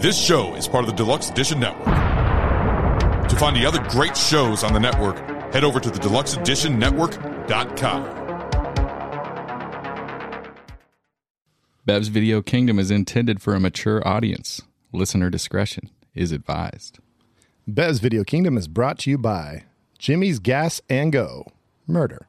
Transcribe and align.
This 0.00 0.18
show 0.18 0.54
is 0.54 0.66
part 0.66 0.84
of 0.84 0.90
the 0.90 0.96
Deluxe 0.96 1.28
Edition 1.28 1.60
Network. 1.60 1.84
To 1.84 3.36
find 3.36 3.54
the 3.54 3.66
other 3.66 3.84
great 3.90 4.16
shows 4.16 4.64
on 4.64 4.72
the 4.72 4.80
network, 4.80 5.18
head 5.52 5.62
over 5.62 5.78
to 5.78 5.90
the 5.90 5.98
Deluxe 5.98 6.38
Edition 6.38 6.80
deluxeeditionnetwork.com. 6.80 8.20
Bev's 11.84 12.08
Video 12.08 12.40
Kingdom 12.40 12.78
is 12.78 12.90
intended 12.90 13.42
for 13.42 13.54
a 13.54 13.60
mature 13.60 14.02
audience. 14.08 14.62
Listener 14.90 15.28
discretion 15.28 15.90
is 16.14 16.32
advised. 16.32 16.98
Bev's 17.68 17.98
Video 17.98 18.24
Kingdom 18.24 18.56
is 18.56 18.68
brought 18.68 19.00
to 19.00 19.10
you 19.10 19.18
by 19.18 19.64
Jimmy's 19.98 20.38
Gas 20.38 20.80
and 20.88 21.12
Go 21.12 21.46
Murder. 21.86 22.26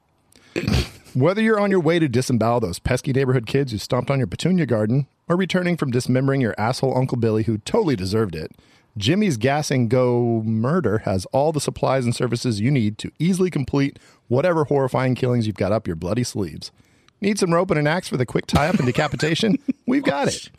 Whether 1.13 1.41
you're 1.41 1.61
on 1.61 1.71
your 1.71 1.79
way 1.79 1.99
to 1.99 2.09
disembowel 2.09 2.59
those 2.59 2.79
pesky 2.79 3.13
neighborhood 3.13 3.45
kids 3.45 3.71
who 3.71 3.77
stomped 3.77 4.11
on 4.11 4.17
your 4.17 4.27
petunia 4.27 4.65
garden 4.65 5.07
or 5.31 5.37
returning 5.37 5.77
from 5.77 5.91
dismembering 5.91 6.41
your 6.41 6.53
asshole 6.57 6.97
Uncle 6.97 7.17
Billy 7.17 7.43
who 7.43 7.57
totally 7.59 7.95
deserved 7.95 8.35
it, 8.35 8.51
Jimmy's 8.97 9.37
Gas 9.37 9.71
and 9.71 9.89
Go 9.89 10.43
Murder 10.43 10.97
has 10.99 11.25
all 11.27 11.53
the 11.53 11.61
supplies 11.61 12.03
and 12.03 12.13
services 12.13 12.59
you 12.59 12.69
need 12.69 12.97
to 12.97 13.11
easily 13.17 13.49
complete 13.49 13.97
whatever 14.27 14.65
horrifying 14.65 15.15
killings 15.15 15.47
you've 15.47 15.55
got 15.55 15.71
up 15.71 15.87
your 15.87 15.95
bloody 15.95 16.25
sleeves. 16.25 16.73
Need 17.21 17.39
some 17.39 17.53
rope 17.53 17.71
and 17.71 17.79
an 17.79 17.87
axe 17.87 18.09
for 18.09 18.17
the 18.17 18.25
quick 18.25 18.45
tie 18.45 18.67
up 18.67 18.75
and 18.75 18.85
decapitation? 18.85 19.57
We've 19.87 20.03
got 20.03 20.27
it. 20.27 20.49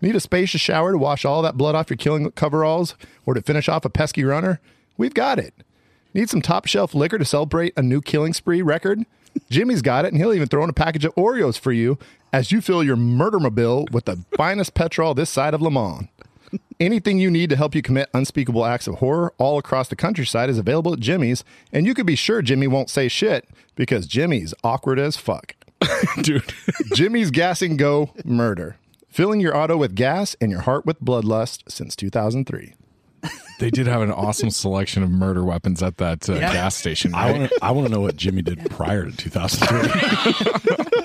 Need 0.00 0.16
a 0.16 0.20
spacious 0.20 0.62
shower 0.62 0.92
to 0.92 0.98
wash 0.98 1.26
all 1.26 1.42
that 1.42 1.58
blood 1.58 1.74
off 1.74 1.90
your 1.90 1.98
killing 1.98 2.30
coveralls 2.30 2.94
or 3.26 3.34
to 3.34 3.42
finish 3.42 3.68
off 3.68 3.84
a 3.84 3.90
pesky 3.90 4.24
runner? 4.24 4.58
We've 4.96 5.12
got 5.12 5.38
it. 5.38 5.52
Need 6.14 6.30
some 6.30 6.40
top 6.40 6.64
shelf 6.64 6.94
liquor 6.94 7.18
to 7.18 7.26
celebrate 7.26 7.74
a 7.76 7.82
new 7.82 8.00
killing 8.00 8.32
spree 8.32 8.62
record? 8.62 9.04
Jimmy's 9.50 9.82
got 9.82 10.04
it, 10.04 10.12
and 10.12 10.16
he'll 10.16 10.32
even 10.32 10.48
throw 10.48 10.64
in 10.64 10.70
a 10.70 10.74
package 10.74 11.04
of 11.04 11.14
Oreos 11.14 11.58
for 11.58 11.72
you 11.72 11.98
as 12.32 12.50
you 12.52 12.60
fill 12.60 12.82
your 12.82 12.96
murdermobile 12.96 13.90
with 13.90 14.06
the 14.06 14.24
finest 14.36 14.74
petrol 14.74 15.14
this 15.14 15.30
side 15.30 15.54
of 15.54 15.62
Le 15.62 15.70
Mans. 15.70 16.08
Anything 16.78 17.18
you 17.18 17.30
need 17.30 17.50
to 17.50 17.56
help 17.56 17.74
you 17.74 17.82
commit 17.82 18.10
unspeakable 18.14 18.64
acts 18.64 18.86
of 18.86 18.96
horror 18.96 19.32
all 19.38 19.58
across 19.58 19.88
the 19.88 19.96
countryside 19.96 20.50
is 20.50 20.58
available 20.58 20.92
at 20.92 21.00
Jimmy's, 21.00 21.44
and 21.72 21.86
you 21.86 21.94
can 21.94 22.06
be 22.06 22.16
sure 22.16 22.42
Jimmy 22.42 22.66
won't 22.66 22.90
say 22.90 23.08
shit 23.08 23.48
because 23.74 24.06
Jimmy's 24.06 24.54
awkward 24.62 24.98
as 24.98 25.16
fuck. 25.16 25.54
Dude. 26.22 26.52
Jimmy's 26.94 27.30
Gas 27.30 27.62
and 27.62 27.78
Go 27.78 28.10
Murder. 28.24 28.76
Filling 29.08 29.40
your 29.40 29.56
auto 29.56 29.76
with 29.76 29.94
gas 29.94 30.34
and 30.40 30.50
your 30.50 30.62
heart 30.62 30.86
with 30.86 31.00
bloodlust 31.00 31.62
since 31.68 31.94
2003. 31.94 32.74
They 33.64 33.70
did 33.70 33.86
have 33.86 34.02
an 34.02 34.10
awesome 34.10 34.50
selection 34.50 35.02
of 35.02 35.10
murder 35.10 35.42
weapons 35.42 35.82
at 35.82 35.96
that 35.96 36.28
uh, 36.28 36.38
gas 36.38 36.76
station. 36.76 37.14
I 37.14 37.30
Right? 37.30 37.38
want 37.40 37.50
to. 37.50 37.58
I 37.62 37.70
want 37.70 37.86
to 37.88 37.94
know 37.94 38.02
what 38.02 38.14
Jimmy 38.14 38.42
did 38.42 38.68
prior 38.68 39.06
to 39.10 39.16
2003. 39.16 41.00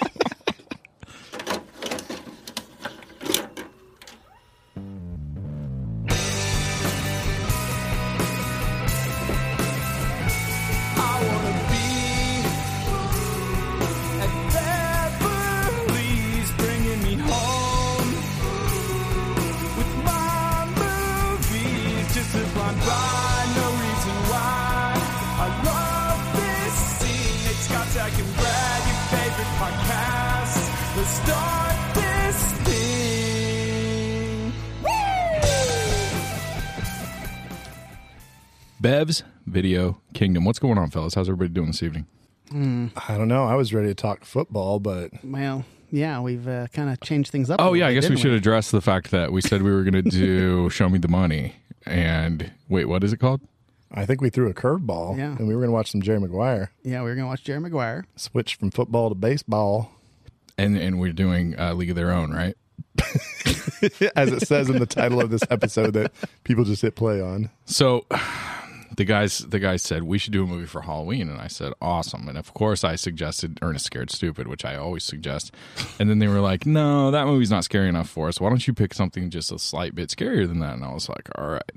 Video 39.49 39.99
Kingdom. 40.13 40.45
What's 40.45 40.59
going 40.59 40.77
on, 40.77 40.89
fellas? 40.89 41.15
How's 41.15 41.27
everybody 41.29 41.49
doing 41.53 41.67
this 41.67 41.83
evening? 41.83 42.05
I 42.51 43.17
don't 43.17 43.27
know. 43.27 43.45
I 43.45 43.55
was 43.55 43.73
ready 43.73 43.89
to 43.89 43.95
talk 43.95 44.25
football, 44.25 44.79
but 44.79 45.11
Well, 45.23 45.65
yeah, 45.91 46.19
we've 46.19 46.47
uh, 46.47 46.67
kind 46.73 46.89
of 46.89 46.99
changed 47.01 47.31
things 47.31 47.49
up. 47.49 47.59
Oh, 47.59 47.65
little 47.65 47.77
yeah. 47.77 47.87
I 47.87 47.93
guess 47.93 48.03
we 48.03 48.09
didn't 48.09 48.21
should 48.21 48.33
address 48.33 48.71
the 48.71 48.81
fact 48.81 49.11
that 49.11 49.31
we 49.31 49.41
said 49.41 49.61
we 49.61 49.71
were 49.71 49.83
going 49.83 50.03
to 50.03 50.09
do 50.09 50.69
Show 50.71 50.89
Me 50.89 50.97
the 50.97 51.07
Money. 51.07 51.55
And 51.85 52.51
wait, 52.67 52.85
what 52.85 53.03
is 53.03 53.13
it 53.13 53.17
called? 53.17 53.41
I 53.91 54.05
think 54.05 54.21
we 54.21 54.29
threw 54.29 54.49
a 54.49 54.53
curveball 54.53 55.17
Yeah. 55.17 55.35
and 55.37 55.47
we 55.47 55.53
were 55.55 55.61
going 55.61 55.69
to 55.69 55.73
watch 55.73 55.91
some 55.91 56.01
Jerry 56.01 56.19
Maguire. 56.19 56.71
Yeah, 56.83 56.99
we 57.01 57.09
were 57.09 57.15
going 57.15 57.25
to 57.25 57.29
watch 57.29 57.43
Jerry 57.43 57.59
Maguire. 57.59 58.05
Switch 58.15 58.55
from 58.55 58.71
football 58.71 59.09
to 59.09 59.15
baseball, 59.15 59.91
And 60.57 60.77
and 60.77 60.99
we're 60.99 61.13
doing 61.13 61.59
uh, 61.59 61.73
League 61.73 61.89
of 61.91 61.95
Their 61.95 62.11
Own, 62.11 62.31
right? 62.31 62.55
as 64.15 64.31
it 64.31 64.45
says 64.47 64.69
in 64.69 64.77
the 64.79 64.85
title 64.85 65.21
of 65.21 65.29
this 65.29 65.41
episode 65.49 65.93
that 65.93 66.11
people 66.43 66.63
just 66.65 66.81
hit 66.81 66.95
play 66.95 67.21
on. 67.21 67.49
So 67.65 68.05
the 68.95 69.05
guys 69.05 69.39
the 69.39 69.59
guys 69.59 69.83
said 69.83 70.03
we 70.03 70.17
should 70.17 70.33
do 70.33 70.43
a 70.43 70.47
movie 70.47 70.65
for 70.65 70.81
Halloween. 70.81 71.29
And 71.29 71.39
I 71.39 71.47
said 71.47 71.73
awesome. 71.81 72.27
And 72.27 72.37
of 72.37 72.53
course 72.53 72.83
I 72.83 72.95
suggested 72.95 73.59
Ernest 73.61 73.85
Scared 73.85 74.11
Stupid 74.11 74.47
which 74.47 74.65
I 74.65 74.75
always 74.75 75.03
suggest. 75.03 75.53
And 75.99 76.09
then 76.09 76.19
they 76.19 76.27
were 76.27 76.39
like 76.39 76.65
no 76.65 77.11
that 77.11 77.25
movie's 77.25 77.51
not 77.51 77.63
scary 77.63 77.89
enough 77.89 78.09
for 78.09 78.27
us. 78.27 78.39
Why 78.39 78.49
don't 78.49 78.65
you 78.67 78.73
pick 78.73 78.93
something 78.93 79.29
just 79.29 79.51
a 79.51 79.59
slight 79.59 79.95
bit 79.95 80.09
scarier 80.09 80.47
than 80.47 80.59
that? 80.59 80.73
And 80.73 80.83
I 80.83 80.93
was 80.93 81.09
like 81.09 81.29
all 81.35 81.49
right. 81.49 81.71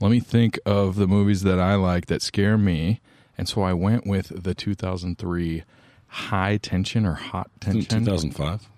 Let 0.00 0.10
me 0.10 0.20
think 0.20 0.58
of 0.64 0.96
the 0.96 1.06
movies 1.06 1.42
that 1.42 1.58
I 1.58 1.74
like 1.74 2.06
that 2.06 2.22
scare 2.22 2.58
me. 2.58 3.00
And 3.36 3.48
so 3.48 3.62
I 3.62 3.72
went 3.72 4.06
with 4.06 4.42
the 4.42 4.54
2003 4.54 5.64
High 6.08 6.56
Tension 6.56 7.06
or 7.06 7.14
Hot 7.14 7.50
Tension? 7.60 8.04
2005. 8.04 8.68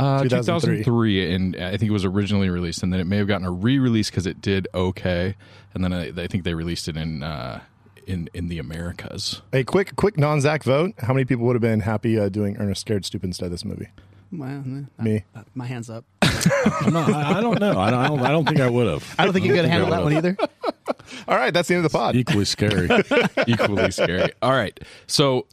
Uh, 0.00 0.22
2003. 0.22 0.78
2003, 0.78 1.34
and 1.34 1.56
I 1.56 1.76
think 1.76 1.90
it 1.90 1.92
was 1.92 2.04
originally 2.04 2.48
released, 2.50 2.82
and 2.82 2.92
then 2.92 3.00
it 3.00 3.06
may 3.06 3.18
have 3.18 3.26
gotten 3.28 3.46
a 3.46 3.50
re-release 3.50 4.10
because 4.10 4.26
it 4.26 4.40
did 4.40 4.68
okay, 4.74 5.36
and 5.74 5.84
then 5.84 5.92
I, 5.92 6.08
I 6.08 6.26
think 6.26 6.44
they 6.44 6.54
released 6.54 6.88
it 6.88 6.96
in 6.96 7.22
uh, 7.22 7.60
in 8.06 8.28
in 8.34 8.48
the 8.48 8.58
Americas. 8.58 9.42
A 9.52 9.64
quick, 9.64 9.96
quick 9.96 10.16
non-Zach 10.18 10.64
vote. 10.64 10.94
How 10.98 11.12
many 11.12 11.24
people 11.24 11.46
would 11.46 11.54
have 11.56 11.62
been 11.62 11.80
happy 11.80 12.18
uh, 12.18 12.28
doing 12.28 12.56
Ernest 12.58 12.80
Scared 12.82 13.04
Stupid 13.04 13.26
instead 13.26 13.46
of 13.46 13.50
this 13.52 13.64
movie? 13.64 13.88
Well, 14.32 14.62
Me. 15.00 15.24
uh, 15.34 15.42
my 15.54 15.66
hands 15.66 15.90
up. 15.90 16.04
I'm 16.22 16.92
not, 16.92 17.10
I, 17.10 17.38
I 17.38 17.40
don't 17.40 17.58
know. 17.58 17.78
I 17.78 17.90
don't, 17.90 17.98
I 18.00 18.06
don't. 18.06 18.20
I 18.20 18.30
don't 18.30 18.46
think 18.46 18.60
I 18.60 18.68
would 18.70 18.86
have. 18.86 19.14
I 19.18 19.24
don't 19.24 19.32
think 19.32 19.44
you 19.44 19.52
could 19.52 19.64
handle 19.64 19.90
that 19.90 20.02
one 20.04 20.12
either. 20.12 20.36
All 21.28 21.36
right, 21.36 21.52
that's 21.52 21.66
the 21.68 21.74
end 21.74 21.84
of 21.84 21.90
the 21.90 21.98
pod. 21.98 22.14
Equally 22.14 22.44
scary. 22.44 22.88
Equally 23.48 23.90
scary. 23.90 24.30
All 24.40 24.52
right, 24.52 24.78
so 25.08 25.46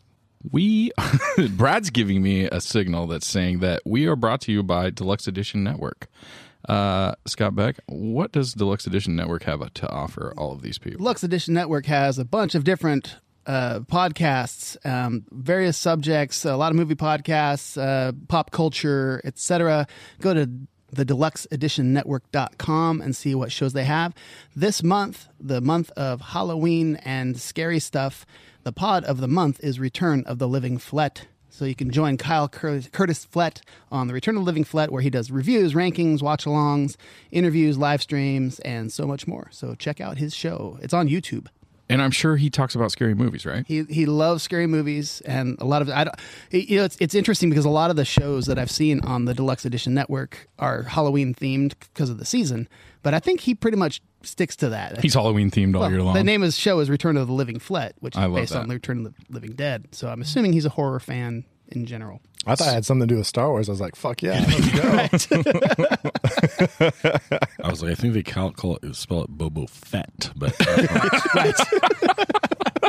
we 0.51 0.91
Brad's 1.51 1.89
giving 1.89 2.21
me 2.21 2.45
a 2.45 2.61
signal 2.61 3.07
that's 3.07 3.27
saying 3.27 3.59
that 3.59 3.81
we 3.85 4.05
are 4.05 4.15
brought 4.15 4.41
to 4.41 4.51
you 4.51 4.63
by 4.63 4.89
Deluxe 4.89 5.27
Edition 5.27 5.63
Network. 5.63 6.07
Uh, 6.67 7.15
Scott 7.25 7.55
Beck, 7.55 7.77
what 7.87 8.31
does 8.31 8.53
Deluxe 8.53 8.87
Edition 8.87 9.15
Network 9.15 9.43
have 9.43 9.73
to 9.73 9.89
offer 9.89 10.33
all 10.37 10.51
of 10.51 10.61
these 10.61 10.77
people? 10.77 10.99
Deluxe 10.99 11.23
Edition 11.23 11.53
Network 11.53 11.85
has 11.85 12.19
a 12.19 12.25
bunch 12.25 12.55
of 12.55 12.63
different 12.63 13.17
uh, 13.45 13.79
podcasts, 13.79 14.77
um, 14.85 15.25
various 15.31 15.77
subjects, 15.77 16.43
a 16.43 16.57
lot 16.57 16.71
of 16.71 16.75
movie 16.75 16.95
podcasts, 16.95 17.81
uh, 17.81 18.11
pop 18.27 18.51
culture, 18.51 19.21
etc. 19.23 19.87
Go 20.19 20.33
to 20.33 20.49
the 20.91 21.05
deluxe 21.05 21.47
edition 21.51 21.93
deluxeeditionnetwork.com 21.93 23.01
and 23.01 23.15
see 23.15 23.35
what 23.35 23.51
shows 23.51 23.73
they 23.73 23.83
have. 23.83 24.13
This 24.55 24.83
month, 24.83 25.27
the 25.39 25.61
month 25.61 25.91
of 25.91 26.21
Halloween 26.21 26.97
and 26.97 27.39
scary 27.39 27.79
stuff, 27.79 28.25
the 28.67 28.73
pod 28.73 29.05
of 29.05 29.21
the 29.21 29.29
month 29.29 29.61
is 29.63 29.79
Return 29.79 30.25
of 30.25 30.39
the 30.39 30.47
Living 30.47 30.77
Flet. 30.77 31.25
So 31.49 31.63
you 31.63 31.73
can 31.73 31.89
join 31.89 32.17
Kyle 32.17 32.49
Cur- 32.49 32.81
Curtis 32.91 33.23
Flett 33.23 33.61
on 33.89 34.07
the 34.07 34.13
Return 34.13 34.35
of 34.35 34.41
the 34.41 34.45
Living 34.45 34.65
Flet, 34.65 34.91
where 34.91 35.01
he 35.01 35.09
does 35.09 35.31
reviews, 35.31 35.73
rankings, 35.73 36.21
watch-alongs, 36.21 36.97
interviews, 37.31 37.77
live 37.77 38.01
streams, 38.01 38.59
and 38.59 38.91
so 38.91 39.07
much 39.07 39.25
more. 39.25 39.47
So 39.51 39.73
check 39.73 40.01
out 40.01 40.17
his 40.17 40.35
show. 40.35 40.77
It's 40.81 40.93
on 40.93 41.07
YouTube. 41.07 41.47
And 41.87 42.01
I'm 42.01 42.11
sure 42.11 42.35
he 42.35 42.49
talks 42.49 42.75
about 42.75 42.91
scary 42.91 43.15
movies, 43.15 43.45
right? 43.45 43.63
He 43.65 43.83
he 43.83 44.05
loves 44.05 44.43
scary 44.43 44.67
movies, 44.67 45.21
and 45.21 45.55
a 45.61 45.63
lot 45.63 45.81
of 45.81 45.89
I 45.89 46.03
don't. 46.03 46.15
You 46.51 46.79
know, 46.79 46.83
it's 46.83 46.97
it's 46.99 47.15
interesting 47.15 47.49
because 47.49 47.63
a 47.63 47.69
lot 47.69 47.89
of 47.89 47.95
the 47.95 48.03
shows 48.03 48.47
that 48.47 48.59
I've 48.59 48.69
seen 48.69 48.99
on 49.05 49.23
the 49.23 49.33
Deluxe 49.33 49.63
Edition 49.63 49.93
Network 49.93 50.49
are 50.59 50.83
Halloween 50.83 51.33
themed 51.33 51.75
because 51.79 52.09
of 52.09 52.17
the 52.17 52.25
season. 52.25 52.67
But 53.07 53.13
I 53.13 53.19
think 53.19 53.39
he 53.39 53.55
pretty 53.55 53.77
much 53.77 54.01
sticks 54.23 54.57
to 54.57 54.67
that. 54.67 55.01
He's 55.01 55.13
Halloween 55.13 55.49
themed 55.49 55.75
all 55.75 55.81
Well, 55.83 55.91
year 55.91 56.03
long. 56.03 56.13
The 56.13 56.25
name 56.25 56.41
of 56.41 56.47
his 56.47 56.57
show 56.57 56.81
is 56.81 56.89
Return 56.89 57.15
of 57.15 57.27
the 57.27 57.33
Living 57.33 57.57
Flet, 57.57 57.95
which 58.01 58.17
is 58.17 58.21
I 58.21 58.27
based 58.27 58.51
that. 58.51 58.63
on 58.63 58.67
the 58.67 58.73
Return 58.73 59.05
of 59.05 59.15
the 59.15 59.23
Living 59.29 59.53
Dead. 59.53 59.87
So 59.93 60.09
I'm 60.09 60.21
assuming 60.21 60.51
he's 60.51 60.65
a 60.65 60.69
horror 60.69 60.99
fan 60.99 61.45
in 61.69 61.85
general. 61.85 62.19
I 62.45 62.55
thought 62.55 62.67
it 62.67 62.73
had 62.73 62.85
something 62.85 63.07
to 63.07 63.13
do 63.13 63.17
with 63.19 63.27
Star 63.27 63.47
Wars. 63.49 63.69
I 63.69 63.71
was 63.71 63.79
like, 63.79 63.95
fuck 63.95 64.21
yeah, 64.21 64.43
let's 64.45 65.25
go. 65.27 65.39
I 67.63 67.69
was 67.69 67.81
like, 67.81 67.93
I 67.93 67.95
think 67.95 68.13
they 68.13 68.23
call, 68.23 68.51
call 68.51 68.77
it 68.83 68.93
spell 68.97 69.23
it 69.23 69.37
Boba 69.37 69.69
Fett, 69.69 70.31
but 70.35 70.57
that 70.57 72.27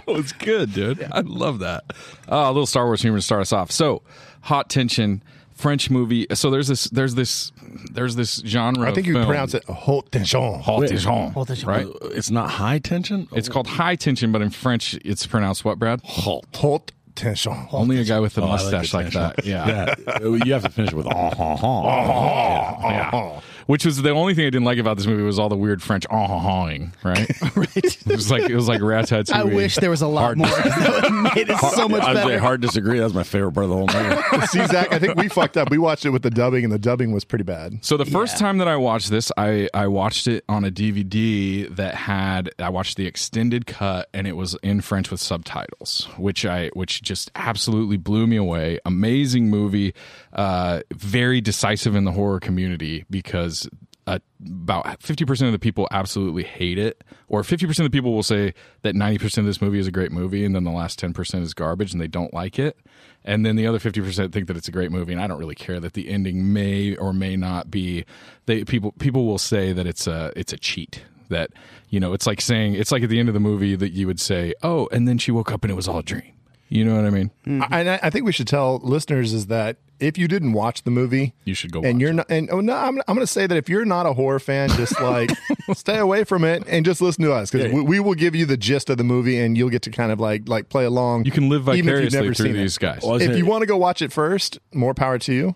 was 0.09 0.33
good, 0.33 0.75
dude. 0.75 1.07
I 1.13 1.21
love 1.21 1.61
that. 1.61 1.85
Uh, 2.29 2.47
a 2.47 2.49
little 2.49 2.67
Star 2.67 2.87
Wars 2.87 3.03
humor 3.03 3.19
to 3.19 3.23
start 3.23 3.43
us 3.43 3.53
off. 3.53 3.71
So, 3.71 4.03
hot 4.41 4.69
tension, 4.69 5.23
French 5.59 5.91
movie. 5.91 6.27
So 6.35 6.51
there's 6.51 6.69
this, 6.69 6.85
there's 6.85 7.15
this, 7.17 7.53
there's 7.93 8.15
this 8.17 8.37
genre. 8.47 8.89
I 8.89 8.95
think 8.95 9.07
of 9.07 9.07
you 9.09 9.13
film. 9.15 9.27
pronounce 9.27 9.55
it 9.55 9.65
haute 9.65 10.11
tension. 10.13 10.41
Haute 10.61 10.89
tension, 10.89 11.31
Haute 11.33 11.49
tension. 11.49 11.69
right? 11.69 11.87
Uh, 11.87 12.09
it's 12.11 12.31
not 12.31 12.49
high 12.51 12.79
tension. 12.79 13.29
It's 13.33 13.49
called 13.49 13.67
high 13.67 13.97
tension, 13.97 14.31
but 14.33 14.41
in 14.41 14.51
French, 14.51 14.95
it's 15.05 15.27
pronounced 15.27 15.65
what, 15.65 15.79
Brad? 15.79 16.01
halt. 16.05 16.47
Haute 16.55 16.93
tension. 17.17 17.53
Only 17.73 17.99
a 17.99 18.05
guy 18.05 18.21
with 18.21 18.39
a 18.39 18.43
Oh, 18.43 18.45
I 18.45 18.49
like 18.63 18.73
mustache 18.73 18.95
like, 18.95 19.13
that. 19.13 19.45
Yeah. 19.45 19.95
yeah. 20.07 20.21
You 20.45 20.53
have 20.53 20.63
to 20.63 20.71
finish 20.71 20.93
with 20.93 21.07
ah 21.09 21.31
ha 21.35 21.57
ha. 21.57 23.41
Yeah. 23.69 23.73
which 23.73 23.85
was 23.85 24.03
the 24.03 24.11
only 24.11 24.35
thing 24.35 24.47
I 24.47 24.51
didn't 24.51 24.65
like 24.65 24.79
about 24.79 24.97
this 24.97 25.07
movie 25.07 25.23
was 25.23 25.39
all 25.39 25.49
the 25.49 25.57
weird 25.57 25.83
French 25.83 26.07
ah 26.11 26.27
hawing, 26.27 26.93
right? 27.05 27.31
right. 27.57 27.77
It 27.77 28.07
was 28.07 28.31
like 28.31 28.49
it 28.51 28.55
was 28.57 28.69
like 28.69 28.81
ratatouille. 28.81 29.33
I 29.33 29.45
wish 29.45 29.77
there 29.77 29.91
was 29.91 30.03
a 30.03 30.07
lot 30.09 30.37
more. 30.37 30.47
'cause 30.49 30.65
that 30.65 30.91
would 30.95 31.05
have 31.05 31.35
made 31.37 31.51
it 31.51 31.59
so 31.59 31.89
much 31.89 32.03
I'd 32.03 32.17
say 32.17 32.25
better. 32.25 32.39
hard 32.41 32.61
disagree. 32.61 32.99
That 32.99 33.05
was 33.05 33.15
my 33.15 33.23
favorite 33.23 33.53
part 33.53 33.65
of 33.65 33.71
the 33.71 33.77
whole 33.77 33.87
movie. 34.33 34.47
See, 34.47 34.67
Zach, 34.67 34.93
I 34.93 34.99
think 34.99 35.17
we 35.17 35.29
fucked 35.29 35.57
up. 35.57 35.71
We 35.71 35.79
watched 35.79 36.05
it 36.07 36.11
with 36.11 36.23
the 36.23 36.31
dubbing, 36.31 36.65
and 36.65 36.73
the 36.73 36.79
dubbing 36.79 37.13
was 37.13 37.25
pretty 37.25 37.45
bad. 37.45 37.85
So 37.85 37.97
the 37.97 38.05
first 38.07 38.35
Yeah. 38.35 38.39
time 38.47 38.59
that 38.59 38.69
I 38.69 38.77
watched 38.77 39.11
this, 39.11 39.31
I 39.37 39.69
I 39.75 39.87
watched 39.87 40.27
it 40.27 40.45
on 40.49 40.65
a 40.65 40.71
DVD 40.71 41.67
that 41.77 41.95
had 41.95 42.51
I 42.59 42.71
watched 42.71 42.97
the 42.97 43.07
extended 43.07 43.67
cut 43.67 44.09
and 44.15 44.27
it 44.27 44.37
was 44.37 44.57
in 44.63 44.81
French 44.81 45.11
with 45.11 45.21
subtitles, 45.21 46.09
which 46.17 46.45
I 46.47 46.69
which 46.75 47.03
just 47.03 47.31
absolutely 47.35 47.97
blew 47.97 48.27
me 48.27 48.37
away. 48.37 48.79
Amazing 48.85 49.51
movie, 49.51 49.95
uh, 50.39 50.83
very 50.95 51.41
decisive 51.41 51.97
in 51.97 52.05
the 52.05 52.13
horror 52.13 52.39
community 52.39 53.05
because 53.11 53.69
uh, 54.07 54.21
about 54.41 55.03
fifty 55.03 55.25
percent 55.25 55.47
of 55.47 55.53
the 55.53 55.59
people 55.59 55.89
absolutely 55.91 56.45
hate 56.45 56.79
it, 56.79 57.03
or 57.27 57.43
fifty 57.43 57.67
percent 57.67 57.85
of 57.85 57.91
the 57.91 57.97
people 57.97 58.15
will 58.15 58.23
say 58.23 58.55
that 58.83 58.95
ninety 58.95 59.19
percent 59.19 59.45
of 59.45 59.49
this 59.49 59.61
movie 59.61 59.81
is 59.81 59.89
a 59.89 59.91
great 59.91 60.13
movie, 60.13 60.45
and 60.45 60.55
then 60.55 60.63
the 60.63 60.71
last 60.71 60.97
ten 60.97 61.13
percent 61.13 61.43
is 61.43 61.55
garbage 61.55 61.93
and 61.93 62.01
they 62.01 62.07
don't 62.07 62.33
like 62.33 62.57
it. 62.59 62.79
And 63.25 63.45
then 63.45 63.57
the 63.57 63.67
other 63.67 63.81
50% 63.81 64.33
think 64.33 64.47
that 64.47 64.57
it's 64.57 64.69
a 64.69 64.73
great 64.73 64.93
movie 64.93 65.13
and 65.13 65.21
i 65.21 65.27
don't 65.27 65.39
really 65.39 65.57
care 65.57 65.81
that 65.81 65.93
the 65.95 66.09
ending 66.09 66.53
may 66.53 66.95
or 66.97 67.13
may 67.13 67.37
not 67.37 67.69
be 67.69 68.05
they 68.47 68.65
people 68.65 68.93
people 68.93 69.27
will 69.27 69.39
say 69.39 69.73
that 69.73 69.87
it's 69.89 70.07
a 70.07 70.33
it's 70.37 70.53
a 70.53 70.57
cheat 70.57 71.03
that 71.29 71.51
you 71.91 71.99
know 71.99 72.13
it's 72.13 72.27
like 72.29 72.41
saying 72.41 72.75
it's 72.75 72.93
like 72.93 73.03
at 73.03 73.11
the 73.11 73.19
end 73.19 73.29
of 73.29 73.35
the 73.35 73.41
movie 73.41 73.75
that 73.75 73.91
you 73.91 74.07
would 74.07 74.21
say 74.21 74.55
oh 74.63 74.89
and 74.93 75.07
then 75.07 75.19
she 75.19 75.33
woke 75.33 75.51
up 75.53 75.65
and 75.65 75.71
it 75.71 75.75
was 75.75 75.89
all 75.89 75.99
a 75.99 76.03
dream. 76.03 76.33
You 76.71 76.85
know 76.85 76.95
what 76.95 77.05
i 77.05 77.11
mean? 77.11 77.31
I, 77.47 77.81
and 77.81 77.91
I, 77.91 78.01
I 78.05 78.11
think 78.11 78.25
we 78.25 78.33
should 78.33 78.47
tell 78.47 78.79
listeners 78.79 79.35
is 79.35 79.47
that 79.49 79.77
if 80.01 80.17
you 80.19 80.29
didn't 80.29 80.53
watch 80.53 80.83
the 80.85 80.91
movie, 80.91 81.35
You 81.45 81.55
should 81.55 81.73
go 81.73 81.81
And 81.83 81.95
watch 81.95 82.01
you're 82.01 82.11
it. 82.11 82.15
not. 82.15 82.31
And 82.31 82.51
oh 82.51 82.61
no, 82.61 82.75
I'm, 82.77 82.99
I'm 83.09 83.15
going 83.15 83.21
to 83.21 83.27
say 83.27 83.47
that 83.47 83.57
if 83.57 83.69
you're 83.69 83.85
not 83.85 84.07
a 84.07 84.13
horror 84.13 84.39
fan, 84.39 84.69
just 84.71 85.01
like 85.01 85.31
stay 85.75 85.99
away 85.99 86.25
from 86.25 86.45
it 86.45 86.63
and 86.69 86.85
just 86.85 87.01
listen 87.01 87.25
to 87.25 87.33
us 87.33 87.51
because 87.51 87.69
Yeah. 87.69 87.75
we, 87.75 87.81
we 87.83 88.01
will 88.01 88.15
give 88.15 88.35
you 88.35 88.47
the 88.47 88.57
gist 88.57 88.91
of 88.91 88.97
the 88.99 89.05
movie 89.05 89.39
and 89.39 89.57
you'll 89.59 89.71
get 89.71 89.83
to 89.83 89.91
kind 89.91 90.13
of 90.13 90.21
like 90.21 90.49
like 90.49 90.69
play 90.69 90.85
along. 90.85 91.25
you 91.25 91.31
can 91.33 91.49
live 91.49 91.63
even 91.63 91.71
if 91.73 91.77
you've 91.79 91.87
vicariously 91.87 92.21
never 92.21 92.35
through 92.35 92.47
seen 92.47 92.57
it. 92.57 92.59
these 92.59 92.79
guys 92.79 93.01
Well, 93.03 93.17
If 93.17 93.27
gonna- 93.27 93.37
you 93.39 93.47
want 93.47 93.63
to 93.63 93.67
go 93.67 93.77
watch 93.77 94.03
it 94.03 94.13
first, 94.13 94.59
more 94.73 94.95
power 94.95 95.19
to 95.19 95.33
you. 95.33 95.55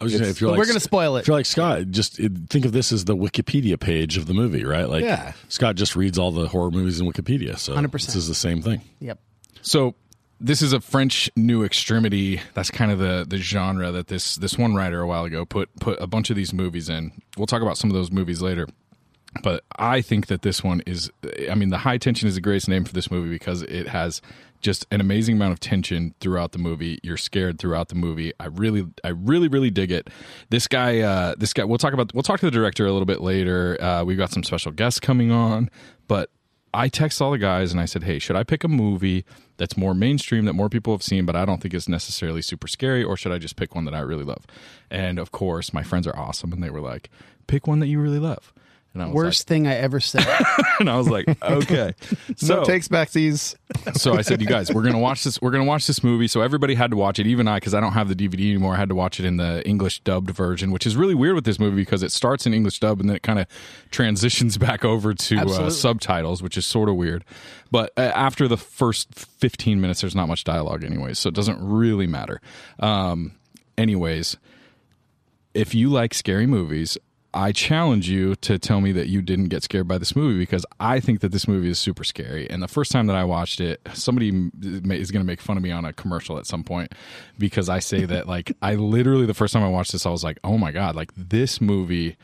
I 0.00 0.04
was 0.04 0.12
gonna 0.12 0.24
say, 0.24 0.30
if 0.32 0.40
you're 0.40 0.50
like, 0.50 0.58
we're 0.58 0.66
gonna 0.66 0.80
spoil 0.80 1.16
it. 1.16 1.20
If 1.20 1.28
you're 1.28 1.36
like 1.36 1.46
Scott, 1.46 1.90
just 1.90 2.18
it, 2.18 2.32
think 2.50 2.64
of 2.64 2.72
this 2.72 2.90
as 2.90 3.04
the 3.04 3.16
Wikipedia 3.16 3.78
page 3.78 4.16
of 4.16 4.26
the 4.26 4.34
movie, 4.34 4.64
right? 4.64 4.88
Like, 4.88 5.04
Yeah. 5.04 5.32
Scott 5.48 5.76
just 5.76 5.94
reads 5.94 6.18
all 6.18 6.32
the 6.32 6.48
horror 6.48 6.70
movies 6.72 7.00
in 7.00 7.06
Wikipedia, 7.06 7.56
so 7.58 7.74
100%. 7.74 7.92
this 7.92 8.16
is 8.16 8.26
the 8.28 8.34
same 8.34 8.60
thing. 8.60 8.80
Yep. 9.00 9.18
So 9.62 9.94
this 10.44 10.60
is 10.60 10.74
a 10.74 10.80
French 10.80 11.30
new 11.36 11.64
extremity. 11.64 12.38
That's 12.52 12.70
kind 12.70 12.92
of 12.92 12.98
the 12.98 13.24
the 13.26 13.38
genre 13.38 13.90
that 13.90 14.08
this 14.08 14.36
this 14.36 14.58
one 14.58 14.74
writer 14.74 15.00
a 15.00 15.06
while 15.06 15.24
ago 15.24 15.46
put 15.46 15.74
put 15.80 16.00
a 16.02 16.06
bunch 16.06 16.28
of 16.28 16.36
these 16.36 16.52
movies 16.52 16.90
in. 16.90 17.12
We'll 17.38 17.46
talk 17.46 17.62
about 17.62 17.78
some 17.78 17.88
of 17.88 17.94
those 17.94 18.12
movies 18.12 18.42
later. 18.42 18.68
But 19.42 19.64
I 19.76 20.02
think 20.02 20.26
that 20.26 20.42
this 20.42 20.62
one 20.62 20.82
is 20.86 21.10
I 21.50 21.54
mean 21.54 21.70
the 21.70 21.78
high 21.78 21.96
tension 21.96 22.28
is 22.28 22.34
the 22.34 22.42
greatest 22.42 22.68
name 22.68 22.84
for 22.84 22.92
this 22.92 23.10
movie 23.10 23.30
because 23.30 23.62
it 23.62 23.88
has 23.88 24.20
just 24.60 24.86
an 24.90 25.00
amazing 25.00 25.36
amount 25.36 25.52
of 25.52 25.60
tension 25.60 26.14
throughout 26.20 26.52
the 26.52 26.58
movie. 26.58 26.98
You're 27.02 27.16
scared 27.16 27.58
throughout 27.58 27.88
the 27.88 27.94
movie. 27.94 28.34
I 28.38 28.46
really 28.46 28.86
I 29.02 29.08
really 29.08 29.48
really 29.48 29.70
dig 29.70 29.90
it. 29.90 30.10
This 30.50 30.68
guy 30.68 31.00
uh 31.00 31.36
this 31.38 31.54
guy 31.54 31.64
we'll 31.64 31.78
talk 31.78 31.94
about 31.94 32.12
we'll 32.12 32.22
talk 32.22 32.40
to 32.40 32.46
the 32.46 32.52
director 32.52 32.84
a 32.84 32.92
little 32.92 33.06
bit 33.06 33.22
later. 33.22 33.82
Uh 33.82 34.04
we've 34.04 34.18
got 34.18 34.30
some 34.30 34.42
special 34.42 34.72
guests 34.72 35.00
coming 35.00 35.30
on, 35.30 35.70
but 36.06 36.28
I 36.74 36.88
text 36.88 37.22
all 37.22 37.30
the 37.30 37.38
guys 37.38 37.70
and 37.70 37.80
I 37.80 37.84
said, 37.84 38.02
"Hey, 38.02 38.18
should 38.18 38.34
I 38.34 38.42
pick 38.42 38.64
a 38.64 38.68
movie 38.68 39.24
that's 39.56 39.76
more 39.76 39.94
mainstream 39.94 40.44
that 40.44 40.52
more 40.54 40.68
people 40.68 40.92
have 40.92 41.02
seen, 41.02 41.26
but 41.26 41.36
I 41.36 41.44
don't 41.44 41.60
think 41.60 41.74
is 41.74 41.88
necessarily 41.88 42.42
super 42.42 42.68
scary, 42.68 43.02
or 43.04 43.16
should 43.16 43.32
I 43.32 43.38
just 43.38 43.56
pick 43.56 43.74
one 43.74 43.84
that 43.84 43.94
I 43.94 44.00
really 44.00 44.24
love?" 44.24 44.46
And 44.90 45.18
of 45.18 45.32
course, 45.32 45.72
my 45.72 45.82
friends 45.82 46.06
are 46.06 46.18
awesome, 46.18 46.52
and 46.52 46.62
they 46.62 46.70
were 46.70 46.80
like, 46.80 47.10
"Pick 47.46 47.66
one 47.66 47.80
that 47.80 47.88
you 47.88 48.00
really 48.00 48.18
love." 48.18 48.52
And 48.94 49.02
I 49.02 49.06
was 49.06 49.14
Worst 49.14 49.48
thing 49.48 49.66
I 49.66 49.74
ever 49.74 49.98
said. 49.98 50.24
and 50.80 50.88
I 50.88 50.96
was 50.96 51.08
like, 51.08 51.26
"Okay." 51.42 51.94
No 52.28 52.34
So 52.36 52.64
takes 52.64 52.88
backsies. 52.88 53.56
so 53.94 54.14
I 54.14 54.22
said, 54.22 54.40
"You 54.40 54.46
guys, 54.46 54.72
we're 54.72 54.82
gonna 54.82 55.00
watch 55.00 55.24
this. 55.24 55.40
We're 55.42 55.50
gonna 55.50 55.64
watch 55.64 55.86
this 55.88 56.04
movie." 56.04 56.28
So 56.28 56.40
everybody 56.42 56.74
had 56.74 56.92
to 56.92 56.96
watch 56.96 57.18
it, 57.18 57.26
even 57.26 57.48
I, 57.48 57.56
because 57.56 57.74
I 57.74 57.80
don't 57.80 57.92
have 57.92 58.08
the 58.08 58.14
DVD 58.14 58.50
anymore. 58.50 58.74
I 58.74 58.76
had 58.76 58.88
to 58.88 58.94
watch 58.94 59.18
it 59.18 59.26
in 59.26 59.36
the 59.36 59.66
English 59.68 60.00
dubbed 60.00 60.30
version, 60.30 60.70
which 60.70 60.86
is 60.86 60.96
really 60.96 61.14
weird 61.14 61.34
with 61.34 61.44
this 61.44 61.58
movie 61.58 61.82
because 61.82 62.02
it 62.04 62.12
starts 62.12 62.46
in 62.46 62.54
English 62.54 62.78
dub 62.80 63.00
and 63.00 63.08
then 63.08 63.16
it 63.16 63.22
kind 63.22 63.40
of 63.40 63.46
transitions 63.90 64.56
back 64.58 64.84
over 64.84 65.12
to 65.12 65.38
uh, 65.38 65.70
subtitles, 65.70 66.40
which 66.42 66.56
is 66.56 66.64
sort 66.64 66.88
of 66.88 66.94
weird. 66.94 67.24
But 67.72 67.92
uh, 67.96 68.02
after 68.14 68.46
the 68.46 68.56
first 68.56 69.12
fifteen 69.14 69.80
minutes, 69.80 70.02
there's 70.02 70.14
not 70.14 70.28
much 70.28 70.44
dialogue, 70.44 70.84
anyways, 70.84 71.18
so 71.18 71.28
it 71.28 71.34
doesn't 71.34 71.58
really 71.60 72.06
matter. 72.06 72.40
Um, 72.78 73.32
anyways, 73.76 74.36
if 75.52 75.74
you 75.74 75.90
like 75.90 76.14
scary 76.14 76.46
movies, 76.46 76.96
I 77.34 77.50
challenge 77.50 78.08
you 78.08 78.36
to 78.36 78.58
tell 78.58 78.80
me 78.80 78.92
that 78.92 79.08
you 79.08 79.20
didn't 79.20 79.46
get 79.46 79.64
scared 79.64 79.88
by 79.88 79.98
this 79.98 80.14
movie 80.14 80.38
because 80.38 80.64
I 80.78 81.00
think 81.00 81.20
that 81.20 81.32
this 81.32 81.48
movie 81.48 81.68
is 81.68 81.78
super 81.80 82.04
scary. 82.04 82.48
And 82.48 82.62
the 82.62 82.68
first 82.68 82.92
time 82.92 83.08
that 83.08 83.16
I 83.16 83.24
watched 83.24 83.60
it, 83.60 83.80
somebody 83.92 84.28
is 84.62 85.10
going 85.10 85.20
to 85.20 85.26
make 85.26 85.40
fun 85.40 85.56
of 85.56 85.62
me 85.62 85.72
on 85.72 85.84
a 85.84 85.92
commercial 85.92 86.38
at 86.38 86.46
some 86.46 86.62
point 86.62 86.92
because 87.36 87.68
I 87.68 87.80
say 87.80 88.04
that, 88.04 88.28
like, 88.28 88.56
I 88.62 88.76
literally, 88.76 89.26
the 89.26 89.34
first 89.34 89.52
time 89.52 89.64
I 89.64 89.68
watched 89.68 89.92
this, 89.92 90.06
I 90.06 90.10
was 90.10 90.22
like, 90.22 90.38
oh 90.44 90.56
my 90.56 90.70
God, 90.70 90.94
like, 90.94 91.10
this 91.16 91.60
movie 91.60 92.16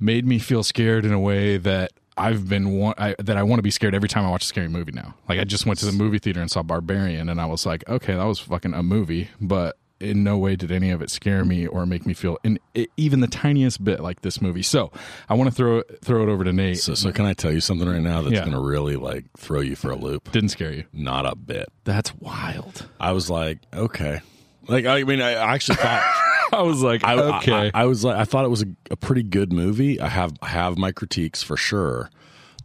made 0.00 0.26
me 0.26 0.38
feel 0.38 0.62
scared 0.62 1.04
in 1.04 1.12
a 1.12 1.20
way 1.20 1.58
that 1.58 1.92
I've 2.16 2.48
been 2.48 2.72
wa- 2.72 2.94
I, 2.96 3.14
that 3.18 3.36
I 3.36 3.42
want 3.42 3.58
to 3.58 3.62
be 3.62 3.70
scared 3.70 3.94
every 3.94 4.08
time 4.08 4.24
I 4.24 4.30
watch 4.30 4.44
a 4.44 4.46
scary 4.46 4.68
movie 4.68 4.92
now. 4.92 5.14
Like 5.28 5.38
I 5.38 5.44
just 5.44 5.66
went 5.66 5.78
to 5.80 5.86
the 5.86 5.92
movie 5.92 6.18
theater 6.18 6.40
and 6.40 6.50
saw 6.50 6.62
Barbarian, 6.62 7.28
and 7.28 7.40
I 7.40 7.46
was 7.46 7.66
like, 7.66 7.86
okay, 7.88 8.14
that 8.14 8.24
was 8.24 8.38
fucking 8.38 8.72
a 8.72 8.82
movie, 8.82 9.28
but 9.40 9.76
in 10.00 10.22
no 10.22 10.36
way 10.36 10.56
did 10.56 10.70
any 10.70 10.90
of 10.90 11.00
it 11.00 11.10
scare 11.10 11.44
me 11.44 11.66
or 11.66 11.86
make 11.86 12.04
me 12.04 12.12
feel 12.12 12.36
in 12.44 12.58
i 12.76 12.86
even 12.98 13.20
the 13.20 13.26
tiniest 13.26 13.82
bit 13.82 14.00
like 14.00 14.20
this 14.20 14.40
movie. 14.42 14.62
So 14.62 14.92
I 15.28 15.34
want 15.34 15.48
to 15.50 15.54
throw 15.56 15.82
throw 16.02 16.22
it 16.22 16.28
over 16.28 16.44
to 16.44 16.52
Nate. 16.52 16.78
So, 16.78 16.94
so 16.94 17.12
can 17.12 17.24
I 17.24 17.32
tell 17.32 17.52
you 17.52 17.60
something 17.60 17.88
right 17.88 18.02
now 18.02 18.20
that's 18.22 18.34
Yeah. 18.34 18.40
going 18.40 18.52
to 18.52 18.60
really 18.60 18.96
like 18.96 19.24
throw 19.38 19.60
you 19.60 19.74
for 19.76 19.90
a 19.90 19.96
loop? 19.96 20.30
Didn't 20.32 20.50
scare 20.50 20.72
you? 20.72 20.84
Not 20.92 21.24
a 21.24 21.34
bit. 21.34 21.68
That's 21.84 22.14
wild. 22.16 22.86
I 23.00 23.12
was 23.12 23.30
like, 23.30 23.58
okay. 23.72 24.20
Like, 24.68 24.84
I 24.84 25.04
mean, 25.04 25.20
I 25.22 25.32
actually 25.32 25.76
thought. 25.76 26.02
I 26.52 26.62
was 26.62 26.82
like, 26.82 27.02
I, 27.04 27.14
okay. 27.38 27.70
I, 27.72 27.82
I 27.82 27.84
was 27.86 28.04
like, 28.04 28.16
I 28.16 28.24
thought 28.24 28.44
it 28.44 28.48
was 28.48 28.62
a, 28.62 28.66
a 28.90 28.96
pretty 28.96 29.22
good 29.22 29.52
movie. 29.52 30.00
I 30.00 30.08
have 30.08 30.32
I 30.42 30.48
have 30.48 30.76
my 30.76 30.92
critiques 30.92 31.42
for 31.42 31.56
sure, 31.56 32.10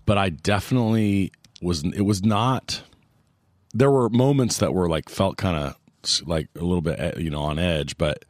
but 0.05 0.17
I 0.17 0.29
definitely 0.29 1.31
was. 1.61 1.83
It 1.83 2.01
was 2.01 2.23
not. 2.23 2.83
There 3.73 3.89
were 3.89 4.09
moments 4.09 4.57
that 4.57 4.73
were 4.73 4.89
like 4.89 5.09
felt 5.09 5.37
kind 5.37 5.55
of 5.57 5.75
like 6.25 6.47
a 6.55 6.63
little 6.63 6.81
bit 6.81 6.99
eh, 6.99 7.13
you 7.17 7.29
know 7.29 7.41
on 7.41 7.59
edge, 7.59 7.97
but 7.97 8.25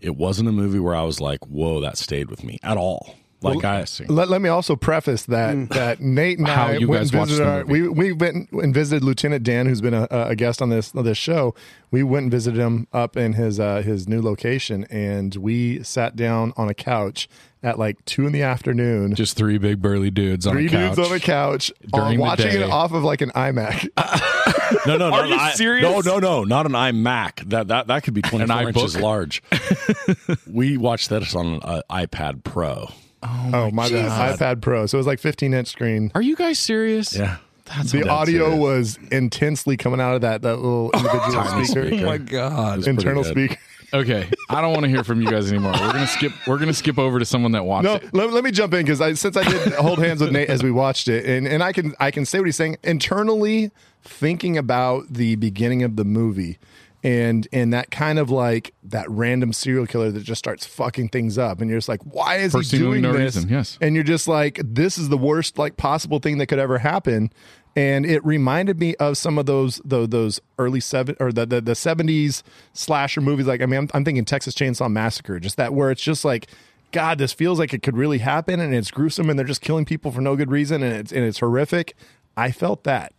it 0.00 0.16
wasn't 0.16 0.48
a 0.48 0.52
movie 0.52 0.78
where 0.78 0.94
I 0.94 1.02
was 1.02 1.20
like, 1.20 1.44
whoa, 1.46 1.80
that 1.80 1.96
stayed 1.98 2.30
with 2.30 2.44
me 2.44 2.58
at 2.62 2.76
all. 2.76 3.14
Like 3.42 3.64
I 3.64 3.84
Let, 4.08 4.28
let 4.28 4.40
me 4.40 4.48
also 4.48 4.76
preface 4.76 5.24
that 5.26 5.68
that 5.70 6.00
Nate 6.00 6.38
and 6.38 6.46
Mm. 6.46 6.50
How 6.50 6.66
I 6.68 6.76
you 6.78 6.88
went 6.88 7.02
guys 7.02 7.12
and 7.12 7.26
visited 7.28 7.46
our, 7.46 7.64
we 7.64 7.86
we 7.88 8.12
went 8.12 8.50
and 8.50 8.74
visited 8.74 9.04
Lieutenant 9.04 9.44
Dan, 9.44 9.66
who's 9.66 9.80
been 9.80 9.94
a, 9.94 10.08
a 10.10 10.34
guest 10.34 10.62
on 10.62 10.70
this 10.70 10.94
on 10.94 11.04
this 11.04 11.18
show. 11.18 11.54
We 11.90 12.02
went 12.02 12.24
and 12.24 12.30
visited 12.32 12.58
him 12.60 12.88
up 12.92 13.16
in 13.16 13.34
his 13.34 13.60
uh, 13.60 13.82
his 13.82 14.08
new 14.08 14.22
location, 14.22 14.84
and 14.90 15.36
we 15.36 15.82
sat 15.82 16.16
down 16.16 16.54
on 16.56 16.68
a 16.68 16.74
couch 16.74 17.28
at 17.62 17.78
like 17.78 18.02
two 18.04 18.26
in 18.26 18.32
the 18.32 18.42
afternoon. 18.42 19.14
just 19.14 19.36
three 19.36 19.58
big 19.58 19.80
burly 19.82 20.10
dudes 20.10 20.46
on 20.46 20.54
Three 20.54 20.66
a 20.66 20.70
couch. 20.70 20.96
dudes 20.96 21.10
on 21.10 21.16
a 21.16 21.20
couch, 21.20 21.72
during 21.92 22.06
uh, 22.06 22.10
the 22.12 22.18
watching 22.18 22.52
day. 22.52 22.62
it 22.62 22.70
off 22.70 22.92
of 22.92 23.04
like 23.04 23.20
an 23.20 23.30
iMac. 23.30 23.86
No, 24.86 24.96
no, 24.96 25.10
no. 25.10 25.16
Are 25.16 25.20
not 25.22 25.28
you 25.28 25.34
an 25.34 25.40
i- 25.40 25.52
serious? 25.52 25.82
No, 25.82 26.00
no, 26.00 26.18
no, 26.18 26.44
not 26.44 26.66
an 26.66 26.72
iMac. 26.72 27.48
That 27.50 27.68
that 27.68 27.86
that 27.88 28.02
could 28.02 28.14
be 28.14 28.22
twenty 28.22 28.46
four 28.46 28.56
iBook? 28.56 28.68
inches 28.76 28.96
large. 28.98 29.42
we 30.50 30.76
watched 30.76 31.08
that 31.10 31.34
on 31.34 31.60
an 31.62 31.82
iPad 31.90 32.44
Pro. 32.44 32.90
oh, 33.22 33.50
oh 33.52 33.70
my 33.70 33.88
bad, 33.88 34.38
iPad 34.38 34.60
Pro. 34.60 34.86
So 34.86 34.96
it 34.96 35.00
was 35.00 35.06
like 35.06 35.18
15 35.18 35.54
inch 35.54 35.68
screen. 35.68 36.12
Are 36.14 36.22
you 36.22 36.36
guys 36.36 36.58
serious? 36.58 37.16
Yeah, 37.16 37.38
That's 37.64 37.92
The 37.92 38.08
audio 38.08 38.52
it. 38.52 38.58
was 38.58 38.98
intensely 39.10 39.76
coming 39.76 40.00
out 40.00 40.14
of 40.14 40.20
that 40.22 40.42
that 40.42 40.56
little 40.56 40.90
individual 40.94 41.44
speaker, 41.64 41.86
speaker. 41.88 42.04
Oh 42.04 42.06
my 42.06 42.18
god. 42.18 42.86
internal 42.86 43.24
speaker. 43.24 43.56
Okay, 43.94 44.28
I 44.50 44.60
don't 44.60 44.72
want 44.72 44.82
to 44.82 44.88
hear 44.90 45.04
from 45.04 45.22
you 45.22 45.30
guys 45.30 45.48
anymore. 45.50 45.70
We're 45.72 45.92
gonna 45.92 46.08
skip. 46.08 46.32
We're 46.46 46.58
gonna 46.58 46.74
skip 46.74 46.98
over 46.98 47.20
to 47.20 47.24
someone 47.24 47.52
that 47.52 47.64
watched 47.64 47.84
No, 47.84 47.94
it. 47.94 48.12
let, 48.12 48.32
let 48.32 48.42
me 48.42 48.50
jump 48.50 48.74
in 48.74 48.82
because 48.84 49.00
I, 49.00 49.12
since 49.14 49.36
I 49.36 49.44
did 49.48 49.72
hold 49.74 50.00
hands 50.00 50.20
with 50.20 50.32
Nate 50.32 50.48
as 50.50 50.60
we 50.62 50.72
watched 50.72 51.06
it, 51.06 51.24
and, 51.24 51.46
and 51.46 51.62
I 51.62 51.72
can 51.72 51.94
I 52.00 52.10
can 52.10 52.24
say 52.26 52.38
what 52.40 52.46
he's 52.46 52.56
saying 52.56 52.78
internally, 52.82 53.70
thinking 54.06 54.56
about 54.56 55.12
the 55.12 55.36
beginning 55.36 55.82
of 55.82 55.96
the 55.96 56.04
movie, 56.04 56.58
and 57.02 57.46
and 57.52 57.72
that 57.72 57.90
kind 57.90 58.18
of 58.18 58.30
like 58.30 58.72
that 58.84 59.08
random 59.10 59.52
serial 59.52 59.86
killer 59.86 60.10
that 60.10 60.22
just 60.22 60.38
starts 60.38 60.66
fucking 60.66 61.10
things 61.10 61.38
up, 61.38 61.60
and 61.60 61.68
you're 61.70 61.78
just 61.78 61.88
like, 61.88 62.02
why 62.02 62.36
is 62.36 62.52
For 62.52 62.62
he 62.62 62.78
doing 62.78 63.02
no 63.02 63.12
this? 63.12 63.36
reason, 63.36 63.50
yes. 63.50 63.78
and 63.80 63.94
you're 63.94 64.04
just 64.04 64.26
like, 64.28 64.60
this 64.64 64.98
is 64.98 65.08
the 65.08 65.18
worst 65.18 65.58
like 65.58 65.76
possible 65.76 66.18
thing 66.18 66.38
that 66.38 66.46
could 66.46 66.58
ever 66.58 66.78
happen. 66.78 67.30
And 67.78 68.06
it 68.06 68.24
reminded 68.24 68.80
me 68.80 68.94
of 68.96 69.18
some 69.18 69.36
of 69.36 69.44
those 69.44 69.82
those, 69.84 70.08
those 70.08 70.40
early 70.58 70.80
seven 70.80 71.14
or 71.20 71.30
the, 71.30 71.44
the 71.44 71.60
the 71.60 71.74
seventies 71.74 72.42
slasher 72.72 73.20
movies. 73.20 73.46
Like 73.46 73.60
I 73.60 73.66
mean, 73.66 73.80
I'm, 73.80 73.90
I'm 73.92 74.04
thinking 74.04 74.24
Texas 74.24 74.54
Chainsaw 74.54 74.90
Massacre, 74.90 75.38
just 75.38 75.58
that 75.58 75.74
where 75.74 75.90
it's 75.90 76.00
just 76.02 76.24
like, 76.24 76.46
God, 76.92 77.18
this 77.18 77.34
feels 77.34 77.58
like 77.58 77.74
it 77.74 77.82
could 77.82 77.94
really 77.94 78.18
happen, 78.18 78.60
and 78.60 78.74
it's 78.74 78.90
gruesome, 78.90 79.28
and 79.28 79.38
they're 79.38 79.44
just 79.46 79.60
killing 79.60 79.84
people 79.84 80.10
for 80.10 80.22
no 80.22 80.36
good 80.36 80.50
reason, 80.50 80.82
and 80.82 80.94
it's 80.94 81.12
and 81.12 81.22
it's 81.22 81.40
horrific. 81.40 81.94
I 82.34 82.50
felt 82.50 82.84
that, 82.84 83.12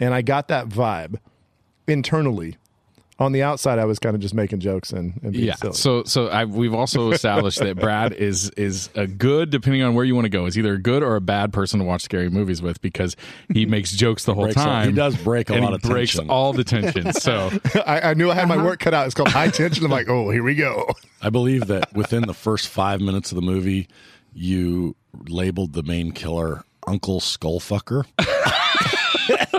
and 0.00 0.12
I 0.12 0.22
got 0.22 0.48
that 0.48 0.68
vibe 0.68 1.18
internally. 1.86 2.56
On 3.18 3.32
the 3.32 3.42
outside, 3.42 3.78
I 3.78 3.84
was 3.84 3.98
kind 3.98 4.14
of 4.14 4.22
just 4.22 4.32
making 4.32 4.60
jokes 4.60 4.94
and, 4.94 5.20
and 5.22 5.32
being 5.34 5.44
Yeah. 5.44 5.54
silly. 5.56 5.74
So 5.74 6.04
so 6.04 6.28
I, 6.28 6.46
we've 6.46 6.72
also 6.72 7.10
established 7.10 7.58
that 7.58 7.76
Brad 7.78 8.14
is 8.14 8.48
is 8.56 8.88
a 8.94 9.06
good, 9.06 9.50
depending 9.50 9.82
on 9.82 9.92
where 9.94 10.06
you 10.06 10.14
want 10.14 10.24
to 10.24 10.30
go, 10.30 10.46
is 10.46 10.56
either 10.56 10.72
a 10.72 10.78
good 10.80 11.02
or 11.02 11.16
a 11.16 11.20
bad 11.20 11.52
person 11.52 11.80
to 11.80 11.84
watch 11.84 12.00
scary 12.00 12.30
movies 12.30 12.62
with 12.62 12.80
because 12.80 13.16
he 13.52 13.66
makes 13.66 13.90
jokes 13.92 14.24
the 14.24 14.32
whole 14.32 14.44
breaks 14.44 14.56
all- 14.56 14.64
time. 14.64 14.88
he 14.88 14.94
does 14.94 15.16
break 15.22 15.50
a 15.50 15.52
and 15.52 15.62
lot 15.62 15.68
he 15.72 15.74
of 15.74 15.82
breaks 15.82 16.14
tension. 16.14 16.30
all 16.30 16.54
the 16.54 16.64
tension. 16.64 17.12
So 17.20 17.50
I, 17.86 18.00
I 18.00 18.14
knew 18.14 18.30
I 18.30 18.34
had 18.36 18.48
my 18.48 18.56
work 18.56 18.80
cut 18.80 18.94
out. 18.94 19.04
It's 19.04 19.14
called 19.14 19.28
high 19.28 19.50
tension. 19.50 19.84
I'm 19.84 19.90
like, 19.90 20.08
oh, 20.08 20.30
here 20.30 20.42
we 20.42 20.54
go. 20.54 20.88
I 21.20 21.28
believe 21.28 21.66
that 21.66 21.92
within 21.92 22.22
the 22.26 22.32
first 22.32 22.68
five 22.68 23.02
minutes 23.02 23.32
of 23.32 23.36
the 23.36 23.42
movie, 23.42 23.86
you 24.32 24.96
labeled 25.28 25.74
the 25.74 25.82
main 25.82 26.12
killer 26.12 26.64
Uncle 26.86 27.20
Skullfucker. 27.20 28.06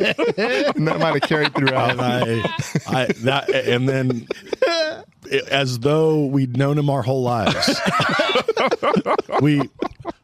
And 0.02 0.88
that 0.88 1.00
might 1.00 1.14
have 1.22 1.30
carried 1.30 1.54
throughout. 1.54 1.92
and 1.92 2.02
I, 2.02 2.56
I 2.88 3.06
that, 3.24 3.50
and 3.50 3.88
then 3.90 4.28
as 5.50 5.80
though 5.80 6.26
we'd 6.26 6.58
known 6.58 6.78
him 6.78 6.90
our 6.90 7.02
whole 7.02 7.22
lives. 7.24 7.80
we, 9.42 9.62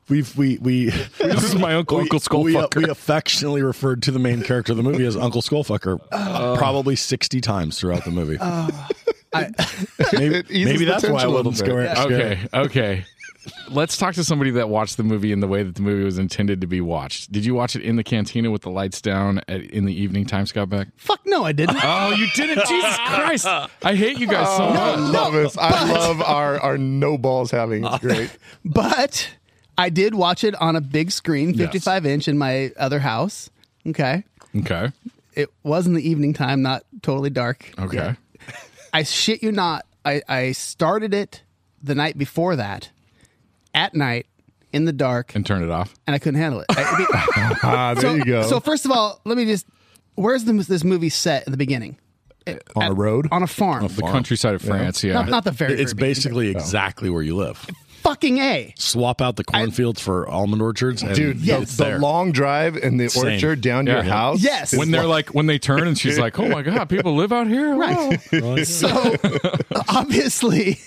we've 0.10 0.36
we 0.38 0.58
we. 0.60 0.90
this 0.90 1.44
is 1.44 1.56
my 1.56 1.76
uncle, 1.76 2.00
Uncle 2.00 2.20
We, 2.44 2.56
uh, 2.58 2.68
Skullfucker. 2.68 2.76
we 2.84 2.90
affectionately 2.90 3.62
referred 3.64 4.04
to 4.04 4.12
the 4.12 4.20
main 4.20 4.44
character 4.44 4.74
of 4.74 4.78
the 4.78 4.84
movie 4.84 5.06
as 5.06 5.16
Uncle 5.16 5.42
Skullfucker, 5.42 6.58
probably 6.58 6.96
sixty 6.96 7.42
times 7.42 7.80
throughout 7.80 8.04
the 8.06 8.12
movie. 8.12 8.38
maybe 10.14 10.36
It 10.38 10.52
eases 10.52 10.74
maybe 10.74 10.86
that's 10.86 11.04
why 11.04 11.10
I 11.10 11.12
tension 11.24 11.30
a 11.30 11.32
little 11.32 11.52
wasn't 11.52 11.70
bit. 11.70 11.98
scared. 11.98 12.12
okay, 12.12 12.48
okay. 12.54 13.06
Let's 13.70 13.98
talk 13.98 14.16
to 14.16 14.24
somebody 14.24 14.52
that 14.52 14.70
watched 14.70 14.98
the 14.98 15.04
movie 15.04 15.32
in 15.32 15.40
the 15.40 15.48
way 15.48 15.64
that 15.64 15.76
the 15.76 15.82
movie 15.82 16.04
was 16.04 16.18
intended 16.18 16.62
to 16.62 16.68
be 16.68 16.82
watched. 16.82 17.32
Did 17.32 17.46
you 17.46 17.54
watch 17.54 17.76
it 17.76 17.82
in 17.82 17.96
the 17.96 18.04
cantina 18.04 18.50
with 18.52 18.62
the 18.62 18.70
lights 18.70 19.02
down 19.02 19.42
at, 19.48 19.62
in 19.62 19.86
the 19.86 19.94
evening 19.94 20.26
time, 20.26 20.46
Scott 20.46 20.70
Beck? 20.70 20.88
Fuck 20.96 21.22
no, 21.26 21.44
I 21.44 21.52
didn't. 21.52 21.78
Oh, 21.84 22.12
you 22.12 22.28
didn't! 22.36 22.66
Jesus 22.68 22.98
Christ! 23.08 23.46
I 23.46 23.96
hate 23.96 24.20
you 24.20 24.28
guys 24.28 24.48
so 24.56 24.64
I 24.64 24.96
much. 24.96 25.14
love 25.14 25.34
this. 25.34 25.58
I 25.58 25.92
love 25.92 26.22
our, 26.22 26.60
our 26.62 26.78
no 26.78 27.18
balls 27.18 27.52
having. 27.52 27.86
It's 27.86 28.00
great. 28.00 28.36
but 28.66 29.30
I 29.78 29.90
did 29.90 30.16
watch 30.16 30.44
it 30.44 30.56
on 30.56 30.76
a 30.76 30.82
big 30.82 31.12
screen, 31.12 31.56
55 31.56 32.06
inch, 32.06 32.28
in 32.28 32.38
my 32.38 32.72
other 32.78 33.00
house. 33.00 33.50
Okay. 33.86 34.24
Okay. 34.56 34.92
It 35.34 35.50
was 35.64 35.86
in 35.86 35.94
the 35.94 36.08
evening 36.08 36.34
time, 36.34 36.62
not 36.62 36.84
totally 37.02 37.30
dark. 37.30 37.72
Okay. 37.78 38.16
I 38.94 39.04
shit 39.04 39.44
you 39.44 39.52
not. 39.52 39.86
I, 40.04 40.22
I 40.28 40.52
started 40.54 41.14
it 41.14 41.44
the 41.84 41.94
night 41.94 42.18
before 42.18 42.56
that 42.56 42.90
at 43.78 43.94
night 43.94 44.26
in 44.74 44.86
the 44.86 44.92
dark, 44.94 45.34
And 45.36 45.46
turn 45.46 45.64
it 45.64 45.70
off. 45.70 45.94
and 46.08 46.14
I 46.16 46.20
couldn't 46.20 46.40
handle 46.40 46.60
it. 46.62 46.66
I- 46.70 46.84
I 46.84 46.98
mean- 46.98 47.08
Ah, 47.64 47.94
there 47.94 48.02
so, 48.02 48.14
you 48.16 48.26
go. 48.26 48.42
So 48.44 48.60
first 48.60 48.86
of 48.86 48.92
all, 48.92 49.22
let 49.26 49.38
me 49.38 49.46
just. 49.46 49.66
Where's 50.16 50.44
the, 50.46 50.54
this 50.54 50.84
movie 50.84 51.10
set 51.10 51.46
in 51.46 51.52
the 51.52 51.58
beginning? 51.58 51.98
on 52.48 52.84
At- 52.84 52.92
a 52.92 52.94
road. 52.94 53.28
On 53.32 53.44
a 53.44 53.48
farm. 53.48 53.88
The 53.88 54.02
countryside 54.04 54.56
of 54.56 54.62
France. 54.62 55.04
Yeah. 55.04 55.14
not, 55.14 55.30
not 55.30 55.44
the 55.44 55.52
very. 55.52 55.74
It's 55.74 55.92
very 55.94 56.10
beginning. 56.10 56.10
basically 56.10 56.50
exactly 56.50 57.10
where 57.10 57.22
you 57.22 57.36
live. 57.36 57.58
fucking 58.04 58.38
a. 58.38 58.74
Swap 58.78 59.22
out 59.22 59.36
the 59.36 59.44
cornfields 59.44 60.00
for 60.02 60.28
almond 60.30 60.62
orchards, 60.62 61.04
and 61.04 61.14
Dude, 61.14 61.38
Yes. 61.42 61.76
the, 61.76 61.84
the 61.86 62.00
long 62.00 62.32
drive 62.32 62.78
in 62.78 62.96
the 62.98 63.10
Same. 63.10 63.34
orchard 63.34 63.60
down 63.62 63.86
to 63.86 63.92
your 63.92 64.04
Yeah. 64.04 64.10
house. 64.12 64.42
Yes. 64.42 64.76
when 64.76 64.92
they're 64.92 65.06
like 65.08 65.30
when 65.36 65.46
they 65.48 65.60
turn 65.60 65.88
and 65.88 65.98
she's 65.98 66.18
like, 66.26 66.40
"Oh 66.40 66.48
my 66.48 66.62
god, 66.62 66.88
people 66.90 67.16
live 67.16 67.32
out 67.34 67.48
here." 67.48 67.76
Wow. 67.76 68.12
Right. 68.32 68.66
So 68.68 69.16
obviously, 69.90 70.80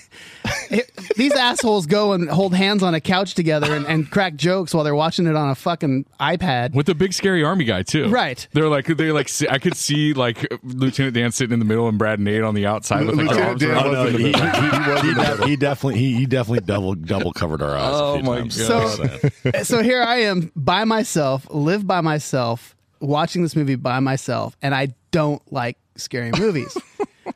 it- 0.69 0.91
these 1.15 1.33
assholes 1.33 1.85
go 1.85 2.13
and 2.13 2.29
hold 2.29 2.53
hands 2.55 2.83
on 2.83 2.95
a 2.95 3.01
couch 3.01 3.35
together 3.35 3.75
and, 3.75 3.85
and 3.85 4.09
crack 4.09 4.35
jokes 4.35 4.73
while 4.73 4.83
they're 4.83 4.95
watching 4.95 5.27
it 5.27 5.35
on 5.35 5.49
a 5.49 5.55
fucking 5.55 6.05
iPad. 6.19 6.73
With 6.73 6.85
the 6.85 6.95
big 6.95 7.13
scary 7.13 7.43
army 7.43 7.65
guy 7.65 7.83
too. 7.83 8.07
Right. 8.09 8.47
They're 8.53 8.69
like 8.69 8.85
they 8.85 9.11
like 9.11 9.29
see, 9.29 9.47
I 9.47 9.59
could 9.59 9.75
see 9.75 10.13
like 10.13 10.47
Lieutenant 10.63 11.15
Dan 11.15 11.31
sitting 11.31 11.53
in 11.53 11.59
the 11.59 11.65
middle 11.65 11.87
and 11.87 11.97
Brad 11.97 12.19
and 12.19 12.25
Nate 12.25 12.43
on 12.43 12.55
the 12.55 12.65
outside 12.65 13.05
with 13.05 13.15
like 13.15 13.29
their 13.35 13.45
arms 13.45 13.61
Lieutenant 13.61 13.83
Dan 13.83 13.93
around. 13.93 13.95
Oh, 13.95 14.03
no, 14.05 14.11
was 14.11 14.13
he, 15.01 15.07
he, 15.07 15.07
he, 15.09 15.13
def- 15.13 15.43
he 15.43 15.55
definitely 15.55 15.99
he, 15.99 16.13
he 16.15 16.25
definitely 16.25 16.65
double 16.65 16.95
double 16.95 17.33
covered 17.33 17.61
our 17.61 17.75
eyes. 17.75 17.93
Oh 17.93 18.13
a 18.13 18.17
few 18.17 18.23
my 18.23 18.37
times. 18.39 18.65
So, 18.65 19.05
so 19.63 19.83
here 19.83 20.01
I 20.01 20.17
am 20.21 20.51
by 20.55 20.85
myself, 20.85 21.45
live 21.49 21.85
by 21.85 22.01
myself, 22.01 22.75
watching 22.99 23.43
this 23.43 23.55
movie 23.55 23.75
by 23.75 23.99
myself, 23.99 24.55
and 24.61 24.73
I 24.73 24.95
don't 25.11 25.41
like 25.51 25.77
scary 25.97 26.31
movies. 26.31 26.75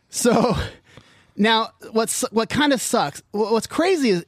so 0.09 0.55
now, 1.35 1.69
what's 1.91 2.21
what 2.31 2.49
kind 2.49 2.73
of 2.73 2.81
sucks? 2.81 3.21
What's 3.31 3.67
crazy 3.67 4.09
is 4.09 4.25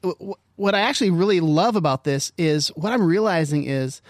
what 0.56 0.76
I 0.76 0.82
actually 0.82 1.12
really 1.12 1.40
love 1.40 1.76
about 1.76 2.04
this 2.04 2.32
is 2.38 2.70
what 2.70 2.92
I'm 2.92 3.06
realizing 3.06 3.64
is 3.66 4.02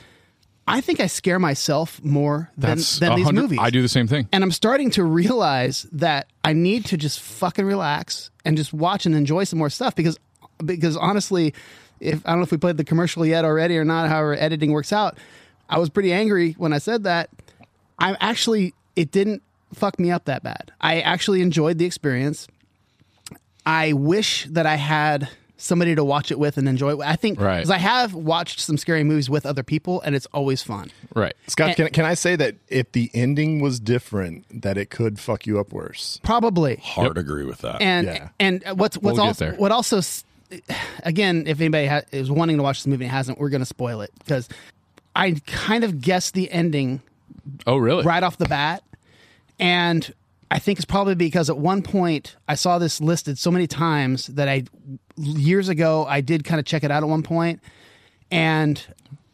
I 0.67 0.81
think 0.81 0.99
I 0.99 1.07
scare 1.07 1.39
myself 1.39 2.03
more 2.03 2.51
than, 2.57 2.79
than 2.99 3.15
these 3.15 3.31
movies. 3.31 3.59
I 3.61 3.69
do 3.69 3.81
the 3.81 3.87
same 3.87 4.07
thing. 4.07 4.27
And 4.33 4.43
I'm 4.43 4.51
starting 4.51 4.91
to 4.91 5.03
realize 5.03 5.87
that 5.93 6.27
I 6.43 6.53
need 6.53 6.85
to 6.85 6.97
just 6.97 7.21
fucking 7.21 7.65
relax 7.65 8.31
and 8.43 8.57
just 8.57 8.73
watch 8.73 9.05
and 9.05 9.15
enjoy 9.15 9.45
some 9.45 9.59
more 9.59 9.69
stuff 9.69 9.95
because 9.95 10.19
because 10.65 10.97
honestly, 10.97 11.53
if 11.99 12.25
I 12.25 12.31
don't 12.31 12.39
know 12.39 12.43
if 12.43 12.51
we 12.51 12.57
played 12.57 12.77
the 12.77 12.83
commercial 12.83 13.25
yet 13.25 13.45
already 13.45 13.77
or 13.77 13.85
not, 13.85 14.09
however 14.09 14.35
editing 14.35 14.71
works 14.71 14.91
out, 14.91 15.17
I 15.69 15.79
was 15.79 15.89
pretty 15.89 16.11
angry 16.11 16.53
when 16.57 16.73
I 16.73 16.79
said 16.79 17.03
that. 17.03 17.29
I'm 17.99 18.17
actually 18.19 18.73
it 18.95 19.11
didn't 19.11 19.43
fuck 19.73 19.99
me 19.99 20.11
up 20.11 20.25
that 20.25 20.43
bad. 20.43 20.71
I 20.81 21.01
actually 21.01 21.41
enjoyed 21.41 21.77
the 21.77 21.85
experience. 21.85 22.47
I 23.67 23.93
wish 23.93 24.45
that 24.51 24.65
I 24.65 24.75
had 24.75 25.27
somebody 25.57 25.95
to 25.95 26.03
watch 26.03 26.31
it 26.31 26.37
with 26.39 26.57
and 26.57 26.69
enjoy 26.69 26.91
it. 26.91 26.97
with. 26.99 27.07
I 27.07 27.15
think 27.15 27.39
Right. 27.39 27.57
because 27.57 27.71
I 27.71 27.77
have 27.79 28.13
watched 28.13 28.59
some 28.59 28.77
scary 28.77 29.03
movies 29.03 29.27
with 29.29 29.45
other 29.45 29.63
people 29.63 30.01
and 30.01 30.15
it's 30.15 30.27
always 30.27 30.61
fun. 30.63 30.91
Right. 31.15 31.33
Scott, 31.47 31.75
can, 31.75 31.89
can 31.89 32.05
I 32.05 32.13
say 32.13 32.35
that 32.35 32.55
if 32.67 32.91
the 32.91 33.09
ending 33.13 33.59
was 33.59 33.79
different, 33.79 34.45
that 34.61 34.77
it 34.77 34.91
could 34.91 35.19
fuck 35.19 35.45
you 35.47 35.59
up 35.59 35.73
worse? 35.73 36.19
Probably. 36.23 36.75
Hard 36.75 37.17
agree 37.17 37.43
with 37.43 37.59
that. 37.59 37.81
and 37.81 38.05
Yeah. 38.07 38.29
and 38.39 38.63
what's 38.75 38.97
what's 38.97 39.17
We'll 39.17 39.21
also 39.27 39.45
there. 39.49 39.55
what 39.55 39.71
also 39.71 39.97
s- 39.97 40.23
again 41.03 41.43
if 41.47 41.59
anybody 41.59 41.87
ha- 41.87 42.01
is 42.11 42.29
wanting 42.31 42.57
to 42.57 42.63
watch 42.63 42.79
this 42.79 42.87
movie 42.87 43.03
and 43.05 43.11
hasn't 43.11 43.37
we're 43.39 43.49
going 43.49 43.59
to 43.61 43.65
spoil 43.65 43.99
it 43.99 44.11
because 44.19 44.47
i 45.13 45.31
kind 45.45 45.83
of 45.83 45.99
guessed 45.99 46.35
the 46.35 46.49
ending 46.49 47.01
Oh 47.65 47.75
really? 47.75 48.05
right 48.05 48.23
off 48.23 48.37
the 48.37 48.45
bat 48.45 48.81
and 49.59 50.13
i 50.51 50.59
think 50.59 50.79
it's 50.79 50.85
probably 50.85 51.15
because 51.15 51.49
at 51.49 51.57
one 51.57 51.81
point 51.81 52.35
i 52.47 52.55
saw 52.55 52.77
this 52.79 53.01
listed 53.01 53.37
so 53.37 53.51
many 53.51 53.67
times 53.67 54.27
that 54.27 54.47
i 54.47 54.63
years 55.17 55.69
ago 55.69 56.05
i 56.07 56.21
did 56.21 56.43
kind 56.43 56.59
of 56.59 56.65
check 56.65 56.83
it 56.83 56.91
out 56.91 57.03
at 57.03 57.09
one 57.09 57.23
point 57.23 57.59
and 58.31 58.85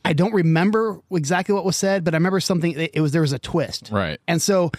i 0.05 0.13
don't 0.13 0.33
remember 0.33 0.99
exactly 1.11 1.53
what 1.53 1.65
was 1.65 1.75
said 1.77 2.03
but 2.03 2.13
i 2.13 2.17
remember 2.17 2.39
something 2.39 2.71
it 2.73 3.01
was 3.01 3.11
there 3.11 3.21
was 3.21 3.33
a 3.33 3.39
twist 3.39 3.89
Right. 3.91 4.19
and 4.27 4.41
so, 4.41 4.71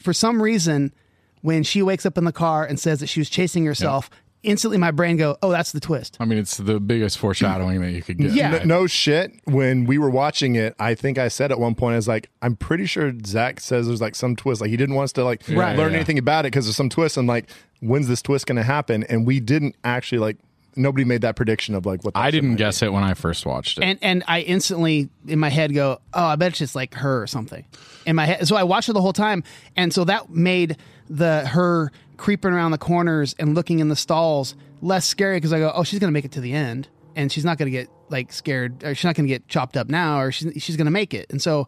for 0.00 0.12
some 0.12 0.40
reason, 0.40 0.92
when 1.40 1.62
she 1.64 1.82
wakes 1.82 2.06
up 2.06 2.16
in 2.18 2.24
the 2.24 2.32
car 2.32 2.64
and 2.64 2.78
says 2.78 3.00
that 3.00 3.08
she 3.08 3.18
was 3.20 3.28
chasing 3.28 3.64
herself, 3.64 4.08
instantly 4.42 4.78
my 4.78 4.90
brain 4.90 5.16
go, 5.16 5.36
"Oh, 5.42 5.50
that's 5.50 5.72
the 5.72 5.80
twist." 5.80 6.16
I 6.20 6.24
mean, 6.24 6.38
it's 6.38 6.56
the 6.56 6.78
biggest 6.80 7.18
foreshadowing 7.18 7.80
that 7.80 7.92
you 7.92 8.02
could 8.02 8.18
get. 8.18 8.32
Yeah. 8.32 8.50
No, 8.50 8.64
no 8.64 8.86
shit. 8.86 9.32
When 9.44 9.84
we 9.84 9.98
were 9.98 10.10
watching 10.10 10.54
it, 10.56 10.74
I 10.78 10.94
think 10.94 11.18
I 11.18 11.28
said 11.28 11.50
at 11.52 11.58
one 11.58 11.74
point, 11.74 11.94
I 11.94 11.96
was 11.96 12.08
like, 12.08 12.30
I'm 12.42 12.56
pretty 12.56 12.86
sure 12.86 13.12
Zach 13.26 13.60
says 13.60 13.86
there's 13.86 14.00
like 14.00 14.14
some 14.14 14.36
twist. 14.36 14.60
Like 14.60 14.70
he 14.70 14.76
didn't 14.76 14.94
want 14.94 15.04
us 15.04 15.12
to 15.14 15.24
like 15.24 15.42
Right. 15.48 15.76
learn 15.76 15.90
Yeah. 15.92 15.96
anything 15.98 16.18
about 16.18 16.44
it 16.44 16.52
because 16.52 16.66
there's 16.66 16.76
some 16.76 16.88
twist. 16.88 17.16
And 17.16 17.26
like, 17.28 17.48
when's 17.80 18.08
this 18.08 18.22
twist 18.22 18.46
going 18.46 18.56
to 18.56 18.62
happen? 18.62 19.04
And 19.04 19.26
we 19.26 19.40
didn't 19.40 19.74
actually 19.84 20.18
like. 20.18 20.36
Nobody 20.76 21.04
made 21.04 21.22
that 21.22 21.34
prediction 21.34 21.74
of 21.74 21.86
like 21.86 22.04
what 22.04 22.12
I 22.14 22.30
didn't 22.30 22.50
might 22.50 22.58
guess 22.58 22.82
it 22.82 22.92
when 22.92 23.02
I 23.02 23.14
first 23.14 23.44
watched 23.44 23.78
it. 23.78 23.84
And 23.84 23.98
and 24.00 24.22
I 24.28 24.42
instantly 24.42 25.08
in 25.26 25.40
my 25.40 25.48
head 25.48 25.74
go, 25.74 26.00
"Oh, 26.14 26.24
I 26.26 26.36
bet 26.36 26.50
it's 26.50 26.58
just 26.60 26.76
like 26.76 26.94
her 26.94 27.20
or 27.20 27.26
something." 27.26 27.64
In 28.06 28.14
my 28.14 28.26
head, 28.26 28.46
so 28.46 28.54
I 28.54 28.62
watched 28.62 28.88
it 28.88 28.92
the 28.92 29.00
whole 29.00 29.12
time, 29.14 29.42
and 29.76 29.92
so 29.92 30.04
that 30.04 30.30
made 30.30 30.76
the 31.10 31.44
her 31.48 31.90
creeping 32.18 32.52
around 32.52 32.72
the 32.72 32.78
corners 32.78 33.34
and 33.38 33.54
looking 33.54 33.78
in 33.78 33.88
the 33.88 33.96
stalls 33.96 34.54
less 34.82 35.06
scary 35.06 35.38
because 35.38 35.52
I 35.52 35.58
go, 35.58 35.72
"Oh, 35.74 35.84
she's 35.84 35.98
gonna 35.98 36.12
make 36.12 36.26
it 36.26 36.32
to 36.32 36.40
the 36.40 36.52
end." 36.52 36.88
And 37.16 37.32
she's 37.32 37.44
not 37.44 37.58
going 37.58 37.66
to 37.66 37.76
get 37.76 37.88
like 38.10 38.32
scared, 38.32 38.84
or 38.84 38.94
she's 38.94 39.04
not 39.04 39.16
going 39.16 39.26
to 39.26 39.28
get 39.28 39.48
chopped 39.48 39.76
up 39.76 39.88
now, 39.88 40.20
or 40.20 40.30
she's 40.30 40.62
she's 40.62 40.76
going 40.76 40.84
to 40.84 40.92
make 40.92 41.12
it. 41.12 41.26
And 41.30 41.42
so 41.42 41.66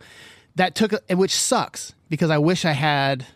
that 0.54 0.76
took, 0.76 0.92
which 1.10 1.34
sucks 1.34 1.92
because 2.08 2.30
I 2.30 2.38
wish 2.38 2.64
I 2.64 2.70
had 2.70 3.26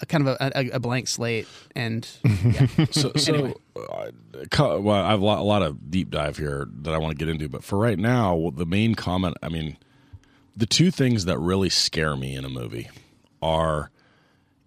a 0.00 0.06
kind 0.06 0.26
of 0.26 0.36
a, 0.40 0.52
a, 0.58 0.70
a 0.70 0.80
blank 0.80 1.08
slate. 1.08 1.46
And 1.74 2.06
yeah. 2.24 2.66
so, 2.90 3.12
so 3.14 3.60
uh, 3.76 4.10
well, 4.80 4.90
I 4.90 5.10
have 5.10 5.20
a 5.20 5.24
lot, 5.24 5.38
a 5.38 5.42
lot 5.42 5.62
of 5.62 5.90
deep 5.90 6.10
dive 6.10 6.36
here 6.36 6.66
that 6.82 6.92
I 6.92 6.98
want 6.98 7.12
to 7.12 7.16
get 7.16 7.28
into, 7.28 7.48
but 7.48 7.64
for 7.64 7.78
right 7.78 7.98
now, 7.98 8.50
the 8.54 8.66
main 8.66 8.94
comment, 8.94 9.36
I 9.42 9.48
mean, 9.48 9.76
the 10.56 10.66
two 10.66 10.90
things 10.90 11.24
that 11.24 11.38
really 11.38 11.70
scare 11.70 12.16
me 12.16 12.34
in 12.34 12.44
a 12.44 12.48
movie 12.48 12.90
are 13.40 13.90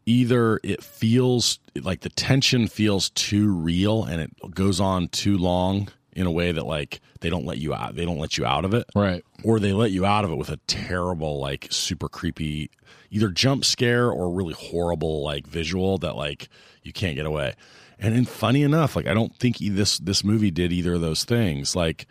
either 0.05 0.59
it 0.63 0.83
feels 0.83 1.59
like 1.81 2.01
the 2.01 2.09
tension 2.09 2.67
feels 2.67 3.09
too 3.11 3.53
real 3.53 4.03
and 4.03 4.21
it 4.21 4.31
goes 4.53 4.79
on 4.79 5.07
too 5.09 5.37
long 5.37 5.89
in 6.13 6.25
a 6.25 6.31
way 6.31 6.51
that 6.51 6.65
like 6.65 7.01
they 7.19 7.29
don't 7.29 7.45
let 7.45 7.57
you 7.57 7.73
out 7.73 7.95
they 7.95 8.05
don't 8.05 8.19
let 8.19 8.37
you 8.37 8.45
out 8.45 8.65
of 8.65 8.73
it. 8.73 8.85
Right. 8.95 9.23
or 9.43 9.59
they 9.59 9.73
let 9.73 9.91
you 9.91 10.05
out 10.05 10.23
of 10.25 10.31
it 10.31 10.35
with 10.35 10.49
a 10.49 10.57
terrible 10.67 11.39
like 11.39 11.67
super 11.69 12.07
creepy 12.07 12.69
either 13.11 13.29
jump 13.29 13.65
scare 13.65 14.09
or 14.09 14.31
really 14.31 14.53
horrible 14.53 15.23
like 15.23 15.45
visual 15.45 15.97
that 15.99 16.15
like 16.15 16.49
you 16.83 16.93
can't 16.93 17.15
get 17.15 17.25
away. 17.25 17.53
And 17.99 18.15
then 18.15 18.25
funny 18.25 18.63
enough 18.63 18.95
like 18.95 19.07
i 19.07 19.13
don't 19.13 19.35
think 19.35 19.57
this 19.59 19.97
this 19.99 20.23
movie 20.23 20.51
did 20.51 20.71
either 20.71 20.93
of 20.95 21.01
those 21.01 21.23
things. 21.23 21.75
Like 21.75 22.07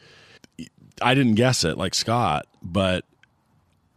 i 1.03 1.15
didn't 1.15 1.35
guess 1.35 1.65
it 1.65 1.77
like 1.77 1.93
scott 1.95 2.47
but 2.63 3.05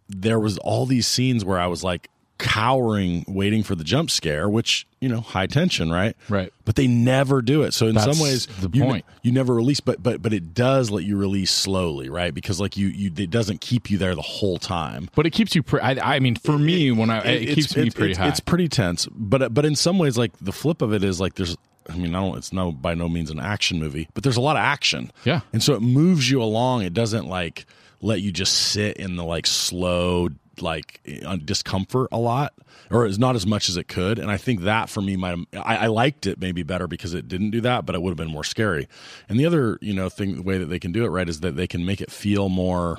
there 0.10 0.40
was 0.40 0.58
all 0.60 0.88
these 0.88 1.06
scenes 1.06 1.46
where 1.46 1.60
i 1.60 1.68
was 1.68 1.84
like 1.84 2.10
cowering, 2.38 3.24
waiting 3.28 3.64
for 3.64 3.76
the 3.76 3.84
jump 3.84 4.10
scare, 4.12 4.48
which 4.50 4.86
you 5.00 5.10
know, 5.10 5.22
high 5.22 5.46
tension, 5.48 5.92
right? 5.92 6.16
Right. 6.28 6.52
But 6.66 6.76
they 6.76 6.88
never 6.88 7.42
do 7.42 7.64
it. 7.64 7.74
So 7.74 7.88
in 7.88 7.96
That's 7.96 8.18
some 8.18 8.24
ways, 8.24 8.48
the 8.48 8.70
you, 8.74 8.84
point. 8.84 9.06
you 9.22 9.32
never 9.32 9.54
release, 9.54 9.80
but 9.80 10.02
but 10.02 10.22
but 10.22 10.34
it 10.34 10.54
does 10.54 10.90
let 10.90 11.04
you 11.04 11.18
release 11.18 11.52
slowly, 11.52 12.10
right? 12.10 12.34
Because 12.34 12.60
like 12.60 12.78
you 12.78 12.88
you 12.88 13.12
it 13.16 13.30
doesn't 13.30 13.62
keep 13.62 13.90
you 13.92 13.98
there 13.98 14.16
the 14.16 14.22
whole 14.22 14.58
time. 14.58 15.10
But 15.16 15.26
it 15.26 15.32
keeps 15.32 15.56
you. 15.56 15.64
Pre- 15.64 15.80
I, 15.82 16.16
I 16.16 16.20
mean, 16.20 16.36
for 16.36 16.58
me, 16.58 16.92
when 16.92 17.10
I 17.10 17.20
it, 17.20 17.42
It's- 17.44 17.56
keeps 17.56 17.78
me 17.78 17.90
pretty 17.92 18.14
high. 18.16 18.28
It's 18.30 18.40
pretty 18.40 18.68
tense, 18.70 19.08
but 19.12 19.54
but 19.54 19.66
in 19.66 19.76
some 19.76 19.98
ways, 20.00 20.18
like 20.18 20.32
the 20.42 20.52
flip 20.54 20.82
of 20.82 20.94
it 20.94 21.04
is 21.04 21.20
like 21.20 21.36
there's. 21.36 21.56
I 21.90 21.96
mean, 21.96 22.14
I 22.16 22.20
don't. 22.20 22.38
It's 22.38 22.52
no 22.52 22.72
by 22.74 22.96
no 22.96 23.08
means 23.08 23.30
an 23.32 23.40
action 23.40 23.80
movie, 23.80 24.10
but 24.14 24.24
there's 24.24 24.36
a 24.36 24.42
lot 24.42 24.58
of 24.58 24.62
action. 24.62 25.10
Yeah. 25.24 25.40
and 25.54 25.64
so 25.64 25.74
it 25.74 25.82
moves 25.82 26.30
you 26.30 26.42
along. 26.42 26.84
It 26.84 26.94
doesn't 26.94 27.28
like 27.28 27.66
let 28.02 28.20
you 28.22 28.32
just 28.32 28.54
sit 28.54 28.98
in 28.98 29.16
the 29.16 29.24
like 29.24 29.48
slow 29.48 30.28
like 30.62 31.00
uh, 31.26 31.38
discomfort 31.38 32.10
a 32.12 32.18
lot, 32.18 32.54
or 32.92 33.06
is 33.06 33.20
not 33.20 33.36
as 33.36 33.46
much 33.46 33.70
as 33.70 33.78
it 33.78 33.88
could. 33.88 34.20
And 34.20 34.30
I 34.32 34.38
think 34.38 34.62
that 34.62 34.90
for 34.90 35.02
me 35.02 35.16
might 35.16 35.38
I, 35.54 35.78
I 35.78 35.88
liked 35.88 36.26
it 36.26 36.40
maybe 36.40 36.64
better 36.64 36.88
because 36.88 37.14
it 37.14 37.28
didn't 37.28 37.52
do 37.52 37.62
that, 37.62 37.86
but 37.86 37.96
it 37.96 38.02
would 38.02 38.12
have 38.12 38.18
been 38.18 38.32
more 38.32 38.44
scary. 38.44 38.88
And 39.30 39.40
the 39.40 39.46
other 39.46 39.78
you 39.82 39.94
know 39.94 40.10
thing, 40.10 40.36
the 40.36 40.42
way 40.44 40.58
that 40.58 40.66
they 40.68 40.80
can 40.80 40.92
do 40.92 41.06
it 41.06 41.10
right 41.10 41.28
is 41.30 41.40
that 41.42 41.56
they 41.56 41.68
can 41.68 41.86
make 41.86 42.02
it 42.02 42.12
feel 42.12 42.50
more 42.50 42.98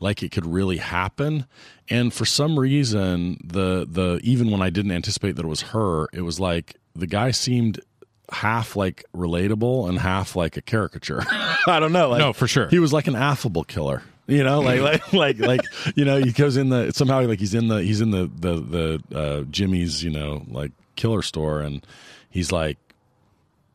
like 0.00 0.22
it 0.22 0.32
could 0.32 0.44
really 0.46 0.78
happen 0.78 1.46
and 1.88 2.12
for 2.12 2.24
some 2.24 2.58
reason 2.58 3.38
the 3.44 3.86
the 3.88 4.18
even 4.24 4.50
when 4.50 4.60
i 4.60 4.68
didn't 4.68 4.90
anticipate 4.90 5.36
that 5.36 5.44
it 5.44 5.48
was 5.48 5.60
her 5.62 6.08
it 6.12 6.22
was 6.22 6.40
like 6.40 6.74
the 6.96 7.06
guy 7.06 7.30
seemed 7.30 7.78
half 8.32 8.74
like 8.74 9.04
relatable 9.14 9.88
and 9.88 10.00
half 10.00 10.34
like 10.34 10.56
a 10.56 10.60
caricature 10.60 11.22
i 11.68 11.78
don't 11.78 11.92
know 11.92 12.08
like, 12.08 12.18
No, 12.18 12.32
for 12.32 12.48
sure. 12.48 12.66
he 12.68 12.80
was 12.80 12.92
like 12.92 13.06
an 13.06 13.14
affable 13.14 13.62
killer 13.62 14.02
you 14.26 14.44
know 14.44 14.60
like 14.60 14.80
like 14.80 15.12
like 15.12 15.38
like 15.38 15.60
you 15.96 16.04
know 16.04 16.18
he 16.18 16.32
goes 16.32 16.56
in 16.56 16.68
the 16.68 16.92
somehow 16.92 17.20
like 17.22 17.40
he's 17.40 17.54
in 17.54 17.68
the 17.68 17.82
he's 17.82 18.00
in 18.00 18.10
the 18.10 18.30
the 18.38 19.00
the 19.10 19.18
uh 19.18 19.42
jimmy's 19.50 20.02
you 20.02 20.10
know 20.10 20.44
like 20.48 20.72
killer 20.96 21.22
store 21.22 21.60
and 21.60 21.86
he's 22.30 22.52
like 22.52 22.78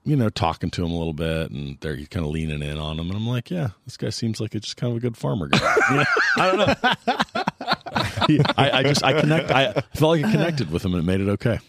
you 0.08 0.16
know, 0.16 0.30
talking 0.30 0.70
to 0.72 0.86
him 0.86 0.92
a 0.92 0.98
little 0.98 1.12
bit, 1.12 1.52
and 1.52 1.78
they're 1.82 1.98
kind 2.06 2.26
of 2.26 2.32
leaning 2.32 2.62
in 2.64 2.78
on 2.78 2.98
him, 2.98 3.08
and 3.08 3.18
I'm 3.18 3.28
like, 3.28 3.52
yeah, 3.52 3.72
this 3.84 3.98
guy 3.98 4.10
seems 4.10 4.40
like 4.40 4.56
it's 4.56 4.68
just 4.68 4.78
kind 4.78 4.90
of 4.92 4.98
a 4.98 5.00
good 5.02 5.18
farmer 5.18 5.48
guy. 5.48 5.76
You 5.90 5.98
know? 5.98 6.06
I 6.38 6.48
don't 6.48 6.58
know. 6.58 8.26
He- 8.28 8.40
I, 8.56 8.80
I 8.80 8.84
just 8.84 9.04
I 9.04 9.20
connect. 9.20 9.52
I 9.52 9.74
felt 9.96 10.16
like 10.16 10.24
I 10.24 10.32
connected 10.32 10.72
with 10.72 10.86
him, 10.86 10.94
and 10.94 11.04
it 11.04 11.06
made 11.06 11.20
it 11.20 11.28
okay. 11.32 11.60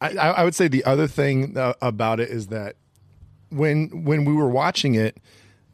I, 0.00 0.08
I 0.16 0.28
I 0.30 0.44
would 0.44 0.56
say 0.56 0.66
the 0.66 0.84
other 0.84 1.06
thing 1.06 1.56
uh, 1.56 1.74
about 1.80 2.18
it 2.18 2.28
is 2.28 2.48
that 2.48 2.74
when 3.50 4.02
when 4.04 4.24
we 4.24 4.32
were 4.32 4.48
watching 4.48 4.96
it, 4.96 5.18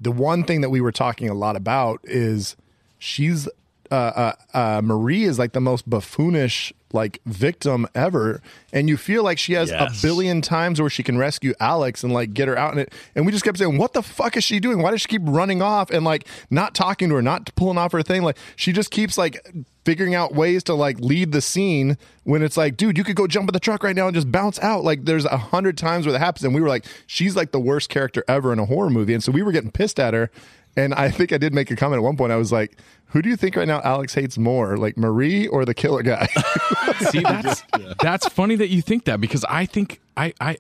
the 0.01 0.13
one 0.13 0.45
thing 0.45 0.61
that 0.63 0.71
we 0.71 0.81
were 0.81 0.93
talking 0.93 1.29
a 1.29 1.35
lot 1.35 1.57
about 1.57 2.01
is 2.05 2.57
she's 2.99 3.49
uh, 3.91 3.95
uh, 3.95 4.33
uh, 4.55 4.81
Marie 4.83 5.25
is 5.25 5.39
like 5.39 5.53
the 5.53 5.61
most 5.61 5.89
buffoonish 5.89 6.73
like 6.93 7.21
victim 7.27 7.87
ever, 7.95 8.43
and 8.73 8.89
you 8.89 8.97
feel 8.97 9.23
like 9.23 9.39
she 9.39 9.53
has 9.55 9.71
Yes. 9.71 9.99
a 10.03 10.07
billion 10.07 10.41
times 10.43 10.81
where 10.81 10.91
she 10.91 11.03
can 11.03 11.19
rescue 11.19 11.55
Alex 11.61 12.03
and 12.03 12.13
like 12.13 12.35
get 12.35 12.49
her 12.49 12.57
out 12.59 12.73
in 12.73 12.79
it, 12.79 12.93
and 13.15 13.25
we 13.27 13.33
just 13.33 13.45
kept 13.45 13.59
saying, 13.59 13.77
"What 13.79 13.93
the 13.93 14.03
fuck 14.03 14.37
is 14.37 14.45
she 14.45 14.61
doing? 14.61 14.83
Why 14.83 14.91
does 14.91 15.01
she 15.03 15.09
keep 15.09 15.23
running 15.25 15.63
off 15.63 15.91
and 15.91 16.05
like 16.05 16.27
not 16.51 16.75
talking 16.75 17.09
to 17.11 17.15
her, 17.17 17.23
not 17.23 17.55
pulling 17.55 17.79
off 17.79 17.93
her 17.93 18.03
thing? 18.03 18.23
Like 18.23 18.37
she 18.57 18.73
just 18.73 18.91
keeps 18.91 19.17
like." 19.19 19.41
figuring 19.87 20.15
out 20.15 20.35
ways 20.35 20.63
to 20.63 20.75
like 20.75 21.01
lead 21.01 21.33
the 21.33 21.41
scene 21.41 21.97
when 22.25 22.43
it's 22.43 22.59
like, 22.59 22.77
dude, 22.77 22.99
you 22.99 23.03
could 23.03 23.17
go 23.17 23.27
jump 23.27 23.49
in 23.49 23.53
the 23.55 23.59
truck 23.59 23.83
right 23.83 23.97
now 23.97 24.07
and 24.07 24.15
just 24.15 24.31
bounce 24.31 24.59
out. 24.61 24.85
Like 24.85 25.07
there's 25.07 25.25
a 25.25 25.39
hundred 25.39 25.79
times 25.79 26.05
where 26.05 26.13
that 26.13 26.19
happens. 26.19 26.45
And 26.45 26.55
we 26.55 26.61
were 26.61 26.69
like, 26.69 26.85
she's 27.07 27.35
like 27.35 27.51
the 27.51 27.59
worst 27.59 27.89
character 27.89 28.23
ever 28.29 28.53
in 28.53 28.59
a 28.59 28.67
horror 28.67 28.91
movie. 28.91 29.15
And 29.15 29.25
so 29.25 29.33
we 29.33 29.41
were 29.43 29.53
getting 29.53 29.71
pissed 29.71 29.99
at 29.99 30.13
her. 30.13 30.31
And 30.77 30.95
I 30.95 31.11
think 31.11 31.33
I 31.33 31.39
did 31.39 31.53
make 31.53 31.71
a 31.71 31.77
comment 31.77 31.99
at 31.99 32.03
one 32.03 32.17
point. 32.17 32.33
I 32.33 32.37
was 32.37 32.53
like, 32.53 32.79
who 33.07 33.23
do 33.23 33.29
you 33.29 33.37
think 33.37 33.57
right 33.57 33.67
now 33.67 33.81
Alex 33.83 34.15
hates 34.15 34.39
more, 34.39 34.77
like 34.77 34.97
Marie 34.97 35.49
or 35.49 35.65
the 35.65 35.75
killer 35.75 36.03
guy? 36.03 36.27
See, 37.11 37.21
that's 37.25 37.65
that's 38.01 38.29
funny 38.29 38.57
that 38.57 38.69
you 38.69 38.81
think 38.83 39.05
that 39.05 39.21
because 39.21 39.45
I 39.49 39.67
think 39.67 40.01
I 40.17 40.33
I 40.41 40.59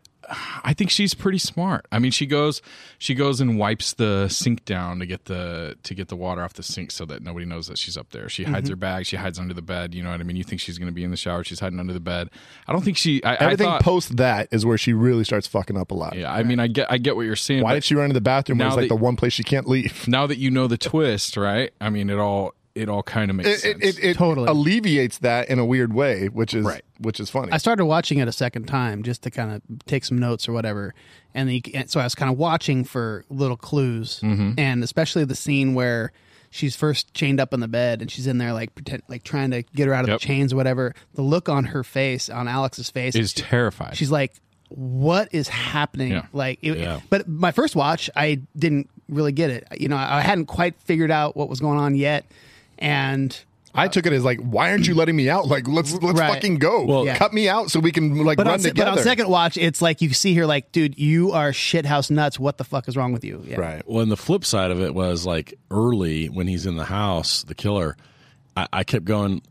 I 0.64 0.74
think 0.74 0.90
she's 0.90 1.14
pretty 1.14 1.38
smart. 1.38 1.86
I 1.90 1.98
mean, 1.98 2.12
she 2.12 2.26
goes 2.26 2.62
she 2.98 3.14
goes 3.14 3.40
and 3.40 3.58
wipes 3.58 3.94
the 3.94 4.28
sink 4.28 4.64
down 4.64 4.98
to 5.00 5.06
get 5.06 5.24
the 5.24 5.76
to 5.82 5.94
get 5.94 6.08
the 6.08 6.16
water 6.16 6.42
off 6.42 6.54
the 6.54 6.62
sink 6.62 6.90
so 6.90 7.04
that 7.06 7.22
nobody 7.22 7.46
knows 7.46 7.66
that 7.66 7.78
she's 7.78 7.96
up 7.96 8.10
there. 8.10 8.28
She 8.28 8.44
hides 8.44 8.64
mm-hmm. 8.64 8.72
her 8.72 8.76
bag. 8.76 9.06
She 9.06 9.16
hides 9.16 9.38
under 9.38 9.54
the 9.54 9.62
bed. 9.62 9.94
You 9.94 10.02
know 10.02 10.10
what 10.10 10.20
I 10.20 10.22
mean? 10.22 10.36
You 10.36 10.44
think 10.44 10.60
she's 10.60 10.78
going 10.78 10.88
to 10.88 10.92
be 10.92 11.04
in 11.04 11.10
the 11.10 11.16
shower? 11.16 11.42
She's 11.44 11.60
hiding 11.60 11.80
under 11.80 11.92
the 11.92 12.00
bed. 12.00 12.30
I 12.68 12.72
don't 12.72 12.82
think 12.82 12.96
she. 12.96 13.22
I, 13.24 13.34
Everything 13.36 13.66
I 13.66 13.70
thought, 13.72 13.82
post 13.82 14.16
that 14.18 14.48
is 14.52 14.64
where 14.64 14.78
she 14.78 14.92
really 14.92 15.24
starts 15.24 15.46
fucking 15.46 15.76
up 15.76 15.90
a 15.90 15.94
lot. 15.94 16.16
Yeah, 16.16 16.32
I 16.32 16.42
mean, 16.42 16.60
I 16.60 16.68
get 16.68 16.90
I 16.90 16.98
get 16.98 17.16
what 17.16 17.22
you're 17.22 17.36
saying. 17.36 17.62
Why 17.62 17.74
did 17.74 17.84
she 17.84 17.94
run 17.94 18.08
to 18.08 18.14
the 18.14 18.20
bathroom 18.20 18.60
it's 18.60 18.76
like 18.76 18.88
the 18.88 18.96
one 18.96 19.16
place 19.16 19.32
she 19.32 19.44
can't 19.44 19.68
leave? 19.68 20.06
now 20.08 20.26
that 20.26 20.38
you 20.38 20.50
know 20.50 20.66
the 20.66 20.78
twist, 20.78 21.36
right? 21.36 21.72
I 21.80 21.90
mean, 21.90 22.10
it 22.10 22.18
all 22.18 22.54
it 22.80 22.88
all 22.88 23.02
kind 23.02 23.30
of 23.30 23.36
makes 23.36 23.48
It, 23.48 23.58
sense. 23.60 23.78
it, 23.84 23.98
it, 23.98 24.04
it 24.04 24.16
Totally. 24.16 24.48
alleviates 24.48 25.18
that 25.18 25.48
in 25.48 25.58
a 25.58 25.64
weird 25.64 25.92
way, 25.92 26.28
which 26.28 26.54
is 26.54 26.64
Right. 26.64 26.82
which 26.98 27.20
is 27.20 27.28
funny. 27.30 27.52
I 27.52 27.58
started 27.58 27.84
watching 27.86 28.18
it 28.18 28.28
a 28.28 28.32
second 28.32 28.66
time 28.66 29.02
just 29.02 29.22
to 29.22 29.30
kind 29.30 29.52
of 29.52 29.62
take 29.86 30.04
some 30.04 30.18
notes 30.18 30.48
or 30.48 30.52
whatever, 30.52 30.94
and, 31.34 31.48
then 31.48 31.56
you, 31.56 31.62
and 31.74 31.90
so 31.90 32.00
I 32.00 32.04
was 32.04 32.14
kind 32.14 32.30
of 32.32 32.38
watching 32.38 32.84
for 32.84 33.24
little 33.28 33.56
clues, 33.56 34.20
mm-hmm. 34.22 34.52
and 34.58 34.82
especially 34.82 35.24
the 35.24 35.34
scene 35.34 35.74
where 35.74 36.12
she's 36.50 36.74
first 36.74 37.14
chained 37.14 37.38
up 37.38 37.54
in 37.54 37.60
the 37.60 37.68
bed 37.68 38.00
and 38.02 38.10
she's 38.10 38.26
in 38.26 38.38
there 38.38 38.52
like 38.52 38.74
pretend 38.74 39.02
like 39.08 39.22
trying 39.22 39.52
to 39.52 39.62
get 39.62 39.86
her 39.86 39.94
out 39.94 40.02
of 40.04 40.08
Yep. 40.08 40.20
the 40.20 40.26
chains 40.26 40.52
or 40.52 40.56
whatever. 40.56 40.94
The 41.14 41.22
look 41.22 41.48
on 41.48 41.64
her 41.66 41.84
face, 41.84 42.28
on 42.28 42.48
Alex's 42.48 42.90
face, 42.90 43.14
is 43.14 43.32
terrified. 43.32 43.96
she's 43.96 44.10
like 44.10 44.32
what 44.68 45.28
is 45.32 45.48
happening 45.48 46.12
Yeah. 46.12 46.26
like 46.32 46.58
it, 46.62 46.78
Yeah. 46.78 47.00
but 47.10 47.26
my 47.28 47.50
first 47.50 47.74
watch 47.74 48.08
i 48.14 48.40
didn't 48.56 48.88
really 49.08 49.32
get 49.32 49.50
it 49.50 49.66
you 49.76 49.88
know 49.88 49.96
i 49.96 50.20
hadn't 50.20 50.46
quite 50.46 50.80
figured 50.82 51.10
out 51.10 51.36
what 51.36 51.48
was 51.48 51.58
going 51.58 51.76
on 51.78 51.96
yet 51.96 52.24
and 52.80 53.38
I 53.72 53.86
took 53.86 54.04
it 54.06 54.12
as 54.12 54.24
like, 54.24 54.40
why 54.40 54.70
aren't 54.72 54.88
you 54.88 54.94
letting 54.94 55.14
me 55.14 55.30
out? 55.30 55.46
Like, 55.46 55.68
let's 55.68 55.92
let's 56.02 56.18
Right. 56.18 56.34
fucking 56.34 56.56
go. 56.58 56.84
Well- 56.84 57.04
Yeah. 57.04 57.16
cut 57.16 57.32
me 57.32 57.48
out 57.48 57.70
so 57.70 57.78
we 57.78 57.92
can 57.92 58.24
like 58.24 58.36
but 58.36 58.46
run 58.46 58.54
on, 58.54 58.60
se- 58.60 58.72
but 58.74 58.88
on 58.88 58.98
second 58.98 59.28
watch 59.28 59.56
it's 59.56 59.80
like 59.80 60.02
you 60.02 60.12
see 60.12 60.34
here, 60.34 60.46
like 60.46 60.72
dude 60.72 60.98
you 60.98 61.30
are 61.32 61.52
shithouse 61.52 62.10
nuts 62.10 62.38
what 62.40 62.58
the 62.58 62.64
fuck 62.64 62.88
is 62.88 62.96
wrong 62.96 63.12
with 63.12 63.24
you 63.24 63.42
yeah. 63.46 63.60
right. 63.60 63.82
Well, 63.88 64.02
and 64.02 64.10
the 64.10 64.16
flip 64.16 64.44
side 64.44 64.70
of 64.72 64.80
it 64.80 64.92
was 64.94 65.24
like 65.24 65.54
early 65.70 66.26
when 66.28 66.48
he's 66.48 66.66
in 66.66 66.76
the 66.76 66.84
house, 66.86 67.44
the 67.44 67.54
killer. 67.54 67.96
I, 68.56 68.66
I 68.72 68.82
kept 68.84 69.04
going. 69.04 69.42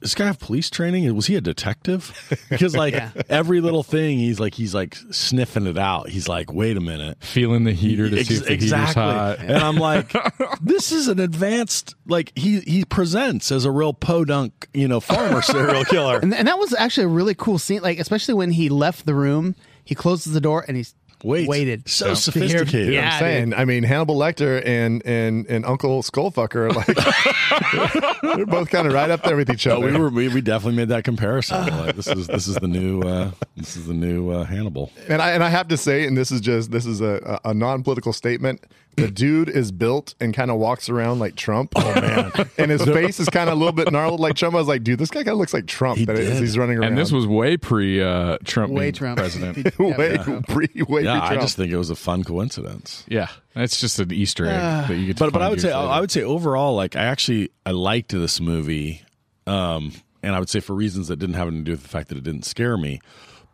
Does 0.00 0.10
this 0.10 0.14
guy 0.14 0.26
have 0.26 0.38
police 0.38 0.68
training? 0.70 1.12
Was 1.14 1.26
he 1.26 1.36
a 1.36 1.40
detective? 1.40 2.12
Because 2.50 2.76
like 2.76 2.94
Yeah. 2.94 3.10
every 3.28 3.60
little 3.60 3.82
thing, 3.82 4.18
he's 4.18 4.38
like 4.38 4.54
he's 4.54 4.74
like 4.74 4.96
sniffing 5.10 5.66
it 5.66 5.76
out. 5.78 6.08
He's 6.08 6.28
like, 6.28 6.52
wait 6.52 6.76
a 6.76 6.80
minute. 6.80 7.18
feeling 7.22 7.64
the 7.64 7.72
heater 7.72 8.08
to 8.10 8.18
Ex- 8.18 8.28
see 8.28 8.34
if 8.36 8.44
the 8.44 8.52
exactly. 8.52 9.02
heater's 9.02 9.38
hot. 9.38 9.38
And 9.40 9.56
I'm 9.58 9.76
like, 9.76 10.12
this 10.60 10.92
is 10.92 11.08
an 11.08 11.18
advanced. 11.18 11.94
Like 12.06 12.32
he 12.36 12.60
he 12.60 12.84
presents 12.84 13.50
as 13.50 13.64
a 13.64 13.70
real 13.70 13.92
podunk, 13.94 14.68
you 14.74 14.86
know, 14.88 15.00
farmer 15.00 15.42
serial 15.42 15.84
killer. 15.84 16.18
and, 16.18 16.32
and 16.34 16.46
that 16.48 16.58
was 16.58 16.72
actually 16.74 17.04
a 17.04 17.08
really 17.08 17.34
cool 17.34 17.58
scene 17.58 17.82
like 17.82 17.98
especially 17.98 18.34
when 18.34 18.50
he 18.52 18.68
left 18.68 19.06
the 19.06 19.14
room 19.14 19.54
he 19.84 19.94
closes 19.94 20.32
the 20.32 20.40
door 20.40 20.64
and 20.68 20.76
he's 20.76 20.94
Wait, 21.24 21.48
waited 21.48 21.88
so 21.88 22.04
to 22.04 22.08
hear- 22.10 22.16
sophisticated. 22.16 22.92
Yeah, 22.92 23.00
yeah 23.00 23.14
I'm 23.14 23.20
saying. 23.20 23.54
I 23.54 23.64
mean, 23.64 23.82
Hannibal 23.82 24.16
Lecter 24.16 24.62
and 24.64 25.04
and 25.06 25.46
and 25.46 25.64
Uncle 25.64 26.02
Skullfucker 26.02 26.54
are 26.56 26.72
like 26.72 26.86
they're 28.36 28.46
both 28.46 28.70
kind 28.70 28.86
of 28.86 28.92
right 28.92 29.10
up 29.10 29.22
there 29.22 29.36
with 29.36 29.50
each 29.50 29.66
other. 29.66 29.86
we 29.86 29.96
were 29.98 30.10
we, 30.10 30.28
we 30.28 30.40
definitely 30.40 30.76
made 30.76 30.88
that 30.88 31.04
comparison. 31.04 31.66
Like, 31.66 31.96
this 31.96 32.06
is 32.06 32.26
this 32.26 32.46
is 32.46 32.56
the 32.56 32.68
new 32.68 33.00
uh, 33.02 33.30
this 33.56 33.76
is 33.76 33.86
the 33.86 33.94
new 33.94 34.30
uh, 34.30 34.44
Hannibal. 34.44 34.92
and 35.08 35.22
I 35.22 35.30
and 35.32 35.42
I 35.42 35.48
have 35.48 35.68
to 35.68 35.76
say, 35.76 36.06
and 36.06 36.16
this 36.16 36.30
is 36.30 36.40
just 36.40 36.70
this 36.70 36.86
is 36.86 37.00
a, 37.00 37.40
a, 37.44 37.50
a 37.50 37.54
non 37.54 37.82
political 37.82 38.12
statement. 38.12 38.62
The 38.96 39.10
dude 39.10 39.48
is 39.50 39.72
built 39.72 40.14
and 40.20 40.32
kind 40.34 40.50
of 40.50 40.56
walks 40.58 40.88
around 40.88 41.18
like 41.18 41.36
Trump. 41.36 41.72
Oh 41.76 42.00
man! 42.00 42.32
and 42.58 42.70
his 42.70 42.82
face 42.82 43.20
is 43.20 43.28
kind 43.28 43.50
of 43.50 43.54
a 43.56 43.58
little 43.58 43.72
bit 43.74 43.92
gnarled 43.92 44.20
like 44.20 44.34
Trump. 44.36 44.54
I 44.54 44.58
was 44.58 44.68
like, 44.68 44.82
dude, 44.84 44.98
this 44.98 45.10
guy 45.10 45.18
kind 45.20 45.32
of 45.34 45.38
looks 45.38 45.52
like 45.52 45.66
Trump. 45.66 45.98
He 45.98 46.04
that 46.06 46.16
as 46.16 46.28
did. 46.28 46.40
he's 46.40 46.56
running 46.56 46.78
around. 46.78 46.88
And 46.88 46.98
this 46.98 47.12
was 47.12 47.26
way 47.26 47.56
pre 47.58 48.02
uh, 48.02 48.38
Trump 48.44 48.72
way 48.72 48.84
being 48.84 48.94
Trump 48.94 49.18
president. 49.18 49.78
way 49.78 50.16
pre 50.48 50.68
way 50.88 51.02
Yeah, 51.02 51.14
I 51.14 51.18
pre-Trump. 51.18 51.40
just 51.42 51.56
think 51.56 51.72
it 51.72 51.76
was 51.76 51.90
a 51.90 51.96
fun 51.96 52.24
coincidence. 52.24 53.04
yeah, 53.06 53.28
it's 53.54 53.78
just 53.80 53.98
an 53.98 54.12
Easter 54.12 54.46
egg 54.46 54.88
that 54.88 54.96
you 54.96 55.06
get. 55.08 55.18
To 55.18 55.24
But 55.24 55.32
but 55.34 55.42
I 55.42 55.48
would 55.50 55.60
say 55.60 55.74
later. 55.74 55.90
I 55.90 56.00
would 56.00 56.10
say 56.10 56.22
overall, 56.22 56.74
like 56.74 56.96
I 56.96 57.04
actually 57.04 57.50
I 57.66 57.72
liked 57.72 58.12
this 58.12 58.40
movie, 58.40 59.02
um, 59.46 59.92
and 60.22 60.34
I 60.34 60.38
would 60.38 60.48
say 60.48 60.60
for 60.60 60.74
reasons 60.74 61.08
that 61.08 61.16
didn't 61.18 61.34
have 61.34 61.48
anything 61.48 61.64
to 61.64 61.70
do 61.70 61.72
with 61.72 61.82
the 61.82 61.88
fact 61.88 62.08
that 62.08 62.16
it 62.18 62.24
didn't 62.24 62.44
scare 62.46 62.76
me. 62.78 63.00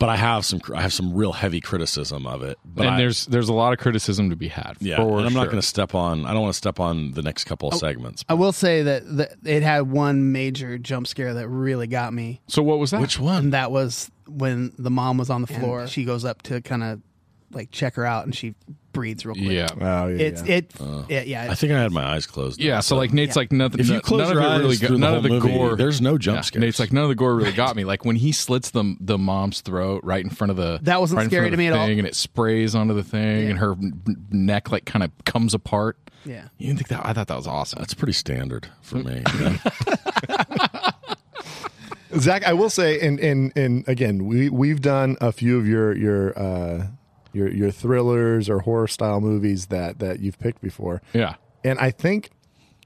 But 0.02 0.08
I 0.08 0.16
have 0.16 0.44
some 0.44 0.60
I 0.74 0.82
have 0.82 0.92
some 0.92 1.14
real 1.14 1.32
heavy 1.32 1.60
criticism 1.60 2.26
of 2.26 2.42
it. 2.42 2.58
But 2.64 2.86
and 2.86 2.94
I- 2.96 2.98
there's 2.98 3.26
there's 3.26 3.48
a 3.48 3.52
lot 3.52 3.72
of 3.72 3.78
criticism 3.78 4.30
to 4.30 4.36
be 4.36 4.48
had. 4.48 4.76
yeah, 4.80 4.96
for 4.96 5.18
and 5.18 5.26
I'm 5.28 5.32
not 5.32 5.44
going 5.44 5.60
to 5.60 5.66
step 5.66 5.94
on. 5.94 6.26
I 6.26 6.32
don't 6.32 6.42
want 6.42 6.54
to 6.54 6.58
step 6.58 6.80
on 6.80 7.12
the 7.12 7.22
next 7.22 7.44
couple 7.44 7.68
of 7.68 7.74
oh, 7.74 7.78
segments. 7.78 8.24
i 8.28 8.34
will 8.34 8.50
say 8.50 8.82
that, 8.82 9.16
that 9.16 9.36
it 9.44 9.62
had 9.62 9.82
one 9.82 10.32
major 10.32 10.76
jump 10.76 11.06
scare 11.06 11.34
that 11.34 11.46
really 11.46 11.86
got 11.86 12.12
me 12.12 12.40
So 12.48 12.64
what 12.64 12.80
was 12.80 12.90
that? 12.90 13.00
Which 13.00 13.20
one? 13.20 13.44
and 13.44 13.52
that 13.52 13.70
was 13.70 14.10
when 14.26 14.72
the 14.76 14.90
mom 14.90 15.18
was 15.18 15.30
on 15.30 15.40
the 15.40 15.46
floor 15.46 15.86
she 15.86 16.04
goes 16.04 16.24
up 16.24 16.42
to 16.42 16.60
kind 16.62 16.82
of 16.82 17.00
like 17.52 17.70
check 17.70 17.94
her 17.96 18.04
out 18.04 18.24
and 18.24 18.34
she 18.34 18.54
breathes 18.92 19.24
real 19.24 19.34
quick 19.34 19.46
Yeah. 19.46 19.68
Oh, 19.80 20.06
yeah, 20.08 20.18
it's 20.26 20.42
yeah. 20.42 20.54
it, 20.56 20.72
it 21.08 21.26
yeah 21.26 21.46
I 21.50 21.54
think 21.54 21.72
I 21.72 21.80
had 21.80 21.92
my 21.92 22.04
eyes 22.04 22.26
closed. 22.26 22.60
Yeah, 22.60 22.80
so 22.80 22.94
like 22.96 23.12
Nate's 23.12 23.36
Yeah. 23.36 23.40
like 23.40 23.52
nothing. 23.52 23.80
If 23.80 23.88
you 23.88 23.94
no- 23.94 24.00
close 24.00 24.18
none 24.28 24.34
your 24.34 24.42
of 24.42 24.50
eyes 24.50 24.60
really 24.60 24.76
through 24.76 24.88
got, 24.88 24.98
none 25.00 25.08
whole 25.10 25.16
of 25.18 25.22
the 25.22 25.28
movie, 25.30 25.52
gore. 25.54 25.76
there's 25.76 26.00
no 26.02 26.18
jump 26.18 26.36
Yeah, 26.36 26.40
scares. 26.42 26.60
Nate's 26.60 26.78
like 26.78 26.92
none 26.92 27.04
of 27.04 27.08
the 27.08 27.14
gore 27.14 27.34
really 27.34 27.52
got 27.52 27.74
me. 27.76 27.84
Like 27.84 28.04
when 28.04 28.16
he 28.16 28.32
slits 28.32 28.70
the 28.70 28.94
the 29.00 29.16
mom's 29.16 29.60
throat 29.62 30.02
right 30.04 30.22
in 30.22 30.30
front 30.30 30.50
of 30.50 30.56
the 30.58 30.78
That 30.82 31.00
wasn't 31.00 31.18
right 31.18 31.26
scary 31.28 31.50
to 31.50 31.56
me 31.56 31.68
at 31.68 31.72
all. 31.72 31.86
and 31.86 32.06
it 32.06 32.14
sprays 32.14 32.74
onto 32.74 32.92
the 32.94 33.02
thing, 33.04 33.44
Yeah. 33.44 33.48
and 33.50 33.58
her 33.58 33.76
neck 34.30 34.70
like 34.70 34.84
kind 34.84 35.02
of 35.02 35.10
comes 35.24 35.54
apart. 35.54 35.96
yeah 36.26 36.48
You 36.58 36.66
didn't 36.66 36.78
think 36.80 36.88
that? 36.88 37.06
I 37.06 37.12
thought 37.14 37.28
that 37.28 37.36
was 37.36 37.46
awesome. 37.46 37.78
That's 37.78 37.94
pretty 37.94 38.12
standard 38.12 38.68
for 38.82 38.96
me. 38.96 39.22
Zach, 42.18 42.44
I 42.44 42.52
will 42.52 42.68
say, 42.68 43.00
and 43.00 43.18
and 43.20 43.52
and 43.56 43.88
again, 43.88 44.26
we 44.26 44.50
we've 44.50 44.82
done 44.82 45.16
a 45.22 45.32
few 45.32 45.58
of 45.58 45.66
your 45.66 45.96
your 45.96 46.38
uh, 46.38 46.86
your 47.32 47.48
your 47.50 47.70
thrillers 47.70 48.48
or 48.48 48.60
horror 48.60 48.88
style 48.88 49.20
movies 49.20 49.66
that 49.66 49.98
that 49.98 50.20
you've 50.20 50.38
picked 50.38 50.60
before, 50.60 51.02
Yeah. 51.12 51.34
and 51.64 51.78
I 51.78 51.90
think 51.90 52.30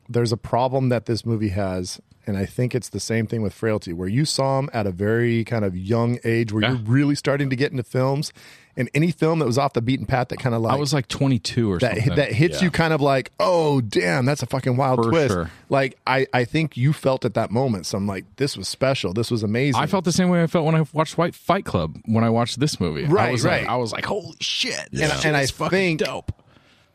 there's 0.08 0.32
a 0.32 0.36
problem 0.36 0.88
that 0.90 1.06
this 1.06 1.26
movie 1.26 1.48
has, 1.48 2.00
and 2.26 2.36
I 2.36 2.46
think 2.46 2.74
it's 2.74 2.90
the 2.90 3.00
same 3.00 3.26
thing 3.26 3.42
with 3.42 3.52
Frailty, 3.52 3.92
where 3.92 4.08
you 4.08 4.24
saw 4.24 4.58
him 4.60 4.70
at 4.72 4.86
a 4.86 4.92
very 4.92 5.42
kind 5.44 5.64
of 5.64 5.76
young 5.76 6.18
age, 6.24 6.52
where 6.52 6.62
Yeah. 6.62 6.70
you're 6.72 6.82
really 6.84 7.14
starting 7.16 7.50
to 7.50 7.56
get 7.56 7.72
into 7.72 7.82
films, 7.82 8.32
and 8.76 8.90
any 8.94 9.10
film 9.10 9.38
that 9.38 9.46
was 9.46 9.58
off 9.58 9.72
the 9.72 9.80
beaten 9.82 10.06
path 10.06 10.28
that 10.28 10.38
kind 10.38 10.54
of 10.54 10.60
like 10.62 10.74
I 10.74 10.76
was 10.76 10.92
like 10.92 11.08
22 11.08 11.72
or 11.72 11.78
that 11.78 11.96
something. 11.96 12.14
that 12.16 12.32
hits 12.32 12.60
you 12.62 12.70
kind 12.70 12.92
of 12.92 13.00
like, 13.00 13.30
oh 13.40 13.80
damn, 13.80 14.26
that's 14.26 14.42
a 14.42 14.46
fucking 14.46 14.76
wild 14.76 15.02
For 15.02 15.10
twist. 15.10 15.32
sure. 15.34 15.50
Like 15.68 15.98
I 16.06 16.26
I 16.32 16.44
think 16.44 16.76
you 16.76 16.92
felt 16.92 17.24
at 17.24 17.34
that 17.34 17.50
moment. 17.50 17.86
So 17.86 17.96
I'm 17.98 18.06
like, 18.06 18.24
this 18.36 18.56
was 18.56 18.68
special. 18.68 19.12
This 19.12 19.30
was 19.30 19.42
amazing. 19.42 19.80
I 19.80 19.86
felt 19.86 20.04
the 20.04 20.12
same 20.12 20.28
way 20.28 20.42
I 20.42 20.46
felt 20.46 20.64
when 20.66 20.74
I 20.74 20.84
watched 20.92 21.16
White 21.18 21.34
Fight 21.34 21.64
Club 21.64 21.96
when 22.04 22.24
I 22.24 22.30
watched 22.30 22.60
this 22.60 22.78
movie. 22.80 23.04
I 23.04 23.08
Right, 23.08 23.32
was 23.32 23.44
right. 23.44 23.62
Like, 23.62 23.70
I 23.70 23.76
was 23.76 23.92
like, 23.92 24.04
holy 24.04 24.36
shit. 24.40 24.88
and, 24.92 25.12
and 25.24 25.36
I 25.36 25.46
think 25.46 26.00
dope. 26.00 26.32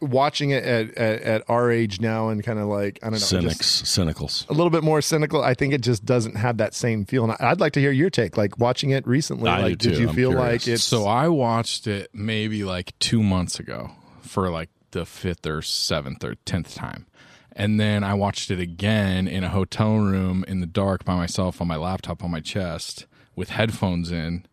Watching 0.01 0.49
it 0.49 0.63
at, 0.63 0.89
at, 0.97 1.21
at 1.21 1.43
our 1.47 1.71
age 1.71 2.01
now 2.01 2.29
and 2.29 2.43
kind 2.43 2.59
of 2.59 2.67
like 2.67 2.99
I 3.01 3.05
don't 3.07 3.13
know, 3.13 3.17
Cynics, 3.19 3.65
cynicals. 3.87 4.45
a 4.49 4.53
little 4.53 4.69
bit 4.69 4.83
more 4.83 5.01
cynical. 5.01 5.43
I 5.43 5.53
think 5.53 5.73
it 5.73 5.81
just 5.81 6.05
doesn't 6.05 6.35
have 6.35 6.57
that 6.57 6.73
same 6.73 7.05
feel. 7.05 7.23
And 7.23 7.33
I- 7.33 7.51
I'd 7.51 7.59
like 7.59 7.73
to 7.73 7.79
hear 7.79 7.91
your 7.91 8.09
take. 8.09 8.37
Like 8.37 8.57
watching 8.59 8.89
it 8.91 9.05
recently, 9.07 9.49
I 9.49 9.61
like 9.61 9.77
do 9.77 9.89
did 9.91 9.99
you 9.99 10.09
I'm 10.09 10.15
feel 10.15 10.31
curious. 10.31 10.65
like 10.67 10.67
it's 10.67 10.83
So 10.83 11.05
I 11.05 11.27
watched 11.27 11.87
it 11.87 12.09
maybe 12.13 12.63
like 12.63 12.97
two 12.99 13.21
months 13.23 13.59
ago 13.59 13.91
for 14.21 14.49
like 14.49 14.69
the 14.91 15.05
fifth 15.05 15.45
or 15.45 15.61
seventh 15.61 16.23
or 16.23 16.35
tenth 16.45 16.73
time. 16.75 17.05
And 17.53 17.79
then 17.79 18.03
I 18.03 18.13
watched 18.13 18.49
it 18.49 18.59
again 18.59 19.27
in 19.27 19.43
a 19.43 19.49
hotel 19.49 19.97
room 19.97 20.45
in 20.47 20.61
the 20.61 20.65
dark 20.65 21.03
by 21.03 21.15
myself 21.15 21.61
on 21.61 21.67
my 21.67 21.75
laptop 21.75 22.23
on 22.23 22.31
my 22.31 22.39
chest 22.39 23.05
with 23.35 23.49
headphones 23.49 24.11
in 24.11 24.45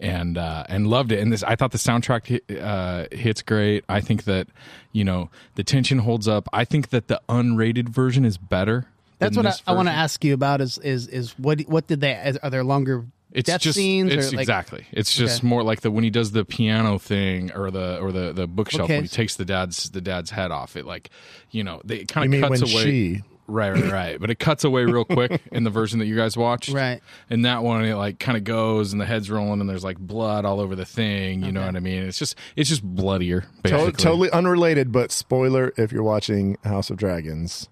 and 0.00 0.36
uh, 0.38 0.64
and 0.68 0.86
loved 0.88 1.12
it. 1.12 1.20
And 1.20 1.32
this, 1.32 1.42
I 1.42 1.56
thought 1.56 1.72
the 1.72 1.78
soundtrack 1.78 2.40
uh, 2.60 3.06
hits 3.16 3.42
great. 3.42 3.84
I 3.88 4.00
think 4.00 4.24
that 4.24 4.48
you 4.92 5.04
know 5.04 5.30
the 5.54 5.64
tension 5.64 5.98
holds 6.00 6.26
up. 6.28 6.48
I 6.52 6.64
think 6.64 6.90
that 6.90 7.08
the 7.08 7.20
unrated 7.28 7.88
version 7.88 8.24
is 8.24 8.36
better. 8.38 8.86
That's 9.18 9.36
what 9.36 9.46
I, 9.46 9.54
I 9.66 9.72
want 9.74 9.88
to 9.88 9.92
ask 9.94 10.24
you 10.24 10.34
about. 10.34 10.60
Is 10.60 10.78
is 10.78 11.06
is 11.08 11.38
what 11.38 11.60
what 11.62 11.86
did 11.86 12.00
they? 12.00 12.34
Are 12.42 12.50
there 12.50 12.64
longer 12.64 13.06
It's 13.32 13.46
death 13.46 13.60
just 13.62 13.76
scenes? 13.76 14.12
it's 14.12 14.32
like, 14.32 14.40
exactly. 14.42 14.84
It's 14.92 15.14
just 15.14 15.38
Okay. 15.40 15.46
more 15.48 15.62
like 15.62 15.80
the 15.80 15.90
when 15.90 16.04
he 16.04 16.10
does 16.10 16.32
the 16.32 16.44
piano 16.44 16.98
thing 16.98 17.52
or 17.52 17.70
the 17.70 17.98
or 18.00 18.10
the 18.12 18.32
the 18.32 18.46
bookshelf 18.46 18.84
Okay. 18.84 18.96
when 18.96 19.04
he 19.04 19.08
takes 19.08 19.36
the 19.36 19.44
dad's 19.44 19.90
the 19.90 20.00
dad's 20.00 20.30
head 20.30 20.50
off. 20.50 20.76
It 20.76 20.84
like 20.84 21.10
you 21.52 21.62
know 21.64 21.80
they 21.84 21.98
it 21.98 22.08
kind 22.08 22.34
of 22.34 22.40
cuts 22.40 22.60
when 22.62 22.70
away. 22.72 22.82
she 22.84 23.22
Right, 23.46 23.72
right, 23.72 23.92
right. 23.92 24.20
But 24.20 24.30
it 24.30 24.38
cuts 24.38 24.64
away 24.64 24.84
real 24.84 25.04
quick 25.04 25.42
in 25.52 25.64
the 25.64 25.70
version 25.70 25.98
that 25.98 26.06
you 26.06 26.16
guys 26.16 26.36
watched. 26.36 26.70
Right. 26.70 27.00
And 27.28 27.44
that 27.44 27.62
one, 27.62 27.84
it 27.84 27.94
like 27.96 28.18
kind 28.18 28.38
of 28.38 28.44
goes 28.44 28.92
and 28.92 29.00
the 29.00 29.04
head's 29.06 29.30
rolling 29.30 29.60
and 29.60 29.68
there's 29.68 29.84
like 29.84 29.98
blood 29.98 30.44
all 30.44 30.60
over 30.60 30.74
the 30.74 30.86
thing. 30.86 31.44
You 31.44 31.52
know 31.52 31.64
what 31.64 31.76
I 31.76 31.80
mean? 31.80 32.02
It's 32.04 32.18
just 32.18 32.36
it's 32.56 32.68
just 32.70 32.82
bloodier. 32.82 33.44
to- 33.64 33.92
totally 33.92 34.30
unrelated, 34.30 34.92
but 34.92 35.12
spoiler 35.12 35.72
if 35.76 35.92
you're 35.92 36.02
watching 36.02 36.56
House 36.64 36.88
of 36.90 36.96
Dragons. 36.96 37.68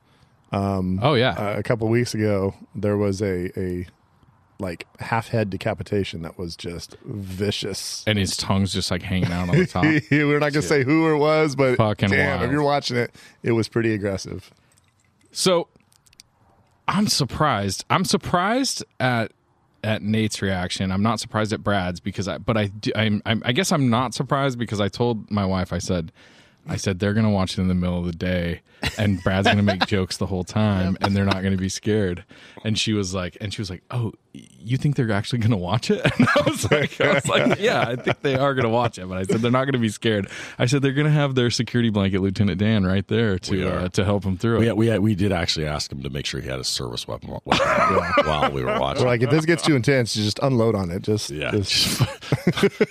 Um, 0.53 1.01
Oh 1.03 1.15
yeah. 1.15 1.31
Uh, 1.31 1.55
a 1.59 1.63
couple 1.63 1.89
weeks 1.89 2.13
ago, 2.15 2.55
there 2.75 2.97
was 2.99 3.23
a 3.23 3.59
a 3.59 3.87
like 4.59 4.87
half 5.01 5.29
head 5.29 5.49
decapitation 5.51 6.23
that 6.23 6.39
was 6.39 6.55
just 6.55 6.97
vicious. 7.05 8.05
and 8.07 8.19
his 8.19 8.37
tongue's 8.37 8.73
just 8.73 8.91
like 8.91 9.03
hanging 9.03 9.33
out 9.33 9.49
on 9.49 9.57
the 9.59 9.67
top. 9.67 9.85
We're 10.11 10.39
not 10.39 10.53
gonna 10.53 10.63
say 10.63 10.85
who 10.85 11.13
it 11.15 11.19
was, 11.19 11.57
but 11.57 11.77
Fucking 11.79 12.11
damn, 12.11 12.37
wild. 12.41 12.43
if 12.43 12.51
you're 12.53 12.63
watching 12.63 12.97
it, 12.97 13.15
it 13.43 13.53
was 13.53 13.69
pretty 13.69 13.93
aggressive. 13.95 14.51
So 15.33 15.69
I'm 16.87 17.09
surprised. 17.09 17.85
I'm 17.91 18.05
surprised 18.05 18.85
at 19.01 19.33
at 19.85 20.03
Nate's 20.03 20.41
reaction. 20.41 20.93
I'm 20.93 21.03
not 21.03 21.19
surprised 21.19 21.53
at 21.53 21.65
Brad's 21.65 22.01
because 22.01 22.29
I 22.29 22.39
but 22.39 22.57
I 22.57 22.71
I'm, 22.95 23.23
I'm 23.27 23.43
I 23.45 23.53
guess 23.53 23.73
I'm 23.73 23.91
not 23.91 24.15
surprised 24.15 24.59
because 24.59 24.81
I 24.81 24.89
told 24.89 25.31
my 25.31 25.45
wife 25.45 25.73
I 25.73 25.79
said 25.79 26.13
I 26.69 26.77
said 26.77 26.99
they're 26.99 27.15
going 27.15 27.27
to 27.27 27.31
watch 27.31 27.59
it 27.59 27.63
in 27.63 27.69
the 27.69 27.75
middle 27.75 27.99
of 27.99 28.07
the 28.07 28.13
day 28.13 28.61
and 28.99 29.23
Brad's 29.23 29.47
going 29.47 29.57
to 29.57 29.63
make 29.63 29.87
jokes 29.87 30.17
the 30.17 30.27
whole 30.27 30.45
time 30.45 30.97
and 31.01 31.17
they're 31.17 31.25
not 31.25 31.43
going 31.43 31.53
to 31.53 31.59
be 31.59 31.69
scared. 31.69 32.25
And 32.65 32.79
she 32.79 32.93
was 32.93 33.15
like 33.15 33.37
and 33.41 33.53
she 33.53 33.61
was 33.61 33.71
like, 33.71 33.83
"Oh, 33.91 34.13
you 34.33 34.77
think 34.77 34.97
they're 34.97 35.11
actually 35.13 35.41
going 35.41 35.51
to 35.51 35.57
watch 35.57 35.91
it?" 35.91 36.01
And 36.19 36.29
I 36.29 36.43
was 36.49 36.71
like 36.71 37.01
I 37.01 37.15
was 37.15 37.27
like, 37.27 37.59
"Yeah, 37.61 37.81
I 37.83 37.97
think 37.97 38.21
they 38.23 38.37
are 38.37 38.55
going 38.55 38.65
to 38.65 38.69
watch 38.71 38.99
it." 38.99 39.09
But 39.09 39.19
I 39.19 39.23
said 39.25 39.41
they're 39.41 39.51
not 39.51 39.65
going 39.65 39.73
to 39.73 39.79
be 39.79 39.89
scared. 39.89 40.29
I 40.59 40.67
said 40.67 40.83
they're 40.83 40.93
going 40.93 41.07
to 41.07 41.13
have 41.13 41.35
their 41.35 41.51
security 41.51 41.91
blanket 41.91 42.21
Lieutenant 42.21 42.59
Dan 42.59 42.85
right 42.85 43.07
there 43.09 43.39
to 43.41 43.69
uh, 43.69 43.89
to 43.91 44.05
help 44.05 44.23
them 44.25 44.37
through 44.37 44.63
it. 44.63 44.77
We, 44.77 44.91
we 44.91 44.99
we 44.99 45.15
did 45.15 45.33
actually 45.33 45.67
ask 45.67 45.91
him 45.91 46.03
to 46.03 46.11
make 46.11 46.27
sure 46.27 46.41
he 46.41 46.49
had 46.49 46.61
a 46.61 46.65
service 46.65 47.09
weapon 47.09 47.31
while, 47.31 47.43
while 48.25 48.51
we 48.51 48.63
were 48.63 48.79
watching. 48.79 49.05
We're 49.05 49.11
like, 49.11 49.23
if 49.23 49.31
this 49.31 49.45
gets 49.45 49.63
too 49.63 49.75
intense, 49.77 50.17
you 50.17 50.25
just 50.25 50.39
unload 50.41 50.75
on 50.75 50.91
it. 50.91 51.03
Just 51.03 51.31
yeah, 51.31 51.51
just, 51.51 51.99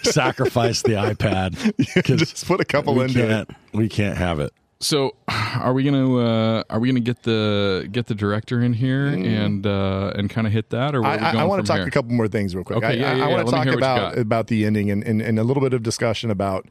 sacrifice 0.05 0.81
the 0.81 0.93
iPad. 0.93 1.55
'cause 2.03 2.19
just 2.19 2.45
put 2.45 2.59
a 2.59 2.65
couple 2.65 2.95
we 2.95 3.03
into 3.05 3.25
can't, 3.25 3.49
we 3.73 3.89
can't 3.89 4.17
have 4.17 4.39
it. 4.39 4.53
So, 4.81 5.15
are 5.27 5.73
we 5.73 5.83
gonna 5.83 6.17
uh, 6.17 6.63
are 6.69 6.79
we 6.79 6.89
gonna 6.89 6.99
get 6.99 7.23
the 7.23 7.87
get 7.91 8.07
the 8.07 8.15
director 8.15 8.61
in 8.61 8.73
here 8.73 9.07
and 9.07 9.65
uh, 9.65 10.11
and 10.15 10.29
kind 10.29 10.47
of 10.47 10.53
hit 10.53 10.71
that, 10.71 10.95
or 10.95 11.05
I, 11.05 11.09
are 11.09 11.13
we 11.13 11.19
going 11.19 11.37
I, 11.37 11.43
want 11.45 11.65
to 11.65 11.67
talk 11.67 11.77
here? 11.77 11.87
a 11.87 11.91
couple 11.91 12.11
more 12.11 12.27
things 12.27 12.55
real 12.55 12.63
quick. 12.63 12.77
Okay, 12.77 12.87
I, 12.87 12.91
yeah, 12.91 13.11
I, 13.11 13.15
yeah, 13.15 13.25
I 13.25 13.27
want 13.29 13.47
to 13.47 13.51
talk 13.51 13.63
hear 13.63 13.73
what 13.73 13.79
you 13.79 13.85
about 13.85 14.17
about 14.17 14.47
the 14.47 14.65
ending 14.65 14.91
and, 14.91 15.03
and, 15.03 15.21
and 15.21 15.39
a 15.39 15.43
little 15.43 15.61
bit 15.61 15.73
of 15.73 15.83
discussion 15.83 16.31
about 16.31 16.67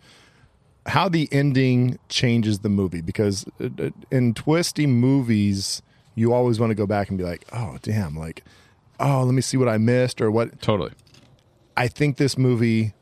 how 0.87 1.09
the 1.09 1.29
ending 1.31 1.99
changes 2.09 2.61
the 2.61 2.69
movie 2.69 3.01
because 3.01 3.47
uh, 3.61 3.69
uh, 3.79 3.91
in 4.11 4.35
twisty 4.35 4.87
movies 4.87 5.83
you 6.17 6.33
always 6.33 6.59
want 6.59 6.71
to 6.71 6.75
go 6.75 6.87
back 6.87 7.09
and 7.09 7.17
be 7.17 7.25
like, 7.25 7.45
oh 7.53 7.79
damn, 7.83 8.17
like 8.17 8.45
oh 8.99 9.23
let 9.23 9.33
me 9.35 9.41
see 9.41 9.57
what 9.57 9.69
I 9.69 9.79
missed 9.79 10.21
or 10.21 10.31
what. 10.31 10.61
Totally. 10.61 10.93
I 11.77 11.87
think 11.87 12.17
this 12.17 12.37
movie 12.37 12.93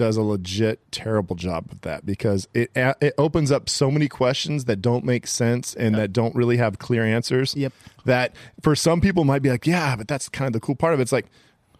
does 0.00 0.16
a 0.16 0.22
legit 0.22 0.80
terrible 0.90 1.36
job 1.36 1.66
with 1.68 1.82
that 1.82 2.06
because 2.06 2.48
it 2.54 2.70
it 2.74 3.12
opens 3.18 3.52
up 3.52 3.68
so 3.68 3.90
many 3.90 4.08
questions 4.08 4.64
that 4.64 4.80
don't 4.80 5.04
make 5.04 5.26
sense 5.26 5.74
and 5.74 5.94
that 5.94 6.10
don't 6.10 6.34
really 6.34 6.56
have 6.56 6.78
clear 6.78 7.04
answers. 7.04 7.54
Yep. 7.54 7.74
That 8.06 8.34
for 8.62 8.74
some 8.74 9.02
people 9.02 9.24
might 9.24 9.42
be 9.42 9.50
like, 9.50 9.66
yeah, 9.66 9.94
but 9.96 10.08
that's 10.08 10.30
kind 10.30 10.46
of 10.46 10.54
the 10.54 10.60
cool 10.60 10.74
part 10.74 10.94
of 10.94 11.00
it. 11.00 11.02
It's 11.02 11.12
like, 11.12 11.26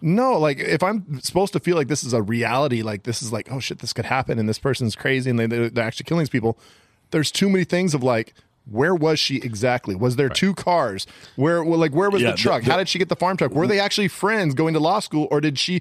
no, 0.03 0.39
like 0.39 0.59
if 0.59 0.83
I'm 0.83 1.19
supposed 1.21 1.55
to 1.55 1.61
feel 1.61 1.77
like 1.79 1.89
this 1.89 2.05
is 2.05 2.13
a 2.13 2.21
reality, 2.21 2.83
like 2.83 3.05
this 3.05 3.23
is 3.23 3.33
like, 3.33 3.51
oh 3.51 3.59
shit, 3.59 3.79
this 3.79 3.95
could 3.95 4.05
happen 4.05 4.39
and 4.39 4.47
this 4.47 4.59
person's 4.59 4.95
crazy 4.95 5.31
and 5.31 5.39
they, 5.39 5.47
they're, 5.47 5.71
they're 5.71 5.85
actually 5.87 6.05
killing 6.05 6.21
these 6.21 6.29
people. 6.29 6.59
There's 7.11 7.31
too 7.33 7.49
many 7.49 7.65
things 7.65 7.95
of 7.95 8.03
like, 8.03 8.35
where 8.71 8.95
was 8.95 9.19
she 9.19 9.37
exactly? 9.39 9.95
Was 9.95 10.17
there 10.17 10.29
two 10.29 10.55
cars? 10.55 11.07
Where, 11.37 11.65
well, 11.65 11.79
like, 11.79 11.93
where 11.93 12.11
was 12.11 12.21
Yeah, 12.23 12.33
the 12.33 12.37
truck? 12.37 12.63
the- 12.63 12.71
How 12.71 12.77
did 12.77 12.89
she 12.91 12.99
get 12.99 13.09
the 13.09 13.17
farm 13.17 13.39
truck? 13.39 13.53
Were 13.53 13.67
they 13.67 13.81
actually 13.81 14.09
friends 14.09 14.55
going 14.55 14.75
to 14.75 14.81
law 14.81 15.01
school, 15.01 15.27
or 15.31 15.41
did 15.41 15.59
she, 15.59 15.81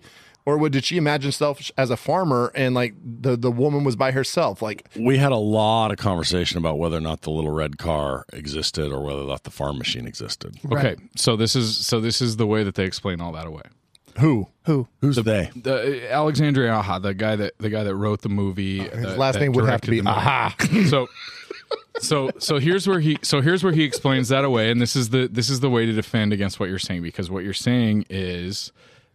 or 0.53 0.57
what, 0.57 0.71
did 0.71 0.83
she 0.85 0.97
imagine 0.97 1.29
herself 1.29 1.71
as 1.77 1.89
a 1.89 1.97
farmer 1.97 2.51
and 2.55 2.75
like 2.75 2.93
the 3.03 3.35
the 3.37 3.51
woman 3.51 3.83
was 3.83 3.95
by 3.95 4.11
herself? 4.11 4.61
Like, 4.61 4.87
We 4.95 5.17
had 5.17 5.31
a 5.31 5.37
lot 5.37 5.91
of 5.91 5.97
conversation 5.97 6.57
about 6.57 6.77
whether 6.77 6.97
or 6.97 7.01
not 7.01 7.21
the 7.21 7.31
little 7.31 7.51
red 7.51 7.77
car 7.77 8.25
existed 8.33 8.91
or 8.91 9.01
whether 9.03 9.21
or 9.21 9.27
not 9.27 9.43
the 9.43 9.51
farm 9.51 9.77
machine 9.77 10.07
existed. 10.07 10.57
Okay, 10.71 10.95
so 11.15 11.35
this 11.35 11.55
is 11.55 11.77
so 11.77 11.99
this 12.01 12.21
is 12.21 12.37
the 12.37 12.47
way 12.47 12.63
that 12.63 12.75
they 12.75 12.85
explain 12.85 13.21
all 13.21 13.31
that 13.33 13.47
away. 13.47 13.63
who? 14.19 14.47
Who? 14.65 14.87
Who's 15.01 15.15
they? 15.15 15.49
The 15.55 16.09
uh, 16.09 16.13
Alexandria 16.13 16.73
Aja, 16.73 16.99
the 16.99 17.13
guy 17.13 17.35
that 17.35 17.57
the 17.59 17.69
guy 17.69 17.83
that 17.83 17.95
wrote 17.95 18.21
the 18.21 18.29
movie, 18.29 18.79
His 18.79 18.91
that- 18.91 19.17
last 19.17 19.33
that 19.35 19.39
name 19.41 19.51
would 19.53 19.65
have 19.69 19.81
to 19.81 19.91
be. 19.91 20.01
Aha. 20.01 20.55
so 20.89 21.07
so 21.99 22.29
so 22.39 22.59
here's 22.59 22.87
where 22.87 22.99
he 22.99 23.17
so 23.21 23.41
here's 23.41 23.63
where 23.63 23.73
he 23.73 23.83
explains 23.83 24.29
that 24.29 24.43
away 24.45 24.71
and 24.71 24.81
this 24.81 24.95
is 24.95 25.09
the 25.09 25.27
this 25.27 25.49
is 25.49 25.59
the 25.59 25.69
way 25.69 25.85
to 25.85 25.91
defend 25.93 26.31
against 26.33 26.59
what 26.59 26.69
you're 26.69 26.79
saying 26.79 27.01
because 27.01 27.29
what 27.29 27.43
you're 27.43 27.53
saying 27.53 28.05
is 28.09 28.71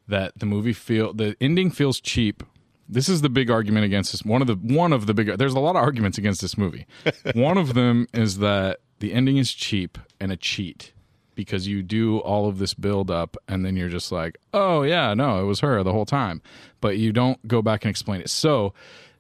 that 0.09 0.33
the 0.38 0.47
movie 0.47 0.73
feel 0.73 1.12
the 1.12 1.37
ending 1.40 1.71
feels 1.71 2.01
cheap 2.01 2.43
this 2.88 3.09
is 3.09 3.23
the 3.23 3.29
big 3.29 3.51
argument 3.51 3.85
against 3.85 4.12
this 4.12 4.23
one 4.25 4.40
of 4.40 4.47
the 4.47 4.55
one 4.55 4.93
of 4.93 5.07
the 5.07 5.14
big 5.14 5.37
there's 5.38 5.55
a 5.55 5.61
lot 5.61 5.77
of 5.77 5.83
arguments 5.83 6.19
against 6.19 6.40
this 6.40 6.59
movie 6.59 6.87
one 7.35 7.57
of 7.59 7.75
them 7.75 8.07
is 8.12 8.38
that 8.38 8.81
the 9.01 9.12
ending 9.12 9.37
is 9.37 9.53
cheap 9.53 9.99
and 10.21 10.31
a 10.31 10.37
cheat 10.37 10.93
because 11.35 11.67
you 11.67 11.83
do 11.83 12.19
all 12.19 12.49
of 12.49 12.59
this 12.59 12.75
build 12.75 13.11
up 13.11 13.37
and 13.49 13.64
then 13.64 13.77
you're 13.77 13.88
just 13.88 14.12
like 14.12 14.38
oh 14.53 14.83
yeah 14.83 15.14
no 15.14 15.40
it 15.40 15.45
was 15.45 15.61
her 15.61 15.83
the 15.83 15.93
whole 15.93 16.07
time 16.07 16.40
but 16.81 16.97
you 16.99 17.12
don't 17.12 17.47
go 17.49 17.61
back 17.62 17.85
and 17.85 17.90
explain 17.90 18.21
it 18.21 18.31
so 18.31 18.73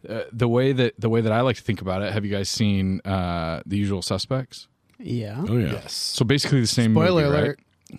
uh, 0.08 0.24
the 0.32 0.48
way 0.48 0.72
that 0.72 0.94
the 0.98 1.08
way 1.08 1.20
that 1.20 1.32
I 1.32 1.40
like 1.40 1.56
to 1.56 1.62
think 1.62 1.80
about 1.80 2.02
it. 2.02 2.12
Have 2.12 2.24
you 2.24 2.30
guys 2.30 2.48
seen 2.48 3.00
uh, 3.04 3.62
the 3.66 3.76
Usual 3.76 4.02
Suspects? 4.02 4.68
Yeah. 4.98 5.44
Oh 5.48 5.56
yeah. 5.56 5.72
Yes. 5.72 5.92
So 5.92 6.24
basically 6.24 6.60
the 6.60 6.66
same. 6.66 6.92
Spoiler 6.92 7.30
movie, 7.30 7.48
right? 7.48 7.56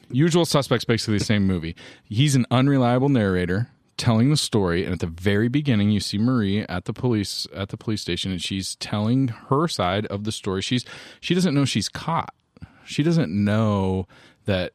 Usual 0.10 0.46
Suspects, 0.46 0.86
basically 0.86 1.18
the 1.18 1.24
same 1.26 1.46
movie. 1.46 1.76
He's 2.04 2.36
an 2.36 2.46
unreliable 2.52 3.10
narrator 3.10 3.70
telling 3.98 4.30
the 4.30 4.38
story, 4.38 4.84
and 4.84 4.94
at 4.94 5.00
the 5.00 5.08
very 5.08 5.48
beginning, 5.48 5.90
you 5.92 6.00
see 6.00 6.18
Marie 6.18 6.62
at 6.68 6.86
the 6.86 6.94
police 6.94 7.48
at 7.54 7.70
the 7.70 7.78
police 7.78 8.02
station, 8.02 8.32
and 8.32 8.42
she's 8.42 8.76
telling 8.78 9.30
her 9.30 9.68
side 9.68 10.06
of 10.08 10.24
the 10.24 10.32
story. 10.32 10.62
She's 10.62 10.86
she 11.20 11.34
doesn't 11.34 11.54
know 11.54 11.66
she's 11.66 11.90
caught. 11.90 12.34
She 12.86 13.04
doesn't 13.04 13.32
know 13.32 14.08
that. 14.46 14.74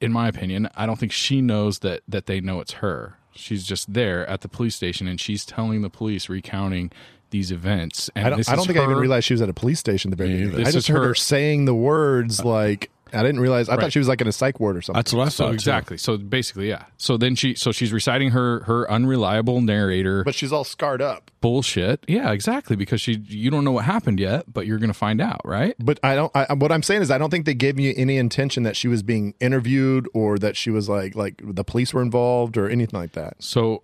In 0.00 0.12
my 0.12 0.28
opinion, 0.28 0.66
I 0.74 0.86
don't 0.86 0.98
think 0.98 1.12
she 1.12 1.42
knows 1.42 1.80
that 1.80 2.00
that 2.08 2.24
they 2.26 2.40
know 2.40 2.60
it's 2.60 2.72
her. 2.74 3.18
She's 3.32 3.64
just 3.64 3.92
there 3.92 4.26
at 4.26 4.40
the 4.40 4.48
police 4.48 4.74
station, 4.74 5.06
and 5.06 5.20
she's 5.20 5.44
telling 5.44 5.82
the 5.82 5.90
police, 5.90 6.28
recounting 6.28 6.90
these 7.30 7.52
events. 7.52 8.10
And 8.14 8.26
I 8.26 8.30
don't, 8.30 8.38
this 8.38 8.48
I 8.48 8.56
don't 8.56 8.66
think 8.66 8.78
I 8.78 8.84
even 8.84 8.96
realized 8.96 9.26
she 9.26 9.34
was 9.34 9.42
at 9.42 9.48
a 9.48 9.54
police 9.54 9.78
station 9.78 10.10
at 10.10 10.18
the 10.18 10.24
very 10.24 10.36
beginning. 10.44 10.66
I 10.66 10.70
just 10.70 10.88
heard 10.88 11.02
her 11.02 11.08
her- 11.08 11.14
saying 11.14 11.66
the 11.66 11.74
words 11.74 12.44
like 12.44 12.90
I 13.12 13.22
didn't 13.22 13.40
realize. 13.40 13.68
I 13.68 13.72
Right. 13.74 13.82
thought 13.82 13.92
she 13.92 13.98
was 13.98 14.08
like 14.08 14.20
in 14.20 14.28
a 14.28 14.32
psych 14.32 14.60
ward 14.60 14.76
or 14.76 14.82
something. 14.82 14.98
That's 14.98 15.12
what 15.12 15.26
I 15.26 15.28
So 15.30 15.44
thought. 15.44 15.48
too. 15.50 15.54
exactly. 15.54 15.96
So 15.98 16.16
basically, 16.16 16.68
yeah. 16.68 16.84
So 16.96 17.16
then 17.16 17.34
she, 17.34 17.54
so 17.54 17.72
she's 17.72 17.92
reciting 17.92 18.30
her 18.30 18.64
her 18.64 18.90
unreliable 18.90 19.60
narrator 19.60 20.22
but 20.24 20.34
she's 20.34 20.52
all 20.52 20.64
scarred 20.64 21.02
up. 21.02 21.30
bullshit. 21.40 22.04
Yeah, 22.08 22.30
exactly. 22.32 22.76
Because 22.76 23.00
she, 23.00 23.18
you 23.26 23.50
don't 23.50 23.64
know 23.64 23.72
what 23.72 23.84
happened 23.84 24.20
yet, 24.20 24.52
but 24.52 24.66
you're 24.66 24.78
gonna 24.78 24.92
find 24.94 25.20
out, 25.20 25.40
right? 25.44 25.74
But 25.78 25.98
I 26.02 26.14
don't. 26.14 26.30
I, 26.36 26.52
what 26.54 26.70
I'm 26.72 26.82
saying 26.82 27.02
is, 27.02 27.10
I 27.10 27.18
don't 27.18 27.30
think 27.30 27.46
they 27.46 27.54
gave 27.54 27.78
you 27.80 27.92
any 27.96 28.16
intention 28.18 28.62
that 28.64 28.76
she 28.76 28.88
was 28.88 29.02
being 29.02 29.34
interviewed 29.40 30.08
or 30.14 30.38
that 30.38 30.56
she 30.56 30.70
was 30.70 30.88
like 30.88 31.14
like 31.14 31.40
the 31.44 31.64
police 31.64 31.92
were 31.94 32.02
involved 32.02 32.56
or 32.56 32.68
anything 32.68 32.98
like 32.98 33.12
that. 33.12 33.34
So 33.42 33.82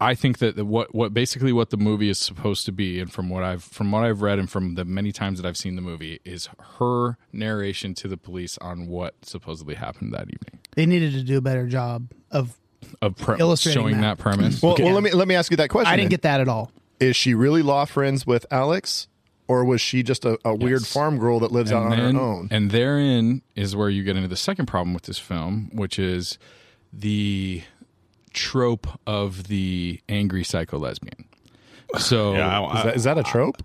I 0.00 0.14
think 0.14 0.38
that 0.38 0.54
the, 0.54 0.64
what 0.64 0.94
what 0.94 1.12
basically 1.12 1.52
what 1.52 1.70
the 1.70 1.76
movie 1.76 2.08
is 2.08 2.18
supposed 2.18 2.64
to 2.66 2.72
be, 2.72 3.00
and 3.00 3.12
from 3.12 3.28
what 3.28 3.42
I've 3.42 3.64
from 3.64 3.90
what 3.90 4.04
I've 4.04 4.22
read 4.22 4.38
and 4.38 4.48
from 4.48 4.74
the 4.76 4.84
many 4.84 5.10
times 5.10 5.40
that 5.42 5.48
I've 5.48 5.56
seen 5.56 5.74
the 5.74 5.82
movie, 5.82 6.20
is 6.24 6.48
her 6.78 7.16
narration 7.32 7.94
to 7.94 8.08
the 8.08 8.16
police 8.16 8.56
on 8.58 8.86
what 8.86 9.14
supposedly 9.22 9.74
happened 9.74 10.12
that 10.14 10.28
evening 10.28 10.60
They 10.76 10.86
needed 10.86 11.12
to 11.14 11.22
do 11.22 11.38
a 11.38 11.40
better 11.40 11.66
job 11.66 12.12
of. 12.30 12.56
of 13.02 13.16
pre- 13.16 13.38
Illustrating 13.40 13.82
showing 13.82 13.94
that. 14.00 14.18
that, 14.18 14.22
premise. 14.22 14.62
Well, 14.62 14.76
well, 14.78 14.92
let 14.94 15.02
me 15.02 15.10
let 15.10 15.26
me 15.26 15.34
ask 15.34 15.50
you 15.50 15.56
that 15.56 15.68
question. 15.68 15.92
I 15.92 15.96
didn't 15.96 16.06
then. 16.06 16.10
get 16.10 16.22
that 16.22 16.40
at 16.40 16.48
all. 16.48 16.70
Is 17.00 17.16
she 17.16 17.34
really 17.34 17.62
law 17.62 17.84
friends 17.84 18.24
with 18.24 18.46
Alex, 18.52 19.08
or 19.48 19.64
was 19.64 19.80
she 19.80 20.04
just 20.04 20.24
a, 20.24 20.38
a 20.44 20.54
weird 20.54 20.86
farm 20.86 21.18
girl 21.18 21.40
that 21.40 21.50
lives 21.50 21.72
out 21.72 21.82
on 21.84 21.90
then- 21.90 22.14
her 22.14 22.20
own? 22.20 22.48
And 22.52 22.70
therein 22.70 23.42
is 23.56 23.74
where 23.74 23.88
you 23.90 24.04
get 24.04 24.14
into 24.16 24.28
the 24.28 24.36
second 24.36 24.66
problem 24.66 24.94
with 24.94 25.02
this 25.04 25.18
film, 25.18 25.70
which 25.72 25.98
is 25.98 26.38
the 26.92 27.62
trope 28.32 28.86
of 29.06 29.44
the 29.48 30.00
angry 30.08 30.44
psycho 30.44 30.78
lesbian. 30.78 31.24
So 31.98 32.34
Yeah, 32.36 32.60
I, 32.60 32.76
is, 32.78 32.84
that, 32.84 32.96
is 32.96 33.04
that 33.04 33.18
a 33.18 33.22
trope? 33.22 33.62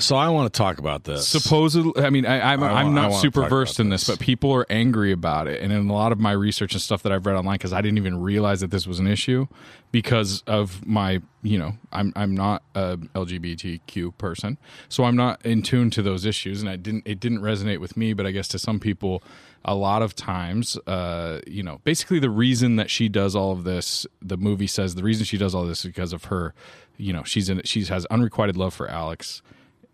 so 0.00 0.16
I 0.16 0.28
want 0.30 0.52
to 0.52 0.58
talk 0.58 0.78
about 0.78 1.04
this. 1.04 1.24
supposedly 1.28 1.92
i 2.04 2.10
mean 2.10 2.26
I, 2.26 2.52
I'm, 2.52 2.64
I 2.64 2.80
I'm 2.80 2.86
want- 2.94 2.98
I 2.98 3.02
not 3.10 3.20
super 3.20 3.48
versed 3.48 3.78
in 3.78 3.90
this, 3.90 4.06
this. 4.06 4.16
but 4.16 4.20
people 4.24 4.52
are 4.52 4.66
angry 4.68 5.12
about 5.12 5.46
it 5.46 5.62
and 5.62 5.72
in 5.72 5.88
a 5.88 5.92
lot 5.92 6.10
of 6.10 6.18
my 6.18 6.32
research 6.32 6.72
and 6.72 6.82
stuff 6.82 7.04
that 7.04 7.12
i've 7.12 7.24
read 7.26 7.36
online 7.36 7.54
because 7.54 7.72
i 7.72 7.80
didn't 7.80 7.98
even 7.98 8.20
realize 8.20 8.60
that 8.60 8.72
this 8.72 8.88
was 8.88 8.98
an 8.98 9.06
issue 9.06 9.46
because 9.92 10.42
of 10.48 10.84
my 10.84 11.22
you 11.42 11.56
know 11.56 11.74
i'm, 11.92 12.12
I'm 12.16 12.34
not 12.34 12.64
a 12.74 12.96
lgbtq 12.96 14.18
person 14.18 14.58
so 14.88 15.04
i'm 15.04 15.14
not 15.14 15.44
in 15.46 15.62
tune 15.62 15.90
to 15.90 16.02
those 16.02 16.26
issues 16.26 16.60
and 16.60 16.68
i 16.68 16.74
didn't 16.74 17.04
it 17.06 17.20
didn't 17.20 17.38
resonate 17.42 17.78
with 17.78 17.96
me 17.96 18.14
but 18.14 18.26
i 18.26 18.32
guess 18.32 18.48
to 18.48 18.58
some 18.58 18.80
people 18.80 19.22
a 19.64 19.74
lot 19.74 20.02
of 20.02 20.14
times 20.14 20.76
uh, 20.86 21.40
you 21.46 21.62
know 21.62 21.80
basically 21.84 22.18
the 22.18 22.30
reason 22.30 22.76
that 22.76 22.90
she 22.90 23.08
does 23.08 23.34
all 23.34 23.52
of 23.52 23.64
this 23.64 24.06
the 24.20 24.36
movie 24.36 24.66
says 24.66 24.94
the 24.94 25.02
reason 25.02 25.24
she 25.24 25.38
does 25.38 25.54
all 25.54 25.64
this 25.64 25.80
is 25.80 25.86
because 25.86 26.12
of 26.12 26.24
her 26.24 26.52
you 26.96 27.12
know 27.12 27.22
she's 27.24 27.48
in 27.48 27.60
she 27.64 27.84
has 27.84 28.04
unrequited 28.06 28.56
love 28.56 28.74
for 28.74 28.88
alex 28.90 29.42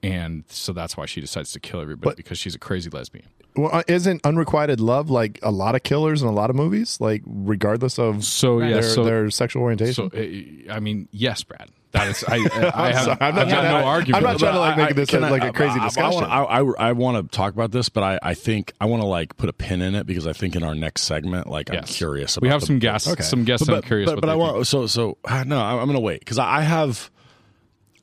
and 0.03 0.45
so 0.49 0.73
that's 0.73 0.97
why 0.97 1.07
she 1.07 1.21
decides 1.21 1.53
to 1.53 1.61
kill 1.61 1.81
everybody 1.81 2.11
But- 2.11 2.17
because 2.17 2.39
she's 2.39 2.55
a 2.55 2.59
crazy 2.59 2.91
lesbian. 2.91 3.27
Well, 3.57 3.71
uh, 3.73 3.83
isn't 3.89 4.25
unrequited 4.25 4.79
love 4.81 5.11
like 5.11 5.41
a 5.43 5.51
lot 5.51 5.75
of 5.75 5.83
killers 5.83 6.23
in 6.23 6.29
a 6.29 6.33
lot 6.33 6.51
of 6.51 6.57
movies, 6.57 6.99
like 7.01 7.21
regardless 7.27 7.99
of 7.99 8.25
So 8.25 8.61
yeah, 8.61 8.75
their, 8.75 8.83
so 8.85 9.03
their 9.05 9.29
sexual 9.31 9.63
orientation? 9.65 10.09
so 10.09 10.17
uh, 10.17 10.73
I 10.73 10.79
mean, 10.79 11.09
yes, 11.11 11.43
Brad. 11.43 11.69
That 11.93 12.09
is 12.09 12.23
I, 12.23 12.35
I 12.75 12.93
have, 12.93 13.09
I'm 13.09 13.17
I've 13.21 13.35
not 13.35 13.49
got 13.49 13.49
trying 13.49 13.63
to- 13.65 13.69
no 13.81 13.85
argument. 13.85 14.17
I'm 14.17 14.23
not 14.23 14.33
with 14.35 14.41
trying 14.43 14.51
it. 14.53 14.55
to 14.55 14.61
like 14.61 14.77
make 14.77 14.95
this 14.97 15.11
can 15.11 15.23
like 15.23 15.43
a 15.43 15.53
crazy 15.53 15.81
I, 15.81 15.85
discussion. 15.85 16.23
I, 16.25 16.43
I, 16.45 16.61
I, 16.61 16.73
I 16.89 16.93
want 16.93 17.31
to 17.33 17.37
talk 17.37 17.53
about 17.53 17.73
this, 17.73 17.89
but 17.89 18.05
I, 18.05 18.19
I 18.23 18.35
think 18.35 18.73
I 18.81 18.85
want 18.87 19.03
to 19.03 19.07
like 19.09 19.37
put 19.37 19.49
a 19.49 19.53
pin 19.53 19.83
in 19.83 19.95
it 19.97 20.07
because 20.07 20.27
I 20.27 20.33
think 20.33 20.55
in 20.55 20.63
our 20.63 20.75
next 20.77 21.03
segment, 21.03 21.49
like 21.49 21.69
I'm 21.75 21.83
curious. 21.85 22.37
About 22.37 22.43
We 22.47 22.49
have 22.51 22.61
the- 22.61 22.67
some 22.67 22.79
guests. 22.79 23.09
Okay. 23.09 23.23
Some 23.25 23.43
guests. 23.45 23.67
but, 23.67 23.77
I'm 23.77 23.83
curious. 23.83 24.07
But, 24.09 24.17
what 24.17 24.21
but 24.21 24.27
they 24.29 24.33
I 24.33 24.37
think. 24.47 24.55
want 24.55 24.67
so 24.69 24.87
so 24.87 25.19
uh, 25.25 25.43
no. 25.45 25.61
I'm 25.61 25.79
going 25.87 25.95
to 25.95 26.01
wait 26.01 26.21
because 26.21 26.39
I 26.39 26.61
have 26.61 27.11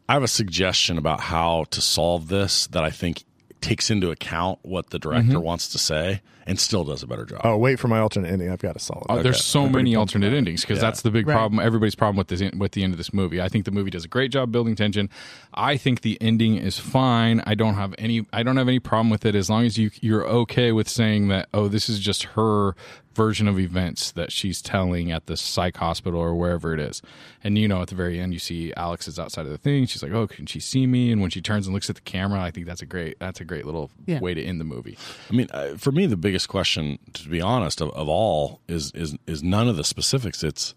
I 0.09 0.13
have 0.13 0.23
a 0.23 0.27
suggestion 0.27 0.97
about 0.97 1.21
how 1.21 1.65
to 1.71 1.79
solve 1.81 2.27
this 2.27 2.67
that 2.67 2.83
I 2.83 2.89
think 2.89 3.23
takes 3.61 3.89
into 3.89 4.11
account 4.11 4.59
what 4.61 4.89
the 4.91 4.99
director 4.99 5.31
Mm-hmm. 5.33 5.41
wants 5.41 5.67
to 5.69 5.77
say 5.77 6.21
and 6.45 6.57
still 6.59 6.85
does 6.85 7.03
a 7.03 7.07
better 7.07 7.25
job. 7.25 7.41
oh, 7.43 7.57
wait 7.57 7.77
for 7.77 7.89
my 7.89 7.99
alternate 7.99 8.31
ending. 8.31 8.49
I've 8.49 8.59
got 8.61 8.75
a 8.77 8.79
solid. 8.79 9.05
Uh, 9.09 9.21
There's 9.21 9.43
so 9.43 9.67
many 9.67 9.95
alternate 9.95 10.31
endings 10.33 10.61
because 10.61 10.79
that's 10.79 11.01
the 11.01 11.11
big 11.11 11.27
Right. 11.27 11.33
problem. 11.33 11.59
Everybody's 11.59 11.95
problem 11.95 12.15
with 12.17 12.27
this 12.29 12.41
with 12.55 12.71
the 12.71 12.83
end 12.83 12.93
of 12.93 12.97
this 12.97 13.11
movie. 13.13 13.41
I 13.41 13.49
think 13.49 13.65
the 13.65 13.71
movie 13.71 13.89
does 13.89 14.05
a 14.05 14.07
great 14.07 14.31
job 14.31 14.51
building 14.51 14.75
tension. 14.75 15.09
I 15.53 15.75
think 15.75 16.01
the 16.01 16.17
ending 16.21 16.55
is 16.55 16.79
fine. 16.79 17.41
I 17.45 17.53
don't 17.55 17.73
have 17.75 17.93
any. 17.97 18.25
I 18.31 18.43
don't 18.43 18.55
have 18.55 18.69
any 18.69 18.79
problem 18.79 19.09
with 19.09 19.25
it 19.25 19.35
as 19.35 19.49
long 19.49 19.65
as 19.65 19.77
you 19.77 19.91
you're 19.99 20.25
okay 20.25 20.71
with 20.71 20.87
saying 20.87 21.27
that. 21.27 21.49
Oh, 21.53 21.67
this 21.67 21.89
is 21.89 21.99
just 21.99 22.23
her 22.23 22.75
version 23.17 23.47
of 23.47 23.59
events 23.59 24.11
that 24.11 24.31
she's 24.31 24.61
telling 24.61 25.11
at 25.11 25.25
the 25.25 25.35
psych 25.35 25.75
hospital 25.77 26.19
or 26.21 26.35
wherever 26.35 26.73
it 26.73 26.79
is. 26.79 27.01
And 27.43 27.57
you 27.57 27.67
know, 27.67 27.81
at 27.81 27.87
the 27.89 27.95
very 27.95 28.19
end, 28.19 28.31
you 28.31 28.39
see 28.39 28.71
Alex 28.77 29.07
is 29.07 29.17
outside 29.19 29.45
of 29.47 29.51
the 29.51 29.57
thing. 29.57 29.87
She's 29.87 30.01
like, 30.03 30.13
"Oh, 30.13 30.27
can 30.27 30.45
she 30.45 30.59
see 30.59 30.85
me?" 30.87 31.11
And 31.11 31.19
when 31.19 31.31
she 31.31 31.41
turns 31.41 31.65
and 31.67 31.73
looks 31.73 31.89
at 31.89 31.95
the 31.95 32.01
camera, 32.03 32.39
I 32.39 32.51
think 32.51 32.67
that's 32.67 32.81
a 32.81 32.85
great. 32.85 33.17
That's 33.19 33.41
a 33.41 33.45
great 33.45 33.65
little 33.65 33.89
Yeah. 34.05 34.19
way 34.19 34.33
to 34.35 34.41
end 34.41 34.61
the 34.61 34.65
movie. 34.65 34.97
I 35.29 35.33
mean, 35.33 35.47
uh, 35.51 35.75
for 35.77 35.91
me, 35.91 36.05
the 36.05 36.15
biggest 36.15 36.47
question, 36.47 36.99
to 37.13 37.27
be 37.27 37.41
honest, 37.41 37.81
of, 37.81 37.89
of 37.89 38.07
all 38.07 38.61
is 38.69 38.91
is 38.93 39.17
is 39.27 39.43
none 39.43 39.67
of 39.67 39.75
the 39.75 39.83
specifics. 39.83 40.43
It's 40.43 40.75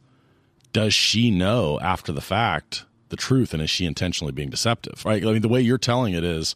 does 0.73 0.95
she 0.95 1.31
know 1.31 1.79
after 1.81 2.11
the 2.11 2.21
fact 2.21 2.85
the 3.11 3.17
truth, 3.17 3.53
and 3.53 3.63
is 3.63 3.69
she 3.71 3.85
intentionally 3.87 4.33
being 4.33 4.51
deceptive? 4.51 5.05
Right? 5.05 5.23
I 5.23 5.33
mean, 5.33 5.43
the 5.43 5.49
way 5.49 5.61
you're 5.61 5.79
telling 5.79 6.15
it 6.15 6.25
is 6.25 6.55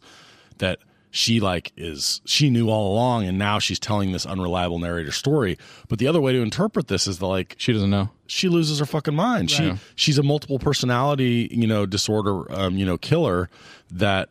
that 0.57 0.79
she 1.15 1.39
like 1.39 1.71
is 1.77 2.19
she 2.25 2.49
knew 2.49 2.69
all 2.69 2.91
along, 2.91 3.25
and 3.25 3.37
now 3.39 3.57
she's 3.57 3.79
telling 3.79 4.11
this 4.11 4.25
unreliable 4.25 4.79
narrator 4.79 5.13
story. 5.13 5.57
But 5.87 5.97
the 5.97 6.07
other 6.07 6.19
way 6.19 6.33
to 6.33 6.41
interpret 6.41 6.89
this 6.89 7.07
is 7.07 7.19
the 7.19 7.27
like 7.27 7.55
She 7.57 7.71
doesn't 7.71 7.89
know. 7.89 8.09
she 8.27 8.49
loses 8.49 8.79
her 8.79 8.85
fucking 8.85 9.15
mind. 9.15 9.49
She 9.49 9.75
she's 9.95 10.17
a 10.17 10.23
multiple 10.23 10.59
personality, 10.59 11.47
you 11.51 11.67
know, 11.67 11.85
disorder, 11.85 12.51
um, 12.51 12.77
you 12.77 12.85
know, 12.85 12.97
killer 12.97 13.49
that 13.91 14.27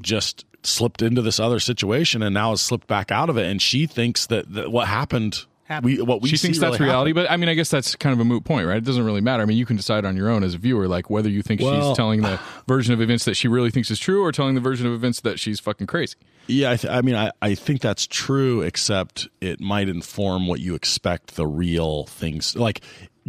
just 0.00 0.44
slipped 0.62 1.02
into 1.02 1.22
this 1.22 1.40
other 1.40 1.58
situation 1.58 2.22
and 2.22 2.34
now 2.34 2.50
has 2.50 2.60
slipped 2.60 2.86
back 2.86 3.10
out 3.10 3.28
of 3.28 3.36
it. 3.36 3.46
And 3.46 3.60
she 3.60 3.86
thinks 3.86 4.26
that, 4.26 4.52
that 4.54 4.70
what 4.70 4.86
happened, 4.86 5.44
Happened. 5.70 5.98
we 5.98 6.02
what 6.02 6.20
we 6.20 6.28
she 6.28 6.36
see 6.36 6.48
thinks 6.48 6.58
really 6.58 6.72
that's 6.72 6.80
reality, 6.80 7.10
happened. 7.10 7.26
but 7.28 7.32
I 7.32 7.36
mean, 7.36 7.48
I 7.48 7.54
guess 7.54 7.70
that's 7.70 7.94
kind 7.94 8.12
of 8.12 8.18
a 8.18 8.24
moot 8.24 8.44
point, 8.44 8.66
right? 8.66 8.76
It 8.78 8.84
doesn't 8.84 9.04
really 9.04 9.20
matter. 9.20 9.42
I 9.42 9.46
mean, 9.46 9.56
you 9.56 9.64
can 9.64 9.76
decide 9.76 10.04
on 10.04 10.16
your 10.16 10.28
own 10.28 10.42
as 10.42 10.54
a 10.54 10.58
viewer, 10.58 10.88
like 10.88 11.08
whether 11.10 11.28
you 11.28 11.42
think 11.42 11.60
Well- 11.60 11.90
she's 11.90 11.96
telling 11.96 12.22
the 12.22 12.40
version 12.66 12.92
of 12.92 13.00
events 13.00 13.24
that 13.24 13.36
she 13.36 13.46
really 13.46 13.70
thinks 13.70 13.88
is 13.90 13.98
true, 14.00 14.22
or 14.24 14.32
telling 14.32 14.56
the 14.56 14.60
version 14.60 14.86
of 14.88 14.92
events 14.92 15.20
that 15.20 15.38
she's 15.38 15.60
fucking 15.60 15.86
crazy. 15.86 16.16
Yeah, 16.48 16.72
I, 16.72 16.76
th- 16.76 16.92
I 16.92 17.00
mean, 17.02 17.14
I, 17.14 17.30
I 17.40 17.54
think 17.54 17.80
that's 17.80 18.06
true, 18.08 18.62
except 18.62 19.28
it 19.40 19.60
might 19.60 19.88
inform 19.88 20.48
what 20.48 20.58
you 20.58 20.74
expect 20.74 21.36
the 21.36 21.46
real 21.46 22.06
things. 22.06 22.56
Like, 22.56 22.80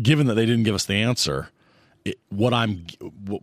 given 0.01 0.25
that 0.25 0.34
they 0.34 0.47
didn't 0.47 0.63
give 0.63 0.73
us 0.73 0.86
the 0.86 0.95
answer, 0.95 1.49
it, 2.04 2.17
what 2.30 2.51
I'm, 2.56 2.88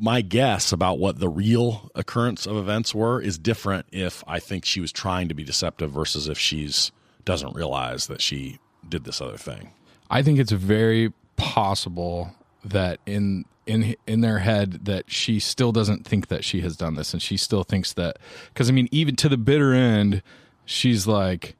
my 0.00 0.20
guess 0.22 0.72
about 0.72 0.98
what 0.98 1.20
the 1.20 1.28
real 1.28 1.92
occurrence 1.94 2.44
of 2.46 2.56
events 2.56 2.92
were 2.92 3.20
is 3.20 3.38
different. 3.38 3.86
If 3.92 4.24
I 4.26 4.40
think 4.40 4.64
she 4.64 4.80
was 4.80 4.90
trying 4.90 5.28
to 5.28 5.34
be 5.34 5.44
deceptive 5.44 5.92
versus 5.92 6.26
if 6.26 6.36
she's 6.36 6.90
doesn't 7.24 7.54
realize 7.54 8.08
that 8.08 8.20
she 8.20 8.58
did 8.88 9.04
this 9.04 9.20
other 9.20 9.36
thing. 9.36 9.72
I 10.10 10.22
think 10.22 10.38
it's 10.38 10.52
very 10.52 11.12
possible 11.36 12.34
that 12.64 13.00
in 13.06 13.44
in 13.66 13.94
in 14.06 14.20
their 14.22 14.38
head 14.38 14.86
that 14.86 15.10
she 15.10 15.38
still 15.38 15.72
doesn't 15.72 16.06
think 16.06 16.28
that 16.28 16.44
she 16.44 16.60
has 16.62 16.76
done 16.76 16.94
this, 16.94 17.12
and 17.12 17.22
she 17.22 17.36
still 17.36 17.64
thinks 17.64 17.92
that 17.94 18.18
because 18.52 18.68
I 18.68 18.72
mean, 18.72 18.88
even 18.90 19.16
to 19.16 19.28
the 19.28 19.36
bitter 19.36 19.72
end, 19.74 20.22
she's 20.64 21.06
like. 21.06 21.54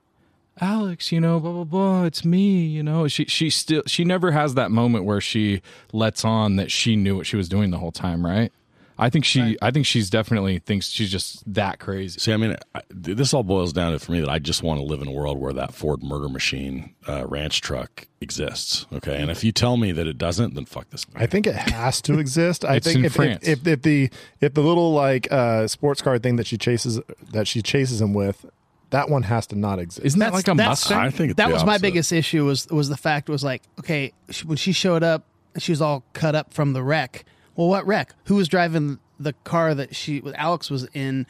Alex, 0.60 1.12
you 1.12 1.20
know, 1.20 1.38
blah 1.38 1.52
blah 1.52 1.62
blah. 1.62 2.02
It's 2.02 2.24
me, 2.24 2.66
you 2.66 2.82
know. 2.82 3.06
She 3.06 3.26
she 3.26 3.48
still 3.48 3.84
she 3.86 4.02
never 4.02 4.32
has 4.32 4.54
that 4.54 4.72
moment 4.72 5.04
where 5.04 5.20
she 5.20 5.62
lets 5.92 6.24
on 6.24 6.56
that 6.56 6.72
she 6.72 6.96
knew 6.96 7.16
what 7.16 7.26
she 7.26 7.36
was 7.36 7.48
doing 7.48 7.70
the 7.70 7.78
whole 7.78 7.92
time, 7.92 8.26
right? 8.26 8.50
I 8.98 9.10
think 9.10 9.24
she 9.24 9.56
I 9.62 9.70
think 9.70 9.86
she's 9.86 10.10
definitely 10.10 10.58
thinks 10.58 10.88
she's 10.88 11.10
just 11.10 11.42
that 11.54 11.78
crazy. 11.78 12.18
See, 12.18 12.32
I 12.32 12.36
mean, 12.36 12.56
I, 12.74 12.82
this 12.90 13.32
all 13.32 13.44
boils 13.44 13.72
down 13.72 13.92
to 13.92 13.98
for 13.98 14.10
me 14.12 14.20
that 14.20 14.28
I 14.28 14.38
just 14.40 14.62
want 14.62 14.80
to 14.80 14.84
live 14.84 15.00
in 15.00 15.08
a 15.08 15.12
world 15.12 15.38
where 15.38 15.52
that 15.52 15.72
Ford 15.72 16.02
murder 16.02 16.28
machine 16.28 16.94
uh, 17.08 17.24
ranch 17.26 17.60
truck 17.60 18.06
exists. 18.20 18.86
Okay, 18.92 19.20
and 19.20 19.30
if 19.30 19.44
you 19.44 19.52
tell 19.52 19.76
me 19.76 19.92
that 19.92 20.06
it 20.08 20.18
doesn't, 20.18 20.54
then 20.54 20.64
fuck 20.64 20.90
this. 20.90 21.06
I 21.14 21.26
think 21.26 21.46
it 21.46 21.54
has 21.54 22.02
to 22.02 22.18
exist. 22.18 22.64
I 22.64 22.76
It's 22.76 22.86
think 22.86 22.98
in 22.98 23.04
if, 23.04 23.12
France. 23.14 23.46
If, 23.46 23.60
if, 23.60 23.66
if 23.68 23.82
the 23.82 24.10
if 24.40 24.54
the 24.54 24.62
little 24.62 24.92
like 24.92 25.30
uh, 25.30 25.68
sports 25.68 26.02
car 26.02 26.18
thing 26.18 26.36
that 26.36 26.46
she 26.48 26.58
chases 26.58 27.00
that 27.32 27.46
she 27.46 27.62
chases 27.62 28.00
him 28.00 28.14
with, 28.14 28.44
that 28.90 29.08
one 29.08 29.22
has 29.22 29.46
to 29.48 29.56
not 29.56 29.78
exist. 29.78 30.04
Isn't 30.06 30.18
that 30.20 30.32
That's- 30.32 30.48
like 30.48 30.54
a 30.54 30.56
that's- 30.56 30.68
Mustang? 30.90 30.98
I 30.98 31.10
think 31.10 31.30
it's 31.30 31.36
that 31.36 31.48
the 31.48 31.54
was 31.54 31.64
my 31.64 31.78
biggest 31.78 32.10
issue 32.10 32.44
was 32.46 32.66
was 32.68 32.88
the 32.88 32.96
fact 32.96 33.28
was 33.28 33.44
like 33.44 33.62
okay 33.78 34.12
she, 34.30 34.44
when 34.46 34.56
she 34.56 34.72
showed 34.72 35.04
up 35.04 35.24
she 35.58 35.70
was 35.72 35.80
all 35.80 36.04
cut 36.14 36.34
up 36.34 36.52
from 36.52 36.72
the 36.72 36.82
wreck 36.82 37.24
well 37.58 37.68
what 37.68 37.86
wreck? 37.86 38.14
Who 38.24 38.36
was 38.36 38.48
driving 38.48 39.00
the 39.20 39.34
car 39.44 39.74
that 39.74 39.94
she 39.94 40.20
with 40.20 40.34
alex 40.36 40.70
was 40.70 40.88
in? 40.94 41.26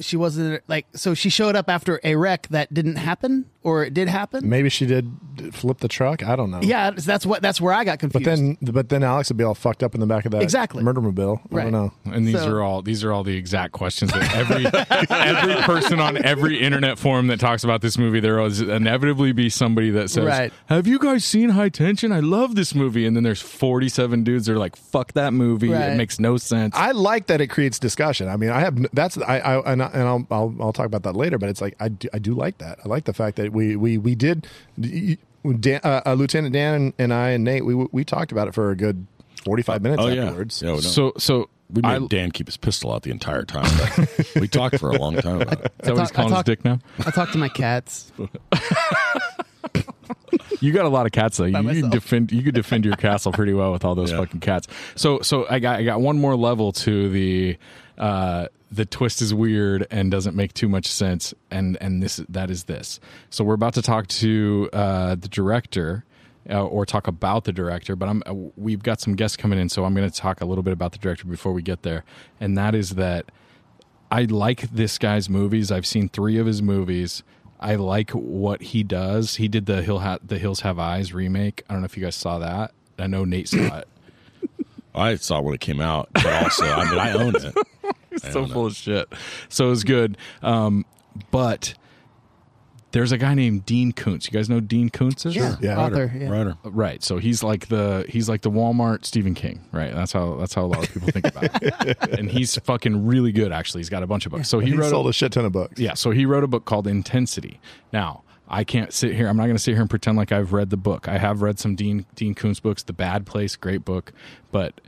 She 0.00 0.16
wasn't 0.16 0.62
like 0.68 0.86
so 0.94 1.12
she 1.12 1.28
showed 1.28 1.56
up 1.56 1.68
after 1.68 2.00
a 2.04 2.16
wreck 2.16 2.46
that 2.48 2.72
didn't 2.72 2.96
happen 2.96 3.46
or 3.66 3.84
it 3.84 3.92
did 3.94 4.08
happen 4.08 4.48
Maybe 4.48 4.68
she 4.68 4.86
did 4.86 5.10
flip 5.52 5.78
the 5.78 5.88
truck. 5.88 6.22
I 6.22 6.34
don't 6.36 6.50
know. 6.50 6.60
yeah 6.62 6.90
that's 6.92 7.26
what 7.26 7.42
that's 7.42 7.60
where 7.60 7.74
i 7.74 7.84
got 7.84 7.98
confused. 7.98 8.24
But 8.24 8.30
confused 8.36 8.58
then, 8.62 8.72
but 8.74 8.88
then 8.88 9.02
Alex 9.02 9.28
would 9.28 9.36
be 9.36 9.44
all 9.44 9.54
fucked 9.54 9.82
up 9.82 9.94
in 9.94 10.00
the 10.00 10.06
back 10.06 10.24
of 10.24 10.32
that 10.32 10.42
Exactly. 10.42 10.82
murder 10.82 11.00
mobile. 11.00 11.40
I 11.50 11.54
Right. 11.54 11.62
don't 11.64 11.72
know. 11.72 11.92
And 12.14 12.26
these 12.26 12.38
So- 12.40 12.50
are 12.52 12.62
all 12.62 12.80
these 12.82 13.04
are 13.04 13.12
all 13.12 13.24
the 13.24 13.36
exact 13.36 13.72
questions 13.72 14.12
that 14.12 14.34
every 14.34 14.64
every 15.10 15.54
person 15.62 16.00
on 16.00 16.16
every 16.24 16.60
internet 16.60 16.98
forum 16.98 17.26
that 17.28 17.40
talks 17.40 17.64
about 17.64 17.80
this 17.82 17.98
movie, 17.98 18.20
there 18.20 18.36
will 18.36 18.70
inevitably 18.70 19.32
be 19.32 19.48
somebody 19.50 19.90
that 19.90 20.10
says, 20.10 20.24
Right. 20.26 20.52
"Have 20.66 20.86
you 20.86 20.98
guys 20.98 21.24
seen 21.24 21.50
High 21.50 21.68
Tension? 21.68 22.12
I 22.12 22.20
love 22.20 22.54
this 22.54 22.74
movie." 22.74 23.06
And 23.06 23.16
then 23.16 23.24
there's 23.24 23.40
47 23.42 24.24
dudes 24.24 24.46
that 24.46 24.52
are 24.54 24.58
like, 24.58 24.76
"Fuck 24.76 25.12
that 25.14 25.32
movie! 25.32 25.68
Right. 25.70 25.90
It 25.92 25.96
makes 25.96 26.18
no 26.20 26.36
sense." 26.36 26.74
I 26.76 26.92
like 26.92 27.26
that 27.26 27.40
it 27.40 27.48
creates 27.48 27.78
discussion. 27.78 28.28
I 28.28 28.36
mean, 28.36 28.50
I 28.50 28.60
have 28.60 28.86
that's 28.92 29.18
I, 29.18 29.38
I 29.38 29.72
and, 29.72 29.82
I, 29.82 29.86
and 29.92 30.02
I'll, 30.02 30.26
I'll 30.30 30.54
I'll 30.60 30.72
talk 30.72 30.86
about 30.86 31.02
that 31.04 31.16
later. 31.16 31.38
But 31.38 31.48
it's 31.48 31.60
like 31.60 31.74
I 31.80 31.88
do, 31.88 32.08
I 32.14 32.18
do 32.18 32.34
like 32.34 32.58
that. 32.58 32.78
I 32.84 32.88
like 32.88 33.04
the 33.04 33.12
fact 33.14 33.36
that 33.36 33.52
we 33.56 33.74
we 33.76 33.98
we 33.98 34.14
did. 34.14 34.46
Dan, 34.78 35.80
uh, 35.84 36.02
uh, 36.06 36.14
Lieutenant 36.14 36.52
Dan 36.52 36.74
and, 36.74 36.92
and 36.98 37.14
I 37.14 37.30
and 37.30 37.44
Nate 37.44 37.64
we 37.64 37.74
we 37.74 38.04
talked 38.04 38.32
about 38.32 38.48
it 38.48 38.54
for 38.54 38.70
a 38.70 38.76
good 38.76 39.06
forty 39.44 39.62
five 39.62 39.82
minutes 39.82 40.02
Oh 40.02 40.08
afterwards. 40.08 40.60
Yeah, 40.62 40.70
we 40.70 40.74
know. 40.76 40.80
So 40.80 41.12
so 41.18 41.48
we 41.72 41.82
made 41.82 41.88
I, 42.02 42.06
Dan 42.06 42.30
keep 42.32 42.46
his 42.46 42.56
pistol 42.56 42.92
out 42.92 43.02
the 43.02 43.10
entire 43.10 43.44
time. 43.44 43.64
but 43.96 44.40
we 44.40 44.48
talked 44.48 44.78
for 44.78 44.90
a 44.90 44.98
long 44.98 45.16
time 45.16 45.40
about 45.42 45.64
it. 45.64 45.72
is 45.80 45.86
that 45.86 45.94
what 45.94 46.00
he's 46.02 46.10
I 46.10 46.14
calling 46.14 46.34
his 46.34 46.42
dick 46.44 46.64
now? 46.64 46.78
I 47.04 47.10
talk 47.10 47.30
to 47.32 47.38
my 47.38 47.48
cats. 47.48 48.12
You 50.60 50.72
got 50.72 50.86
a 50.86 50.88
lot 50.88 51.04
of 51.06 51.12
cats 51.12 51.36
though. 51.36 51.44
You, 51.44 51.50
you 51.50 51.62
can 51.62 51.64
myself. 51.66 51.92
defend 51.92 52.32
you 52.32 52.42
could 52.42 52.54
defend 52.54 52.84
your 52.86 52.96
castle 52.96 53.30
pretty 53.30 53.52
well 53.52 53.72
with 53.72 53.84
all 53.84 53.94
those 53.94 54.10
Yeah. 54.10 54.18
fucking 54.18 54.40
cats. 54.40 54.68
So 54.94 55.20
so 55.20 55.46
I 55.50 55.58
got 55.58 55.78
I 55.78 55.82
got 55.84 56.00
one 56.00 56.18
more 56.18 56.34
level 56.34 56.72
to 56.72 57.08
the 57.10 57.58
uh 57.98 58.46
the 58.70 58.84
twist 58.84 59.22
is 59.22 59.32
weird 59.32 59.86
and 59.90 60.10
doesn't 60.10 60.34
make 60.34 60.52
too 60.52 60.68
much 60.68 60.86
sense 60.86 61.32
and 61.50 61.76
and 61.80 62.02
this 62.02 62.16
that 62.28 62.50
is 62.50 62.64
this. 62.64 63.00
So 63.30 63.44
we're 63.44 63.54
about 63.54 63.74
to 63.74 63.82
talk 63.82 64.06
to 64.08 64.68
uh 64.72 65.14
the 65.14 65.28
director 65.28 66.04
uh, 66.48 66.64
or 66.64 66.86
talk 66.86 67.06
about 67.06 67.44
the 67.44 67.52
director, 67.52 67.96
but 67.96 68.08
I'm 68.08 68.22
we've 68.56 68.82
got 68.82 69.00
some 69.00 69.14
guests 69.14 69.36
coming 69.36 69.58
in 69.58 69.68
so 69.68 69.84
I'm 69.84 69.94
going 69.94 70.08
to 70.08 70.16
talk 70.16 70.40
a 70.40 70.44
little 70.44 70.62
bit 70.62 70.72
about 70.72 70.92
the 70.92 70.98
director 70.98 71.26
before 71.26 71.52
we 71.52 71.62
get 71.62 71.82
there. 71.82 72.04
And 72.40 72.56
that 72.58 72.74
is 72.74 72.90
that 72.90 73.30
I 74.10 74.22
like 74.22 74.62
this 74.70 74.98
guy's 74.98 75.28
movies. 75.28 75.72
I've 75.72 75.86
seen 75.86 76.08
three 76.08 76.38
of 76.38 76.46
his 76.46 76.62
movies. 76.62 77.22
I 77.58 77.76
like 77.76 78.10
what 78.10 78.62
he 78.62 78.82
does. 78.82 79.36
He 79.36 79.48
did 79.48 79.66
the 79.66 79.82
Hill 79.82 80.00
ha- 80.00 80.18
the 80.24 80.38
Hills 80.38 80.60
Have 80.60 80.78
Eyes 80.78 81.12
remake. 81.12 81.64
I 81.68 81.72
don't 81.72 81.82
know 81.82 81.86
if 81.86 81.96
you 81.96 82.04
guys 82.04 82.14
saw 82.14 82.38
that. 82.38 82.72
I 82.98 83.06
know 83.06 83.24
Nate 83.24 83.48
saw 83.48 83.78
it. 83.78 83.88
I 84.94 85.16
saw 85.16 85.38
it 85.38 85.44
when 85.44 85.54
it 85.54 85.60
came 85.60 85.80
out, 85.80 86.08
but 86.14 86.26
also 86.26 86.66
I 86.66 86.90
mean 86.90 86.98
I 86.98 87.12
own 87.12 87.34
it. 87.36 87.54
I 88.24 88.30
so 88.30 88.46
full 88.46 88.66
of 88.66 88.76
shit. 88.76 89.12
So 89.48 89.66
it 89.66 89.70
was 89.70 89.84
good. 89.84 90.16
Um, 90.42 90.84
but 91.30 91.74
there's 92.92 93.12
a 93.12 93.18
guy 93.18 93.34
named 93.34 93.66
Dean 93.66 93.92
Koontz. 93.92 94.26
You 94.26 94.32
guys 94.32 94.48
know 94.48 94.60
Dean 94.60 94.88
Koontz 94.88 95.26
is? 95.26 95.36
Yeah. 95.36 95.56
Author. 95.76 96.10
Yeah. 96.16 96.30
Writer. 96.30 96.56
Right. 96.64 97.02
So 97.02 97.18
he's 97.18 97.42
like 97.42 97.68
the 97.68 98.06
he's 98.08 98.28
like 98.28 98.42
the 98.42 98.50
Walmart 98.50 99.04
Stephen 99.04 99.34
King, 99.34 99.64
right? 99.72 99.92
That's 99.92 100.12
how 100.12 100.36
that's 100.36 100.54
how 100.54 100.64
a 100.64 100.66
lot 100.66 100.86
of 100.86 100.92
people 100.94 101.08
think 101.08 101.26
about 101.26 101.62
it. 101.62 101.96
and 102.18 102.30
he's 102.30 102.56
fucking 102.56 103.06
really 103.06 103.32
good 103.32 103.52
actually. 103.52 103.80
He's 103.80 103.90
got 103.90 104.02
a 104.02 104.06
bunch 104.06 104.24
of 104.24 104.32
books. 104.32 104.48
So 104.48 104.60
he, 104.60 104.70
He, 104.70 104.76
wrote 104.76 104.86
a- 104.86 104.90
sold 104.90 105.08
a 105.08 105.12
shit 105.12 105.32
ton 105.32 105.44
of 105.44 105.52
books. 105.52 105.78
Yeah, 105.78 105.94
so 105.94 106.10
he 106.10 106.24
wrote 106.24 106.44
a 106.44 106.46
book 106.48 106.64
called 106.64 106.86
Intensity. 106.86 107.60
Now, 107.92 108.22
I 108.48 108.64
can't 108.64 108.92
sit 108.92 109.14
here. 109.14 109.28
I'm 109.28 109.36
not 109.36 109.44
going 109.44 109.56
to 109.56 109.62
sit 109.62 109.72
here 109.72 109.80
and 109.82 109.90
pretend 109.90 110.16
like 110.16 110.32
I've 110.32 110.52
read 110.52 110.70
the 110.70 110.76
book. 110.76 111.08
I 111.08 111.18
have 111.18 111.42
read 111.42 111.58
some 111.58 111.74
Dean 111.74 112.06
Dean 112.14 112.34
Koontz 112.34 112.60
books. 112.60 112.82
The 112.82 112.92
Bad 112.94 113.26
Place, 113.26 113.56
great 113.56 113.84
book, 113.84 114.12
but 114.52 114.80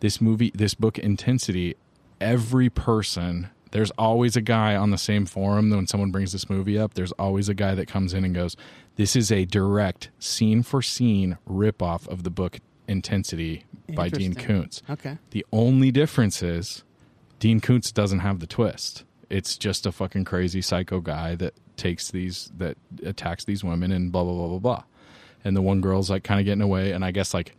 this 0.00 0.20
movie, 0.20 0.50
this 0.54 0.74
book, 0.74 0.98
Intensity. 0.98 1.76
Every 2.22 2.70
person, 2.70 3.48
there's 3.72 3.90
always 3.92 4.36
a 4.36 4.40
guy 4.40 4.76
on 4.76 4.90
the 4.90 4.98
same 4.98 5.26
forum 5.26 5.70
when 5.70 5.86
someone 5.86 6.10
brings 6.10 6.32
this 6.32 6.48
movie 6.48 6.78
up. 6.78 6.94
There's 6.94 7.12
always 7.12 7.48
a 7.48 7.54
guy 7.54 7.74
that 7.74 7.88
comes 7.88 8.14
in 8.14 8.24
and 8.24 8.34
goes, 8.34 8.56
"This 8.96 9.16
is 9.16 9.32
a 9.32 9.44
direct 9.44 10.10
scene 10.18 10.62
for 10.62 10.82
scene 10.82 11.38
ripoff 11.48 12.06
of 12.08 12.22
the 12.22 12.30
book 12.30 12.60
Intensity 12.86 13.64
by 13.94 14.08
Dean. 14.08 14.34
Koontz." 14.34 14.82
Okay. 14.88 15.18
The 15.30 15.44
only 15.52 15.90
difference 15.90 16.42
is 16.42 16.84
Dean 17.40 17.60
Koontz 17.60 17.90
doesn't 17.90 18.20
have 18.20 18.38
the 18.40 18.46
twist. 18.46 19.04
It's 19.28 19.56
just 19.56 19.86
a 19.86 19.92
fucking 19.92 20.24
crazy 20.24 20.60
psycho 20.62 21.00
guy 21.00 21.34
that 21.36 21.54
takes 21.76 22.10
these 22.10 22.52
that 22.58 22.76
attacks 23.02 23.44
these 23.44 23.64
women 23.64 23.90
and 23.90 24.12
blah 24.12 24.22
blah 24.22 24.34
blah 24.34 24.48
blah 24.48 24.58
blah. 24.58 24.82
And 25.44 25.56
the 25.56 25.62
one 25.62 25.80
girl's 25.80 26.08
like 26.10 26.22
kind 26.22 26.38
of 26.38 26.44
getting 26.46 26.62
away, 26.62 26.92
and 26.92 27.04
I 27.04 27.10
guess 27.10 27.34
like 27.34 27.56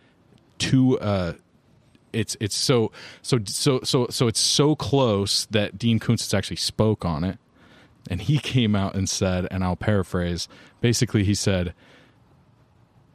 two. 0.58 1.00
uh 1.00 1.34
it's 2.14 2.38
it's 2.40 2.56
so 2.56 2.92
so 3.22 3.40
so 3.46 3.80
so 3.84 4.08
so 4.10 4.28
it's 4.28 4.40
so 4.40 4.76
close 4.76 5.46
that 5.48 5.78
Dean 5.78 6.00
Koontz 6.00 6.34
actually 6.34 6.58
spoke 6.58 7.04
on 7.04 7.24
it, 7.24 7.38
and 8.10 8.22
he 8.22 8.38
came 8.40 8.76
out 8.76 8.96
and 8.96 9.10
said, 9.10 9.48
and 9.52 9.64
I'll 9.64 9.76
paraphrase. 9.76 10.48
Basically, 10.82 11.24
he 11.24 11.34
said, 11.34 11.74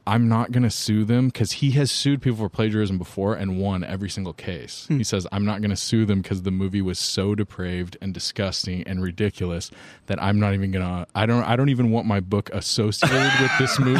I'm 0.07 0.27
not 0.27 0.51
going 0.51 0.63
to 0.63 0.69
sue 0.69 1.05
them 1.05 1.27
because 1.27 1.53
he 1.53 1.71
has 1.71 1.91
sued 1.91 2.21
people 2.21 2.37
for 2.37 2.49
plagiarism 2.49 2.97
before 2.97 3.35
and 3.35 3.59
won 3.59 3.83
every 3.83 4.09
single 4.09 4.33
case. 4.33 4.85
Hmm. 4.87 4.97
He 4.97 5.03
says, 5.03 5.27
I'm 5.31 5.45
not 5.45 5.61
going 5.61 5.69
to 5.69 5.75
sue 5.75 6.05
them 6.05 6.21
because 6.21 6.41
the 6.41 6.51
movie 6.51 6.81
was 6.81 6.97
so 6.97 7.35
depraved 7.35 7.95
and 8.01 8.13
disgusting 8.13 8.83
and 8.83 9.03
ridiculous 9.03 9.69
that 10.07 10.21
I'm 10.21 10.39
not 10.39 10.53
even 10.53 10.71
going 10.71 10.85
to, 10.85 11.07
I 11.13 11.25
don't, 11.25 11.43
I 11.43 11.55
don't 11.55 11.69
even 11.69 11.91
want 11.91 12.07
my 12.07 12.19
book 12.19 12.49
associated 12.53 13.31
with 13.41 13.51
this 13.59 13.79
movie. 13.79 13.99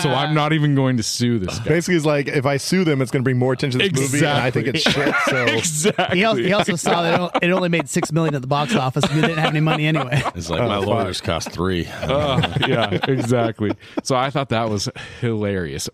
so 0.00 0.10
I'm 0.10 0.34
not 0.34 0.52
even 0.52 0.74
going 0.74 0.98
to 0.98 1.02
sue 1.02 1.38
this 1.38 1.58
guy. 1.60 1.68
Basically, 1.68 1.96
it's 1.96 2.04
like 2.04 2.28
if 2.28 2.44
I 2.44 2.58
sue 2.58 2.84
them, 2.84 3.00
it's 3.00 3.10
going 3.10 3.22
to 3.22 3.24
bring 3.24 3.38
more 3.38 3.52
attention 3.52 3.80
to 3.80 3.88
this 3.88 4.12
movie, 4.12 4.26
and 4.26 4.36
I 4.38 4.50
think 4.50 4.66
it's 4.66 4.82
shit. 4.82 5.14
So 5.26 5.44
exactly. 5.46 6.18
He 6.18 6.24
also, 6.24 6.42
he 6.42 6.52
also 6.52 6.76
saw 6.76 7.02
that 7.02 7.42
it 7.42 7.50
only 7.50 7.68
made 7.68 7.88
six 7.88 8.12
million 8.12 8.34
at 8.34 8.42
the 8.42 8.48
box 8.48 8.74
office. 8.74 9.04
and 9.04 9.12
He 9.12 9.20
didn't 9.20 9.38
have 9.38 9.50
any 9.50 9.60
money 9.60 9.86
anyway. 9.86 10.22
It's 10.34 10.50
like 10.50 10.60
my 10.60 10.76
oh, 10.76 10.80
lawyers 10.80 11.20
cost 11.20 11.50
three. 11.50 11.88
Oh, 12.02 12.40
yeah, 12.66 12.90
exactly. 13.08 13.72
So 14.02 14.16
I 14.16 14.30
thought 14.30 14.50
that 14.50 14.68
was 14.68 14.88
hilarious. 15.20 15.35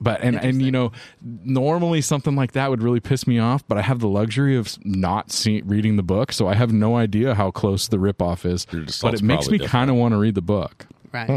But 0.01 0.23
and 0.23 0.37
and 0.37 0.63
you 0.63 0.71
know, 0.71 0.93
normally 1.21 2.01
something 2.01 2.35
like 2.37 2.53
that 2.53 2.71
would 2.71 2.83
really 2.83 3.01
piss 3.01 3.27
me 3.27 3.39
off. 3.39 3.67
But 3.67 3.79
I 3.79 3.83
have 3.83 4.01
the 4.01 4.09
luxury 4.09 4.57
of 4.57 4.77
not 4.85 5.31
see, 5.31 5.63
reading 5.63 5.97
the 5.97 6.03
book, 6.03 6.33
so 6.33 6.49
I 6.49 6.55
have 6.55 6.73
no 6.73 6.97
idea 6.97 7.35
how 7.35 7.51
close 7.51 7.89
the 7.89 7.99
ripoff 7.99 8.45
is. 8.45 8.67
But 9.03 9.15
it 9.15 9.23
makes 9.23 9.49
me 9.49 9.59
kind 9.59 9.91
of 9.91 9.97
want 9.97 10.13
to 10.13 10.19
read 10.19 10.35
the 10.35 10.43
book. 10.43 10.87
Right. 11.13 11.29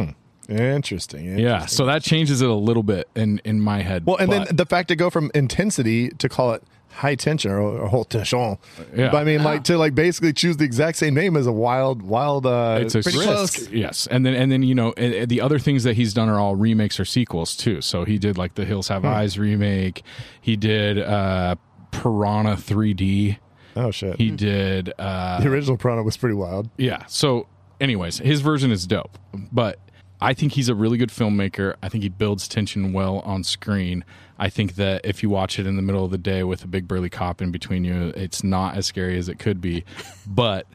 interesting. 0.48 1.26
interesting. 1.26 1.40
Yeah, 1.40 1.66
so 1.66 1.86
that 1.86 2.02
changes 2.02 2.42
it 2.42 2.50
a 2.50 2.54
little 2.54 2.84
bit 2.84 3.10
in 3.16 3.42
in 3.44 3.60
my 3.60 3.82
head. 3.82 4.06
Well, 4.06 4.18
and 4.18 4.30
but- 4.30 4.48
then 4.48 4.56
the 4.56 4.66
fact 4.66 4.88
to 4.90 4.96
go 4.96 5.10
from 5.10 5.32
intensity 5.34 6.10
to 6.10 6.30
call 6.30 6.54
it 6.54 6.64
high 6.96 7.16
tension 7.16 7.52
or, 7.52 7.60
or 7.62 7.88
haute 7.88 8.10
tension. 8.10 8.58
Yeah. 8.96 9.12
But 9.12 9.18
I 9.18 9.24
mean, 9.24 9.44
like 9.44 9.64
to 9.66 9.78
like 9.78 9.94
basically 9.96 10.34
choose 10.34 10.58
the 10.58 10.64
exact 10.64 10.98
same 10.98 11.14
name 11.14 11.36
as 11.36 11.46
a 11.48 11.52
wild, 11.52 12.02
wild. 12.02 12.46
Uh, 12.46 12.80
it's 12.82 12.96
a 12.96 13.00
risk. 13.00 13.22
close. 13.22 13.70
Yes, 13.70 14.08
and 14.08 14.26
then 14.26 14.34
and 14.34 14.52
then 14.52 14.64
you 14.64 14.74
know 14.76 14.92
uh, 14.94 15.26
the 15.26 15.42
other 15.42 15.60
things 15.60 15.84
that 15.84 15.96
he's 15.96 16.14
done 16.14 16.30
are 16.30 16.40
all 16.40 16.56
remakes 16.56 17.00
or 17.00 17.06
sequels 17.06 17.56
too. 17.56 17.82
So 17.82 18.06
he 18.06 18.18
did 18.18 18.38
like 18.38 18.56
the 18.56 18.66
Hills 18.66 18.88
Have 18.88 19.06
Eyes 19.06 19.38
remake. 19.38 20.04
He 20.42 20.56
did 20.56 21.00
uh 21.00 21.56
Piranha 21.92 22.56
3D. 22.56 23.38
oh 23.76 23.92
shit! 23.92 24.18
He 24.18 24.32
did 24.32 24.94
uh 24.98 25.40
the 25.42 25.50
original 25.50 25.78
Piranha 25.78 26.04
was 26.04 26.18
pretty 26.18 26.36
wild. 26.36 26.70
yeah. 26.78 27.06
So 27.08 27.48
anyways, 27.82 28.20
his 28.20 28.42
version 28.42 28.72
is 28.72 28.88
dope. 28.88 29.18
But 29.52 29.80
I 30.22 30.34
think 30.34 30.54
he's 30.54 30.70
a 30.70 30.76
really 30.76 30.98
good 30.98 31.10
filmmaker. 31.10 31.76
I 31.84 31.90
think 31.90 32.04
he 32.04 32.10
builds 32.10 32.48
tension 32.48 32.94
well 32.94 33.20
on 33.20 33.44
screen. 33.44 34.06
I 34.38 34.50
think 34.50 34.76
that 34.76 35.06
if 35.06 35.24
you 35.24 35.30
watch 35.30 35.60
it 35.60 35.66
in 35.66 35.76
the 35.76 35.82
middle 35.82 36.04
of 36.04 36.12
the 36.12 36.18
day 36.18 36.44
with 36.44 36.64
a 36.64 36.68
big 36.68 36.88
burly 36.88 37.10
cop 37.10 37.42
in 37.42 37.52
between 37.52 37.84
you, 37.84 38.12
it's 38.16 38.44
not 38.44 38.76
as 38.76 38.86
scary 38.86 39.18
as 39.18 39.30
it 39.30 39.40
could 39.40 39.62
be. 39.62 39.84
But 40.28 40.66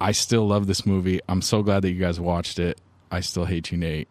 I 0.00 0.12
still 0.12 0.48
love 0.48 0.66
this 0.66 0.86
movie. 0.86 1.20
I'm 1.28 1.42
so 1.42 1.62
glad 1.62 1.82
that 1.82 1.90
you 1.90 2.00
guys 2.00 2.18
watched 2.18 2.58
it. 2.58 2.80
I 3.10 3.20
still 3.20 3.44
hate 3.44 3.70
you, 3.70 3.78
Nate. 3.78 4.08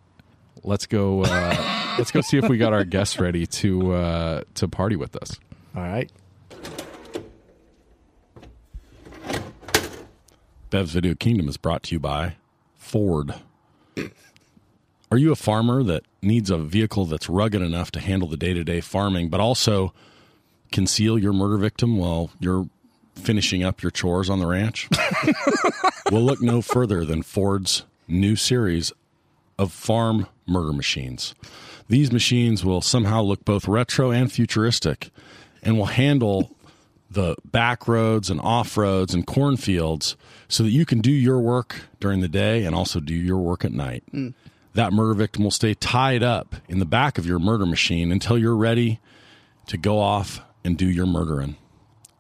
Let's 0.64 0.86
go. 0.86 1.24
Uh, 1.24 1.96
let's 1.98 2.12
go 2.12 2.22
see 2.22 2.38
if 2.38 2.48
we 2.48 2.58
got 2.58 2.72
our 2.72 2.86
guests 2.86 3.20
ready 3.20 3.46
to 3.48 3.94
uh, 3.94 4.42
to 4.56 4.68
party 4.68 4.96
with 4.96 5.16
us. 5.16 5.40
All 5.76 5.82
right. 5.82 6.12
Bev's 10.70 10.92
Video 10.92 11.16
Kingdom 11.16 11.48
is 11.50 11.58
brought 11.58 11.84
to 11.84 11.96
you 11.96 12.00
by 12.00 12.36
Ford. 12.76 13.34
Are 15.16 15.18
you 15.18 15.32
a 15.32 15.38
farmer 15.38 15.82
that 15.82 16.04
needs 16.22 16.50
a 16.50 16.58
vehicle 16.58 17.06
that's 17.06 17.30
rugged 17.30 17.62
enough 17.62 17.90
to 17.92 18.02
handle 18.02 18.28
the 18.28 18.36
day 18.36 18.54
to 18.54 18.66
day 18.66 18.82
farming, 18.82 19.30
but 19.30 19.40
also 19.40 19.94
conceal 20.74 21.18
your 21.18 21.32
murder 21.32 21.56
victim 21.56 21.96
while 21.96 22.32
you're 22.42 22.68
finishing 23.16 23.64
up 23.64 23.82
your 23.82 23.92
chores 23.92 24.30
on 24.30 24.40
the 24.40 24.46
ranch? 24.46 24.90
we'll 26.12 26.22
look 26.22 26.42
no 26.42 26.62
further 26.62 27.06
than 27.06 27.24
Ford's 27.24 27.86
new 28.10 28.36
series 28.36 28.92
of 29.58 29.72
farm 29.72 30.28
murder 30.46 30.74
machines. 30.74 31.34
These 31.88 32.12
machines 32.12 32.66
will 32.66 32.82
somehow 32.82 33.22
look 33.22 33.46
both 33.46 33.70
retro 33.70 34.12
and 34.12 34.30
futuristic 34.30 35.12
and 35.64 35.78
will 35.78 35.86
handle 35.86 36.52
the 37.10 37.38
back 37.46 37.88
roads 37.88 38.30
and 38.30 38.42
off 38.42 38.76
roads 38.76 39.14
and 39.14 39.26
cornfields 39.26 40.18
so 40.50 40.64
that 40.64 40.72
you 40.72 40.86
can 40.86 41.00
do 41.00 41.12
your 41.12 41.40
work 41.40 41.84
during 42.02 42.20
the 42.20 42.28
day 42.28 42.66
and 42.66 42.76
also 42.76 43.00
do 43.00 43.16
your 43.16 43.38
work 43.38 43.64
at 43.64 43.72
night. 43.72 44.04
Mm. 44.12 44.34
That 44.76 44.92
murder 44.92 45.14
victim 45.14 45.46
will 45.46 45.52
stay 45.52 45.74
tied 45.74 46.22
up 46.22 46.58
in 46.68 46.80
the 46.80 46.86
back 46.86 47.18
of 47.18 47.26
your 47.26 47.40
murder 47.40 47.66
machine 47.66 48.12
until 48.12 48.38
you're 48.38 48.58
ready 48.58 49.00
to 49.68 49.78
go 49.78 50.00
off 50.00 50.42
and 50.66 50.78
do 50.78 50.86
your 50.86 51.06
murdering. 51.06 51.56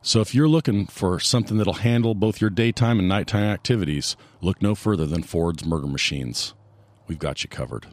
So 0.01 0.21
if 0.21 0.33
you're 0.33 0.47
looking 0.47 0.85
for 0.85 1.19
something 1.19 1.57
that'll 1.57 1.73
handle 1.73 2.15
both 2.15 2.39
your 2.39 2.49
daytime 2.49 2.97
and 2.97 3.09
nighttime 3.09 3.43
activities, 3.43 4.15
look 4.39 4.61
no 4.61 4.73
further 4.73 5.05
than 5.05 5.21
Ford's 5.21 5.65
murder 5.65 5.87
machines. 5.87 6.53
We've 7.07 7.19
got 7.19 7.43
you 7.43 7.49
covered. 7.49 7.87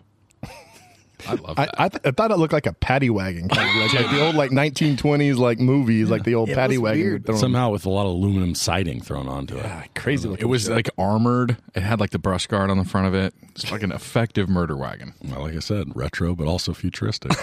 I 1.29 1.35
love 1.35 1.59
I, 1.59 1.69
I, 1.79 1.89
th- 1.89 2.03
I 2.05 2.11
thought 2.11 2.31
it 2.31 2.37
looked 2.37 2.53
like 2.53 2.67
a 2.67 2.73
paddy 2.73 3.11
wagon, 3.11 3.49
kind 3.49 3.69
of 3.69 3.77
like, 3.77 3.93
like 4.05 4.11
the 4.11 4.25
old 4.25 4.35
like 4.35 4.51
1920s 4.51 5.37
like 5.39 5.59
movies, 5.61 6.11
like 6.11 6.25
the 6.25 6.35
old 6.35 6.49
It 6.51 6.55
paddy 6.57 6.79
was 6.79 6.83
wagon. 6.93 7.01
weird. 7.03 7.27
thrown- 7.27 7.39
Somehow 7.39 7.71
with 7.71 7.87
a 7.87 7.91
lot 7.91 8.03
of 8.07 8.13
aluminum 8.13 8.55
siding 8.55 9.01
thrown 9.01 9.29
onto 9.29 9.57
it. 9.57 9.65
Ah, 9.67 9.85
crazy 9.95 10.29
looking. 10.29 10.45
It 10.47 10.49
was 10.49 10.63
shit. 10.65 10.73
like 10.73 10.91
armored. 10.99 11.57
It 11.75 11.83
had 11.83 12.01
like 12.01 12.11
the 12.11 12.19
brush 12.19 12.47
guard 12.47 12.71
on 12.71 12.79
the 12.79 12.85
front 12.85 13.07
of 13.07 13.15
it. 13.15 13.35
It's 13.51 13.71
like 13.71 13.83
an 13.83 13.93
effective 13.93 14.49
murder 14.49 14.77
wagon. 14.77 15.15
Well, 15.25 15.43
like 15.43 15.55
I 15.55 15.61
said, 15.61 15.95
retro 15.95 16.35
but 16.35 16.47
also 16.49 16.73
futuristic. 16.75 17.33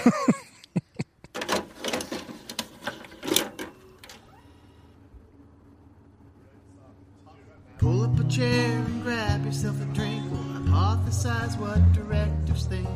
Pull 7.77 8.03
up 8.03 8.19
a 8.19 8.23
chair 8.25 8.71
and 8.77 9.03
grab 9.03 9.45
yourself 9.45 9.81
a 9.81 9.85
drink. 9.93 10.23
We'll 10.31 10.41
hypothesize 10.63 11.57
what 11.57 11.93
directors 11.93 12.65
think. 12.65 12.87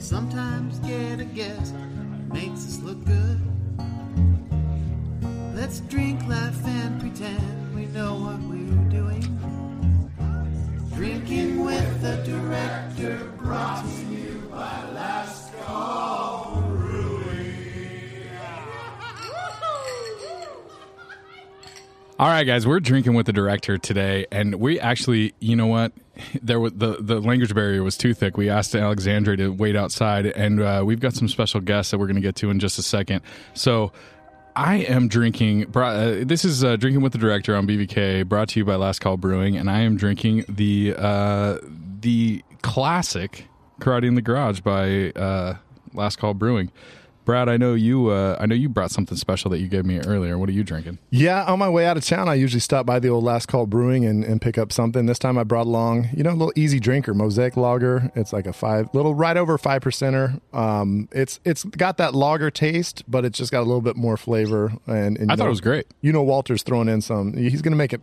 Sometimes 0.00 0.78
get 0.80 1.20
a 1.20 1.24
guess 1.24 1.72
makes 2.32 2.66
us 2.66 2.80
look 2.80 3.04
good. 3.04 3.38
Let's 5.54 5.80
drink, 5.80 6.26
laugh, 6.26 6.56
and 6.66 6.98
pretend 6.98 7.74
we 7.74 7.84
know 7.86 8.14
what 8.14 8.40
we're 8.40 8.88
doing. 8.88 9.20
Drinking 10.94 11.64
with 11.64 12.00
the 12.00 12.16
director 12.24 13.30
brought 13.36 13.84
to 13.84 14.14
you 14.14 14.48
by 14.50 14.90
Last 14.92 15.52
Call 15.64 16.39
All 22.20 22.28
right, 22.28 22.44
guys, 22.44 22.66
we're 22.66 22.80
drinking 22.80 23.14
with 23.14 23.24
the 23.24 23.32
director 23.32 23.78
today, 23.78 24.26
and 24.30 24.56
we 24.56 24.78
actually, 24.78 25.32
you 25.40 25.56
know 25.56 25.68
what? 25.68 25.92
There 26.42 26.60
was 26.60 26.74
the 26.74 26.98
the 27.00 27.18
language 27.18 27.54
barrier 27.54 27.82
was 27.82 27.96
too 27.96 28.12
thick. 28.12 28.36
We 28.36 28.50
asked 28.50 28.74
Alexandra 28.74 29.38
to 29.38 29.48
wait 29.48 29.74
outside, 29.74 30.26
and 30.26 30.60
uh, 30.60 30.82
we've 30.84 31.00
got 31.00 31.14
some 31.14 31.28
special 31.28 31.62
guests 31.62 31.92
that 31.92 31.98
we're 31.98 32.08
going 32.08 32.16
to 32.16 32.20
get 32.20 32.36
to 32.36 32.50
in 32.50 32.60
just 32.60 32.78
a 32.78 32.82
second. 32.82 33.22
So. 33.54 33.92
I 34.56 34.78
am 34.78 35.06
drinking. 35.06 35.74
Uh, 35.74 36.24
this 36.24 36.44
is 36.44 36.64
uh, 36.64 36.74
drinking 36.74 37.02
with 37.02 37.12
the 37.12 37.18
director 37.18 37.54
on 37.54 37.68
BVK, 37.68 38.28
brought 38.28 38.48
to 38.48 38.58
you 38.58 38.64
by 38.64 38.74
Last 38.74 38.98
Call 38.98 39.16
Brewing, 39.16 39.56
and 39.56 39.70
I 39.70 39.82
am 39.82 39.96
drinking 39.96 40.44
the 40.48 40.92
uh, 40.98 41.58
the 42.00 42.42
classic 42.60 43.46
Karate 43.80 44.06
in 44.06 44.16
the 44.16 44.22
Garage 44.22 44.60
by 44.60 45.12
uh, 45.12 45.56
Last 45.94 46.16
Call 46.16 46.34
Brewing. 46.34 46.72
Brad, 47.30 47.48
I 47.48 47.56
know 47.58 47.74
you. 47.74 48.08
Uh, 48.08 48.36
I 48.40 48.46
know 48.46 48.56
you 48.56 48.68
brought 48.68 48.90
something 48.90 49.16
special 49.16 49.52
that 49.52 49.60
you 49.60 49.68
gave 49.68 49.84
me 49.84 50.00
earlier. 50.00 50.36
What 50.36 50.48
are 50.48 50.52
you 50.52 50.64
drinking? 50.64 50.98
Yeah, 51.10 51.44
on 51.44 51.60
my 51.60 51.68
way 51.68 51.86
out 51.86 51.96
of 51.96 52.04
town, 52.04 52.28
I 52.28 52.34
usually 52.34 52.58
stop 52.58 52.84
by 52.86 52.98
the 52.98 53.08
old 53.08 53.22
Last 53.22 53.46
Call 53.46 53.66
Brewing 53.66 54.04
and, 54.04 54.24
and 54.24 54.42
pick 54.42 54.58
up 54.58 54.72
something. 54.72 55.06
This 55.06 55.20
time 55.20 55.38
I 55.38 55.44
brought 55.44 55.66
along, 55.66 56.08
you 56.12 56.24
know, 56.24 56.30
a 56.30 56.32
little 56.32 56.52
easy 56.56 56.80
drinker, 56.80 57.14
Mosaic 57.14 57.56
Lager. 57.56 58.10
It's 58.16 58.32
like 58.32 58.48
a 58.48 58.52
five, 58.52 58.88
little 58.94 59.14
right 59.14 59.36
over 59.36 59.56
five 59.58 59.82
percenter. 59.82 60.40
Um, 60.52 61.08
it's 61.12 61.38
it's 61.44 61.62
got 61.62 61.98
that 61.98 62.16
lager 62.16 62.50
taste, 62.50 63.04
but 63.06 63.24
it's 63.24 63.38
just 63.38 63.52
got 63.52 63.60
a 63.60 63.68
little 63.68 63.80
bit 63.80 63.94
more 63.96 64.16
flavor. 64.16 64.72
And, 64.88 65.16
and 65.16 65.30
I 65.30 65.36
thought 65.36 65.46
it 65.46 65.50
was 65.50 65.60
great. 65.60 65.86
You 66.00 66.12
know, 66.12 66.24
Walter's 66.24 66.64
throwing 66.64 66.88
in 66.88 67.00
some. 67.00 67.34
He's 67.34 67.62
going 67.62 67.70
to 67.70 67.78
make 67.78 67.92
it 67.92 68.00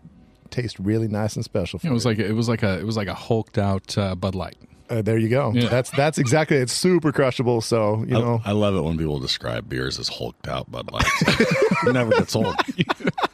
taste 0.51 0.79
really 0.79 1.09
nice 1.09 1.35
and 1.35 1.43
special. 1.43 1.79
For 1.79 1.87
It 1.87 1.91
was 1.91 2.05
you. 2.05 2.11
like 2.11 2.19
it 2.19 2.31
was 2.31 2.47
like 2.47 2.63
a 2.63 2.79
it 2.79 2.85
was 2.85 2.95
like 2.95 3.09
a 3.09 3.13
hulked 3.13 3.57
out 3.57 3.97
uh, 3.97 4.15
Bud 4.15 4.35
Light. 4.35 4.55
Uh, 4.89 5.01
there 5.01 5.17
you 5.17 5.27
go. 5.29 5.51
Yeah. 5.53 5.67
That's 5.67 5.89
that's 5.91 6.17
exactly. 6.17 6.57
It's 6.57 6.71
super 6.73 7.11
crushable. 7.11 7.61
So 7.61 7.99
you 8.07 8.13
know, 8.13 8.41
I, 8.45 8.49
I 8.49 8.53
love 8.53 8.75
it 8.75 8.81
when 8.81 8.97
people 8.97 9.19
describe 9.19 9.67
beers 9.67 9.99
as 9.99 10.07
hulked 10.07 10.47
out 10.47 10.71
Bud 10.71 10.91
Lights. 10.91 11.21
it 11.27 11.93
never 11.93 12.11
gets 12.11 12.35
old. 12.35 12.55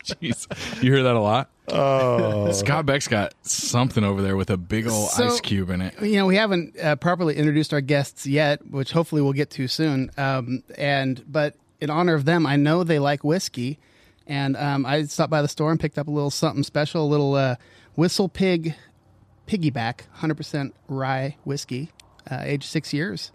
Jeez, 0.04 0.84
you 0.84 0.92
hear 0.94 1.04
that 1.04 1.16
a 1.16 1.20
lot. 1.20 1.50
Oh, 1.70 2.52
Scott 2.52 2.86
Beck's 2.86 3.08
got 3.08 3.34
something 3.44 4.04
over 4.04 4.22
there 4.22 4.36
with 4.36 4.50
a 4.50 4.58
big 4.58 4.88
old 4.88 5.10
So- 5.12 5.28
ice 5.28 5.40
cube 5.42 5.70
in 5.70 5.82
it. 5.82 6.02
you 6.02 6.18
know, 6.18 6.26
we 6.26 6.36
haven't 6.36 6.78
uh, 6.80 6.96
properly 6.98 7.36
introduced 7.36 7.74
our 7.74 7.82
guests 7.82 8.26
yet, 8.28 8.66
which 8.70 8.92
hopefully 8.92 9.22
we'll 9.22 9.32
get 9.34 9.50
to 9.52 9.68
soon. 9.68 10.12
Um, 10.18 10.64
and 10.78 11.24
but 11.32 11.56
in 11.80 11.90
honor 11.90 12.16
of 12.16 12.26
them, 12.26 12.46
I 12.46 12.56
know 12.58 12.84
they 12.84 13.00
like 13.00 13.24
whiskey, 13.24 13.80
and 14.28 14.58
um, 14.58 14.86
I 14.86 15.04
stopped 15.04 15.32
by 15.32 15.42
the 15.42 15.48
store 15.48 15.72
and 15.72 15.80
picked 15.80 15.98
up 15.98 16.08
a 16.08 16.12
little 16.12 16.32
something 16.32 16.64
special, 16.64 17.06
a 17.06 17.08
little 17.08 17.36
uh, 17.36 17.56
Whistle 17.96 18.28
Pig 18.28 18.76
Piggyback, 19.48 20.02
hundred 20.14 20.36
percent 20.36 20.74
rye 20.88 21.36
whiskey, 21.44 21.92
uh, 22.30 22.42
aged 22.44 22.66
six 22.66 22.94
years, 22.94 23.32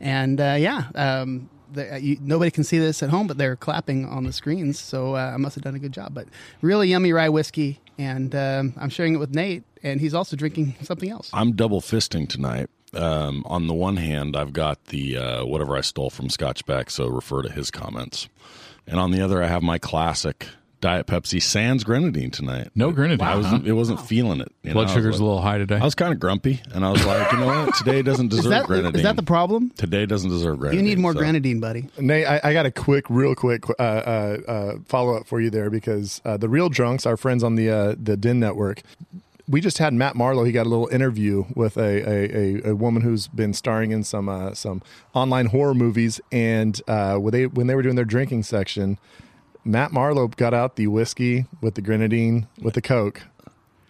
and 0.00 0.40
uh, 0.40 0.56
yeah. 0.58 0.84
Um, 0.94 1.50
the, 1.72 1.94
uh, 1.94 1.96
you, 1.96 2.16
nobody 2.20 2.50
can 2.50 2.64
see 2.64 2.78
this 2.78 3.02
at 3.02 3.10
home, 3.10 3.26
but 3.26 3.38
they're 3.38 3.56
clapping 3.56 4.04
on 4.06 4.24
the 4.24 4.32
screens, 4.32 4.78
so 4.78 5.16
uh, 5.16 5.32
I 5.34 5.36
must 5.36 5.56
have 5.56 5.64
done 5.64 5.74
a 5.74 5.78
good 5.78 5.92
job. 5.92 6.14
But 6.14 6.28
really 6.62 6.88
yummy 6.88 7.12
rye 7.12 7.28
whiskey, 7.28 7.80
and 7.98 8.34
um, 8.34 8.74
I'm 8.76 8.90
sharing 8.90 9.14
it 9.14 9.18
with 9.18 9.34
Nate, 9.34 9.64
and 9.82 10.00
he's 10.00 10.14
also 10.14 10.36
drinking 10.36 10.76
something 10.82 11.10
else. 11.10 11.30
I'm 11.32 11.52
double 11.52 11.80
fisting 11.80 12.28
tonight. 12.28 12.68
Um, 12.94 13.42
on 13.46 13.66
the 13.66 13.74
one 13.74 13.96
hand, 13.96 14.36
I've 14.36 14.52
got 14.52 14.84
the 14.86 15.16
uh, 15.16 15.44
whatever 15.44 15.76
I 15.76 15.80
stole 15.80 16.10
from 16.10 16.30
Scott 16.30 16.64
Beck, 16.66 16.90
so 16.90 17.08
refer 17.08 17.42
to 17.42 17.50
his 17.50 17.70
comments. 17.70 18.28
And 18.86 19.00
on 19.00 19.10
the 19.10 19.20
other, 19.20 19.42
I 19.42 19.46
have 19.48 19.62
my 19.62 19.78
classic 19.78 20.46
Diet 20.82 21.06
Pepsi 21.06 21.40
Sans 21.42 21.82
Grenadine 21.82 22.30
tonight. 22.30 22.68
No 22.74 22.90
grenadine. 22.92 23.26
I 23.26 23.34
was 23.34 23.46
huh? 23.46 23.60
it 23.64 23.72
wasn't 23.72 24.00
feeling 24.00 24.40
it. 24.40 24.52
you? 24.62 24.72
Blood 24.72 24.82
I 24.82 24.84
was 24.84 24.92
sugar's 24.92 25.14
like- 25.14 25.20
a 25.20 25.24
little 25.24 25.40
high 25.40 25.58
today. 25.58 25.76
I 25.76 25.84
was 25.84 25.94
kind 25.94 26.12
of 26.12 26.20
grumpy, 26.20 26.60
and 26.74 26.84
I 26.84 26.90
was 26.90 27.04
like, 27.06 27.32
you 27.32 27.38
know 27.38 27.46
what? 27.46 27.74
Today 27.76 28.02
doesn't 28.02 28.28
deserve 28.30 28.44
Is 28.44 28.50
that, 28.50 28.66
grenadine. 28.66 28.94
is 28.96 29.02
that 29.02 29.16
the 29.16 29.22
problem? 29.22 29.70
Today 29.70 30.04
doesn't 30.06 30.28
deserve 30.28 30.58
grenadine. 30.58 30.84
You 30.84 30.90
need 30.90 30.98
more 31.00 31.12
so- 31.14 31.18
grenadine, 31.18 31.60
buddy. 31.60 31.88
Nate, 31.98 32.26
I, 32.26 32.40
I 32.44 32.52
got 32.52 32.66
a 32.66 32.70
quick, 32.70 33.06
real 33.08 33.34
quick 33.34 33.64
uh, 33.70 33.82
uh, 33.82 34.38
uh, 34.46 34.74
follow 34.86 35.16
up 35.16 35.26
for 35.26 35.40
you 35.40 35.48
there 35.50 35.70
because 35.70 36.20
uh, 36.26 36.36
the 36.36 36.48
real 36.48 36.68
drunks, 36.68 37.06
our 37.06 37.16
friends 37.16 37.42
on 37.42 37.54
the 37.54 37.70
uh, 37.70 37.94
the 38.00 38.16
Den 38.18 38.38
Network, 38.38 38.82
we 39.48 39.60
just 39.62 39.78
had 39.78 39.94
Matt 39.94 40.14
Marlowe. 40.14 40.44
He 40.44 40.52
got 40.52 40.66
a 40.66 40.68
little 40.68 40.88
interview 40.88 41.44
with 41.54 41.78
a 41.78 41.80
a, 42.06 42.36
a, 42.66 42.70
a 42.70 42.74
woman 42.74 43.00
who's 43.02 43.28
been 43.28 43.54
starring 43.54 43.92
in 43.92 44.04
some 44.04 44.28
uh, 44.28 44.52
some 44.52 44.82
online 45.14 45.46
horror 45.46 45.74
movies, 45.74 46.20
and 46.30 46.80
uh, 46.86 47.16
when 47.16 47.32
they 47.32 47.46
when 47.46 47.66
they 47.66 47.74
were 47.74 47.82
doing 47.82 47.96
their 47.96 48.04
drinking 48.04 48.42
section, 48.42 48.98
Matt 49.66 49.92
Marlowe 49.92 50.28
got 50.28 50.54
out 50.54 50.76
the 50.76 50.86
whiskey 50.86 51.46
with 51.60 51.74
the 51.74 51.82
grenadine 51.82 52.46
with 52.60 52.74
the 52.74 52.82
coke. 52.82 53.22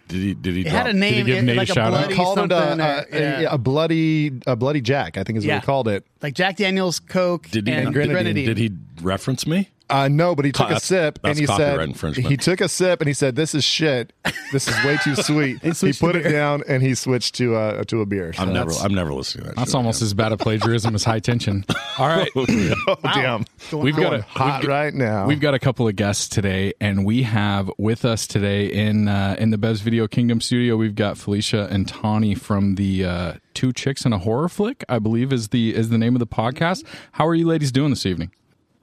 Did 0.07 0.17
he? 0.21 0.33
Did 0.33 0.53
he? 0.55 0.61
It 0.61 0.67
had 0.67 0.87
a 0.87 0.93
name, 0.93 1.25
give 1.25 1.37
it- 1.37 1.41
Nate 1.43 1.55
a 1.55 1.59
like 1.59 1.69
a 1.69 1.73
shout 1.73 1.93
out? 1.93 1.99
bloody 1.99 2.15
called 2.15 2.37
it 2.39 2.41
something. 2.51 2.79
a, 2.79 2.83
or- 2.83 3.05
a, 3.11 3.15
a, 3.37 3.41
yeah. 3.41 3.47
a 3.51 3.57
bloody 3.57 4.31
a 4.47 4.55
bloody 4.55 4.79
Jack. 4.81 5.17
I 5.17 5.23
think 5.23 5.37
is 5.37 5.43
what 5.45 5.49
Yeah. 5.49 5.59
he 5.59 5.65
called 5.65 5.87
it. 5.89 6.05
like 6.21 6.33
Jack 6.33 6.55
Daniels, 6.57 6.99
Coke, 6.99 7.47
Did 7.49 7.67
he? 7.67 7.73
and 7.73 7.93
did, 7.93 8.09
grenadine. 8.09 8.45
did 8.45 8.57
he 8.57 8.71
reference 9.01 9.45
me? 9.45 9.69
Uh, 9.89 10.07
no, 10.09 10.35
but 10.35 10.43
he 10.45 10.51
took 10.51 10.69
a 10.69 10.79
sip 10.79 11.17
and 11.23 11.37
he 11.37 11.45
said 11.45 11.95
he 12.15 12.35
took 12.35 12.59
a 12.61 12.67
sip 12.67 12.99
and 12.99 13.07
he 13.07 13.13
said, 13.13 13.35
"This 13.35 13.55
is 13.55 13.63
shit. 13.63 14.11
This 14.51 14.67
is 14.67 14.75
way 14.83 14.97
too 15.03 15.15
sweet." 15.15 15.61
he 15.81 15.93
put 15.93 16.15
it 16.15 16.29
down 16.29 16.63
and 16.67 16.83
he 16.83 16.93
switched 16.93 17.35
to 17.35 17.55
uh, 17.55 17.83
to 17.85 18.01
a 18.01 18.05
beer. 18.05 18.33
So 18.33 18.41
I'm 18.41 18.53
never. 18.53 18.69
that's- 18.71 18.83
I'm 18.83 18.93
never 18.93 19.13
listening 19.13 19.43
to 19.43 19.49
that. 19.51 19.55
That's 19.55 19.69
shit 19.71 19.75
almost 19.75 20.01
again. 20.01 20.05
as 20.07 20.13
bad 20.13 20.31
a 20.33 20.37
plagiarism 20.37 20.93
as 20.95 21.03
high 21.05 21.19
tension. 21.19 21.63
All 21.99 22.07
right, 22.07 22.29
Oh, 22.35 22.45
damn. 23.03 23.45
We've 23.71 23.95
got 23.95 24.13
a 24.13 24.21
hot 24.23 24.61
we've 24.61 24.67
got- 24.67 24.71
right 24.71 24.93
now. 24.93 25.25
We've 25.25 25.39
got 25.39 25.53
a 25.53 25.59
couple 25.59 25.87
of 25.87 25.95
guests 25.95 26.27
today, 26.27 26.73
and 26.81 27.05
we 27.05 27.23
have 27.23 27.71
with 27.77 28.03
us 28.03 28.27
today 28.27 28.65
in 28.67 29.07
uh, 29.07 29.35
in 29.39 29.51
the 29.51 29.57
Bev's 29.57 29.81
Video 29.81 30.07
Kingdom 30.07 30.41
studio. 30.41 30.75
We've 30.75 30.95
got 30.95 31.17
Felicia 31.17 31.67
and 31.71 31.87
Tawny 31.87 32.35
from 32.35 32.75
the 32.75 33.05
uh, 33.05 33.33
Two 33.53 33.71
Chicks 33.71 34.03
and 34.05 34.13
a 34.13 34.17
Horror 34.19 34.49
Flick, 34.49 34.83
I 34.89 34.99
believe 34.99 35.31
is 35.31 35.47
the 35.49 35.73
is 35.73 35.89
the 35.89 35.97
name 35.97 36.13
of 36.15 36.19
the 36.19 36.27
podcast. 36.27 36.83
How 37.13 37.25
are 37.25 37.35
you 37.35 37.47
ladies 37.47 37.71
doing 37.71 37.89
this 37.89 38.05
evening? 38.05 38.31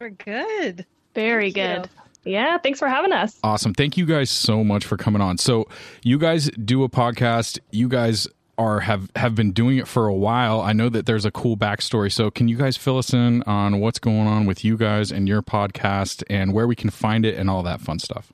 We're 0.00 0.10
good. 0.10 0.86
Very 1.14 1.50
good. 1.50 1.88
Yeah, 2.24 2.58
thanks 2.58 2.78
for 2.78 2.88
having 2.88 3.12
us. 3.12 3.38
Awesome. 3.42 3.74
Thank 3.74 3.96
you 3.96 4.06
guys 4.06 4.30
so 4.30 4.64
much 4.64 4.86
for 4.86 4.96
coming 4.96 5.20
on. 5.20 5.38
So 5.38 5.68
you 6.02 6.18
guys 6.18 6.50
do 6.50 6.82
a 6.82 6.88
podcast. 6.88 7.58
You 7.70 7.88
guys 7.88 8.26
are 8.56 8.80
have 8.80 9.10
have 9.16 9.34
been 9.34 9.52
doing 9.52 9.78
it 9.78 9.88
for 9.88 10.06
a 10.06 10.14
while. 10.14 10.60
I 10.60 10.72
know 10.72 10.88
that 10.88 11.06
there's 11.06 11.24
a 11.24 11.30
cool 11.30 11.56
backstory. 11.56 12.10
So 12.10 12.30
can 12.30 12.48
you 12.48 12.56
guys 12.56 12.76
fill 12.76 12.98
us 12.98 13.12
in 13.12 13.42
on 13.42 13.80
what's 13.80 13.98
going 13.98 14.26
on 14.26 14.46
with 14.46 14.64
you 14.64 14.76
guys 14.76 15.12
and 15.12 15.28
your 15.28 15.42
podcast 15.42 16.22
and 16.30 16.52
where 16.52 16.66
we 16.66 16.76
can 16.76 16.90
find 16.90 17.26
it 17.26 17.36
and 17.36 17.50
all 17.50 17.62
that 17.64 17.80
fun 17.80 17.98
stuff? 17.98 18.32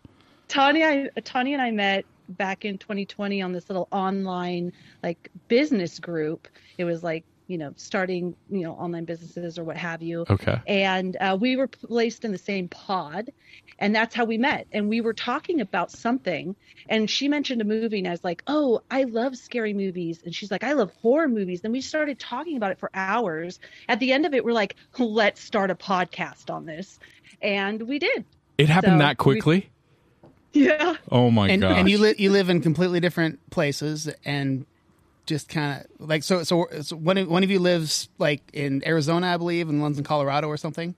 Tawny, 0.49 0.85
I, 0.85 1.09
Tawny 1.25 1.53
and 1.55 1.63
I 1.63 1.71
met 1.71 2.05
back 2.29 2.65
in 2.65 2.79
2020 2.79 3.43
on 3.43 3.53
this 3.53 3.69
little 3.69 3.89
online 3.91 4.73
like 5.03 5.31
business 5.49 5.99
group. 5.99 6.49
It 6.79 6.85
was 6.85 7.03
like 7.03 7.25
you 7.51 7.59
know 7.59 7.73
starting 7.77 8.37
you 8.49 8.63
know 8.63 8.73
online 8.75 9.05
businesses 9.05 9.59
or 9.59 9.65
what 9.65 9.77
have 9.77 10.03
you. 10.03 10.25
Okay. 10.31 10.59
And 10.67 11.17
uh, 11.21 11.37
we 11.41 11.57
were 11.57 11.67
placed 11.67 12.25
in 12.25 12.31
the 12.33 12.39
same 12.39 12.69
pod, 12.69 13.31
and 13.79 13.95
that's 13.95 14.15
how 14.15 14.25
we 14.25 14.39
met. 14.39 14.69
And 14.73 14.89
we 14.89 15.01
were 15.01 15.13
talking 15.13 15.61
about 15.61 15.91
something, 15.91 16.55
and 16.89 17.11
she 17.11 17.29
mentioned 17.29 17.61
a 17.61 17.65
movie, 17.65 17.99
and 17.99 18.07
I 18.09 18.13
was 18.13 18.23
like, 18.25 18.43
"Oh, 18.47 18.83
I 18.91 19.03
love 19.05 19.37
scary 19.37 19.75
movies," 19.75 20.23
and 20.25 20.33
she's 20.35 20.51
like, 20.51 20.63
"I 20.63 20.75
love 20.75 20.93
horror 21.03 21.29
movies." 21.29 21.63
And 21.65 21.73
we 21.73 21.81
started 21.81 22.19
talking 22.21 22.57
about 22.57 22.71
it 22.71 22.79
for 22.79 22.91
hours. 22.95 23.59
At 23.89 23.99
the 23.99 24.13
end 24.13 24.27
of 24.27 24.33
it, 24.35 24.45
we're 24.45 24.53
like, 24.53 24.77
"Let's 24.99 25.41
start 25.43 25.71
a 25.71 25.75
podcast 25.75 26.49
on 26.51 26.67
this," 26.67 27.01
and 27.43 27.83
we 27.83 27.99
did. 27.99 28.25
It 28.59 28.69
happened 28.69 28.95
So 28.95 28.99
that 28.99 29.19
we- 29.19 29.23
quickly? 29.35 29.71
Yeah. 30.53 30.95
oh 31.13 31.31
my 31.31 31.57
god. 31.57 31.79
and 31.79 31.89
you 31.89 31.99
li- 31.99 32.17
you 32.19 32.31
live 32.31 32.51
in 32.51 32.61
completely 32.61 32.99
different 32.99 33.39
places 33.51 34.09
and 34.25 34.67
just 35.31 35.49
kind 35.49 35.81
of 36.01 36.09
like 36.09 36.23
so 36.25 36.43
so, 36.43 36.67
so 36.83 36.97
one, 36.97 37.17
of, 37.17 37.29
one 37.29 37.43
of 37.45 37.51
you 37.51 37.59
lives 37.61 38.09
like 38.19 38.43
in 38.53 38.83
Arizona 38.87 39.29
I 39.29 39.37
believe 39.37 39.69
and 39.69 39.81
one's 39.81 39.97
in 39.97 40.05
Colorado 40.05 40.49
or 40.49 40.57
something 40.57 40.95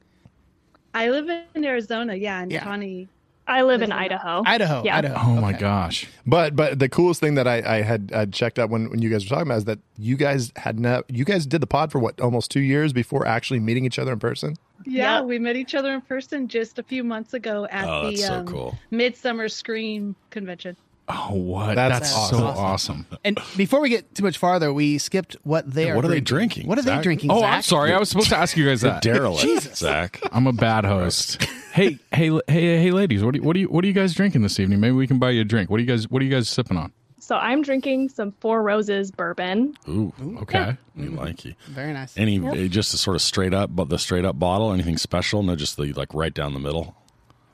I 0.94 1.08
live 1.08 1.28
in 1.54 1.64
Arizona, 1.64 2.14
yeah, 2.14 2.42
and 2.42 2.50
Yeah. 2.52 2.64
Connie. 2.64 3.08
I 3.46 3.62
live 3.62 3.82
in 3.82 3.90
Idaho. 3.92 4.42
Idaho 4.46 4.82
Yeah. 4.84 4.98
Idaho 4.98 5.30
oh 5.30 5.40
my 5.40 5.50
Okay. 5.50 5.58
gosh. 5.60 6.06
But 6.26 6.54
but 6.56 6.78
the 6.78 6.88
coolest 6.88 7.18
thing 7.20 7.34
that 7.34 7.46
I, 7.48 7.62
I 7.78 7.82
had 7.82 8.10
uh, 8.14 8.26
checked 8.26 8.58
out 8.58 8.70
when, 8.70 8.88
when 8.90 9.02
you 9.02 9.10
guys 9.10 9.24
were 9.24 9.28
talking 9.30 9.48
about 9.48 9.58
is 9.58 9.64
that 9.64 9.78
you 9.98 10.16
guys 10.16 10.52
had 10.56 10.78
ne- 10.80 11.02
you 11.08 11.24
guys 11.24 11.44
did 11.46 11.60
the 11.60 11.66
pod 11.66 11.90
for 11.92 11.98
what 11.98 12.20
almost 12.20 12.50
two 12.50 12.60
years 12.60 12.92
before 12.92 13.26
actually 13.26 13.60
meeting 13.60 13.84
each 13.84 13.98
other 13.98 14.12
in 14.12 14.18
person. 14.18 14.56
Yeah, 14.86 15.18
Yep. 15.18 15.24
we 15.28 15.38
met 15.38 15.56
each 15.56 15.74
other 15.74 15.92
in 15.94 16.00
person 16.02 16.46
just 16.48 16.78
a 16.78 16.82
few 16.82 17.04
months 17.04 17.34
ago 17.34 17.66
at 17.70 17.86
Oh, 17.88 18.10
the 18.10 18.16
so 18.16 18.34
um, 18.34 18.46
cool. 18.46 18.78
Midsummer 18.90 19.48
Scream 19.48 20.14
convention. 20.30 20.76
Oh 21.08 21.34
what? 21.34 21.74
That's 21.74 22.00
That's, 22.00 22.14
awesome. 22.14 22.38
so 22.38 22.44
awesome. 22.46 23.06
and 23.24 23.38
before 23.56 23.80
we 23.80 23.88
get 23.88 24.14
too 24.14 24.22
much 24.22 24.38
farther 24.38 24.72
we 24.72 24.98
skipped 24.98 25.36
what 25.42 25.68
they 25.70 25.86
Yeah, 25.86 25.92
are 25.92 25.96
what 25.96 26.04
are 26.04 26.08
they 26.08 26.20
drinking, 26.20 26.68
what 26.68 26.78
are 26.78 26.82
they 26.82 27.00
drinking 27.02 27.30
Oh, 27.32 27.40
Zach? 27.40 27.54
I'm 27.56 27.62
sorry. 27.62 27.92
I 27.92 27.98
was 27.98 28.08
supposed 28.08 28.28
to 28.30 28.36
ask 28.36 28.56
you 28.56 28.66
guys 28.66 28.82
that. 28.82 29.02
derelict, 29.02 29.62
Zach. 29.76 30.20
I'm 30.32 30.46
a 30.46 30.52
bad 30.52 30.84
host. 30.84 31.42
hey, 31.72 31.98
hey, 32.12 32.28
hey, 32.46 32.78
hey, 32.82 32.90
ladies! 32.92 33.24
What 33.24 33.32
do 33.34 33.40
you, 33.40 33.44
what 33.44 33.54
do 33.54 33.60
you 33.60 33.66
what 33.68 33.84
are 33.84 33.88
you 33.88 33.92
guys 33.92 34.14
drinking 34.14 34.42
this 34.42 34.60
evening? 34.60 34.78
Maybe 34.80 34.92
we 34.92 35.06
can 35.06 35.18
buy 35.18 35.30
you 35.30 35.40
a 35.40 35.44
drink. 35.44 35.70
What 35.70 35.78
are 35.78 35.82
you 35.82 35.88
guys 35.88 36.08
What 36.08 36.22
are 36.22 36.24
you 36.24 36.30
guys 36.30 36.48
sipping 36.48 36.76
on? 36.76 36.92
So 37.18 37.36
I'm 37.36 37.62
drinking 37.62 38.08
some 38.10 38.32
Four 38.40 38.62
Roses 38.62 39.10
bourbon. 39.10 39.76
Ooh, 39.88 40.12
Okay. 40.42 40.76
we 40.96 41.08
like 41.08 41.44
you. 41.44 41.54
Very 41.68 41.92
nice. 41.92 42.16
Any 42.16 42.36
Yep. 42.38 42.52
uh, 42.54 42.68
just 42.68 42.94
a 42.94 42.96
sort 42.98 43.14
of 43.16 43.22
straight 43.22 43.54
up, 43.54 43.74
but 43.74 43.88
the 43.88 43.98
straight 43.98 44.24
up 44.24 44.38
bottle. 44.38 44.72
Anything 44.72 44.96
special? 44.98 45.42
No, 45.42 45.54
just 45.56 45.76
the 45.76 45.92
like 45.92 46.12
right 46.14 46.34
down 46.34 46.52
the 46.52 46.58
middle. 46.60 46.96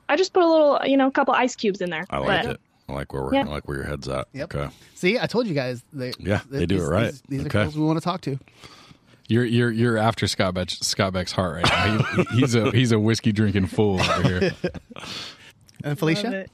I 0.07 0.15
just 0.15 0.33
put 0.33 0.41
a 0.43 0.47
little, 0.47 0.79
you 0.85 0.97
know, 0.97 1.07
a 1.07 1.11
couple 1.11 1.33
ice 1.35 1.55
cubes 1.55 1.81
in 1.81 1.89
there. 1.91 2.03
I 2.09 2.17
like 2.17 2.27
But 2.27 2.45
it. 2.55 2.61
I 2.89 2.93
like 2.93 3.13
where 3.13 3.23
we're. 3.23 3.33
Yeah. 3.35 3.41
I 3.41 3.49
like 3.49 3.67
where 3.67 3.77
your 3.77 3.85
head's 3.85 4.07
at. 4.07 4.27
Yep. 4.33 4.55
Okay. 4.55 4.69
See, 4.95 5.19
I 5.19 5.27
told 5.27 5.47
you 5.47 5.53
guys. 5.53 5.83
They, 5.93 6.11
Yeah, 6.19 6.41
they 6.49 6.65
do 6.65 6.83
it 6.83 6.87
right. 6.87 7.11
These, 7.11 7.21
these 7.29 7.45
Okay. 7.45 7.59
are 7.59 7.63
girls 7.63 7.77
we 7.77 7.85
want 7.85 7.97
to 7.99 8.03
talk 8.03 8.21
to. 8.21 8.39
You're 9.27 9.45
you're 9.45 9.69
you're 9.71 9.97
after 9.97 10.27
Scott 10.27 10.55
Beck, 10.55 10.71
Scott 10.71 11.13
Beck's 11.13 11.31
heart 11.31 11.55
right 11.63 11.65
now. 11.71 12.03
He, 12.31 12.39
he's 12.39 12.55
a 12.55 12.71
he's 12.71 12.91
a 12.91 12.99
whiskey 12.99 13.31
drinking 13.31 13.67
fool 13.67 14.01
over 14.01 14.39
here. 14.39 14.51
And 15.83 15.97
Felicia? 15.97 16.45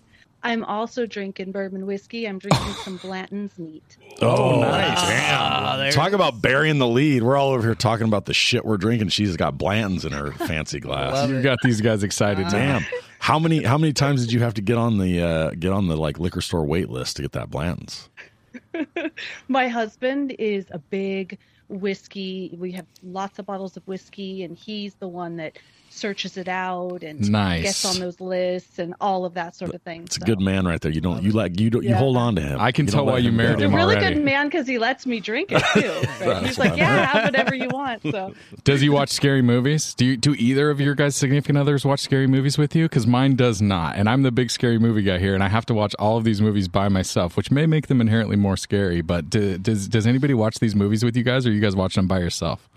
I'm 0.44 0.64
also 0.66 1.08
drinking 1.08 1.52
bourbon 1.52 1.88
whiskey. 1.88 2.28
I'm 2.28 2.38
drinking 2.38 2.74
some 2.84 2.98
Blanton's 2.98 3.58
neat. 3.58 3.98
Oh, 4.22 4.58
oh 4.58 4.62
nice. 4.62 5.00
Ah, 5.00 5.78
Damn. 5.80 5.92
Talk 5.94 6.12
about 6.12 6.40
burying 6.44 6.78
the 6.78 6.88
lead. 6.88 7.24
We're 7.24 7.36
all 7.36 7.50
over 7.54 7.64
here 7.64 7.74
talking 7.74 8.06
about 8.08 8.26
the 8.26 8.36
shit 8.36 8.64
we're 8.64 8.78
drinking. 8.78 9.08
She's 9.10 9.36
got 9.36 9.58
Blanton's 9.58 10.06
in 10.06 10.12
her 10.12 10.32
fancy 10.34 10.80
glass. 10.82 11.28
You 11.28 11.42
got 11.42 11.58
these 11.64 11.82
guys 11.82 12.04
excited. 12.04 12.44
now. 12.44 12.50
Damn. 12.52 12.86
How 13.26 13.40
many 13.40 13.64
how 13.64 13.80
many 13.80 13.92
times 13.92 14.24
did 14.24 14.32
you 14.32 14.42
have 14.42 14.54
to 14.54 14.62
get 14.62 14.78
on 14.78 15.00
the 15.00 15.20
uh, 15.20 15.50
get 15.58 15.72
on 15.72 15.88
the 15.88 15.98
like 15.98 16.20
liquor 16.20 16.42
store 16.42 16.64
wait 16.64 16.90
list 16.90 17.16
to 17.16 17.24
get 17.24 17.32
that 17.32 17.50
Blanton's? 17.50 18.08
My 19.48 19.68
husband 19.68 20.36
is 20.38 20.68
a 20.70 20.78
big 20.78 21.40
whiskey. 21.68 22.56
We 22.60 22.72
have 22.74 22.86
lots 23.02 23.40
of 23.40 23.48
bottles 23.48 23.78
of 23.78 23.88
whiskey, 23.88 24.44
and 24.44 24.56
he's 24.56 24.94
the 24.94 25.08
one 25.08 25.38
that 25.38 25.58
searches 25.96 26.38
it 26.38 26.48
out 26.48 27.02
and 27.04 27.30
Nice. 27.32 27.64
gets 27.64 27.86
on 27.86 28.00
those 28.00 28.20
lists 28.20 28.78
and 28.80 28.94
all 29.02 29.26
of 29.26 29.34
that 29.36 29.56
sort 29.56 29.74
of 29.74 29.82
thing. 29.82 30.04
It's 30.04 30.18
a 30.18 30.20
good 30.22 30.40
man 30.42 30.66
right 30.66 30.80
there. 30.82 30.92
You 30.92 31.02
don't 31.02 31.24
you 31.24 31.32
like 31.32 31.60
you 31.60 31.70
don't 31.70 31.84
you 31.84 31.96
hold 31.96 32.18
on 32.18 32.36
to 32.36 32.42
him. 32.42 32.60
I 32.60 32.72
can 32.72 32.86
You 32.86 32.92
tell 32.92 33.06
why 33.06 33.20
you 33.20 33.32
married 33.32 33.54
go. 33.54 33.56
He's 33.58 33.64
a 33.64 33.68
him 33.70 33.76
really 33.76 33.96
already. 33.96 34.16
good 34.16 34.24
man 34.24 34.48
because 34.48 34.68
he 34.68 34.78
lets 34.78 35.06
me 35.06 35.20
drink 35.20 35.52
it 35.52 35.64
too. 35.74 36.08
Right? 36.26 36.46
He's 36.46 36.58
like, 36.58 36.76
"Yeah, 36.78 37.06
have 37.06 37.24
whatever 37.26 37.54
you 37.56 37.70
want." 37.70 38.02
So 38.04 38.34
Does 38.64 38.82
he 38.82 38.90
watch 38.90 39.10
scary 39.10 39.42
movies? 39.42 39.94
Do 39.96 40.06
you, 40.06 40.18
do 40.18 40.34
either 40.36 40.70
of 40.70 40.80
your 40.80 40.96
guys' 40.96 41.16
significant 41.16 41.58
others 41.58 41.86
watch 41.86 42.00
scary 42.02 42.28
movies 42.28 42.58
with 42.58 42.76
you? 42.76 42.86
Because 42.86 43.06
mine 43.08 43.36
does 43.36 43.62
not, 43.62 43.96
and 43.96 44.10
I'm 44.10 44.24
the 44.24 44.32
big 44.32 44.50
scary 44.52 44.80
movie 44.80 45.04
guy 45.04 45.20
here, 45.20 45.34
and 45.34 45.44
I 45.44 45.48
have 45.50 45.66
to 45.68 45.74
watch 45.74 45.94
all 46.00 46.18
of 46.18 46.24
these 46.24 46.42
movies 46.42 46.68
by 46.68 46.90
myself, 46.90 47.38
which 47.38 47.52
may 47.52 47.66
make 47.66 47.88
them 47.88 48.02
inherently 48.02 48.36
more 48.36 48.58
scary. 48.58 49.02
But 49.02 49.30
do, 49.30 49.58
does 49.58 49.88
does 49.88 50.08
anybody 50.08 50.34
watch 50.34 50.60
these 50.60 50.76
movies 50.76 51.04
with 51.04 51.16
you 51.16 51.24
guys, 51.24 51.46
or 51.46 51.52
you 51.52 51.62
guys 51.62 51.76
watch 51.76 51.96
them 51.96 52.08
by 52.08 52.20
yourself? 52.20 52.68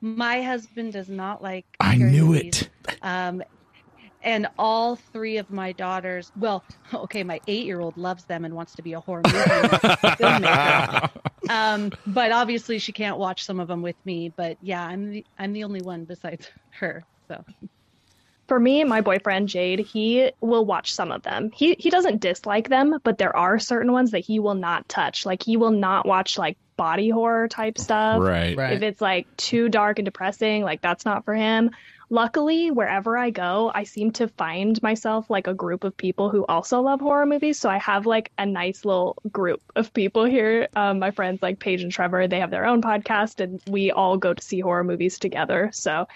My 0.00 0.42
husband 0.42 0.92
does 0.92 1.08
not 1.08 1.42
like. 1.42 1.66
I 1.78 1.96
knew 1.96 2.26
movies. 2.26 2.62
it. 2.62 2.98
Um, 3.02 3.42
and 4.22 4.48
all 4.58 4.96
three 4.96 5.38
of 5.38 5.50
my 5.50 5.72
daughters, 5.72 6.30
well, 6.36 6.62
okay, 6.94 7.22
my 7.22 7.40
eight-year-old 7.46 7.96
loves 7.96 8.24
them 8.24 8.44
and 8.44 8.54
wants 8.54 8.74
to 8.74 8.82
be 8.82 8.92
a 8.92 9.00
horror 9.00 9.22
movie 9.24 9.38
filmmaker. 9.38 11.10
Um, 11.48 11.92
but 12.06 12.32
obviously, 12.32 12.78
she 12.78 12.92
can't 12.92 13.18
watch 13.18 13.44
some 13.44 13.60
of 13.60 13.68
them 13.68 13.82
with 13.82 13.96
me. 14.04 14.32
But 14.34 14.58
yeah, 14.62 14.84
I'm 14.84 15.10
the 15.10 15.26
I'm 15.38 15.52
the 15.52 15.64
only 15.64 15.82
one 15.82 16.04
besides 16.04 16.48
her. 16.70 17.04
So 17.28 17.44
for 18.48 18.58
me, 18.58 18.82
my 18.84 19.00
boyfriend 19.00 19.48
Jade, 19.48 19.78
he 19.78 20.32
will 20.40 20.64
watch 20.64 20.92
some 20.92 21.12
of 21.12 21.22
them. 21.22 21.50
He 21.54 21.76
he 21.78 21.88
doesn't 21.88 22.20
dislike 22.20 22.68
them, 22.68 22.98
but 23.02 23.16
there 23.18 23.34
are 23.34 23.58
certain 23.58 23.92
ones 23.92 24.10
that 24.10 24.20
he 24.20 24.38
will 24.38 24.54
not 24.54 24.88
touch. 24.88 25.24
Like 25.24 25.42
he 25.42 25.56
will 25.56 25.70
not 25.70 26.04
watch 26.06 26.36
like 26.36 26.58
body 26.80 27.10
horror 27.10 27.46
type 27.46 27.76
stuff. 27.76 28.22
Right. 28.22 28.56
Right. 28.56 28.72
If 28.72 28.80
it's 28.80 29.02
like 29.02 29.26
too 29.36 29.68
dark 29.68 29.98
and 29.98 30.06
depressing, 30.06 30.62
like 30.62 30.80
that's 30.80 31.04
not 31.04 31.26
for 31.26 31.34
him. 31.34 31.72
Luckily, 32.08 32.70
wherever 32.70 33.18
I 33.18 33.28
go, 33.28 33.70
I 33.72 33.84
seem 33.84 34.12
to 34.12 34.28
find 34.28 34.82
myself 34.82 35.28
like 35.28 35.46
a 35.46 35.52
group 35.52 35.84
of 35.84 35.94
people 35.94 36.30
who 36.30 36.46
also 36.46 36.80
love 36.80 37.00
horror 37.00 37.26
movies. 37.26 37.58
So 37.60 37.68
I 37.68 37.76
have 37.76 38.06
like 38.06 38.32
a 38.38 38.46
nice 38.46 38.86
little 38.86 39.18
group 39.30 39.60
of 39.76 39.92
people 39.92 40.24
here. 40.24 40.68
Um, 40.74 41.00
my 41.00 41.10
friends 41.10 41.42
like 41.42 41.58
Paige 41.58 41.82
and 41.82 41.92
Trevor, 41.92 42.26
they 42.26 42.40
have 42.40 42.50
their 42.50 42.64
own 42.64 42.80
podcast 42.80 43.40
and 43.40 43.60
we 43.68 43.90
all 43.90 44.16
go 44.16 44.32
to 44.32 44.42
see 44.42 44.60
horror 44.60 44.82
movies 44.82 45.18
together. 45.18 45.68
So 45.74 46.08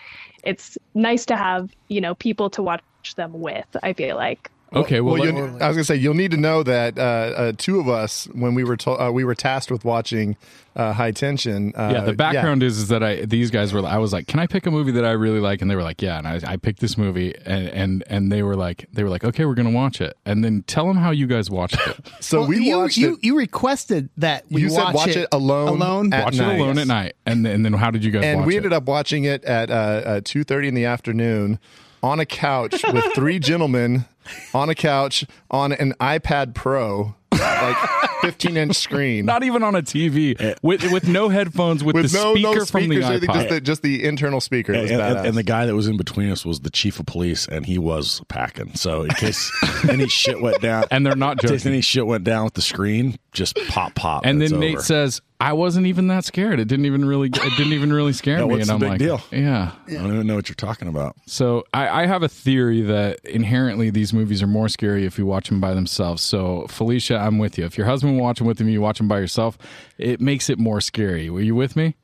it's 0.43 0.79
nice 0.95 1.27
to 1.27 1.37
have, 1.37 1.71
you 1.89 2.01
know, 2.01 2.15
people 2.15 2.49
to 2.51 2.63
watch 2.63 2.83
them 3.17 3.39
with, 3.39 3.67
I 3.83 3.93
feel 3.93 4.17
like. 4.17 4.51
Okay. 4.75 5.01
Well, 5.01 5.15
Well, 5.19 5.33
let- 5.33 5.63
I 5.63 5.69
was 5.69 5.77
gonna 5.77 5.85
say 5.85 5.97
you'll 5.97 6.15
need 6.15 6.31
to 6.33 6.37
know 6.37 6.63
that 6.63 6.99
uh, 6.99 7.03
uh, 7.03 7.53
two 7.57 7.79
of 7.81 7.89
us, 7.89 8.27
when 8.33 8.55
we 8.55 8.65
were 8.65 8.77
to- 8.79 9.01
uh, 9.03 9.11
we 9.11 9.25
were 9.25 9.35
tasked 9.35 9.71
with 9.71 9.85
watching 9.85 10.37
uh, 10.77 10.93
High 10.93 11.13
Tension. 11.13 11.73
Uh, 11.77 11.91
yeah. 11.95 12.01
The 12.01 12.15
background 12.15 12.65
is 12.65 12.79
is 12.79 12.89
that 12.89 13.03
I 13.03 13.25
these 13.27 13.51
guys 13.53 13.73
were. 13.73 13.87
I 13.87 13.99
was 13.99 14.13
like, 14.13 14.27
can 14.27 14.41
I 14.41 14.49
pick 14.49 14.67
a 14.67 14.73
movie 14.73 14.91
that 14.93 15.05
I 15.05 15.13
really 15.13 15.39
like? 15.39 15.63
And 15.63 15.71
they 15.71 15.77
were 15.77 15.85
like, 15.85 16.03
yeah. 16.03 16.19
And 16.19 16.27
I, 16.27 16.41
I 16.45 16.57
picked 16.57 16.81
this 16.81 16.99
movie, 16.99 17.33
and 17.47 17.69
and 17.69 18.05
and 18.09 18.33
they 18.33 18.43
were 18.43 18.57
like, 18.57 18.87
they 18.93 19.05
were 19.05 19.09
like, 19.11 19.23
okay, 19.25 19.45
we're 19.45 19.55
gonna 19.55 19.71
watch 19.71 20.01
it. 20.01 20.17
And 20.27 20.43
then 20.45 20.65
tell 20.67 20.89
them 20.89 20.97
how 20.97 21.13
you 21.13 21.27
guys 21.29 21.49
watched 21.51 21.79
it. 21.87 21.97
So 22.21 22.41
Well, 22.41 22.49
we 22.49 22.67
you, 22.71 22.77
watched 22.79 22.97
you, 22.97 23.13
it. 23.15 23.19
you 23.25 23.37
requested 23.37 24.09
that 24.17 24.45
we 24.51 24.63
You 24.63 24.71
said 24.71 24.83
watch, 24.85 24.95
watch 24.95 25.17
it 25.17 25.29
alone 25.31 25.69
Alone. 25.69 26.13
at 26.13 26.25
watch 26.25 26.35
night. 26.39 26.55
it 26.57 26.61
alone 26.61 26.79
at 26.79 26.87
night, 26.89 27.15
and 27.27 27.45
then, 27.47 27.53
and 27.55 27.65
then 27.65 27.73
how 27.75 27.91
did 27.93 28.03
you 28.05 28.11
guys? 28.11 28.21
Watch 28.21 28.25
it? 28.25 28.31
And 28.31 28.41
watch 28.41 28.47
we 28.49 28.55
it? 28.55 28.57
ended 28.59 28.73
up 28.73 28.85
watching 28.87 29.25
it 29.25 29.45
at 29.45 29.71
uh, 29.71 29.75
uh, 29.75 30.21
two 30.25 30.43
thirty 30.43 30.67
in 30.67 30.75
the 30.75 30.87
afternoon 30.87 31.61
on 32.03 32.19
a 32.19 32.27
couch 32.27 32.83
with 32.93 33.05
three 33.15 33.39
gentlemen 33.51 34.07
on 34.55 34.69
a 34.71 34.75
couch 34.75 35.25
on 35.51 35.73
an 35.73 35.95
iPad 36.01 36.55
Pro, 36.55 37.15
like 37.33 37.77
fifteen 38.21 38.57
inch 38.57 38.77
screen. 38.77 39.27
not 39.27 39.43
even 39.43 39.63
on 39.63 39.75
a 39.75 39.83
TV 39.83 40.57
with 40.63 40.91
with 40.93 41.09
no 41.09 41.29
headphones 41.29 41.83
with, 41.85 41.95
with 41.95 42.13
the 42.13 42.19
no, 42.19 42.35
speaker 42.35 42.59
no 42.61 42.65
from 42.65 42.89
the 42.89 43.03
speakers, 43.03 43.21
iPod. 43.21 43.35
just 43.35 43.49
the, 43.49 43.61
just 43.61 43.83
the 43.83 44.05
internal 44.05 44.41
speaker. 44.41 44.73
It 44.73 44.83
was 44.83 44.91
and, 44.91 45.01
and- 45.01 45.27
and 45.27 45.37
the 45.37 45.43
guy 45.43 45.67
that 45.67 45.75
was 45.75 45.87
in 45.89 45.97
between 45.97 46.31
us 46.31 46.45
was 46.45 46.61
the 46.61 46.71
chief 46.71 46.99
of 47.01 47.07
police, 47.07 47.47
and 47.49 47.67
he 47.67 47.79
was 47.79 48.23
packing. 48.29 48.75
So 48.75 49.03
in 49.03 49.11
case 49.11 49.51
any 49.89 50.09
shit 50.09 50.41
went 50.41 50.61
down, 50.61 50.85
and 50.91 51.05
they're 51.05 51.17
not 51.17 51.43
in 51.43 51.51
case 51.51 51.67
any 51.67 51.81
shit 51.81 52.07
went 52.07 52.25
down 52.25 52.45
with 52.45 52.55
the 52.55 52.63
screen, 52.63 53.19
just 53.33 53.57
pop, 53.69 53.95
pop, 53.95 54.25
And 54.25 54.41
it's 54.43 54.51
then 54.53 54.61
Nate 54.61 54.75
over. 54.77 54.83
says, 54.83 55.21
"I 55.45 55.53
wasn't 55.53 55.87
even 55.87 56.07
that 56.09 56.25
scared. 56.25 56.59
It 56.61 56.69
didn't 56.69 56.87
even 56.87 57.05
really. 57.05 57.29
It 57.29 57.57
didn't 57.57 57.73
even 57.73 57.93
really 57.93 58.13
scare 58.23 58.39
me." 58.39 58.45
what's 58.45 58.69
and 58.69 58.69
the 58.69 58.73
I'm 58.75 58.81
big 58.81 58.89
like, 58.89 58.99
deal? 58.99 59.21
"Yeah." 59.31 59.73
"I 59.89 59.93
don't 59.93 60.15
even 60.15 60.27
know 60.27 60.37
what 60.37 60.49
you're 60.49 60.55
talking 60.55 60.89
about." 60.89 61.17
So 61.27 61.65
I, 61.75 62.03
I 62.03 62.07
have 62.07 62.23
a 62.23 62.29
theory 62.29 62.81
that 62.83 63.21
inherently 63.25 63.91
these 63.91 64.13
movies 64.13 64.43
are 64.43 64.47
more 64.47 64.69
scary 64.69 65.05
if 65.05 65.19
you 65.19 65.27
watch 65.27 65.49
them 65.49 65.61
by 65.61 65.75
themselves. 65.75 66.23
So 66.23 66.67
Felicia, 66.69 67.19
I'm 67.19 67.39
with 67.39 67.59
you. 67.59 67.65
If 67.65 67.77
your 67.77 67.87
husband 67.87 68.19
watching 68.19 68.47
with 68.47 68.61
you, 68.61 68.67
you 68.67 68.81
watch 68.81 68.99
them 68.99 69.09
by 69.09 69.19
yourself. 69.19 69.59
It 69.99 70.21
makes 70.21 70.49
it 70.49 70.59
more 70.59 70.81
scary. 70.81 71.29
Were 71.31 71.41
you 71.41 71.55
with 71.55 71.77
me? 71.77 71.97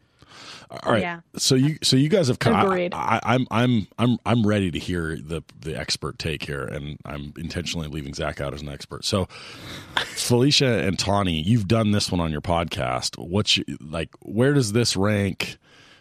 All 0.70 0.92
right. 0.92 1.02
Yeah. 1.02 1.20
So 1.36 1.56
you 1.56 1.78
so 1.82 1.96
you 1.96 2.08
guys 2.08 2.28
have 2.28 2.38
come. 2.38 2.54
I, 2.54 2.62
Agreed. 2.62 2.94
I, 2.94 3.18
I'm 3.24 3.46
I'm 3.50 3.88
I'm 3.98 4.18
I'm 4.24 4.46
ready 4.46 4.70
to 4.70 4.78
hear 4.78 5.16
the 5.16 5.42
the 5.60 5.76
expert 5.76 6.18
take 6.18 6.44
here, 6.44 6.64
and 6.64 6.96
I'm 7.04 7.32
intentionally 7.36 7.88
leaving 7.88 8.14
Zach 8.14 8.40
out 8.40 8.54
as 8.54 8.62
an 8.62 8.68
expert. 8.68 9.04
So 9.04 9.26
Felicia 9.96 10.86
and 10.86 10.98
Tawny, 10.98 11.40
you've 11.40 11.68
done 11.68 11.90
this 11.92 12.10
one 12.10 12.20
on 12.20 12.30
your 12.30 12.40
podcast. 12.40 13.18
What's 13.18 13.56
your, 13.56 13.66
like? 13.80 14.10
Where 14.20 14.52
does 14.54 14.72
this 14.72 14.96
rank? 14.96 15.58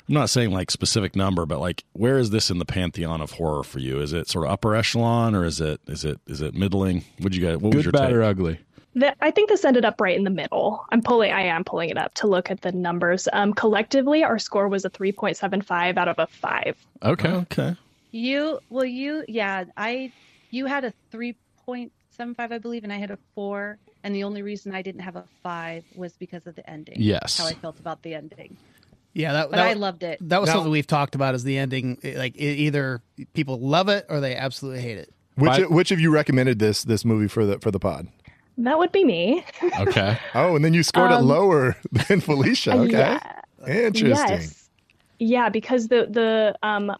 I'm 0.07 0.15
not 0.15 0.29
saying 0.31 0.49
like 0.51 0.71
specific 0.71 1.15
number, 1.15 1.45
but 1.45 1.59
like 1.59 1.83
where 1.93 2.17
is 2.17 2.31
this 2.31 2.49
in 2.49 2.57
the 2.57 2.65
pantheon 2.65 3.21
of 3.21 3.33
horror 3.33 3.63
for 3.63 3.77
you? 3.77 4.01
Is 4.01 4.11
it 4.11 4.27
sort 4.27 4.45
of 4.45 4.51
upper 4.51 4.75
echelon, 4.75 5.35
or 5.35 5.45
is 5.45 5.61
it 5.61 5.81
is 5.87 6.03
it 6.03 6.19
is 6.25 6.41
it 6.41 6.55
middling? 6.55 7.03
What 7.17 7.25
would 7.25 7.35
you 7.35 7.45
guys? 7.45 7.57
What 7.57 7.75
was 7.75 7.85
Good, 7.85 7.85
your 7.85 7.91
bad, 7.91 8.07
take? 8.07 8.15
or 8.15 8.23
ugly? 8.23 8.59
The, 8.99 9.15
I 9.23 9.31
think 9.31 9.49
this 9.49 9.63
ended 9.65 9.85
up 9.85 10.01
right 10.01 10.17
in 10.17 10.23
the 10.23 10.29
middle. 10.29 10.85
I'm 10.91 11.01
pulling. 11.01 11.31
I 11.31 11.41
am 11.43 11.63
pulling 11.63 11.89
it 11.89 11.97
up 11.97 12.13
to 12.15 12.27
look 12.27 12.51
at 12.51 12.61
the 12.61 12.71
numbers. 12.71 13.27
Um, 13.31 13.53
collectively, 13.53 14.23
our 14.23 14.37
score 14.39 14.67
was 14.67 14.83
a 14.85 14.89
3.75 14.89 15.97
out 15.97 16.07
of 16.07 16.19
a 16.19 16.27
five. 16.27 16.75
Okay. 17.03 17.29
Okay. 17.29 17.75
you, 18.11 18.59
well, 18.69 18.85
you, 18.85 19.23
yeah, 19.27 19.65
I, 19.77 20.11
you 20.51 20.65
had 20.65 20.83
a 20.85 20.93
three 21.11 21.35
point 21.65 21.91
seven 22.11 22.35
five, 22.35 22.51
I 22.51 22.57
believe, 22.57 22.83
and 22.83 22.91
I 22.91 22.97
had 22.97 23.11
a 23.11 23.17
four. 23.35 23.77
And 24.03 24.13
the 24.15 24.23
only 24.23 24.41
reason 24.41 24.73
I 24.73 24.81
didn't 24.81 25.01
have 25.01 25.15
a 25.15 25.23
five 25.43 25.83
was 25.95 26.13
because 26.13 26.45
of 26.47 26.55
the 26.55 26.67
ending. 26.69 26.95
Yes. 26.97 27.37
how 27.37 27.47
I 27.47 27.53
felt 27.53 27.79
about 27.79 28.01
the 28.01 28.15
ending. 28.15 28.55
Yeah, 29.13 29.33
that, 29.33 29.49
But 29.49 29.57
that 29.57 29.67
I 29.67 29.73
loved 29.73 30.03
it. 30.03 30.19
That 30.27 30.39
was 30.41 30.47
Now- 30.47 30.55
something 30.55 30.71
we've 30.71 30.87
talked 30.87 31.15
about. 31.15 31.35
Is 31.35 31.43
the 31.43 31.57
ending 31.57 31.97
like 32.03 32.35
e- 32.39 32.53
either 32.67 33.01
people 33.33 33.59
love 33.59 33.89
it 33.89 34.05
or 34.09 34.19
they 34.19 34.35
absolutely 34.35 34.81
hate 34.81 34.97
it? 34.97 35.13
which 35.35 35.51
But- 35.51 35.71
which 35.71 35.91
of 35.91 35.99
you 36.01 36.11
recommended 36.11 36.59
this 36.59 36.83
this 36.83 37.05
movie 37.05 37.27
for 37.29 37.45
the 37.45 37.59
for 37.59 37.71
the 37.71 37.79
pod? 37.79 38.07
That 38.59 38.77
would 38.77 38.91
be 38.91 39.03
me. 39.05 39.43
Okay. 39.79 40.17
Oh, 40.35 40.55
and 40.55 40.63
then 40.63 40.73
you 40.73 40.83
scored 40.83 41.11
it 41.11 41.15
Um, 41.15 41.27
lower 41.27 41.75
than 41.91 42.19
Felicia. 42.21 42.73
Okay, 42.73 42.91
Yeah. 42.91 43.19
interesting. 43.67 44.07
Yes. 44.09 44.69
Yeah, 45.19 45.49
because 45.49 45.87
the 45.87 46.07
the 46.09 46.55
um 46.63 46.95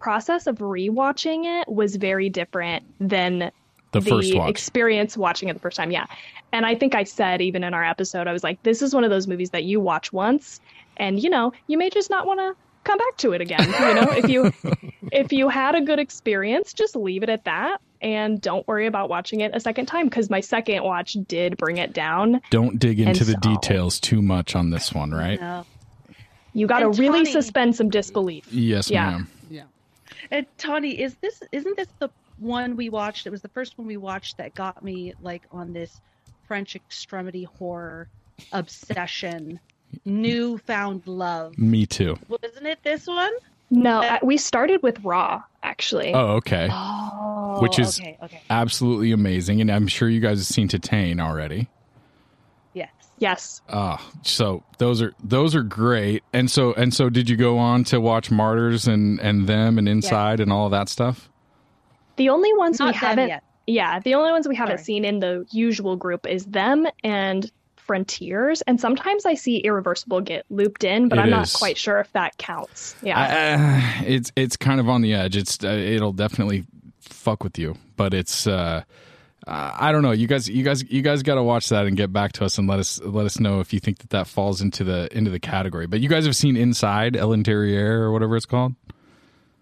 process 0.00 0.46
of 0.46 0.58
rewatching 0.58 1.44
it 1.60 1.68
was 1.68 1.96
very 1.96 2.28
different 2.30 2.84
than 3.00 3.50
The 3.92 4.00
first 4.00 4.34
watch. 4.34 4.48
experience 4.50 5.16
watching 5.16 5.48
it 5.48 5.52
the 5.54 5.60
first 5.60 5.76
time. 5.76 5.90
Yeah. 5.90 6.06
And 6.52 6.64
I 6.64 6.74
think 6.74 6.94
I 6.94 7.04
said 7.04 7.40
even 7.42 7.62
in 7.64 7.74
our 7.74 7.84
episode, 7.84 8.26
I 8.26 8.32
was 8.32 8.42
like, 8.42 8.62
this 8.62 8.80
is 8.82 8.94
one 8.94 9.04
of 9.04 9.10
those 9.10 9.26
movies 9.28 9.50
that 9.50 9.64
you 9.64 9.78
watch 9.80 10.12
once 10.12 10.60
and 10.96 11.22
you 11.22 11.28
know, 11.30 11.52
you 11.66 11.76
may 11.78 11.90
just 11.90 12.08
not 12.10 12.26
want 12.26 12.40
to 12.40 12.54
come 12.84 12.98
back 12.98 13.16
to 13.18 13.32
it 13.32 13.40
again. 13.40 13.62
You 13.68 13.94
know, 13.94 14.10
if 14.12 14.28
you 14.28 14.52
if 15.12 15.32
you 15.32 15.48
had 15.48 15.74
a 15.74 15.80
good 15.80 15.98
experience, 15.98 16.72
just 16.72 16.96
leave 16.96 17.22
it 17.22 17.28
at 17.28 17.44
that 17.44 17.80
and 18.02 18.40
don't 18.40 18.66
worry 18.66 18.86
about 18.86 19.08
watching 19.08 19.40
it 19.40 19.54
a 19.54 19.60
second 19.60 19.86
time 19.86 20.06
because 20.08 20.30
my 20.30 20.40
second 20.40 20.82
watch 20.84 21.16
did 21.28 21.56
bring 21.56 21.76
it 21.78 21.92
down. 21.92 22.40
Don't 22.50 22.78
dig 22.78 23.00
into 23.00 23.24
the 23.24 23.32
so- 23.32 23.40
details 23.40 24.00
too 24.00 24.22
much 24.22 24.54
on 24.56 24.70
this 24.70 24.92
one, 24.92 25.10
right? 25.12 25.40
No. 25.40 25.66
You 26.52 26.66
got 26.66 26.80
to 26.80 26.88
really 26.90 27.20
Tawny- 27.20 27.32
suspend 27.32 27.76
some 27.76 27.90
disbelief. 27.90 28.52
Yes, 28.52 28.90
Yeah. 28.90 29.10
ma'am. 29.10 29.28
Yeah. 29.50 29.62
And 30.30 30.46
Tawny, 30.58 31.00
is 31.00 31.14
this 31.16 31.40
isn't 31.52 31.76
this 31.76 31.88
the 31.98 32.08
one 32.38 32.74
we 32.76 32.88
watched? 32.88 33.26
It 33.26 33.30
was 33.30 33.42
the 33.42 33.48
first 33.48 33.78
one 33.78 33.86
we 33.86 33.96
watched 33.96 34.38
that 34.38 34.54
got 34.54 34.82
me 34.82 35.12
like 35.22 35.42
on 35.52 35.72
this 35.72 36.00
French 36.48 36.74
extremity 36.74 37.44
horror 37.44 38.08
obsession, 38.52 39.60
newfound 40.04 41.02
love. 41.06 41.56
Me 41.58 41.86
too. 41.86 42.16
Wasn't 42.28 42.66
it 42.66 42.78
this 42.82 43.06
one? 43.06 43.32
No, 43.70 44.00
I- 44.02 44.18
we 44.22 44.36
started 44.36 44.82
with 44.82 45.02
Raw 45.04 45.42
actually. 45.62 46.12
Oh, 46.14 46.36
okay. 46.36 46.68
Oh, 46.70 47.58
Which 47.60 47.78
is 47.78 47.98
okay, 48.00 48.16
okay. 48.22 48.40
absolutely 48.50 49.12
amazing, 49.12 49.60
and 49.60 49.70
I'm 49.70 49.86
sure 49.86 50.08
you 50.08 50.20
guys 50.20 50.38
have 50.38 50.46
seen 50.46 50.68
Titane 50.68 51.20
already. 51.20 51.68
Yes. 52.74 52.90
Yes. 53.18 53.60
Ah, 53.68 54.02
so 54.22 54.62
those 54.78 55.02
are 55.02 55.12
those 55.22 55.54
are 55.54 55.62
great. 55.62 56.22
And 56.32 56.50
so 56.50 56.72
and 56.74 56.92
so, 56.94 57.10
did 57.10 57.28
you 57.28 57.36
go 57.36 57.58
on 57.58 57.84
to 57.84 58.00
watch 58.00 58.30
Martyrs 58.30 58.88
and 58.88 59.20
and 59.20 59.46
them 59.46 59.78
and 59.78 59.88
Inside 59.88 60.40
and 60.40 60.50
all 60.52 60.64
of 60.66 60.70
that 60.72 60.88
stuff? 60.88 61.28
The 62.16 62.28
only 62.30 62.52
ones 62.54 62.78
Not 62.78 62.94
we 62.94 62.98
haven't 62.98 63.28
yet. 63.28 63.44
Yeah, 63.66 64.00
the 64.00 64.14
only 64.14 64.32
ones 64.32 64.48
we 64.48 64.56
haven't 64.56 64.78
Sorry. 64.78 64.84
seen 64.84 65.04
in 65.04 65.20
the 65.20 65.46
usual 65.52 65.96
group 65.96 66.26
is 66.26 66.46
them 66.46 66.86
and 67.04 67.50
Frontiers, 67.90 68.62
and 68.68 68.80
sometimes 68.80 69.26
I 69.26 69.34
see 69.34 69.56
Irreversible 69.58 70.20
get 70.20 70.46
looped 70.48 70.84
in, 70.84 71.08
but 71.08 71.18
It 71.18 71.22
I'm 71.22 71.30
not 71.30 71.52
quite 71.52 71.76
sure 71.76 71.98
if 71.98 72.12
that 72.12 72.38
counts. 72.38 72.94
Yeah. 73.02 73.18
I- 73.18 74.00
uh, 74.04 74.04
it's 74.06 74.30
it's 74.36 74.56
kind 74.56 74.78
of 74.78 74.88
on 74.88 75.02
the 75.02 75.12
edge. 75.12 75.36
It's 75.36 75.58
uh, 75.64 75.66
it'll 75.66 76.12
definitely 76.12 76.66
fuck 77.00 77.42
with 77.42 77.58
you, 77.58 77.74
but 77.96 78.14
it's 78.14 78.46
uh, 78.46 78.84
uh, 79.44 79.72
I 79.76 79.90
don't 79.90 80.02
know. 80.02 80.12
You 80.12 80.28
guys, 80.28 80.48
you 80.48 80.62
guys, 80.62 80.88
you 80.88 81.02
guys 81.02 81.24
got 81.24 81.34
to 81.34 81.42
watch 81.42 81.68
that 81.70 81.86
and 81.86 81.96
get 81.96 82.12
back 82.12 82.30
to 82.34 82.44
us 82.44 82.58
and 82.58 82.68
let 82.68 82.78
us 82.78 83.00
let 83.02 83.26
us 83.26 83.40
know 83.40 83.58
if 83.58 83.72
you 83.72 83.80
think 83.80 83.98
that 83.98 84.10
that 84.10 84.28
falls 84.28 84.60
into 84.60 84.84
the 84.84 85.08
into 85.10 85.32
the 85.32 85.40
category. 85.40 85.88
But 85.88 85.98
you 85.98 86.08
guys 86.08 86.26
have 86.26 86.36
seen 86.36 86.56
Inside 86.56 87.16
El 87.16 87.32
Interior 87.32 88.02
or 88.02 88.12
whatever 88.12 88.36
it's 88.36 88.46
called. 88.46 88.76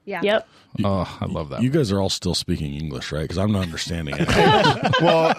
Yeah. 0.05 0.21
Yep. 0.23 0.49
Oh, 0.85 1.19
I 1.19 1.25
love 1.25 1.49
that. 1.49 1.63
You 1.63 1.71
guys 1.71 1.91
are 1.93 2.01
all 2.01 2.11
still 2.11 2.35
speaking 2.35 2.75
English, 2.75 3.11
right? 3.11 3.23
Because 3.23 3.39
I'm 3.39 3.53
not 3.53 3.63
understanding 3.63 4.17
it. 4.19 4.29
well, 5.01 5.35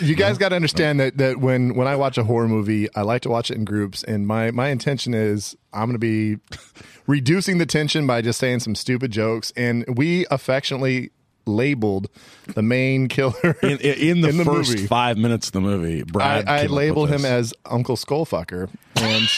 you 0.00 0.14
guys 0.14 0.38
got 0.38 0.50
to 0.50 0.56
understand 0.56 1.00
that 1.00 1.18
that 1.18 1.38
when 1.38 1.74
when 1.74 1.86
I 1.88 1.96
watch 1.96 2.18
a 2.18 2.24
horror 2.24 2.48
movie, 2.48 2.88
I 2.94 3.02
like 3.02 3.22
to 3.22 3.28
watch 3.28 3.50
it 3.50 3.56
in 3.56 3.64
groups, 3.64 4.02
and 4.04 4.26
my 4.26 4.50
my 4.50 4.68
intention 4.68 5.14
is 5.14 5.56
I'm 5.72 5.88
going 5.90 5.94
to 5.94 5.98
be 5.98 6.38
reducing 7.06 7.58
the 7.58 7.66
tension 7.66 8.06
by 8.06 8.22
just 8.22 8.38
saying 8.38 8.60
some 8.60 8.74
stupid 8.74 9.10
jokes, 9.10 9.52
and 9.56 9.84
we 9.96 10.26
affectionately 10.30 11.10
labeled 11.46 12.10
the 12.46 12.62
main 12.62 13.08
killer 13.08 13.56
in, 13.62 13.78
in, 13.78 13.78
in 13.78 14.20
the 14.20 14.28
In 14.28 14.36
the 14.36 14.44
first 14.44 14.70
movie. 14.70 14.86
five 14.86 15.16
minutes 15.16 15.48
of 15.48 15.54
the 15.54 15.60
movie, 15.60 16.02
Brad. 16.02 16.46
I, 16.48 16.56
I 16.56 16.60
came 16.62 16.72
label 16.72 17.06
him 17.06 17.24
as 17.24 17.54
Uncle 17.64 17.96
Skullfucker, 17.96 18.68
and 19.02 19.28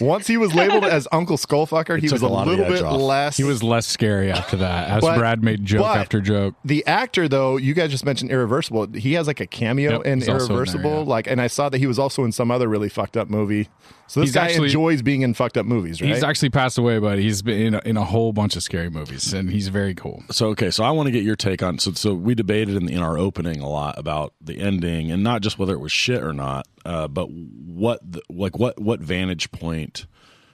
once 0.00 0.26
he 0.26 0.36
was 0.36 0.54
labeled 0.54 0.84
as 0.84 1.06
Uncle 1.12 1.36
Skullfucker, 1.36 1.98
he 2.00 2.08
was 2.10 2.22
a 2.22 2.26
a 2.26 2.28
lot 2.28 2.48
of 2.48 2.56
the 2.56 2.62
little 2.62 2.74
bit 2.74 2.82
off. 2.84 3.00
less. 3.00 3.36
he 3.36 3.44
was 3.44 3.62
less 3.62 3.86
scary 3.86 4.30
after 4.30 4.56
that, 4.58 4.88
as 4.90 5.00
But- 5.02 5.18
Brad 5.18 5.42
made 5.42 5.64
joke 5.64 5.82
but- 5.82 5.98
after 5.98 6.20
joke. 6.20 6.54
the 6.64 6.84
actor 6.86 7.28
though. 7.28 7.56
You 7.56 7.74
guys 7.74 7.90
just 7.90 8.04
mentioned 8.04 8.30
Irreversible. 8.30 8.88
He 8.94 9.14
has 9.14 9.26
like 9.26 9.40
a 9.40 9.46
cameo 9.46 9.92
Yep, 9.98 10.06
in 10.06 10.18
he's 10.20 10.28
also 10.28 10.44
in 10.44 10.48
there, 10.48 10.56
Irreversible. 10.56 10.90
yeah. 10.90 11.08
Like, 11.08 11.26
and 11.26 11.40
I 11.40 11.46
saw 11.46 11.68
that 11.68 11.78
he 11.78 11.86
was 11.86 11.98
also 11.98 12.24
in 12.24 12.32
some 12.32 12.50
other 12.50 12.68
really 12.68 12.88
fucked 12.88 13.16
up 13.16 13.28
movie. 13.30 13.68
So 14.06 14.20
this 14.20 14.28
He's 14.28 14.34
guy 14.34 14.46
actually- 14.48 14.66
enjoys 14.66 15.00
being 15.02 15.22
in 15.22 15.32
fucked 15.34 15.56
up 15.56 15.64
movies, 15.66 16.00
right? 16.02 16.12
He's 16.12 16.22
actually 16.22 16.50
passed 16.50 16.76
away, 16.76 16.98
but 16.98 17.18
he's 17.18 17.40
been 17.42 17.60
in 17.60 17.74
a, 17.74 17.82
in 17.86 17.96
a 17.96 18.04
whole 18.04 18.32
bunch 18.34 18.54
of 18.56 18.62
scary 18.62 18.90
movies, 18.90 19.32
and 19.32 19.48
he's 19.50 19.68
very 19.68 19.94
cool. 19.94 20.22
So 20.30 20.48
okay, 20.48 20.70
so 20.70 20.84
I 20.84 20.90
want 20.90 21.06
to 21.06 21.10
get 21.10 21.22
your 21.24 21.36
take 21.36 21.62
on 21.62 21.78
so 21.78 21.92
so 21.92 22.12
we 22.14 22.34
debated 22.34 22.76
in, 22.76 22.88
in 22.88 22.98
our 22.98 23.16
opening 23.16 23.60
a 23.60 23.68
lot 23.68 23.98
about 23.98 24.34
the 24.42 24.58
ending 24.60 25.10
and 25.10 25.22
not 25.22 25.40
just 25.40 25.58
whether 25.58 25.72
it 25.72 25.80
was 25.80 25.92
shit 25.92 26.22
or 26.22 26.32
not, 26.34 26.66
uh, 26.84 27.08
but 27.08 27.30
what 27.30 28.00
the, 28.10 28.22
like 28.28 28.58
what 28.58 28.80
what 28.80 29.00
vantage 29.00 29.50
point 29.50 30.06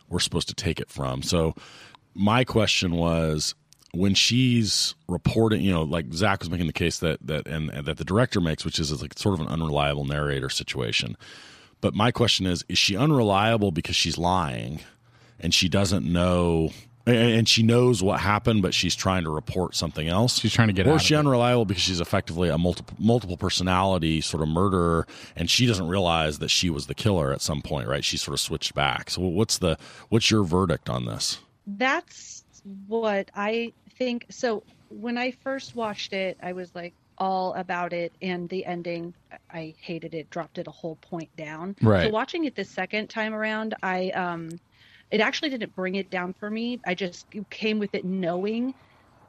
we're 0.08 0.20
supposed 0.20 0.48
to 0.48 0.54
take 0.54 0.80
it 0.80 0.90
from. 0.90 1.22
So 1.22 1.54
my 2.14 2.44
question 2.44 2.92
was 2.92 3.54
when 3.92 4.14
she's 4.14 4.94
reporting, 5.08 5.62
you 5.62 5.72
know, 5.72 5.82
like 5.82 6.12
Zach 6.12 6.40
was 6.40 6.50
making 6.50 6.66
the 6.66 6.72
case 6.72 6.98
that 6.98 7.24
that 7.26 7.46
and, 7.46 7.70
and 7.70 7.86
that 7.86 7.96
the 7.96 8.04
director 8.04 8.40
makes, 8.40 8.64
which 8.64 8.78
is 8.78 9.00
like 9.00 9.18
sort 9.18 9.34
of 9.34 9.40
an 9.40 9.48
unreliable 9.48 10.04
narrator 10.04 10.48
situation. 10.48 11.16
But 11.80 11.94
my 11.94 12.10
question 12.10 12.46
is: 12.46 12.64
Is 12.68 12.78
she 12.78 12.96
unreliable 12.96 13.70
because 13.72 13.96
she's 13.96 14.18
lying, 14.18 14.80
and 15.38 15.54
she 15.54 15.68
doesn't 15.68 16.04
know, 16.04 16.70
and- 17.06 17.16
and 17.16 17.48
she 17.48 17.62
knows 17.62 18.02
what 18.02 18.20
happened, 18.20 18.62
but 18.62 18.74
she's 18.74 18.94
trying 18.94 19.24
to 19.24 19.30
report 19.30 19.74
something 19.74 20.06
else? 20.08 20.38
She's 20.38 20.52
trying 20.52 20.68
to 20.68 20.74
get 20.74 20.86
or 20.86 20.90
out 20.90 20.96
is 20.96 21.02
of 21.02 21.06
she 21.06 21.14
unreliable 21.14 21.64
because 21.64 21.82
she's 21.82 22.00
effectively 22.00 22.48
a 22.48 22.58
multiple 22.58 22.96
multiple 22.98 23.36
personality 23.36 24.20
sort 24.20 24.42
of 24.42 24.48
murderer, 24.48 25.06
and 25.36 25.50
she 25.50 25.66
doesn't 25.66 25.88
realize 25.88 26.38
that 26.38 26.48
she 26.50 26.70
was 26.70 26.86
the 26.86 26.94
killer 26.94 27.32
at 27.32 27.40
some 27.40 27.62
point, 27.62 27.88
right? 27.88 28.04
She 28.04 28.16
sort 28.16 28.34
of 28.34 28.40
switched 28.40 28.74
back. 28.74 29.10
So 29.10 29.22
what's 29.22 29.58
the 29.58 29.76
what's 30.08 30.30
your 30.30 30.44
verdict 30.44 30.88
on 30.90 31.06
this? 31.06 31.38
That's 31.66 32.44
what 32.86 33.30
I 33.34 33.72
think. 33.98 34.26
So 34.28 34.62
when 34.88 35.16
I 35.16 35.30
first 35.30 35.74
watched 35.76 36.12
it, 36.12 36.36
I 36.42 36.52
was 36.52 36.74
like 36.74 36.94
all 37.18 37.52
about 37.54 37.92
it, 37.92 38.12
and 38.22 38.48
the 38.48 38.64
ending, 38.64 39.12
I 39.52 39.74
hated 39.80 40.14
it, 40.14 40.30
dropped 40.30 40.56
it 40.58 40.66
a 40.66 40.70
whole 40.70 40.96
point 40.96 41.28
down. 41.36 41.76
Right. 41.82 42.04
So 42.06 42.10
watching 42.10 42.44
it 42.46 42.54
the 42.56 42.64
second 42.64 43.08
time 43.08 43.34
around, 43.34 43.74
I 43.82 44.08
um, 44.10 44.58
it 45.10 45.20
actually 45.20 45.50
didn't 45.50 45.74
bring 45.74 45.94
it 45.96 46.10
down 46.10 46.34
for 46.34 46.50
me. 46.50 46.80
I 46.86 46.94
just 46.94 47.26
came 47.50 47.78
with 47.78 47.94
it 47.94 48.04
knowing, 48.04 48.74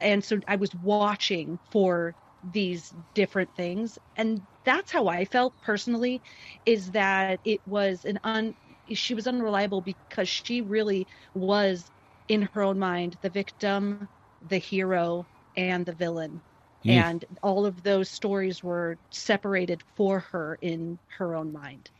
and 0.00 0.24
so 0.24 0.38
I 0.48 0.56
was 0.56 0.74
watching 0.74 1.58
for 1.70 2.14
these 2.42 2.92
different 3.14 3.54
things, 3.54 3.98
and 4.16 4.46
that's 4.64 4.90
how 4.92 5.08
I 5.08 5.24
felt 5.24 5.54
personally. 5.60 6.22
Is 6.66 6.92
that 6.92 7.40
it 7.44 7.60
was 7.66 8.04
an 8.04 8.18
un 8.24 8.54
she 8.92 9.14
was 9.14 9.26
unreliable 9.26 9.82
because 9.82 10.28
she 10.28 10.60
really 10.60 11.06
was 11.34 11.90
in 12.28 12.42
her 12.52 12.62
own 12.62 12.78
mind 12.78 13.18
the 13.22 13.30
victim 13.30 14.08
the 14.40 14.58
hero 14.58 15.26
and 15.56 15.84
the 15.86 15.92
villain 15.94 16.42
Hmm. 16.84 17.02
and 17.02 17.24
all 17.42 17.64
of 17.66 17.82
those 17.82 18.10
stories 18.10 18.62
were 18.62 18.98
separated 19.10 19.82
for 19.96 20.20
her 20.20 20.58
in 20.62 20.98
her 21.18 21.34
own 21.34 21.52
mind 21.52 21.90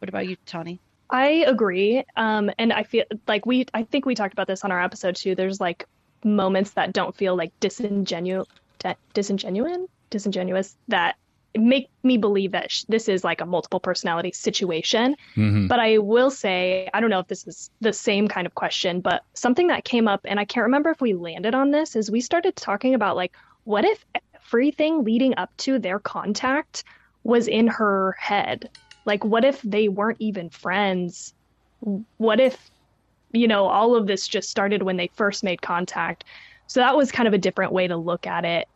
what 0.00 0.08
about 0.08 0.26
you 0.26 0.36
tawny 0.46 0.80
I 1.10 1.44
agree. 1.46 2.04
Um, 2.16 2.50
and 2.58 2.72
I 2.72 2.82
feel 2.82 3.04
like 3.26 3.46
we, 3.46 3.66
I 3.72 3.82
think 3.84 4.04
we 4.04 4.14
talked 4.14 4.32
about 4.32 4.46
this 4.46 4.64
on 4.64 4.72
our 4.72 4.82
episode 4.82 5.16
too. 5.16 5.34
There's 5.34 5.60
like 5.60 5.86
moments 6.24 6.72
that 6.72 6.92
don't 6.92 7.16
feel 7.16 7.36
like 7.36 7.52
disingenuous, 7.60 8.46
di- 8.78 8.96
disingenuine, 9.14 9.86
disingenuous 10.10 10.76
that 10.88 11.16
make 11.56 11.88
me 12.02 12.18
believe 12.18 12.52
that 12.52 12.70
sh- 12.70 12.84
this 12.88 13.08
is 13.08 13.24
like 13.24 13.40
a 13.40 13.46
multiple 13.46 13.80
personality 13.80 14.32
situation. 14.32 15.16
Mhm. 15.34 15.66
But 15.68 15.80
I 15.80 15.98
will 15.98 16.30
say, 16.30 16.88
I 16.92 17.00
don't 17.00 17.10
know 17.10 17.20
if 17.20 17.28
this 17.28 17.46
is 17.46 17.70
the 17.80 17.92
same 17.92 18.28
kind 18.28 18.46
of 18.46 18.54
question, 18.54 19.00
but 19.00 19.24
something 19.34 19.68
that 19.68 19.84
came 19.84 20.08
up, 20.08 20.20
and 20.24 20.38
I 20.38 20.44
can't 20.44 20.64
remember 20.64 20.90
if 20.90 21.00
we 21.00 21.14
landed 21.14 21.54
on 21.54 21.70
this, 21.70 21.96
is 21.96 22.10
we 22.10 22.20
started 22.20 22.54
talking 22.54 22.94
about 22.94 23.16
like, 23.16 23.34
what 23.64 23.84
if 23.84 24.04
everything 24.46 25.04
leading 25.04 25.36
up 25.36 25.56
to 25.58 25.78
their 25.78 25.98
contact 25.98 26.84
was 27.24 27.48
in 27.48 27.66
her 27.66 28.12
head? 28.18 28.70
Like, 29.08 29.24
what 29.24 29.42
if 29.42 29.62
they 29.62 29.88
weren't 29.88 30.18
even 30.20 30.50
friends? 30.50 31.32
What 32.18 32.40
if, 32.40 32.70
you 33.32 33.48
know, 33.48 33.64
all 33.64 33.96
of 33.96 34.06
this 34.06 34.28
just 34.28 34.50
started 34.50 34.82
when 34.82 34.98
they 34.98 35.10
first 35.14 35.42
made 35.42 35.62
contact? 35.62 36.24
So 36.66 36.80
that 36.80 36.94
was 36.94 37.10
kind 37.10 37.26
of 37.26 37.32
a 37.32 37.38
different 37.38 37.72
way 37.72 37.88
to 37.88 37.96
look 37.96 38.26
at 38.26 38.44
it. 38.44 38.68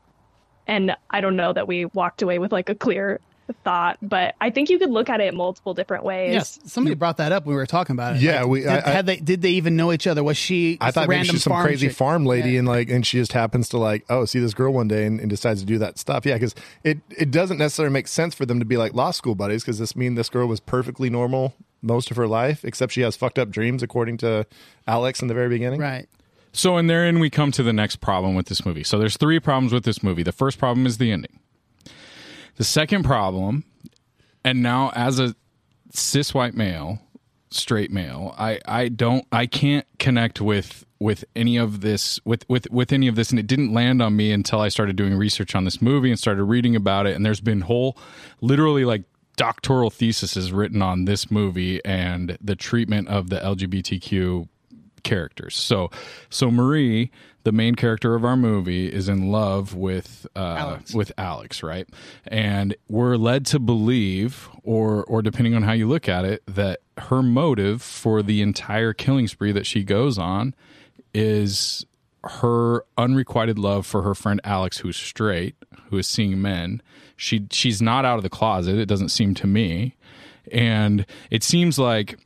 And 0.67 0.97
I 1.11 1.21
don't 1.21 1.37
know 1.37 1.53
that 1.53 1.69
we 1.69 1.85
walked 1.85 2.23
away 2.23 2.39
with 2.39 2.51
like 2.51 2.71
a 2.71 2.75
clear 2.75 3.21
thought, 3.65 3.99
but 4.03 4.35
I 4.41 4.51
think 4.51 4.71
you 4.71 4.79
could 4.79 4.91
look 4.91 5.09
at 5.09 5.21
it 5.21 5.35
multiple 5.35 5.75
different 5.75 6.05
ways. 6.05 6.33
Yes, 6.33 6.59
somebody 6.65 6.95
brought 6.95 7.17
that 7.19 7.33
up 7.33 7.45
when 7.47 7.55
we 7.55 7.61
were 7.61 7.67
talking 7.67 7.95
about 7.95 8.17
it. 8.17 8.23
Yeah, 8.23 8.41
Like, 8.43 8.49
we- 8.49 8.61
Did, 8.61 8.69
I- 8.69 8.83
I- 8.87 8.91
had 8.91 9.07
they 9.07 9.17
did 9.17 9.43
they 9.43 9.51
even 9.51 9.77
know 9.77 9.93
each 9.93 10.07
other? 10.07 10.23
Was 10.25 10.37
she? 10.37 10.79
I 10.81 10.87
just 10.87 10.97
a 10.97 11.01
thought 11.01 11.09
maybe 11.09 11.17
random 11.19 11.35
she's 11.37 11.43
some 11.45 11.51
farm 11.53 11.65
crazy 11.67 11.87
chick? 11.89 11.97
farm 11.97 12.27
lady, 12.27 12.51
Yeah. 12.53 12.59
and 12.61 12.69
like, 12.69 12.91
and 12.91 13.07
she 13.07 13.19
just 13.19 13.33
happens 13.33 13.69
to 13.71 13.79
like, 13.79 14.05
oh, 14.11 14.25
see 14.25 14.39
this 14.41 14.55
girl 14.55 14.73
one 14.73 14.89
day 14.89 15.05
and, 15.07 15.21
and 15.21 15.31
decides 15.31 15.61
to 15.61 15.67
do 15.67 15.79
that 15.79 15.99
stuff. 15.99 16.25
Yeah, 16.27 16.35
because 16.35 16.55
it 16.85 16.99
it 17.11 17.31
doesn't 17.31 17.59
necessarily 17.59 17.93
make 17.93 18.09
sense 18.09 18.35
for 18.35 18.47
them 18.47 18.59
to 18.59 18.65
be 18.65 18.77
like 18.77 18.95
law 18.95 19.11
school 19.11 19.35
buddies. 19.35 19.63
Because 19.63 19.79
this 19.79 19.95
mean 19.97 20.15
this 20.15 20.29
girl 20.29 20.47
was 20.47 20.61
perfectly 20.61 21.11
normal 21.11 21.55
most 21.83 22.11
of 22.11 22.17
her 22.17 22.29
life, 22.29 22.65
except 22.65 22.93
she 22.93 23.01
has 23.01 23.17
fucked 23.17 23.39
up 23.39 23.51
dreams, 23.51 23.83
according 23.83 24.17
to 24.19 24.47
Alex 24.87 25.21
in 25.21 25.29
the 25.29 25.35
very 25.35 25.49
beginning. 25.49 25.81
Right. 25.81 26.07
So, 26.55 26.77
and 26.77 26.89
therein 26.91 27.19
we 27.19 27.31
come 27.31 27.51
to 27.53 27.63
the 27.63 27.73
next 27.73 27.97
problem 27.97 28.35
with 28.35 28.47
this 28.47 28.67
movie. 28.67 28.85
So, 28.85 28.99
there's 28.99 29.17
three 29.17 29.41
problems 29.41 29.73
with 29.73 29.85
this 29.85 30.03
movie. 30.03 30.23
The 30.23 30.33
first 30.33 30.59
problem 30.59 30.85
is 30.87 30.99
the 30.99 31.11
ending. 31.11 31.39
The 32.57 32.65
second 32.65 33.05
problem, 33.05 33.65
and 34.45 34.63
now 34.63 34.91
as 34.95 35.19
a 35.19 35.35
cis 35.91 36.35
white 36.35 36.55
male, 36.55 37.01
straight 37.51 37.91
male, 37.91 38.35
I, 38.39 38.61
I 38.67 38.89
don't, 38.89 39.27
I 39.33 39.47
can't 39.47 39.87
connect 39.99 40.41
with 40.41 40.85
with 40.99 41.25
any 41.35 41.57
of 41.57 41.81
this 41.81 42.21
with 42.25 42.49
with 42.49 42.71
with 42.71 42.93
any 42.93 43.09
of 43.09 43.17
this, 43.17 43.31
and 43.31 43.39
it 43.39 43.47
didn't 43.47 43.73
land 43.73 44.01
on 44.01 44.15
me 44.15 44.31
until 44.31 44.61
I 44.61 44.69
started 44.69 44.95
doing 44.95 45.15
research 45.15 45.55
on 45.55 45.65
this 45.65 45.83
movie 45.83 46.11
and 46.11 46.19
started 46.19 46.45
reading 46.45 46.77
about 46.77 47.07
it. 47.07 47.17
And 47.17 47.27
there's 47.27 47.41
been 47.41 47.63
whole, 47.63 47.99
literally 48.41 48.85
like 48.85 49.03
doctoral 49.37 49.91
theses 49.91 50.53
written 50.53 50.83
on 50.83 51.05
this 51.05 51.31
movie 51.31 51.85
and 51.85 52.39
the 52.41 52.55
treatment 52.55 53.09
of 53.09 53.31
the 53.31 53.41
LGBTQ 53.41 54.49
characters. 55.03 55.57
So, 55.57 55.91
so 56.31 56.51
Marie, 56.51 57.11
the 57.45 57.53
main 57.53 57.75
character 57.75 58.15
of 58.15 58.25
our 58.25 58.37
movie, 58.37 58.93
is 58.93 59.09
in 59.09 59.31
love 59.31 59.75
with 59.75 60.27
uh, 60.37 60.79
with 60.95 61.13
Alex, 61.19 61.63
right? 61.63 61.89
And 62.27 62.75
we're 62.89 63.17
led 63.17 63.47
to 63.47 63.59
believe, 63.59 64.49
or 64.63 65.05
or 65.05 65.23
depending 65.23 65.55
on 65.55 65.63
how 65.63 65.73
you 65.73 65.89
look 65.89 66.09
at 66.09 66.25
it, 66.25 66.43
that 66.47 66.81
her 66.99 67.23
motive 67.23 67.83
for 67.83 68.23
the 68.23 68.43
entire 68.43 68.93
killing 68.93 69.27
spree 69.27 69.53
that 69.53 69.67
she 69.67 69.83
goes 69.83 70.19
on 70.19 70.55
is 71.15 71.85
her 72.25 72.85
unrequited 72.97 73.59
love 73.59 73.87
for 73.87 74.03
her 74.03 74.15
friend 74.15 74.41
Alex, 74.45 74.79
who's 74.79 74.97
straight, 74.97 75.57
who 75.91 75.99
is 75.99 76.07
seeing 76.07 76.41
men. 76.41 76.81
She 77.17 77.47
she's 77.51 77.83
not 77.83 78.05
out 78.05 78.17
of 78.17 78.23
the 78.23 78.31
closet. 78.31 78.77
It 78.79 78.87
doesn't 78.87 79.11
seem 79.11 79.35
to 79.35 79.47
me, 79.47 79.97
and 80.51 81.07
it 81.31 81.43
seems 81.43 81.79
like 81.79 82.19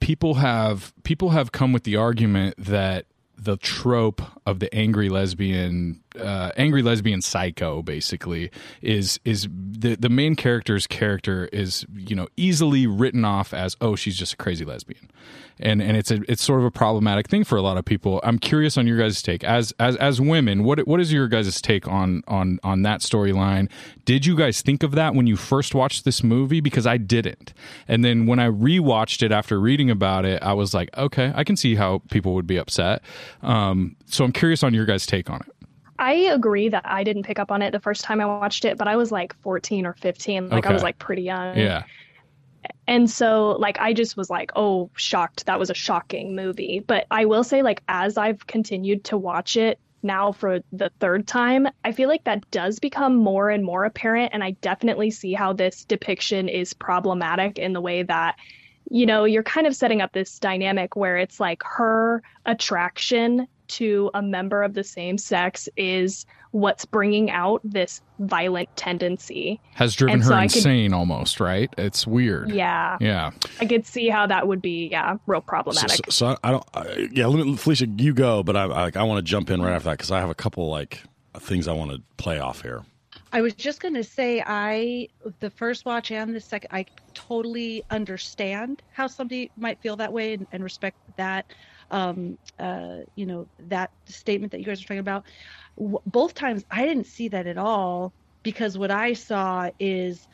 people 0.00 0.34
have 0.34 0.92
people 1.02 1.30
have 1.30 1.52
come 1.52 1.72
with 1.72 1.84
the 1.84 1.96
argument 1.96 2.54
that 2.58 3.06
the 3.42 3.56
trope 3.56 4.20
of 4.46 4.58
the 4.60 4.72
angry 4.74 5.08
lesbian 5.08 6.00
uh, 6.18 6.50
angry 6.56 6.82
lesbian 6.82 7.22
psycho 7.22 7.82
basically 7.82 8.50
is 8.82 9.20
is 9.24 9.48
the 9.52 9.94
the 9.94 10.08
main 10.08 10.34
character's 10.34 10.86
character 10.86 11.48
is 11.52 11.86
you 11.94 12.16
know 12.16 12.26
easily 12.36 12.86
written 12.86 13.24
off 13.24 13.54
as 13.54 13.76
oh 13.80 13.94
she's 13.96 14.16
just 14.16 14.34
a 14.34 14.36
crazy 14.36 14.64
lesbian. 14.64 15.10
And 15.62 15.82
and 15.82 15.96
it's 15.96 16.10
a 16.10 16.20
it's 16.26 16.42
sort 16.42 16.60
of 16.60 16.64
a 16.64 16.70
problematic 16.70 17.28
thing 17.28 17.44
for 17.44 17.56
a 17.56 17.62
lot 17.62 17.76
of 17.76 17.84
people. 17.84 18.20
I'm 18.24 18.38
curious 18.38 18.78
on 18.78 18.86
your 18.86 18.96
guys' 18.96 19.20
take. 19.20 19.44
As 19.44 19.72
as 19.78 19.94
as 19.96 20.20
women 20.20 20.64
what 20.64 20.86
what 20.86 21.00
is 21.00 21.12
your 21.12 21.28
guys' 21.28 21.60
take 21.60 21.86
on 21.86 22.22
on 22.26 22.58
on 22.64 22.82
that 22.82 23.00
storyline? 23.00 23.70
Did 24.04 24.24
you 24.24 24.36
guys 24.36 24.62
think 24.62 24.82
of 24.82 24.92
that 24.92 25.14
when 25.14 25.26
you 25.26 25.36
first 25.36 25.74
watched 25.74 26.04
this 26.04 26.24
movie? 26.24 26.60
Because 26.60 26.86
i 26.86 26.96
didn't. 26.96 27.52
And 27.88 28.04
then 28.04 28.26
when 28.26 28.38
i 28.38 28.48
rewatched 28.48 29.22
it 29.22 29.32
after 29.32 29.60
reading 29.60 29.90
about 29.90 30.24
it 30.24 30.42
i 30.42 30.52
was 30.52 30.72
like 30.72 30.88
okay 30.96 31.32
i 31.34 31.44
can 31.44 31.56
see 31.56 31.74
how 31.74 32.02
people 32.10 32.34
would 32.34 32.46
be 32.46 32.56
upset. 32.56 33.02
Um 33.42 33.96
so 34.06 34.24
i'm 34.24 34.32
curious 34.32 34.62
on 34.62 34.72
your 34.72 34.86
guys' 34.86 35.06
take 35.06 35.28
on 35.28 35.40
it 35.40 35.59
I 36.00 36.14
agree 36.14 36.70
that 36.70 36.86
I 36.86 37.04
didn't 37.04 37.24
pick 37.24 37.38
up 37.38 37.52
on 37.52 37.60
it 37.60 37.72
the 37.72 37.78
first 37.78 38.02
time 38.02 38.22
I 38.22 38.26
watched 38.26 38.64
it, 38.64 38.78
but 38.78 38.88
I 38.88 38.96
was 38.96 39.12
like 39.12 39.38
14 39.42 39.84
or 39.84 39.92
15. 39.92 40.48
Like 40.48 40.66
I 40.66 40.72
was 40.72 40.82
like 40.82 40.98
pretty 40.98 41.22
young. 41.22 41.58
yeah 41.58 41.84
And 42.86 43.08
so 43.08 43.50
like 43.58 43.78
I 43.78 43.92
just 43.92 44.16
was 44.16 44.30
like, 44.30 44.50
"Oh, 44.56 44.90
shocked. 44.96 45.44
That 45.46 45.58
was 45.58 45.68
a 45.68 45.74
shocking 45.74 46.34
movie." 46.34 46.82
But 46.84 47.06
I 47.10 47.26
will 47.26 47.44
say 47.44 47.62
like 47.62 47.82
as 47.86 48.16
I've 48.16 48.46
continued 48.46 49.04
to 49.04 49.18
watch 49.18 49.58
it 49.58 49.78
now 50.02 50.32
for 50.32 50.60
the 50.72 50.90
third 51.00 51.28
time, 51.28 51.68
I 51.84 51.92
feel 51.92 52.08
like 52.08 52.24
that 52.24 52.50
does 52.50 52.78
become 52.78 53.16
more 53.16 53.50
and 53.50 53.62
more 53.62 53.84
apparent 53.84 54.30
and 54.32 54.42
I 54.42 54.52
definitely 54.62 55.10
see 55.10 55.34
how 55.34 55.52
this 55.52 55.84
depiction 55.84 56.48
is 56.48 56.72
problematic 56.72 57.58
in 57.58 57.74
the 57.74 57.80
way 57.82 58.02
that 58.04 58.36
you 58.92 59.06
know, 59.06 59.24
you're 59.24 59.44
kind 59.44 59.68
of 59.68 59.76
setting 59.76 60.00
up 60.00 60.12
this 60.12 60.38
dynamic 60.40 60.96
where 60.96 61.16
it's 61.16 61.38
like 61.38 61.62
her 61.62 62.22
attraction 62.46 63.46
to 63.70 64.10
a 64.14 64.22
member 64.22 64.62
of 64.62 64.74
the 64.74 64.84
same 64.84 65.16
sex 65.18 65.68
is 65.76 66.26
what's 66.52 66.84
bringing 66.84 67.30
out 67.30 67.60
this 67.64 68.02
violent 68.18 68.68
tendency. 68.76 69.60
has 69.74 69.94
driven 69.94 70.14
And 70.14 70.22
her 70.24 70.28
so 70.30 70.34
I 70.34 70.46
could- 70.48 70.56
insane 70.56 70.92
almost 70.92 71.38
right 71.40 71.72
it's 71.78 72.06
weird 72.06 72.50
Yeah. 72.50 72.98
yeah 73.00 73.30
I 73.60 73.66
could 73.66 73.86
see 73.86 74.08
how 74.08 74.26
that 74.26 74.46
would 74.48 74.60
be, 74.60 74.88
yeah, 74.90 75.16
real 75.26 75.40
So, 75.40 75.44
problematic. 75.46 75.90
so, 76.10 76.32
so 76.32 76.36
I 76.42 76.50
don't. 76.50 76.64
I, 76.74 77.08
yeah, 77.12 77.26
let 77.26 77.46
me, 77.46 77.56
Felicia, 77.56 77.86
you 77.86 78.12
go. 78.14 78.42
But 78.42 78.56
I, 78.56 78.64
I, 78.64 78.90
I 78.94 79.02
want 79.04 79.18
to 79.18 79.22
jump 79.30 79.50
in 79.50 79.62
right 79.62 79.72
after 79.74 79.90
that 79.90 79.98
because 79.98 80.10
I 80.10 80.20
have 80.20 80.30
a 80.30 80.34
couple 80.34 80.68
like 80.68 81.02
things 81.38 81.68
I 81.68 81.72
want 81.72 81.92
to 81.92 82.02
play 82.16 82.38
off 82.40 82.62
here. 82.62 82.82
I 83.32 83.40
was 83.42 83.54
just 83.54 83.80
going 83.80 83.94
to 83.94 84.02
say, 84.02 84.42
I 84.44 85.08
the 85.38 85.50
first 85.50 85.84
watch 85.84 86.10
and 86.10 86.34
the 86.34 86.40
second, 86.40 86.68
I 86.72 86.84
totally 87.14 87.84
understand 87.90 88.82
how 88.92 89.06
somebody 89.06 89.50
might 89.56 89.80
feel 89.80 89.96
that 89.96 90.12
way 90.12 90.34
and, 90.34 90.46
and 90.52 90.64
respect 90.64 90.96
that. 91.16 91.46
Um, 91.90 92.38
uh, 92.58 92.98
you 93.16 93.26
know 93.26 93.48
that 93.60 93.90
statement 94.08 94.52
that 94.52 94.60
you 94.60 94.66
guys 94.66 94.80
are 94.80 94.84
talking 94.84 94.98
about. 94.98 95.26
W- 95.78 96.00
both 96.06 96.34
times, 96.34 96.64
I 96.70 96.86
didn't 96.86 97.06
see 97.06 97.28
that 97.28 97.46
at 97.46 97.58
all 97.58 98.12
because 98.42 98.78
what 98.78 98.90
I 98.90 99.14
saw 99.14 99.70
is 99.78 100.26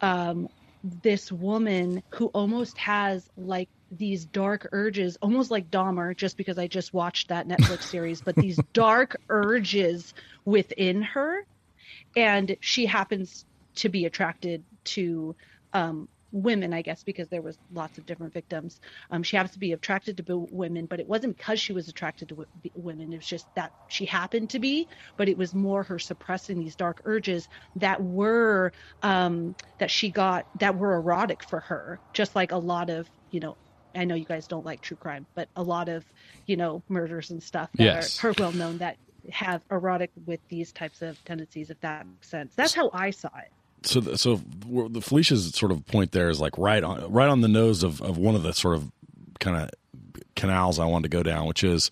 um, 0.00 0.48
this 0.82 1.30
woman 1.32 2.02
who 2.14 2.26
almost 2.28 2.78
has 2.78 3.28
like 3.36 3.68
these 3.90 4.24
dark 4.26 4.68
urges, 4.72 5.16
almost 5.22 5.50
like 5.50 5.70
Dahmer, 5.70 6.16
just 6.16 6.36
because 6.36 6.58
I 6.58 6.66
just 6.68 6.92
watched 6.92 7.28
that 7.28 7.48
Netflix 7.48 7.84
series, 7.84 8.22
but 8.22 8.38
these 8.38 8.62
dark 8.74 9.16
urges 9.28 10.12
within 10.44 11.02
her 11.02 11.38
and 12.16 12.56
she 12.60 12.86
happens 12.86 13.44
to 13.76 13.88
be 13.88 14.04
attracted 14.04 14.64
to 14.84 15.36
um, 15.72 16.08
women, 16.32 16.72
I 16.74 16.82
guess, 16.82 17.02
because 17.04 17.28
there 17.28 17.42
was 17.42 17.58
lots 17.72 17.98
of 17.98 18.06
different 18.06 18.34
victims. 18.34 18.80
Um, 19.10 19.22
she 19.22 19.36
happens 19.36 19.52
to 19.54 19.58
be 19.58 19.72
attracted 19.72 20.18
to 20.18 20.22
b- 20.22 20.32
women, 20.50 20.86
but 20.86 21.00
it 21.00 21.08
wasn't 21.08 21.36
because 21.36 21.60
she 21.60 21.72
was 21.72 21.88
attracted 21.88 22.28
to 22.30 22.34
w- 22.34 22.48
b- 22.62 22.72
women. 22.74 23.12
It 23.12 23.16
was 23.16 23.26
just 23.26 23.48
that 23.56 23.72
she 23.88 24.06
happened 24.06 24.50
to 24.50 24.58
be, 24.60 24.88
but 25.16 25.28
it 25.28 25.38
was 25.38 25.54
more 25.54 25.82
her 25.84 25.98
suppressing 25.98 26.58
these 26.58 26.76
dark 26.76 27.00
urges 27.04 27.48
that 27.76 28.02
were 28.02 28.72
um, 29.02 29.56
that 29.78 29.90
she 29.90 30.10
got 30.10 30.46
that 30.56 30.76
were 30.76 30.94
erotic 30.94 31.42
for 31.44 31.60
her, 31.60 32.00
just 32.14 32.34
like 32.36 32.52
a 32.52 32.58
lot 32.58 32.90
of 32.90 33.08
you 33.30 33.40
know. 33.40 33.56
I 33.94 34.04
know 34.04 34.14
you 34.14 34.26
guys 34.26 34.46
don't 34.46 34.64
like 34.66 34.82
true 34.82 34.98
crime, 34.98 35.26
but 35.34 35.48
a 35.56 35.62
lot 35.62 35.88
of, 35.88 36.04
you 36.46 36.56
know, 36.58 36.84
murders 36.88 37.30
and 37.30 37.42
stuff 37.42 37.70
that 37.78 37.84
Yes. 37.84 38.22
are, 38.22 38.30
are 38.30 38.34
well 38.38 38.52
known 38.52 38.78
that 38.78 38.98
have 39.30 39.62
erotic 39.70 40.12
with 40.26 40.40
these 40.50 40.72
types 40.72 41.02
of 41.02 41.22
tendencies, 41.24 41.70
if 41.70 41.80
that 41.80 42.06
makes 42.06 42.28
sense. 42.30 42.54
That's 42.56 42.74
how 42.74 42.90
I 42.92 43.10
saw 43.10 43.28
it. 43.38 43.50
So 43.86 44.00
the, 44.00 44.18
so 44.18 44.40
the 44.88 45.00
Felicia's 45.00 45.54
sort 45.54 45.72
of 45.72 45.86
point 45.86 46.12
there 46.12 46.28
is 46.28 46.40
like 46.40 46.56
right 46.58 46.82
on 46.82 47.10
right 47.12 47.28
on 47.28 47.40
the 47.40 47.48
nose 47.48 47.82
of 47.82 48.00
of 48.02 48.18
one 48.18 48.34
of 48.34 48.42
the 48.42 48.52
sort 48.52 48.76
of 48.76 48.90
kind 49.38 49.56
of 49.56 49.70
canals 50.34 50.78
I 50.78 50.84
wanted 50.86 51.10
to 51.10 51.16
go 51.16 51.22
down, 51.22 51.46
which 51.46 51.64
is 51.64 51.90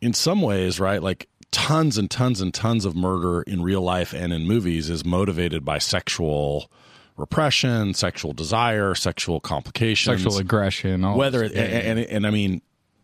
in 0.00 0.12
some 0.12 0.42
ways 0.42 0.78
right 0.78 1.02
like 1.02 1.28
tons 1.50 1.98
and 1.98 2.10
tons 2.10 2.40
and 2.40 2.52
tons 2.52 2.84
of 2.84 2.94
murder 2.94 3.42
in 3.42 3.62
real 3.62 3.80
life 3.80 4.12
and 4.12 4.32
in 4.32 4.46
movies 4.46 4.90
is 4.90 5.04
motivated 5.04 5.64
by 5.64 5.78
sexual 5.78 6.70
repression, 7.16 7.94
sexual 7.94 8.32
desire, 8.32 8.94
sexual 8.94 9.40
complications, 9.40 10.22
sexual 10.22 10.38
aggression 10.38 11.04
all 11.04 11.16
whether 11.16 11.42
it, 11.42 11.52
and, 11.52 11.98
and 11.98 11.98
and 11.98 12.26
I 12.26 12.30
mean, 12.30 12.62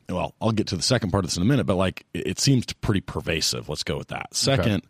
well, 0.09 0.34
I'll 0.40 0.52
get 0.52 0.68
to 0.68 0.76
the 0.76 0.82
second 0.82 1.11
part 1.11 1.24
of 1.24 1.30
this 1.30 1.36
in 1.36 1.42
a 1.42 1.46
minute, 1.46 1.64
but 1.64 1.76
like 1.76 2.05
it, 2.14 2.26
it 2.26 2.38
seems 2.38 2.66
pretty 2.74 3.00
pervasive. 3.00 3.68
Let's 3.68 3.82
go 3.82 3.96
with 3.96 4.09
that. 4.09 4.34
Second, 4.34 4.82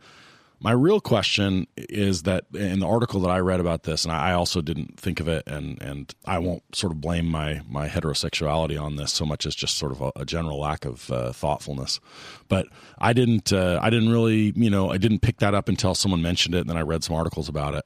my 0.65 0.73
real 0.73 0.99
question 0.99 1.67
is 1.77 2.23
that 2.23 2.47
in 2.55 2.81
the 2.81 2.87
article 2.87 3.21
that 3.21 3.29
I 3.29 3.39
read 3.41 3.61
about 3.61 3.83
this, 3.83 4.07
and 4.07 4.11
I 4.11 4.33
also 4.33 4.63
didn't 4.63 4.99
think 4.99 5.21
of 5.21 5.29
it, 5.29 5.43
and 5.47 5.81
and 5.83 6.15
I 6.25 6.39
won't 6.39 6.63
sort 6.75 6.91
of 6.91 7.03
blame 7.03 7.27
my 7.27 7.61
my 7.69 7.87
heterosexuality 7.87 8.81
on 8.81 8.97
this 8.97 9.13
so 9.13 9.27
much 9.27 9.45
as 9.45 9.55
just 9.55 9.77
sort 9.77 9.93
of 9.93 10.01
a, 10.01 10.11
a 10.17 10.25
general 10.25 10.59
lack 10.59 10.87
of 10.87 11.11
uh, 11.11 11.33
thoughtfulness. 11.33 12.01
But 12.49 12.69
I 12.97 13.13
didn't 13.13 13.53
uh, 13.53 13.79
I 13.83 13.91
didn't 13.91 14.09
really 14.09 14.55
you 14.57 14.71
know 14.71 14.91
I 14.91 14.97
didn't 14.97 15.19
pick 15.19 15.37
that 15.41 15.55
up 15.55 15.69
until 15.69 15.95
someone 15.95 16.23
mentioned 16.23 16.55
it, 16.55 16.61
and 16.61 16.71
then 16.71 16.79
I 16.79 16.83
read 16.83 17.05
some 17.05 17.15
articles 17.15 17.47
about 17.47 17.75
it. 17.75 17.85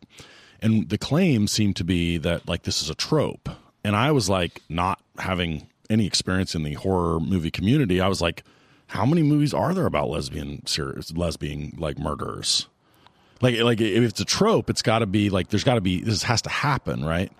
And 0.61 0.89
the 0.89 0.99
claim 0.99 1.49
seemed 1.49 1.75
to 1.77 1.85
be 1.85 2.17
that 2.19 2.49
like 2.49 2.63
this 2.63 2.81
is 2.81 2.91
a 2.91 2.95
trope. 2.95 3.49
And 3.83 3.97
I 3.97 4.13
was 4.13 4.31
like 4.31 4.63
not 4.69 5.03
having 5.19 5.69
any 5.91 6.07
experience 6.07 6.55
in 6.55 6.63
the 6.63 6.75
horror 6.75 7.19
movie 7.19 7.51
community. 7.51 8.01
I 8.01 8.07
was 8.07 8.21
like, 8.21 8.45
how 8.89 9.07
many 9.07 9.23
movies 9.23 9.55
are 9.55 9.73
there 9.75 9.87
about 9.87 10.09
lesbian 10.11 10.63
lesbian 11.15 11.75
like 11.79 11.99
murderers? 11.99 12.67
Like 13.41 13.61
like 13.61 13.81
if 13.81 14.03
it's 14.03 14.21
a 14.21 14.25
trope, 14.25 14.69
it's 14.69 14.83
got 14.83 14.99
to 15.01 15.07
be 15.07 15.31
like 15.31 15.49
there's 15.49 15.65
got 15.65 15.77
to 15.77 15.81
be 15.81 16.01
this 16.01 16.23
has 16.25 16.43
to 16.43 16.51
happen, 16.51 17.05
right? 17.05 17.31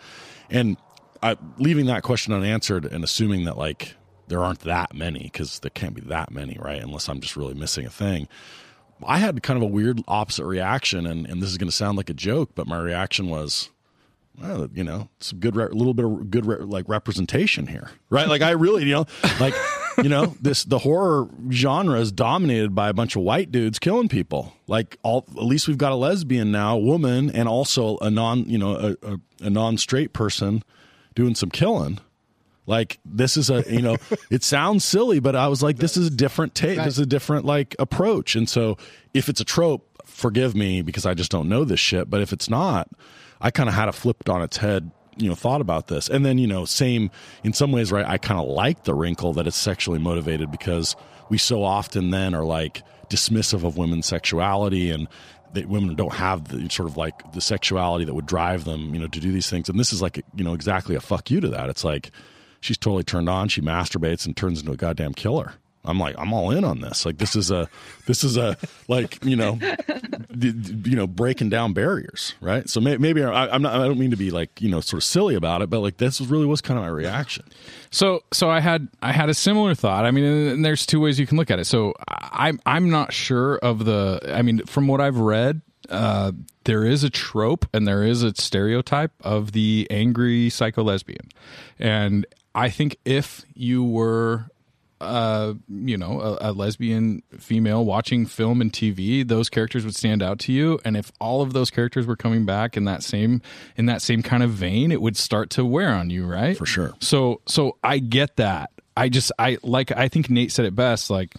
And 0.51 0.77
I, 1.23 1.37
leaving 1.59 1.87
that 1.87 2.03
question 2.03 2.33
unanswered 2.33 2.85
and 2.85 3.03
assuming 3.03 3.45
that 3.47 3.59
like 3.59 3.97
there 4.29 4.45
aren't 4.45 4.61
that 4.61 4.95
many 4.95 5.21
because 5.21 5.59
there 5.61 5.71
can't 5.71 5.95
be 5.95 6.03
that 6.03 6.31
many, 6.31 6.57
right? 6.61 6.81
Unless 6.81 7.09
I'm 7.09 7.21
just 7.21 7.37
really 7.37 7.55
missing 7.55 7.87
a 7.87 7.91
thing. 7.91 8.29
I 9.05 9.19
had 9.19 9.43
kind 9.43 9.57
of 9.57 9.63
a 9.63 9.73
weird 9.73 10.03
opposite 10.09 10.45
reaction, 10.45 11.07
and, 11.07 11.27
and 11.27 11.41
this 11.41 11.51
is 11.51 11.57
going 11.57 11.71
to 11.71 11.75
sound 11.75 11.97
like 11.97 12.11
a 12.11 12.15
joke, 12.15 12.51
but 12.55 12.67
my 12.67 12.79
reaction 12.79 13.29
was, 13.29 13.71
well, 14.41 14.69
you 14.75 14.83
know, 14.83 15.09
some 15.21 15.39
good, 15.39 15.57
a 15.57 15.69
little 15.69 15.95
bit 15.95 16.05
of 16.05 16.31
good, 16.31 16.47
re- 16.47 16.57
like 16.57 16.89
representation 16.89 17.69
here, 17.69 17.91
right? 18.11 18.29
Like 18.29 18.43
I 18.43 18.51
really, 18.51 18.85
you 18.85 18.93
know, 18.93 19.07
like, 19.39 19.55
you 20.03 20.09
know, 20.09 20.37
this 20.41 20.65
the 20.65 20.79
horror 20.79 21.29
genre 21.51 21.99
is 22.01 22.13
dominated 22.13 22.75
by 22.75 22.89
a 22.89 22.93
bunch 22.93 23.17
of 23.17 23.23
white 23.23 23.51
dudes 23.51 23.79
killing 23.79 24.09
people. 24.09 24.55
Like, 24.67 24.99
all 25.03 25.25
at 25.31 25.45
least 25.45 25.69
we've 25.69 25.79
got 25.79 25.93
a 25.93 25.97
lesbian 25.97 26.51
now, 26.51 26.77
a 26.77 26.81
woman, 26.81 27.31
and 27.31 27.49
also 27.49 27.99
a 27.99 28.11
non, 28.11 28.45
you 28.49 28.59
know, 28.59 28.75
a, 28.77 29.07
a, 29.07 29.19
a 29.47 29.51
non 29.51 29.79
straight 29.79 30.13
person 30.13 30.63
doing 31.15 31.35
some 31.35 31.51
killing. 31.51 31.99
Like 32.69 32.99
this 33.05 33.39
is 33.39 33.49
a 33.49 33.65
you 33.67 33.81
know 33.81 33.97
it 34.31 34.45
sounds 34.45 34.85
silly, 34.85 35.21
but 35.21 35.35
I 35.35 35.49
was 35.49 35.63
like 35.63 35.79
this 35.79 35.97
is 35.97 36.09
a 36.09 36.11
different 36.11 36.55
take. 36.55 36.77
This 36.77 36.95
is 36.95 36.99
a 36.99 37.07
different 37.07 37.47
like 37.47 37.75
approach. 37.79 38.37
And 38.37 38.49
so 38.49 38.77
if 39.15 39.31
it's 39.31 39.41
a 39.41 39.45
trope, 39.45 39.89
forgive 40.05 40.55
me 40.55 40.83
because 40.83 41.07
I 41.07 41.15
just 41.15 41.31
don't 41.31 41.49
know 41.49 41.65
this 41.65 41.81
shit. 41.81 42.11
But 42.11 42.21
if 42.21 42.33
it's 42.33 42.51
not, 42.51 42.91
I 43.41 43.51
kind 43.51 43.71
of 43.71 43.75
had 43.75 43.89
it 43.89 43.95
flipped 43.95 44.29
on 44.29 44.43
its 44.43 44.59
head. 44.59 44.91
You 45.19 45.29
know, 45.29 45.35
thought 45.35 45.61
about 45.61 45.89
this, 45.89 46.09
and 46.09 46.25
then 46.25 46.39
you 46.39 46.47
know, 46.47 46.65
same 46.65 47.11
in 47.45 47.53
some 47.53 47.73
ways, 47.73 47.93
right? 47.93 48.07
I 48.07 48.19
kind 48.19 48.41
of 48.41 48.49
like 48.49 48.85
the 48.85 48.95
wrinkle 48.95 49.33
that 49.35 49.47
it's 49.47 49.57
sexually 49.57 49.99
motivated 49.99 50.51
because 50.51 50.97
we 51.29 51.39
so 51.39 51.63
often 51.63 52.11
then 52.11 52.35
are 52.35 52.45
like 52.45 52.83
dismissive 53.11 53.65
of 53.65 53.77
women's 53.77 54.07
sexuality 54.07 54.91
and 54.91 55.09
that 55.55 55.67
women 55.69 55.95
don't 55.95 56.15
have 56.15 56.49
the 56.49 56.69
sort 56.69 56.89
of 56.89 56.97
like 56.97 57.33
the 57.33 57.41
sexuality 57.41 58.05
that 58.05 58.15
would 58.15 58.27
drive 58.27 58.65
them, 58.65 58.95
you 58.95 59.01
know, 59.01 59.09
to 59.09 59.21
do 59.21 59.33
these 59.33 59.49
things. 59.49 59.69
And 59.69 59.81
this 59.81 59.93
is 59.93 60.03
like, 60.03 60.23
you 60.37 60.45
know, 60.45 60.55
exactly 60.55 60.95
a 60.95 61.01
fuck 61.01 61.31
you 61.31 61.41
to 61.41 61.49
that. 61.49 61.71
It's 61.71 61.85
like 61.85 62.11
she's 62.61 62.79
totally 62.79 63.05
turned 63.05 63.29
on. 63.29 63.49
She 63.49 63.61
masturbates 63.61 64.27
and 64.27 64.37
turns 64.37 64.61
into 64.61 64.73
a 64.73 64.77
goddamn 64.77 65.15
killer. 65.15 65.55
I'm 65.85 65.99
like, 65.99 66.17
I'm 66.19 66.33
all 66.33 66.51
in 66.51 66.65
on 66.65 66.81
this. 66.81 67.07
Like, 67.07 67.19
this 67.19 67.35
is 67.35 67.51
a, 67.51 67.69
this 68.07 68.25
is 68.25 68.37
a, 68.37 68.57
like, 68.89 69.25
you 69.25 69.37
know, 69.37 69.59
d- 70.37 70.53
d- 70.53 70.91
you 70.91 70.97
know, 70.97 71.07
breaking 71.07 71.49
down 71.49 71.73
barriers, 71.73 72.35
right? 72.41 72.69
So 72.69 72.81
may, 72.81 72.97
maybe 72.99 73.23
I, 73.23 73.49
I'm 73.49 73.63
not. 73.63 73.75
I 73.75 73.87
don't 73.87 73.99
mean 73.99 74.11
to 74.11 74.17
be 74.17 74.31
like, 74.31 74.61
you 74.61 74.69
know, 74.69 74.81
sort 74.81 75.03
of 75.03 75.05
silly 75.05 75.35
about 75.35 75.63
it, 75.63 75.71
but 75.71 75.81
like, 75.81 75.97
this 75.97 76.21
really 76.21 76.47
was 76.47 76.61
kind 76.61 76.79
of 76.79 76.85
my 76.85 76.91
reaction. 76.91 77.45
So 77.91 78.23
so 78.33 78.51
I 78.51 78.61
had 78.61 78.89
I 79.03 79.13
had 79.13 79.29
a 79.29 79.35
similar 79.35 79.75
thought. 79.75 80.05
I 80.05 80.11
mean, 80.11 80.25
and 80.25 80.65
there's 80.65 80.85
two 80.85 81.01
ways 81.01 81.19
you 81.19 81.27
can 81.27 81.39
look 81.39 81.51
at 81.51 81.59
it. 81.59 81.65
So 81.67 81.95
I'm 82.09 82.61
I'm 82.67 82.91
not 82.91 83.13
sure 83.13 83.57
of 83.59 83.85
the. 83.85 84.21
I 84.29 84.43
mean, 84.43 84.65
from 84.67 84.89
what 84.89 85.01
I've 85.01 85.19
read, 85.19 85.63
uh, 85.89 86.33
there 86.65 86.85
is 86.85 87.03
a 87.05 87.11
trope 87.11 87.67
and 87.73 87.87
there 87.89 88.03
is 88.03 88.23
a 88.23 88.35
stereotype 88.35 89.13
of 89.23 89.53
the 89.53 89.87
angry 89.91 90.51
psycho 90.51 90.83
lesbian, 90.83 91.29
and 91.79 92.27
I 92.55 92.69
think 92.69 92.99
if 93.05 93.45
you 93.55 93.83
were 93.85 94.51
uh, 95.01 95.55
you 95.69 95.97
know, 95.97 96.21
a, 96.21 96.51
a 96.51 96.53
lesbian 96.53 97.23
female 97.39 97.85
watching 97.85 98.27
film 98.27 98.61
and 98.61 98.73
TV, 98.73 99.27
those 99.27 99.49
characters 99.49 99.85
would 99.85 99.95
stand 99.95 100.23
out 100.23 100.39
to 100.41 100.53
you. 100.53 100.79
And 100.85 100.97
if 100.97 101.13
all 101.21 101.43
of 101.43 101.53
those 101.53 101.71
characters 101.71 102.07
were 102.07 102.17
coming 102.17 102.45
back 102.45 102.77
in 102.77 102.85
that 102.85 103.03
same 103.03 103.41
in 103.77 103.87
that 103.87 104.03
same 104.03 104.23
kind 104.23 104.43
of 104.43 104.51
vein, 104.51 104.91
it 104.91 105.01
would 105.01 105.17
start 105.17 105.51
to 105.51 105.65
wear 105.65 105.93
on 105.93 106.11
you, 106.11 106.27
right? 106.27 106.57
For 106.57 106.67
sure. 106.67 106.95
So 107.01 107.41
so 107.47 107.77
I 107.83 107.99
get 107.99 108.37
that. 108.37 108.71
I 108.97 109.09
just 109.09 109.31
I 109.39 109.59
like 109.63 109.93
I 109.93 110.09
think 110.09 110.31
Nate 110.31 110.51
said 110.53 110.65
it 110.65 110.75
best. 110.75 111.11
Like 111.11 111.35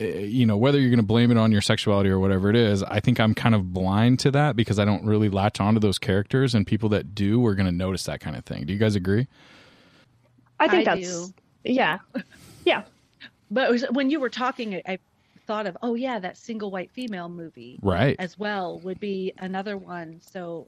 eh, 0.00 0.20
you 0.20 0.44
know 0.44 0.56
whether 0.56 0.78
you're 0.78 0.90
going 0.90 0.98
to 0.98 1.02
blame 1.06 1.30
it 1.30 1.38
on 1.38 1.50
your 1.52 1.62
sexuality 1.62 2.10
or 2.10 2.18
whatever 2.20 2.48
it 2.50 2.54
is 2.54 2.84
i 2.84 3.00
think 3.00 3.18
i'm 3.18 3.34
kind 3.34 3.54
of 3.54 3.72
blind 3.72 4.20
to 4.20 4.30
that 4.30 4.54
because 4.54 4.78
i 4.78 4.84
don't 4.84 5.04
really 5.04 5.28
latch 5.28 5.60
onto 5.60 5.80
those 5.80 5.98
characters 5.98 6.54
and 6.54 6.66
people 6.68 6.88
that 6.90 7.16
do 7.16 7.40
we're 7.40 7.54
going 7.54 7.66
to 7.66 7.72
notice 7.72 8.04
that 8.04 8.20
kind 8.20 8.36
of 8.36 8.44
thing 8.44 8.64
do 8.64 8.72
you 8.72 8.78
guys 8.78 8.94
agree 8.94 9.26
I 10.60 10.68
think 10.68 10.86
I 10.88 10.96
that's 10.96 11.28
do. 11.28 11.34
yeah, 11.64 11.98
yeah. 12.64 12.82
But 13.50 13.68
it 13.68 13.72
was, 13.72 13.84
when 13.92 14.10
you 14.10 14.20
were 14.20 14.28
talking, 14.30 14.74
I- 14.76 14.82
I 14.86 14.98
thought 15.46 15.66
of, 15.66 15.76
oh 15.82 15.94
yeah, 15.94 16.18
that 16.18 16.36
single 16.36 16.70
white 16.70 16.90
female 16.90 17.28
movie 17.30 17.78
right 17.82 18.16
as 18.18 18.38
well 18.38 18.78
would 18.80 19.00
be 19.00 19.32
another 19.38 19.78
one. 19.78 20.20
So, 20.20 20.66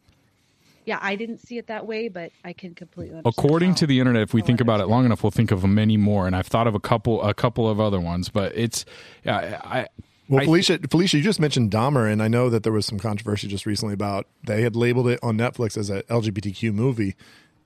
yeah, 0.87 0.99
I 1.03 1.17
didn't 1.17 1.39
see 1.39 1.59
it 1.59 1.67
that 1.67 1.87
way, 1.87 2.09
but 2.09 2.33
I 2.47 2.55
can 2.55 2.75
completely. 2.75 3.17
Understand 3.19 3.35
according 3.39 3.69
how- 3.71 3.77
to 3.77 3.87
the 3.87 3.99
internet 4.01 4.23
if 4.23 4.33
we 4.33 4.41
think 4.41 4.61
about 4.63 4.81
it 4.81 4.87
long 4.87 5.05
enough 5.05 5.23
we'll 5.23 5.31
think 5.31 5.51
of 5.51 5.63
many 5.65 5.99
more 5.99 6.27
and 6.27 6.35
i've 6.35 6.47
thought 6.47 6.67
of 6.67 6.75
a 6.75 6.81
couple 6.81 7.23
a 7.23 7.35
couple 7.35 7.69
of 7.69 7.79
other 7.79 8.01
ones 8.01 8.31
but 8.31 8.57
it's 8.57 8.87
i, 9.27 9.31
I 9.33 9.87
Well, 10.31 10.45
Felicia, 10.45 10.79
Felicia, 10.91 11.19
you 11.19 11.23
just 11.25 11.41
mentioned 11.41 11.71
Dahmer, 11.71 12.11
and 12.11 12.23
I 12.23 12.29
know 12.29 12.49
that 12.49 12.63
there 12.63 12.73
was 12.73 12.87
some 12.87 12.99
controversy 12.99 13.49
just 13.49 13.67
recently 13.67 13.93
about 13.95 14.27
they 14.47 14.63
had 14.63 14.75
labeled 14.77 15.09
it 15.09 15.19
on 15.23 15.37
Netflix 15.37 15.77
as 15.77 15.91
a 15.91 16.05
LGBTQ 16.05 16.73
movie, 16.73 17.17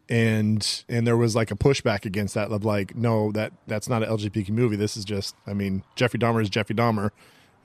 and 0.08 0.84
and 0.88 1.06
there 1.06 1.16
was 1.16 1.34
like 1.34 1.50
a 1.50 1.56
pushback 1.56 2.04
against 2.04 2.34
that 2.34 2.50
of 2.50 2.64
like, 2.64 2.94
no, 2.96 3.32
that 3.32 3.52
that's 3.66 3.88
not 3.88 4.02
an 4.02 4.08
LGBTQ 4.10 4.50
movie. 4.50 4.76
This 4.76 4.96
is 4.96 5.04
just, 5.04 5.34
I 5.46 5.54
mean, 5.54 5.82
Jeffrey 5.96 6.18
Dahmer 6.20 6.42
is 6.42 6.50
Jeffrey 6.50 6.74
Dahmer. 6.74 7.10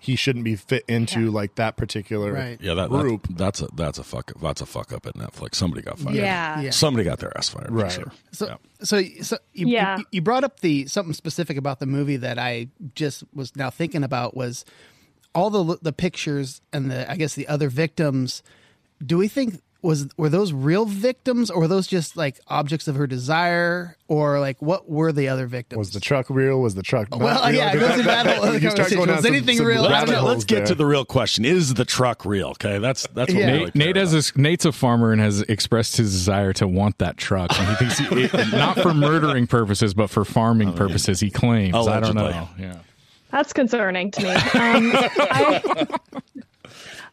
He 0.01 0.15
shouldn't 0.15 0.45
be 0.45 0.55
fit 0.55 0.85
into 0.87 1.29
like 1.29 1.55
that 1.55 1.75
particular 1.75 2.31
Right. 2.31 2.57
Yeah, 2.61 2.73
that, 2.75 2.89
group. 2.89 3.27
that 3.27 3.37
that's 3.37 3.61
a 3.61 3.67
that's 3.75 3.97
a 3.99 4.03
fuck 4.03 4.31
that's 4.41 4.61
a 4.61 4.65
fuck 4.65 4.93
up 4.93 5.05
at 5.05 5.15
Netflix. 5.15 5.55
Somebody 5.55 5.81
got 5.81 5.99
fired. 5.99 6.15
Yeah. 6.15 6.61
Yeah. 6.61 6.69
Somebody 6.69 7.03
got 7.03 7.19
their 7.19 7.37
ass 7.37 7.49
fired. 7.49 7.69
Right. 7.69 7.91
For 7.91 8.01
sure. 8.01 8.11
So, 8.31 8.47
Yeah. 8.47 8.55
so, 8.81 9.03
so 9.21 9.37
you, 9.51 9.67
Yeah. 9.67 9.97
you, 9.97 10.05
you 10.11 10.21
brought 10.21 10.45
up 10.45 10.61
the 10.61 10.85
something 10.85 11.13
specific 11.13 11.57
about 11.57 11.79
the 11.81 11.85
movie 11.85 12.15
that 12.15 12.39
I 12.39 12.67
just 12.95 13.25
was 13.33 13.53
now 13.57 13.69
thinking 13.69 14.05
about 14.05 14.37
was 14.37 14.63
all 15.35 15.49
the 15.49 15.77
the 15.81 15.91
pictures 15.91 16.61
and 16.71 16.89
the 16.89 17.11
I 17.11 17.17
guess 17.17 17.33
the 17.35 17.49
other 17.49 17.67
victims. 17.69 18.41
Do 19.05 19.17
we 19.17 19.27
think 19.27 19.61
was 19.81 20.09
were 20.17 20.27
those 20.27 20.51
real 20.51 20.85
victims 20.85 21.49
or 21.49 21.61
were 21.61 21.67
those 21.67 21.87
just 21.87 22.17
like 22.17 22.39
objects 22.47 22.87
of 22.89 22.95
her 22.95 23.07
desire 23.07 23.95
or 24.09 24.39
like 24.39 24.61
what 24.61 24.89
were 24.89 25.11
the 25.13 25.29
other 25.29 25.47
victims? 25.47 25.77
Was 25.77 25.91
the 25.91 26.01
truck 26.01 26.29
real? 26.29 26.61
Was 26.61 26.75
the 26.75 26.83
truck? 26.83 27.09
Not 27.11 27.21
well, 27.21 27.45
real? 27.45 27.55
yeah, 27.55 27.73
it 27.73 27.79
goes 27.79 27.99
in 27.99 28.05
that 28.05 28.27
whole 28.27 28.45
other 28.45 28.57
you 28.57 28.69
start 28.71 28.89
going 28.91 29.09
Was 29.09 29.21
some- 29.23 29.33
anything 29.33 29.57
some 29.57 29.65
real? 29.65 29.85
I 29.85 29.89
rabbit 29.91 30.05
don't 30.07 30.15
know. 30.15 30.21
holes 30.21 30.31
Let's 30.33 30.45
get 30.45 30.65
to 30.67 30.75
the 30.75 30.85
real 30.85 31.05
question. 31.05 31.45
Is 31.45 31.73
the 31.75 31.85
truck 31.85 32.25
real? 32.25 32.49
Okay, 32.49 32.79
that's 32.79 33.07
that's 33.13 33.33
what 33.33 33.39
Yeah. 33.39 33.45
Nate, 33.45 33.59
really 33.59 33.71
Nate 33.75 33.95
has 33.95 34.13
about. 34.13 34.35
a, 34.35 34.41
Nate's 34.41 34.65
a 34.65 34.71
farmer 34.73 35.11
and 35.13 35.21
has 35.21 35.41
expressed 35.43 35.95
his 35.97 36.11
desire 36.11 36.51
to 36.53 36.67
want 36.67 36.97
that 36.97 37.15
truck, 37.15 37.57
and 37.57 37.69
he 37.69 37.75
thinks 37.75 37.97
he, 37.99 38.23
it, 38.25 38.51
not 38.51 38.77
for 38.79 38.93
murdering 38.93 39.47
purposes, 39.47 39.93
but 39.93 40.09
for 40.09 40.25
farming 40.25 40.73
purposes. 40.73 41.19
He 41.21 41.29
claims. 41.29 41.75
I 41.75 41.99
don't 42.01 42.15
know. 42.15 42.49
Yeah. 42.59 42.79
That's 43.31 43.53
concerning 43.53 44.09
to 44.11 44.23
me. 44.23 44.29
Um, 44.29 44.91
I, 44.95 45.87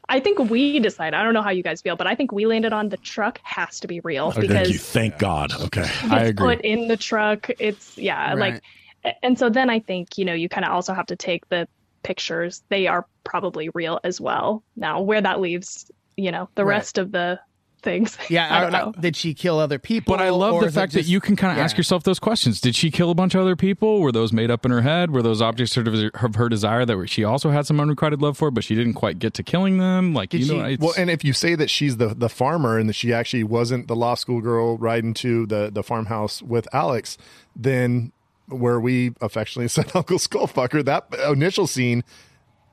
I 0.09 0.21
think 0.21 0.39
we 0.39 0.79
decide. 0.79 1.15
I 1.15 1.23
don't 1.25 1.35
know 1.35 1.43
how 1.43 1.51
you 1.51 1.63
guys 1.63 1.83
feel, 1.83 1.97
but 1.97 2.07
I 2.07 2.15
think 2.15 2.31
we 2.31 2.47
landed 2.47 2.73
on 2.73 2.89
the 2.89 2.97
truck 2.99 3.41
has 3.43 3.81
to 3.81 3.89
be 3.89 4.01
real 4.01 4.31
Thank 4.31 4.49
because 4.49 4.71
you. 4.71 4.79
Thank 4.79 5.19
God. 5.19 5.53
Okay. 5.65 5.91
I 6.11 6.25
agree. 6.25 6.57
put 6.57 6.65
in 6.65 6.87
the 6.89 6.97
truck. 6.97 7.51
It's 7.59 7.99
yeah, 7.99 8.35
Right. 8.35 8.61
like, 9.05 9.15
and 9.23 9.39
so 9.39 9.51
then 9.51 9.69
I 9.69 9.81
think 9.81 10.17
you 10.17 10.25
know 10.25 10.35
you 10.35 10.49
kind 10.49 10.65
of 10.65 10.73
also 10.73 10.95
have 10.95 11.07
to 11.07 11.17
take 11.17 11.49
the 11.49 11.67
pictures. 12.05 12.63
They 12.71 12.87
are 12.87 13.07
probably 13.25 13.69
real 13.75 13.99
as 14.05 14.21
well. 14.21 14.63
Now 14.77 15.01
where 15.01 15.21
that 15.21 15.41
leaves, 15.41 15.91
you 16.17 16.31
know, 16.31 16.49
the 16.55 16.65
Right. 16.65 16.77
rest 16.77 16.99
of 16.99 17.11
the 17.11 17.41
things. 17.87 18.19
Yeah, 18.29 18.55
I 18.55 18.61
don't 18.61 18.73
know. 18.73 18.93
did 19.01 19.15
she 19.17 19.33
kill 19.35 19.59
other 19.61 19.79
people? 19.79 20.17
But 20.17 20.21
I 20.23 20.31
love 20.31 20.61
the 20.61 20.67
is 20.67 20.77
it 20.77 20.81
fact 20.81 20.93
that 20.95 21.07
you 21.07 21.21
can 21.21 21.37
kind 21.37 21.53
of 21.53 21.59
yeah. 21.59 21.65
ask 21.65 21.77
yourself 21.77 22.03
those 22.03 22.19
questions. 22.19 22.61
Did 22.61 22.75
she 22.75 22.91
kill 22.91 23.11
a 23.11 23.15
bunch 23.15 23.35
of 23.37 23.41
other 23.41 23.55
people? 23.55 24.01
Were 24.01 24.11
those 24.11 24.33
made 24.33 24.51
up 24.51 24.65
in 24.67 24.73
her 24.73 24.83
head? 24.83 25.13
Were 25.13 25.23
those 25.23 25.41
objects 25.41 25.73
sort 25.73 25.87
of 25.87 25.95
of 25.95 26.35
her 26.35 26.49
desire 26.49 26.85
that 26.85 27.07
she 27.09 27.23
also 27.23 27.51
had 27.51 27.65
some 27.67 27.79
unrequited 27.81 28.21
love 28.21 28.37
for, 28.37 28.51
but 28.51 28.65
she 28.65 28.75
didn't 28.75 28.95
quite 28.95 29.19
get 29.21 29.33
to 29.35 29.43
killing 29.45 29.79
them? 29.79 30.13
Like 30.13 30.31
Did 30.31 30.41
you 30.43 30.57
know, 30.57 30.67
she- 30.67 30.73
it's, 30.75 30.83
Well, 30.83 30.95
and 30.99 31.09
if 31.09 31.25
you 31.25 31.33
say 31.33 31.55
that 31.55 31.71
she's 31.71 31.97
the 31.99 32.09
the 32.09 32.29
farmer 32.29 32.77
and 32.79 32.89
that 32.89 32.95
she 32.95 33.13
actually 33.15 33.45
wasn't 33.45 33.87
the 33.87 33.97
law 33.97 34.15
school 34.17 34.41
girl 34.41 34.77
riding 34.77 35.15
to 35.15 35.47
the 35.47 35.71
the 35.73 35.85
farmhouse 35.85 36.43
with 36.43 36.67
Alex, 36.75 37.17
then 37.55 38.11
where 38.49 38.81
we 38.81 39.13
affectionately 39.21 39.69
said 39.77 39.91
Uncle 39.95 40.19
Skullfucker, 40.19 40.85
that 40.85 41.07
initial 41.31 41.67
scene 41.69 42.03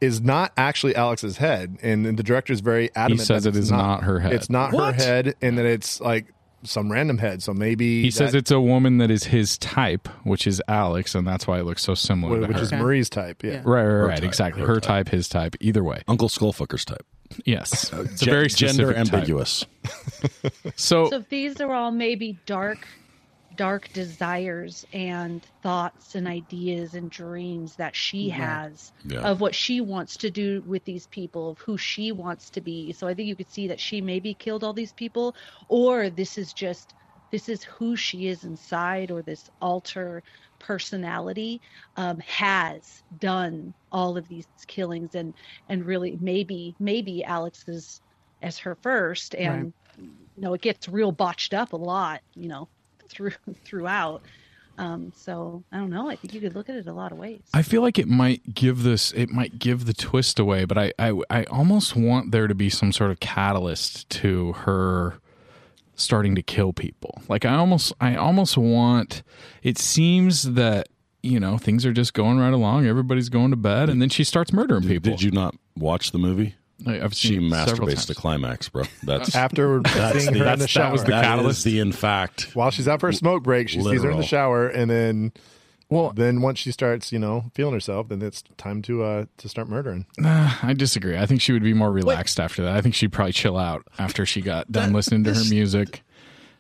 is 0.04 0.22
not 0.22 0.52
actually 0.58 0.96
Alex's 0.96 1.38
head, 1.38 1.78
and, 1.82 2.06
the 2.06 2.24
director 2.24 2.52
is 2.54 2.60
very 2.60 2.90
adamant. 2.96 3.22
He 3.22 3.26
says 3.26 3.44
that 3.46 3.50
it's 3.50 3.58
is 3.58 3.72
not 3.72 4.04
her 4.04 4.20
head. 4.20 4.34
It's 4.34 4.50
not 4.50 4.74
What? 4.74 4.96
her 4.96 5.02
head, 5.04 5.36
and 5.42 5.58
that 5.58 5.66
it's 5.66 6.00
like 6.02 6.28
some 6.66 6.92
random 6.92 7.18
head. 7.18 7.42
So 7.44 7.54
maybe 7.54 8.02
he 8.02 8.12
says 8.12 8.34
it's 8.36 8.52
a 8.52 8.60
woman 8.60 8.98
that 9.00 9.10
is 9.12 9.24
his 9.26 9.58
type, 9.58 10.08
which 10.24 10.46
is 10.48 10.62
Alex, 10.68 11.16
and 11.16 11.26
that's 11.28 11.46
why 11.48 11.60
it 11.60 11.64
looks 11.66 11.84
so 11.84 11.94
similar 11.96 12.42
to 12.42 12.48
which 12.48 12.58
her. 12.58 12.64
is 12.64 12.72
Marie's 12.72 13.10
type. 13.10 13.44
Yeah. 13.44 13.52
Yeah. 13.54 13.62
right, 13.66 13.84
right, 13.84 14.02
right, 14.08 14.16
type, 14.18 14.24
exactly. 14.24 14.62
her 14.62 14.68
Her, 14.68 14.80
type. 14.80 15.08
type. 15.08 15.10
his 15.10 15.28
type. 15.30 15.56
Either 15.60 15.84
way, 15.84 16.04
Uncle 16.08 16.30
Skullfucker's 16.30 16.86
type. 16.86 17.06
yes, 17.46 17.92
uh, 17.94 18.02
it's 18.04 18.22
a 18.22 18.26
Gen- 18.26 18.34
very 18.34 18.48
gender 18.48 18.96
ambiguous. 18.96 19.66
So, 20.76 21.10
So 21.10 21.16
if 21.18 21.30
these 21.30 21.60
are 21.62 21.72
all 21.72 21.92
maybe 21.92 22.38
dark, 22.46 22.88
dark 23.56 23.92
desires 23.94 24.86
and 24.94 25.46
thoughts 25.62 26.16
and 26.16 26.28
ideas 26.28 26.94
and 26.94 27.12
dreams 27.12 27.76
that 27.78 27.96
she 27.96 28.30
has 28.30 28.92
Yeah. 29.04 29.24
of 29.24 29.42
what 29.42 29.56
she 29.56 29.82
wants 29.82 30.18
to 30.18 30.32
do 30.32 30.62
with 30.66 30.86
these 30.86 31.08
people, 31.08 31.52
of 31.52 31.60
who 31.60 31.78
she 31.78 32.12
wants 32.12 32.50
to 32.52 32.62
be. 32.62 32.92
So 32.94 33.08
I 33.08 33.14
think 33.14 33.28
you 33.28 33.36
could 33.36 33.50
see 33.52 33.68
that 33.68 33.80
she 33.80 34.02
maybe 34.02 34.34
killed 34.36 34.64
all 34.64 34.74
these 34.74 34.94
people, 34.94 35.36
or 35.70 36.10
this 36.10 36.38
is 36.38 36.54
just 36.54 36.94
this 37.32 37.50
is 37.50 37.64
who 37.64 37.96
she 37.96 38.28
is 38.28 38.44
inside, 38.44 39.12
or 39.12 39.22
this 39.24 39.50
alter 39.62 40.24
personality 40.60 41.62
um, 41.96 42.20
has 42.20 43.04
done 43.18 43.74
all 43.92 44.18
of 44.18 44.28
these 44.28 44.48
killings 44.68 45.16
and 45.16 45.36
and 45.68 45.86
really 45.86 46.18
maybe 46.22 46.76
maybe 46.80 47.24
Alex 47.24 47.68
is 47.68 48.02
as 48.42 48.60
her 48.60 48.76
first 48.76 49.36
and 49.36 49.74
you 49.98 50.42
know 50.42 50.54
it 50.54 50.62
gets 50.62 50.88
real 50.90 51.12
botched 51.12 51.54
up 51.54 51.74
a 51.74 51.78
lot 51.78 52.22
you 52.36 52.48
know 52.50 52.70
through 53.14 53.32
throughout 53.66 54.22
um 54.78 55.12
so 55.16 55.64
i 55.72 55.78
don't 55.78 55.92
know 55.92 56.10
i 56.10 56.16
think 56.16 56.34
you 56.34 56.42
could 56.42 56.56
look 56.56 56.68
at 56.68 56.76
it 56.76 56.88
a 56.88 56.94
lot 56.94 57.12
of 57.12 57.18
ways 57.18 57.42
I 57.54 57.62
feel 57.62 57.82
like 57.84 58.00
it 58.00 58.08
might 58.08 58.56
give 58.56 58.82
this, 58.82 59.12
it 59.12 59.30
might 59.30 59.60
give 59.60 59.86
the 59.86 59.94
twist 59.94 60.40
away, 60.40 60.66
but 60.66 60.78
I, 60.80 60.92
I, 60.98 61.14
I 61.30 61.44
almost 61.46 61.96
want 61.96 62.32
there 62.32 62.48
to 62.48 62.56
be 62.56 62.70
some 62.72 62.92
sort 62.92 63.12
of 63.12 63.20
catalyst 63.20 64.10
to 64.22 64.54
her 64.54 65.20
starting 65.96 66.34
to 66.36 66.42
kill 66.42 66.74
people. 66.74 67.22
Like 67.30 67.46
I 67.46 67.54
almost, 67.54 67.94
I 68.02 68.16
almost 68.16 68.58
want. 68.58 69.22
It 69.62 69.78
seems 69.78 70.54
that 70.54 70.90
you 71.22 71.40
know 71.40 71.58
things 71.60 71.86
are 71.86 71.94
just 71.94 72.14
going 72.16 72.40
right 72.40 72.54
along. 72.54 72.88
Everybody's 72.88 73.30
going 73.30 73.52
to 73.52 73.58
bed, 73.58 73.90
and 73.90 74.02
then 74.02 74.10
she 74.10 74.24
starts 74.24 74.52
murdering 74.52 74.84
people. 74.88 75.12
Did 75.12 75.22
you 75.22 75.32
not 75.32 75.56
watch 75.78 76.12
the 76.12 76.18
movie? 76.18 76.56
I- 76.86 77.02
I've 77.02 77.14
She 77.14 77.30
seen 77.30 77.44
it 77.46 77.52
masturbates 77.52 77.88
times. 77.88 78.06
to 78.08 78.16
climax, 78.16 78.70
bro. 78.70 78.84
That's 79.04 79.36
After 79.36 79.82
seeing 79.86 80.36
her 80.36 80.46
in 80.46 80.60
the 80.60 80.66
that 80.66 80.70
shower, 80.70 80.92
was 80.92 81.04
the 81.04 81.12
that 81.12 81.22
is 81.24 81.28
catalyst. 81.28 81.64
the 81.66 81.80
in 81.80 81.92
fact. 81.92 82.50
while 82.54 82.72
she's 82.72 82.88
out 82.88 83.00
for 83.00 83.10
a 83.10 83.14
smoke 83.14 83.44
break, 83.44 83.70
she 83.70 83.82
sees 83.82 84.04
her 84.04 84.10
in 84.12 84.18
the 84.18 84.24
shower, 84.24 84.68
and 84.68 84.90
then 84.90 85.32
Well, 85.90 86.12
then 86.16 86.42
once 86.42 86.58
she 86.60 86.72
starts, 86.72 87.12
you 87.12 87.20
know, 87.20 87.52
feeling 87.54 87.74
herself, 87.74 88.08
then 88.10 88.22
it's 88.22 88.44
time 88.58 88.82
to 88.84 89.04
uh 89.04 89.26
to 89.38 89.48
start 89.50 89.70
murdering. 89.70 90.06
Nah, 90.18 90.54
I 90.64 90.74
disagree. 90.74 91.18
I 91.18 91.26
think 91.28 91.42
she 91.42 91.52
would 91.54 91.62
be 91.64 91.74
more 91.74 91.92
relaxed 91.92 92.40
after 92.40 92.64
that. 92.64 92.76
I 92.76 92.82
think 92.82 92.96
she'd 92.96 93.12
probably 93.14 93.34
chill 93.34 93.58
out 93.58 93.86
after 94.00 94.26
she 94.26 94.42
got 94.42 94.72
done 94.72 94.92
listening 94.94 95.24
to 95.26 95.34
her 95.34 95.44
music. 95.50 96.02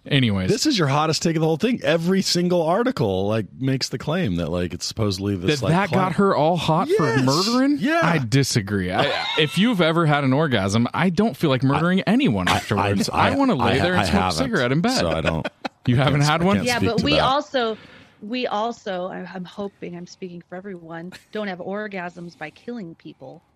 Anyways, 0.05 0.49
This 0.49 0.65
is 0.65 0.77
your 0.77 0.89
hottest 0.89 1.21
take 1.23 1.37
of 1.37 1.39
the 1.41 1.45
whole 1.47 1.55
thing. 1.57 1.79
Every 1.81 2.21
single 2.21 2.61
article 2.63 3.27
like 3.27 3.45
makes 3.57 3.87
the 3.87 3.97
claim 3.97 4.35
that 4.35 4.49
like 4.49 4.73
it's 4.73 4.85
supposedly 4.85 5.35
this 5.37 5.61
that 5.61 5.65
like 5.65 5.89
that 5.89 5.91
got 5.95 6.13
her 6.15 6.35
all 6.35 6.57
hot 6.57 6.89
Yes. 6.89 6.97
for 6.97 7.23
murdering? 7.23 7.77
Yeah. 7.79 8.01
I 8.03 8.17
disagree. 8.17 8.91
I, 8.91 9.11
if 9.39 9.57
you've 9.57 9.79
ever 9.79 10.05
had 10.05 10.25
an 10.25 10.33
orgasm, 10.33 10.87
I 10.93 11.09
don't 11.09 11.37
feel 11.37 11.49
like 11.49 11.63
murdering 11.63 12.01
anyone 12.01 12.49
afterwards. 12.49 13.09
I, 13.09 13.35
want 13.35 13.51
to 13.51 13.55
lay 13.55 13.79
I- 13.79 13.83
there 13.83 13.93
and 13.93 14.01
I 14.01 14.05
smoke 14.09 14.23
a 14.23 14.31
cigarette 14.33 14.71
in 14.73 14.81
bed. 14.81 14.99
So 14.99 15.09
I 15.09 15.21
don't. 15.21 15.47
you 15.87 15.95
haven't 15.95 16.21
had 16.21 16.43
one? 16.43 16.63
yeah 16.65 16.79
but 16.79 17.01
we 17.01 17.13
that. 17.13 17.21
also 17.21 17.77
we 18.23 18.47
also 18.47 19.07
I- 19.07 19.29
i'm 19.33 19.43
hoping 19.45 19.95
i'm 19.97 20.07
speaking 20.07 20.41
for 20.47 20.55
everyone 20.55 21.11
don't 21.31 21.47
have 21.49 21.59
orgasms 21.59 22.37
by 22.37 22.49
killing 22.51 22.95
people 22.95 23.41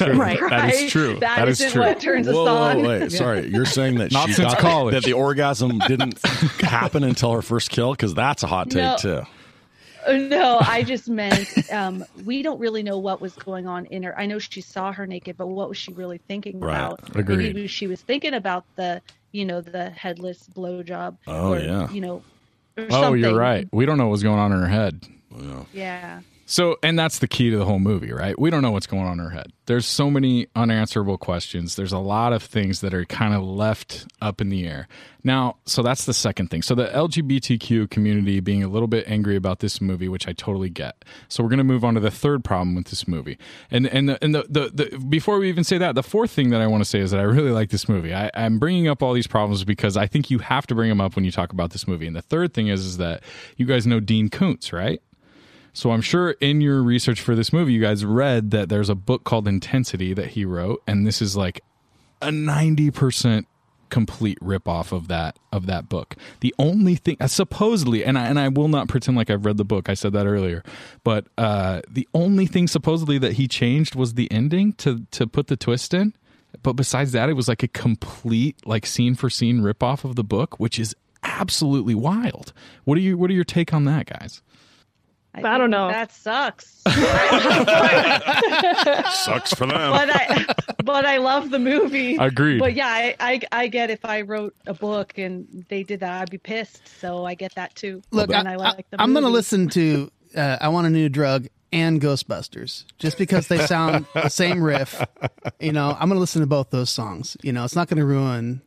Right. 0.00 0.40
That 0.40 0.72
is 0.74 0.90
true. 0.90 1.14
that 1.20 1.36
that 1.36 1.48
is 1.48 1.60
isn't 1.60 1.72
true. 1.72 1.82
what 1.82 2.00
turns 2.00 2.26
Whoa, 2.26 2.42
us 2.44 2.48
on 2.48 2.82
whoa, 2.82 2.88
wait, 3.00 3.12
sorry. 3.12 3.48
You're 3.48 3.66
saying 3.66 3.96
that 3.98 4.10
Not 4.18 4.28
she 4.28 4.32
since 4.34 4.54
got, 4.54 4.58
college. 4.60 4.94
that 4.94 5.04
the 5.04 5.12
orgasm 5.12 5.78
didn't 5.80 6.18
happen 6.62 7.04
until 7.04 7.32
her 7.32 7.42
first 7.42 7.70
kill 7.70 7.90
because 7.92 8.14
that's 8.14 8.42
a 8.42 8.46
hot 8.46 8.70
take 8.70 8.82
No. 8.82 8.96
too. 8.96 9.22
Uh, 10.06 10.12
no, 10.14 10.56
I 10.58 10.82
just 10.82 11.10
meant 11.10 11.46
um, 11.70 12.02
we 12.24 12.42
don't 12.42 12.58
really 12.58 12.82
know 12.82 12.96
what 12.98 13.20
was 13.20 13.34
going 13.34 13.66
on 13.66 13.84
in 13.86 14.02
her. 14.04 14.18
I 14.18 14.24
know 14.24 14.38
she 14.38 14.62
saw 14.62 14.90
her 14.92 15.06
naked, 15.06 15.36
but 15.36 15.48
what 15.48 15.68
was 15.68 15.76
she 15.76 15.92
really 15.92 16.16
thinking 16.26 16.58
Right. 16.58 16.78
about? 16.78 17.14
Agreed. 17.14 17.36
Maybe 17.54 17.66
she 17.66 17.86
was 17.86 18.00
thinking 18.00 18.32
about 18.32 18.64
the, 18.76 19.02
you 19.32 19.44
know, 19.44 19.60
the 19.60 19.90
headless 19.90 20.48
blowjob. 20.56 21.18
Oh, 21.26 21.52
or, 21.52 21.58
yeah. 21.58 21.90
You 21.90 22.00
know. 22.00 22.22
Or 22.84 22.86
Oh, 22.92 23.12
you're 23.14 23.34
right. 23.34 23.68
We 23.72 23.86
don't 23.86 23.98
know 23.98 24.08
what's 24.08 24.22
going 24.22 24.38
on 24.38 24.52
in 24.52 24.60
her 24.60 24.68
head. 24.68 25.06
Yeah. 25.72 26.20
So, 26.50 26.78
and 26.82 26.98
that's 26.98 27.20
the 27.20 27.28
key 27.28 27.48
to 27.50 27.56
the 27.56 27.64
whole 27.64 27.78
movie, 27.78 28.12
right? 28.12 28.36
We 28.36 28.50
don't 28.50 28.60
know 28.60 28.72
what's 28.72 28.88
going 28.88 29.04
on 29.04 29.20
in 29.20 29.24
her 29.24 29.30
head. 29.30 29.52
There's 29.66 29.86
so 29.86 30.10
many 30.10 30.48
unanswerable 30.56 31.16
questions. 31.16 31.76
There's 31.76 31.92
a 31.92 31.98
lot 31.98 32.32
of 32.32 32.42
things 32.42 32.80
that 32.80 32.92
are 32.92 33.04
kind 33.04 33.34
of 33.34 33.44
left 33.44 34.08
up 34.20 34.40
in 34.40 34.48
the 34.48 34.66
air. 34.66 34.88
Now, 35.22 35.58
so 35.64 35.80
that's 35.80 36.06
the 36.06 36.12
second 36.12 36.48
thing. 36.48 36.62
So, 36.62 36.74
the 36.74 36.88
LGBTQ 36.88 37.88
community 37.90 38.40
being 38.40 38.64
a 38.64 38.68
little 38.68 38.88
bit 38.88 39.04
angry 39.06 39.36
about 39.36 39.60
this 39.60 39.80
movie, 39.80 40.08
which 40.08 40.26
I 40.26 40.32
totally 40.32 40.70
get. 40.70 41.04
So, 41.28 41.44
we're 41.44 41.50
going 41.50 41.58
to 41.58 41.64
move 41.64 41.84
on 41.84 41.94
to 41.94 42.00
the 42.00 42.10
third 42.10 42.42
problem 42.42 42.74
with 42.74 42.86
this 42.86 43.06
movie. 43.06 43.38
And 43.70 43.86
and 43.86 44.08
the, 44.08 44.24
and 44.24 44.34
the, 44.34 44.44
the, 44.48 44.70
the 44.70 44.98
before 44.98 45.38
we 45.38 45.48
even 45.48 45.62
say 45.62 45.78
that, 45.78 45.94
the 45.94 46.02
fourth 46.02 46.32
thing 46.32 46.50
that 46.50 46.60
I 46.60 46.66
want 46.66 46.82
to 46.82 46.88
say 46.88 46.98
is 46.98 47.12
that 47.12 47.20
I 47.20 47.24
really 47.24 47.52
like 47.52 47.70
this 47.70 47.88
movie. 47.88 48.12
I, 48.12 48.28
I'm 48.34 48.58
bringing 48.58 48.88
up 48.88 49.04
all 49.04 49.12
these 49.12 49.28
problems 49.28 49.62
because 49.62 49.96
I 49.96 50.08
think 50.08 50.30
you 50.30 50.40
have 50.40 50.66
to 50.66 50.74
bring 50.74 50.88
them 50.88 51.00
up 51.00 51.14
when 51.14 51.24
you 51.24 51.30
talk 51.30 51.52
about 51.52 51.70
this 51.70 51.86
movie. 51.86 52.08
And 52.08 52.16
the 52.16 52.22
third 52.22 52.54
thing 52.54 52.66
is 52.66 52.84
is 52.84 52.96
that 52.96 53.22
you 53.56 53.66
guys 53.66 53.86
know 53.86 54.00
Dean 54.00 54.30
Koontz, 54.30 54.72
right? 54.72 55.00
So 55.72 55.92
I'm 55.92 56.00
sure 56.00 56.32
in 56.40 56.60
your 56.60 56.82
research 56.82 57.20
for 57.20 57.34
this 57.34 57.52
movie, 57.52 57.72
you 57.72 57.80
guys 57.80 58.04
read 58.04 58.50
that 58.50 58.68
there's 58.68 58.88
a 58.88 58.94
book 58.94 59.24
called 59.24 59.46
Intensity 59.46 60.12
that 60.14 60.28
he 60.28 60.44
wrote, 60.44 60.82
and 60.86 61.06
this 61.06 61.22
is 61.22 61.36
like 61.36 61.60
a 62.20 62.28
90% 62.28 63.46
complete 63.90 64.38
ripoff 64.40 64.92
of 64.92 65.08
that 65.08 65.36
of 65.52 65.66
that 65.66 65.88
book. 65.88 66.16
The 66.40 66.54
only 66.58 66.94
thing 66.94 67.16
uh, 67.20 67.26
supposedly, 67.26 68.04
and 68.04 68.16
I, 68.18 68.26
and 68.26 68.38
I 68.38 68.48
will 68.48 68.68
not 68.68 68.88
pretend 68.88 69.16
like 69.16 69.30
I've 69.30 69.44
read 69.44 69.56
the 69.56 69.64
book. 69.64 69.88
I 69.88 69.94
said 69.94 70.12
that 70.12 70.26
earlier, 70.26 70.62
but 71.04 71.26
uh, 71.36 71.82
the 71.88 72.08
only 72.14 72.46
thing 72.46 72.68
supposedly 72.68 73.18
that 73.18 73.34
he 73.34 73.46
changed 73.48 73.94
was 73.94 74.14
the 74.14 74.30
ending 74.30 74.72
to 74.74 75.06
to 75.10 75.26
put 75.26 75.48
the 75.48 75.56
twist 75.56 75.92
in. 75.92 76.14
But 76.62 76.72
besides 76.74 77.12
that, 77.12 77.28
it 77.28 77.34
was 77.34 77.48
like 77.48 77.62
a 77.62 77.68
complete 77.68 78.56
like 78.66 78.86
scene 78.86 79.14
for 79.14 79.30
scene 79.30 79.60
ripoff 79.60 80.04
of 80.04 80.16
the 80.16 80.24
book, 80.24 80.58
which 80.58 80.78
is 80.78 80.94
absolutely 81.22 81.94
wild. 81.94 82.52
What 82.84 82.96
are 82.96 83.02
you 83.02 83.18
what 83.18 83.30
are 83.30 83.34
your 83.34 83.44
take 83.44 83.74
on 83.74 83.84
that, 83.84 84.06
guys? 84.06 84.42
I 85.34 85.58
don't 85.58 85.70
know. 85.70 85.88
That 85.88 86.12
sucks. 86.12 86.82
Sucks 89.24 89.54
for 89.54 89.66
them. 89.66 89.90
but 89.92 90.10
I, 90.10 90.44
but 90.84 91.06
I 91.06 91.18
love 91.18 91.50
the 91.50 91.58
movie. 91.58 92.16
Agreed. 92.16 92.58
But 92.58 92.74
yeah, 92.74 92.88
I, 92.88 93.14
I, 93.20 93.40
I 93.52 93.66
get 93.68 93.90
if 93.90 94.04
I 94.04 94.22
wrote 94.22 94.54
a 94.66 94.74
book 94.74 95.18
and 95.18 95.64
they 95.68 95.82
did 95.82 96.00
that, 96.00 96.22
I'd 96.22 96.30
be 96.30 96.38
pissed. 96.38 96.88
So 97.00 97.24
I 97.24 97.34
get 97.34 97.54
that 97.54 97.74
too. 97.74 98.02
Look, 98.10 98.32
and 98.32 98.48
I, 98.48 98.54
I, 98.54 98.56
like 98.56 98.90
the 98.90 99.00
am 99.00 99.12
going 99.12 99.24
to 99.24 99.30
listen 99.30 99.68
to 99.70 100.10
uh, 100.36 100.58
I 100.60 100.68
Want 100.68 100.86
a 100.86 100.90
New 100.90 101.08
Drug 101.08 101.46
and 101.72 102.00
Ghostbusters 102.00 102.84
just 102.98 103.16
because 103.16 103.46
they 103.48 103.64
sound 103.66 104.06
the 104.14 104.28
same 104.28 104.62
riff. 104.62 105.04
You 105.60 105.72
know, 105.72 105.90
I'm 105.90 106.08
going 106.08 106.16
to 106.16 106.20
listen 106.20 106.40
to 106.40 106.46
both 106.46 106.70
those 106.70 106.90
songs. 106.90 107.36
You 107.42 107.52
know, 107.52 107.64
it's 107.64 107.76
not 107.76 107.88
going 107.88 107.98
to 107.98 108.04
ruin 108.04 108.62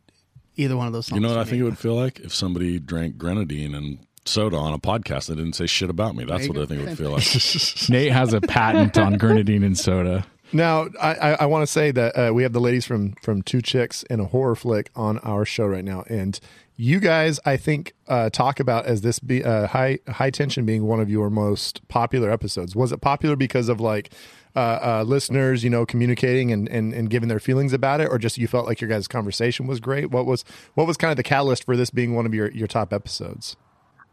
either 0.55 0.77
one 0.77 0.87
of 0.87 0.93
those 0.93 1.07
songs. 1.07 1.17
You 1.17 1.21
know 1.21 1.29
what 1.29 1.35
for 1.35 1.39
I 1.41 1.43
me. 1.43 1.49
think 1.49 1.59
it 1.61 1.63
would 1.65 1.77
feel 1.77 1.95
like 1.95 2.19
if 2.19 2.33
somebody 2.33 2.79
drank 2.79 3.17
grenadine 3.17 3.75
and 3.75 3.99
soda 4.25 4.57
on 4.57 4.73
a 4.73 4.79
podcast 4.79 5.27
that 5.27 5.35
didn't 5.35 5.53
say 5.53 5.65
shit 5.65 5.89
about 5.89 6.15
me. 6.15 6.25
That's 6.25 6.47
what 6.47 6.57
I 6.57 6.65
think 6.65 6.81
it 6.81 6.89
would 6.89 6.97
feel 6.97 7.11
like. 7.11 7.23
Nate 7.89 8.11
has 8.11 8.33
a 8.33 8.41
patent 8.41 8.97
on 8.97 9.17
grenadine 9.17 9.63
and 9.63 9.77
soda. 9.77 10.25
Now, 10.51 10.87
I, 11.01 11.15
I, 11.15 11.31
I 11.31 11.45
want 11.47 11.63
to 11.63 11.67
say 11.67 11.91
that 11.91 12.15
uh, 12.15 12.33
we 12.33 12.43
have 12.43 12.53
the 12.53 12.61
ladies 12.61 12.85
from 12.85 13.13
from 13.23 13.41
Two 13.41 13.61
Chicks 13.61 14.03
and 14.09 14.21
a 14.21 14.25
Horror 14.25 14.55
Flick 14.55 14.91
on 14.95 15.17
our 15.19 15.45
show 15.45 15.65
right 15.65 15.83
now, 15.83 16.03
and 16.07 16.39
you 16.75 16.99
guys, 16.99 17.39
I 17.45 17.57
think, 17.57 17.93
uh, 18.07 18.29
talk 18.29 18.59
about 18.59 18.85
as 18.85 19.01
this 19.01 19.19
be 19.19 19.43
uh, 19.43 19.67
high 19.67 19.99
high 20.07 20.29
tension 20.29 20.65
being 20.65 20.85
one 20.85 20.99
of 20.99 21.09
your 21.09 21.29
most 21.31 21.87
popular 21.87 22.29
episodes. 22.29 22.75
Was 22.75 22.91
it 22.91 23.01
popular 23.01 23.35
because 23.35 23.67
of 23.67 23.79
like 23.79 24.11
uh, 24.55 24.59
uh, 24.59 25.03
listeners, 25.05 25.63
you 25.63 25.69
know, 25.71 25.85
communicating 25.85 26.51
and, 26.51 26.69
and 26.69 26.93
and 26.93 27.09
giving 27.09 27.29
their 27.29 27.39
feelings 27.39 27.73
about 27.73 28.01
it, 28.01 28.09
or 28.09 28.19
just 28.19 28.37
you 28.37 28.47
felt 28.47 28.67
like 28.67 28.79
your 28.79 28.89
guys' 28.89 29.07
conversation 29.07 29.65
was 29.65 29.79
great? 29.79 30.11
What 30.11 30.27
was 30.27 30.45
what 30.75 30.85
was 30.85 30.97
kind 30.97 31.09
of 31.09 31.17
the 31.17 31.23
catalyst 31.23 31.63
for 31.63 31.75
this 31.75 31.89
being 31.89 32.13
one 32.13 32.25
of 32.25 32.33
your 32.33 32.51
your 32.51 32.67
top 32.67 32.93
episodes? 32.93 33.55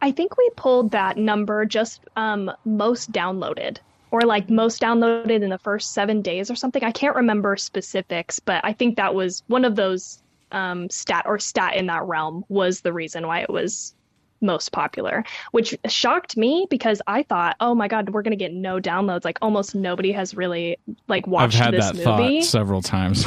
I 0.01 0.13
think 0.13 0.37
we 0.37 0.51
pulled 0.57 0.93
that 0.93 1.17
number 1.17 1.65
just 1.67 2.01
um, 2.17 2.51
most 2.65 3.13
downloaded 3.13 3.79
or 4.11 4.23
like 4.23 4.51
most 4.51 4.81
downloaded 4.81 5.43
in 5.43 5.51
the 5.51 5.59
first 5.59 5.93
seven 5.93 6.23
days 6.23 6.51
or 6.51 6.57
something. 6.57 6.83
I 6.83 6.93
can't 6.93 7.17
remember 7.17 7.57
specifics, 7.57 8.39
but 8.41 8.65
I 8.65 8.73
think 8.73 8.97
that 8.97 9.15
was 9.15 9.43
one 9.47 9.65
of 9.65 9.77
those 9.77 10.23
um, 10.53 10.91
stat 10.91 11.25
or 11.27 11.39
stat 11.39 11.77
in 11.77 11.87
that 11.87 12.05
realm 12.05 12.45
was 12.49 12.81
the 12.81 12.93
reason 12.93 13.27
why 13.27 13.41
it 13.41 13.51
was 13.51 13.95
most 14.41 14.73
popular, 14.73 15.25
which 15.53 15.77
shocked 15.89 16.37
me 16.37 16.67
because 16.71 17.01
I 17.07 17.23
thought, 17.23 17.57
oh 17.61 17.75
my 17.75 17.89
god, 17.89 18.11
we're 18.11 18.23
gonna 18.23 18.37
get 18.37 18.53
no 18.53 18.81
downloads. 18.81 19.25
Like 19.25 19.39
almost 19.43 19.75
nobody 19.75 20.13
has 20.13 20.35
really 20.35 20.79
like 21.09 21.25
I've 21.27 21.31
watched 21.33 21.59
had 21.59 21.75
this 21.75 21.87
that 21.87 21.95
movie. 21.97 22.41
thought 22.41 22.45
several 22.49 22.83
times. 22.83 23.27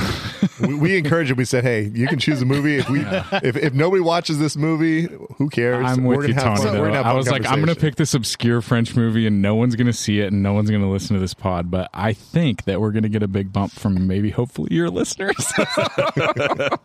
we, 0.59 0.75
we 0.75 0.97
encouraged 0.97 1.31
it. 1.31 1.37
We 1.37 1.45
said, 1.45 1.63
"Hey, 1.63 1.91
you 1.93 2.07
can 2.07 2.19
choose 2.19 2.41
a 2.41 2.45
movie. 2.45 2.77
If 2.77 2.89
we 2.89 3.01
if, 3.43 3.55
if 3.55 3.73
nobody 3.73 4.01
watches 4.01 4.39
this 4.39 4.55
movie, 4.55 5.07
who 5.37 5.49
cares? 5.49 5.85
I'm 5.85 6.03
with 6.03 6.27
you, 6.27 6.33
have 6.33 6.43
Tony. 6.43 6.57
fun- 6.57 6.73
though. 6.73 6.83
gonna 6.85 6.95
have 6.95 7.05
I 7.05 7.13
was 7.13 7.29
like, 7.29 7.45
I'm 7.45 7.63
going 7.63 7.73
to 7.73 7.79
pick 7.79 7.95
this 7.95 8.13
obscure 8.13 8.61
French 8.61 8.95
movie, 8.95 9.27
and 9.27 9.41
no 9.41 9.55
one's 9.55 9.75
going 9.75 9.87
to 9.87 9.93
see 9.93 10.19
it, 10.19 10.31
and 10.31 10.41
no 10.41 10.53
one's 10.53 10.69
going 10.69 10.81
to 10.81 10.87
listen 10.87 11.15
to 11.15 11.19
this 11.19 11.33
pod. 11.33 11.69
But 11.69 11.89
I 11.93 12.13
think 12.13 12.63
that 12.65 12.81
we're 12.81 12.91
going 12.91 13.03
to 13.03 13.09
get 13.09 13.23
a 13.23 13.27
big 13.27 13.51
bump 13.53 13.71
from 13.71 14.07
maybe, 14.07 14.29
hopefully, 14.29 14.69
your 14.71 14.89
listeners. 14.89 15.35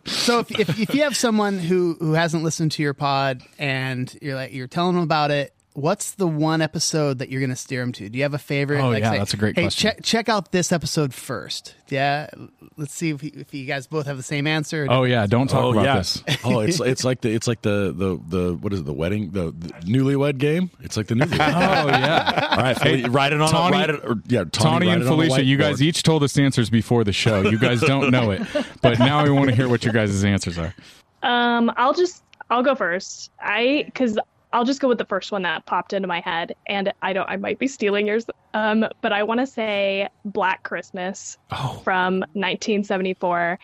So 0.05 0.39
if, 0.39 0.51
if 0.59 0.79
if 0.79 0.93
you 0.95 1.03
have 1.03 1.15
someone 1.15 1.57
who 1.59 1.95
who 1.99 2.13
hasn't 2.13 2.43
listened 2.43 2.71
to 2.73 2.83
your 2.83 2.93
pod 2.93 3.41
and 3.57 4.15
you're 4.21 4.35
like 4.35 4.53
you're 4.53 4.67
telling 4.67 4.95
them 4.95 5.03
about 5.03 5.31
it, 5.31 5.53
what's 5.73 6.11
the 6.11 6.27
one 6.27 6.61
episode 6.61 7.19
that 7.19 7.29
you're 7.29 7.39
going 7.39 7.49
to 7.49 7.55
steer 7.55 7.81
them 7.81 7.91
to? 7.93 8.09
Do 8.09 8.17
you 8.17 8.23
have 8.23 8.33
a 8.33 8.39
favorite? 8.39 8.81
Oh, 8.81 8.89
like, 8.89 9.01
yeah, 9.01 9.17
that's 9.17 9.33
a 9.33 9.37
great 9.37 9.55
hey, 9.55 9.63
question. 9.63 9.91
Check 9.91 10.03
check 10.03 10.29
out 10.29 10.51
this 10.51 10.71
episode 10.71 11.13
first. 11.13 11.75
Yeah, 11.89 12.29
let's 12.77 12.93
see 12.93 13.09
if, 13.09 13.23
you- 13.23 13.31
if 13.35 13.53
you 13.53 13.65
guys 13.65 13.87
both 13.87 14.05
have 14.05 14.17
the 14.17 14.23
same 14.23 14.47
answer. 14.47 14.85
oh 14.89 15.03
yeah, 15.03 15.25
don't 15.25 15.47
talk 15.49 15.63
oh 15.63 15.71
about 15.71 15.85
yeah. 15.85 15.97
this. 15.97 16.23
oh, 16.43 16.59
it's 16.59 16.79
it's 16.79 17.03
like 17.03 17.21
the 17.21 17.33
it's 17.33 17.47
like 17.47 17.61
the 17.61 17.93
the 17.95 18.19
the 18.27 18.53
what 18.55 18.73
is 18.73 18.81
it? 18.81 18.85
The 18.85 18.93
wedding 18.93 19.31
the, 19.31 19.51
the 19.51 19.69
newlywed 19.85 20.37
game. 20.37 20.71
It's 20.81 20.97
like 20.97 21.07
the 21.07 21.15
newlywed. 21.15 21.39
Oh 21.69 21.87
yeah. 21.87 22.47
All 22.51 22.57
right, 22.57 22.75
Feli- 22.77 23.13
write 23.13 23.33
it 23.33 23.41
on 23.41 23.49
Tawny- 23.49 23.75
a, 23.75 23.79
write 23.79 23.89
it, 23.89 24.05
or, 24.05 24.15
yeah, 24.27 24.43
Tawny, 24.45 24.49
Tawny 24.51 24.89
and 24.89 25.01
it 25.01 25.07
on 25.07 25.13
a 25.13 25.15
Felicia, 25.15 25.43
you 25.43 25.57
guys 25.57 25.81
each 25.81 26.03
told 26.03 26.23
us 26.23 26.37
answers 26.37 26.69
before 26.69 27.03
the 27.03 27.13
show. 27.13 27.41
You 27.41 27.57
guys 27.59 27.81
don't 27.81 28.11
know 28.11 28.31
it, 28.31 28.41
but 28.81 28.99
now 28.99 29.23
we 29.23 29.31
want 29.31 29.49
to 29.49 29.55
hear 29.55 29.69
what 29.69 29.83
your 29.83 29.93
guys' 29.93 30.23
answers 30.23 30.57
are. 30.57 30.73
Um, 31.21 31.71
I'll 31.75 31.93
just 31.93 32.23
I'll 32.49 32.63
go 32.63 32.75
first. 32.75 33.31
I 33.39 33.83
because 33.85 34.17
I'll 34.51 34.65
just 34.65 34.79
go 34.81 34.87
with 34.87 34.97
the 34.97 35.05
first 35.05 35.31
one 35.31 35.43
that 35.43 35.65
popped 35.65 35.93
into 35.93 36.07
my 36.07 36.21
head, 36.21 36.55
and 36.67 36.91
I 37.01 37.13
don't 37.13 37.29
I 37.29 37.37
might 37.37 37.59
be 37.59 37.67
stealing 37.67 38.07
yours. 38.07 38.25
Um, 38.53 38.85
but 39.01 39.13
I 39.13 39.23
want 39.23 39.39
to 39.41 39.47
say 39.47 40.09
Black 40.25 40.63
Christmas 40.63 41.37
Oh. 41.51 41.79
from 41.83 42.19
1974. 42.33 43.59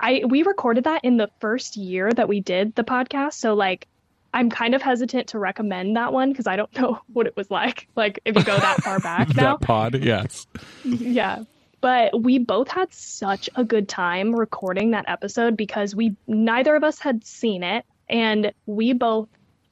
I 0.00 0.22
we 0.26 0.42
recorded 0.42 0.84
that 0.84 1.04
in 1.04 1.16
the 1.16 1.30
first 1.40 1.76
year 1.76 2.10
that 2.12 2.28
we 2.28 2.40
did 2.40 2.74
the 2.74 2.84
podcast, 2.84 3.34
so 3.34 3.54
like. 3.54 3.86
I'm 4.34 4.48
kind 4.48 4.74
of 4.74 4.80
hesitant 4.80 5.26
to 5.28 5.38
recommend 5.38 5.94
that 5.96 6.10
one 6.14 6.30
because 6.32 6.46
I 6.46 6.56
don't 6.56 6.74
know 6.78 6.98
what 7.12 7.26
it 7.26 7.36
was 7.36 7.50
like. 7.50 7.86
Like 7.94 8.18
if 8.24 8.34
you 8.34 8.42
go 8.42 8.56
that 8.56 8.82
far 8.82 8.98
back 9.00 9.28
now, 9.36 9.58
That 9.58 9.60
pod, 9.66 10.02
yes. 10.02 10.46
yeah. 10.84 11.44
But 11.82 12.18
we 12.22 12.38
both 12.38 12.68
had 12.68 12.94
such 12.94 13.50
a 13.56 13.62
good 13.62 13.90
time 13.90 14.34
recording 14.34 14.92
that 14.92 15.04
episode 15.06 15.54
because 15.54 15.94
we 15.94 16.16
neither 16.26 16.74
of 16.74 16.82
us 16.82 16.98
had 16.98 17.26
seen 17.26 17.62
it 17.62 17.84
and 18.12 18.52
we 18.66 18.92
both 18.92 19.28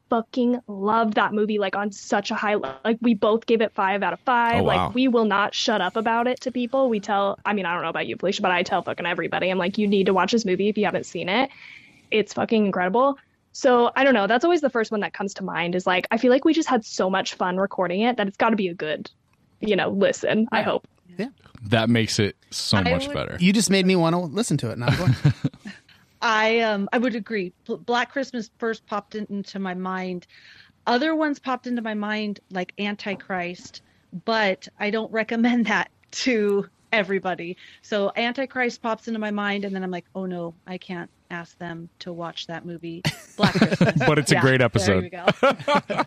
fucking 0.09 0.59
loved 0.67 1.15
that 1.15 1.33
movie 1.33 1.59
like 1.61 1.77
on 1.77 1.93
such 1.93 2.33
a 2.33 2.35
high 2.35 2.55
le- 2.57 2.81
like 2.85 2.99
we 3.01 3.15
both 3.15 3.47
gave 3.47 3.61
it 3.61 3.73
5 3.73 4.03
out 4.03 4.13
of 4.13 4.19
5 4.21 4.61
Oh, 4.61 4.63
wow. 4.65 4.87
like 4.87 4.95
we 4.95 5.07
will 5.07 5.25
not 5.25 5.55
shut 5.55 5.81
up 5.81 5.95
about 5.95 6.27
it 6.27 6.41
to 6.41 6.51
people 6.51 6.89
we 6.89 6.99
tell 6.99 7.39
I 7.45 7.53
mean 7.53 7.65
I 7.65 7.73
don't 7.75 7.83
know 7.85 7.91
about 7.91 8.09
you 8.09 8.17
Felicia 8.17 8.43
but 8.43 8.51
I 8.51 8.65
tell 8.65 8.83
fucking 8.83 9.07
everybody 9.07 9.51
I'm 9.51 9.59
like 9.59 9.79
you 9.79 9.87
need 9.87 10.07
to 10.07 10.13
watch 10.13 10.33
this 10.33 10.45
movie 10.45 10.69
if 10.69 10.77
you 10.77 10.85
haven't 10.85 11.07
seen 11.07 11.29
it 11.29 11.49
it's 12.11 12.33
fucking 12.35 12.67
incredible 12.67 13.19
so 13.53 13.93
I 13.95 14.03
don't 14.03 14.15
know 14.15 14.27
that's 14.27 14.45
always 14.45 14.61
the 14.63 14.71
first 14.71 14.91
one 14.91 14.99
that 15.03 15.13
comes 15.13 15.33
to 15.35 15.45
mind 15.45 15.77
is 15.77 15.87
like 15.87 16.09
I 16.11 16.17
feel 16.19 16.33
like 16.33 16.45
we 16.45 16.55
just 16.55 16.69
had 16.69 16.85
so 16.85 17.09
much 17.09 17.35
fun 17.35 17.57
recording 17.57 18.01
it 18.01 18.17
that 18.17 18.27
it's 18.27 18.37
got 18.37 18.51
to 18.51 18.57
be 18.57 18.67
a 18.67 18.75
good 18.75 19.09
you 19.61 19.77
know 19.77 19.91
listen 19.91 20.49
I 20.51 20.63
hope 20.63 20.89
yeah 21.19 21.29
That 21.69 21.89
makes 21.89 22.19
it 22.19 22.35
so 22.51 22.79
I 22.79 22.83
much 22.83 23.07
would- 23.07 23.15
better. 23.15 23.37
You 23.39 23.53
just 23.53 23.71
made 23.71 23.87
me 23.87 23.95
want 23.95 24.15
to 24.15 24.21
listen 24.23 24.57
to 24.57 24.71
it. 24.73 24.79
Now, 24.79 24.89
go 24.97 25.05
ahead. 25.05 25.35
I 26.23 26.61
um 26.61 26.89
I 26.93 26.99
would 26.99 27.15
agree. 27.15 27.53
Black 27.67 28.13
Christmas 28.13 28.51
first 28.59 28.87
popped 28.87 29.15
in- 29.15 29.27
into 29.31 29.59
my 29.59 29.75
mind. 29.75 30.27
Other 30.87 31.15
ones 31.17 31.39
popped 31.41 31.67
into 31.67 31.83
my 31.83 31.95
mind 31.95 32.41
like 32.51 32.73
Antichrist, 32.79 33.83
but 34.25 34.69
I 34.79 34.91
don't 34.91 35.13
recommend 35.13 35.67
that 35.67 35.91
to 36.13 36.69
everybody. 36.93 37.57
So 37.83 38.13
Antichrist 38.17 38.83
pops 38.83 39.09
into 39.09 39.21
my 39.21 39.31
mind, 39.31 39.65
and 39.65 39.75
then 39.75 39.83
I'm 39.83 39.91
like, 39.91 40.07
oh 40.15 40.27
no, 40.27 40.55
I 40.67 40.79
can't 40.79 41.11
ask 41.31 41.57
them 41.59 41.89
to 42.01 42.13
watch 42.13 42.47
that 42.49 42.67
movie, 42.67 43.03
Black 43.37 43.55
Christmas. 43.55 43.95
But 43.99 44.19
it's 44.19 44.33
a 44.33 44.41
great 44.41 44.61
episode. 44.61 45.05
we 45.05 45.11
go. 45.11 45.27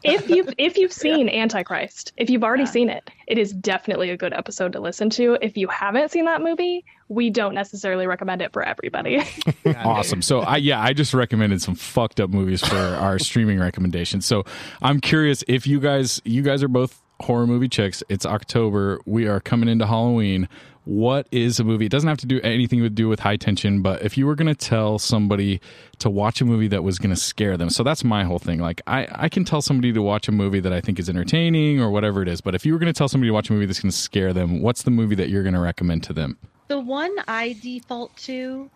if 0.04 0.30
you've 0.30 0.54
if 0.58 0.78
you've 0.78 0.92
seen 0.92 1.30
Antichrist, 1.30 2.14
if 2.18 2.30
you've 2.30 2.44
already 2.44 2.66
seen 2.66 2.90
it, 2.90 3.10
it 3.28 3.38
is 3.38 3.54
definitely 3.54 4.10
a 4.10 4.18
good 4.18 4.34
episode 4.34 4.74
to 4.74 4.80
listen 4.80 5.10
to. 5.12 5.38
If 5.42 5.58
you 5.58 5.68
haven't 5.68 6.12
seen 6.12 6.26
that 6.26 6.42
movie, 6.42 6.86
we 7.08 7.30
don't 7.30 7.56
necessarily 7.56 8.08
recommend 8.08 8.42
it 8.42 8.52
for 8.52 8.64
everybody. 8.64 9.22
awesome. 9.78 10.22
So 10.22 10.42
I 10.42 10.58
yeah, 10.58 10.82
I 10.82 10.94
just 10.94 11.14
recommended 11.14 11.62
some 11.62 11.76
fucked 11.76 12.20
up 12.20 12.30
movies 12.30 12.62
for 12.62 12.76
our 12.76 13.20
streaming 13.20 13.60
recommendations. 13.60 14.26
So 14.26 14.44
I'm 14.82 15.00
curious 15.00 15.44
if 15.48 15.66
you 15.66 15.80
guys 15.80 16.22
you 16.26 16.42
guys 16.42 16.64
are 16.64 16.68
both 16.68 17.00
horror 17.22 17.48
movie 17.48 17.70
chicks. 17.70 18.04
It's 18.10 18.26
October. 18.26 19.00
We 19.06 19.28
are 19.28 19.40
coming 19.40 19.70
into 19.70 19.88
Halloween. 19.88 20.50
What 20.86 21.28
is 21.32 21.60
a 21.60 21.64
movie? 21.64 21.86
It 21.86 21.92
doesn't 21.92 22.10
have 22.10 22.18
to 22.20 22.26
do 22.26 22.42
anything 22.42 22.82
to 22.82 22.90
do 22.90 23.08
with 23.08 23.22
high 23.22 23.38
tension, 23.38 23.82
but 23.82 24.02
if 24.04 24.18
you 24.18 24.26
were 24.26 24.36
going 24.36 24.54
to 24.54 24.56
tell 24.56 25.00
somebody 25.00 25.62
to 26.00 26.10
watch 26.10 26.42
a 26.42 26.46
movie 26.46 26.68
that 26.68 26.84
was 26.84 27.00
going 27.00 27.10
to 27.10 27.20
scare 27.20 27.56
them. 27.56 27.70
So 27.70 27.84
that's 27.84 28.04
my 28.04 28.26
whole 28.26 28.40
thing. 28.40 28.60
Like 28.60 28.82
I 28.86 29.08
I 29.12 29.30
can 29.30 29.46
tell 29.46 29.62
somebody 29.62 29.94
to 29.94 30.02
watch 30.02 30.28
a 30.28 30.32
movie 30.34 30.60
that 30.60 30.74
I 30.74 30.82
think 30.82 31.00
is 31.00 31.08
entertaining 31.10 31.80
or 31.80 31.90
whatever 31.90 32.22
it 32.22 32.28
is, 32.28 32.42
but 32.42 32.54
if 32.54 32.66
you 32.66 32.74
were 32.74 32.80
going 32.80 32.92
to 32.92 32.98
tell 32.98 33.08
somebody 33.08 33.30
to 33.30 33.34
watch 33.34 33.50
a 33.50 33.54
movie 33.54 33.66
that's 33.66 33.80
going 33.80 33.92
to 33.92 33.98
scare 33.98 34.34
them, 34.34 34.62
what's 34.62 34.84
the 34.84 34.92
movie 34.92 35.16
that 35.16 35.30
you're 35.30 35.44
going 35.44 35.54
to 35.56 35.60
recommend 35.62 36.04
to 36.04 36.14
them? 36.14 36.38
The 36.68 36.80
one 36.80 37.16
I 37.28 37.56
default 37.62 38.16
to 38.18 38.70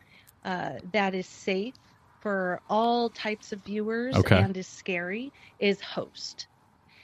uh, 0.45 0.73
that 0.93 1.13
is 1.13 1.27
safe 1.27 1.73
for 2.21 2.61
all 2.69 3.09
types 3.09 3.51
of 3.51 3.59
viewers 3.63 4.15
Okay. 4.15 4.37
and 4.37 4.55
is 4.55 4.67
scary 4.67 5.31
is 5.59 5.81
Host. 5.81 6.47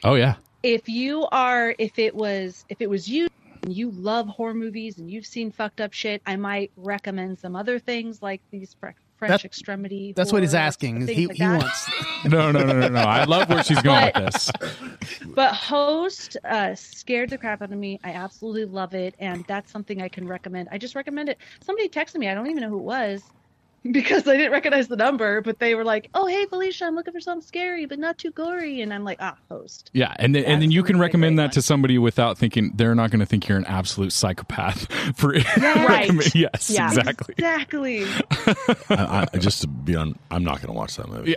Oh 0.03 0.15
yeah. 0.15 0.35
If 0.63 0.87
you 0.87 1.27
are, 1.31 1.75
if 1.77 1.99
it 1.99 2.15
was, 2.15 2.63
if 2.69 2.79
it 2.81 2.89
was 2.89 3.09
you, 3.09 3.27
and 3.63 3.73
you 3.73 3.91
love 3.91 4.27
horror 4.27 4.53
movies 4.53 4.97
and 4.99 5.09
you've 5.09 5.25
seen 5.25 5.51
fucked 5.51 5.81
up 5.81 5.93
shit, 5.93 6.21
I 6.25 6.35
might 6.35 6.71
recommend 6.75 7.39
some 7.39 7.55
other 7.55 7.79
things 7.79 8.21
like 8.21 8.41
these 8.51 8.75
Fre- 8.79 8.89
French 9.17 9.31
That- 9.41 9.45
extremity. 9.45 10.11
That's 10.13 10.33
what 10.33 10.43
he's 10.43 10.53
asking. 10.53 11.07
He, 11.07 11.27
like 11.27 11.37
he 11.37 11.43
wants. 11.43 11.89
No, 12.25 12.51
no, 12.51 12.63
no, 12.63 12.79
no, 12.79 12.87
no. 12.87 13.01
I 13.01 13.25
love 13.25 13.49
where 13.49 13.63
she's 13.63 13.81
going 13.81 14.11
But- 14.13 14.23
with 14.23 14.33
this. 14.33 14.51
But 15.35 15.53
Host 15.53 16.37
uh, 16.45 16.75
scared 16.75 17.29
the 17.31 17.37
crap 17.37 17.61
out 17.61 17.71
of 17.71 17.77
me. 17.77 17.99
I 18.03 18.11
absolutely 18.11 18.65
love 18.65 18.93
it, 18.93 19.15
and 19.19 19.43
that's 19.47 19.71
something 19.71 20.01
I 20.01 20.07
can 20.07 20.27
recommend. 20.27 20.69
I 20.71 20.77
just 20.77 20.93
recommend 20.95 21.27
it. 21.29 21.37
Somebody 21.61 21.89
texted 21.89 22.17
me. 22.17 22.29
I 22.29 22.33
don't 22.35 22.47
even 22.47 22.61
know 22.61 22.69
who 22.69 22.77
it 22.77 22.83
was 22.83 23.23
because 23.91 24.27
I 24.27 24.37
didn't 24.37 24.51
recognize 24.51 24.87
the 24.87 24.95
number, 24.95 25.41
but 25.41 25.59
they 25.59 25.75
were 25.75 25.83
like, 25.83 26.09
"Oh, 26.13 26.25
hey, 26.25 26.45
Felicia, 26.45 26.85
I'm 26.85 26.95
looking 26.95 27.13
for 27.13 27.19
something 27.19 27.45
scary 27.45 27.85
but 27.85 27.99
not 27.99 28.17
too 28.17 28.31
gory," 28.31 28.81
and 28.81 28.93
I'm 28.93 29.03
like, 29.03 29.17
"Ah, 29.19 29.35
Host." 29.49 29.89
Yeah, 29.93 30.13
and 30.17 30.33
then, 30.33 30.45
and 30.45 30.61
then 30.61 30.71
you 30.71 30.83
can 30.83 30.99
recommend 30.99 31.37
great 31.37 31.47
that 31.47 31.51
to 31.53 31.61
somebody 31.61 31.97
without 31.97 32.37
thinking 32.37 32.71
they're 32.75 32.95
not 32.95 33.11
going 33.11 33.19
to 33.19 33.25
think 33.25 33.47
you're 33.47 33.57
an 33.57 33.65
absolute 33.65 34.13
psychopath. 34.13 34.91
For 35.15 35.33
Right. 35.57 36.11
yes, 36.35 36.69
Yeah. 36.69 36.87
exactly. 36.87 37.35
Exactly. 37.37 38.05
I, 38.89 39.27
I, 39.33 39.37
just 39.37 39.61
to 39.61 39.67
be 39.67 39.95
on, 39.95 40.17
I'm 40.31 40.43
not 40.43 40.57
going 40.61 40.67
to 40.67 40.73
watch 40.73 40.95
that 40.97 41.09
movie. 41.09 41.35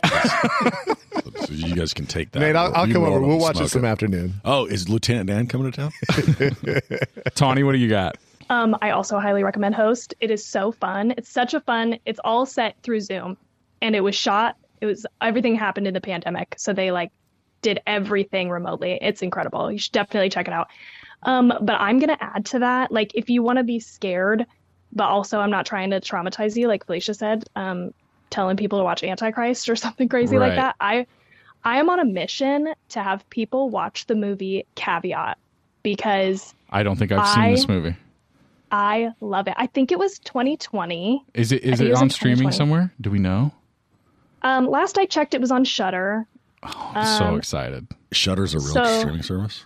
so 1.46 1.52
you 1.52 1.74
guys 1.74 1.92
can 1.94 2.06
take 2.06 2.30
that. 2.32 2.40
Nate, 2.40 2.56
I'll, 2.56 2.74
I'll 2.74 2.86
come 2.86 3.04
over. 3.04 3.20
We'll 3.20 3.38
watch 3.38 3.56
it 3.56 3.58
smoke 3.58 3.70
some 3.70 3.84
afternoon. 3.84 4.34
Oh, 4.44 4.66
is 4.66 4.88
Lieutenant 4.88 5.26
Dan 5.28 5.46
coming 5.46 5.70
to 5.72 5.90
town? 5.90 5.92
Tawny, 7.34 7.62
what 7.62 7.72
do 7.72 7.78
you 7.78 7.88
got? 7.88 8.16
Um, 8.48 8.76
I 8.80 8.90
also 8.90 9.18
highly 9.18 9.42
recommend 9.42 9.74
Host. 9.74 10.14
It 10.20 10.30
is 10.30 10.46
so 10.46 10.72
fun. 10.72 11.14
It's 11.16 11.30
such 11.30 11.54
a 11.54 11.60
fun. 11.60 11.98
It's 12.06 12.20
all 12.24 12.46
set 12.46 12.76
through 12.82 13.00
Zoom, 13.00 13.36
and 13.82 13.96
it 13.96 14.00
was 14.00 14.14
shot. 14.14 14.56
It 14.80 14.86
was 14.86 15.06
everything 15.20 15.56
happened 15.56 15.86
in 15.86 15.94
the 15.94 16.00
pandemic, 16.00 16.54
so 16.58 16.72
they 16.72 16.90
like 16.90 17.10
did 17.62 17.80
everything 17.86 18.50
remotely. 18.50 18.98
It's 19.00 19.22
incredible. 19.22 19.72
You 19.72 19.78
should 19.78 19.92
definitely 19.92 20.28
check 20.30 20.46
it 20.46 20.54
out. 20.54 20.68
Um, 21.22 21.52
but 21.62 21.80
I'm 21.80 21.98
gonna 21.98 22.18
add 22.20 22.46
to 22.46 22.60
that, 22.60 22.92
like 22.92 23.12
if 23.14 23.30
you 23.30 23.42
want 23.42 23.58
to 23.58 23.64
be 23.64 23.80
scared, 23.80 24.46
but 24.92 25.04
also 25.08 25.40
I'm 25.40 25.50
not 25.50 25.66
trying 25.66 25.90
to 25.90 26.00
traumatize 26.00 26.56
you, 26.56 26.68
like 26.68 26.86
Felicia 26.86 27.14
said, 27.14 27.44
um, 27.56 27.90
telling 28.30 28.56
people 28.56 28.78
to 28.78 28.84
watch 28.84 29.02
Antichrist 29.02 29.68
or 29.68 29.76
something 29.76 30.08
crazy 30.08 30.36
Right. 30.36 30.48
like 30.48 30.56
that. 30.56 30.76
I 30.78 31.06
I 31.64 31.78
am 31.80 31.90
on 31.90 31.98
a 31.98 32.04
mission 32.04 32.72
to 32.90 33.02
have 33.02 33.28
people 33.28 33.70
watch 33.70 34.06
the 34.06 34.14
movie 34.14 34.66
Caveat 34.76 35.38
because 35.82 36.54
I 36.70 36.82
don't 36.84 36.96
think 36.96 37.10
I've 37.10 37.26
seen 37.26 37.50
this 37.50 37.68
movie. 37.68 37.96
I 38.70 39.10
love 39.20 39.46
it. 39.48 39.54
I 39.56 39.66
think 39.66 39.92
it 39.92 39.98
was 39.98 40.18
2020. 40.20 41.24
Is 41.34 41.52
it 41.52 41.62
is 41.62 41.80
it 41.80 41.88
it 41.88 41.94
on 41.94 42.10
streaming 42.10 42.50
somewhere? 42.52 42.92
Do 43.00 43.10
we 43.10 43.18
know? 43.18 43.52
Um, 44.42 44.66
last 44.68 44.98
I 44.98 45.06
checked, 45.06 45.34
it 45.34 45.40
was 45.40 45.50
on 45.50 45.64
Shudder. 45.64 46.26
I'm 46.62 47.18
so 47.18 47.24
Um, 47.26 47.38
excited. 47.38 47.86
Shudder's 48.12 48.54
a 48.54 48.58
real 48.58 48.66
So- 48.68 48.98
streaming 49.00 49.22
service. 49.22 49.64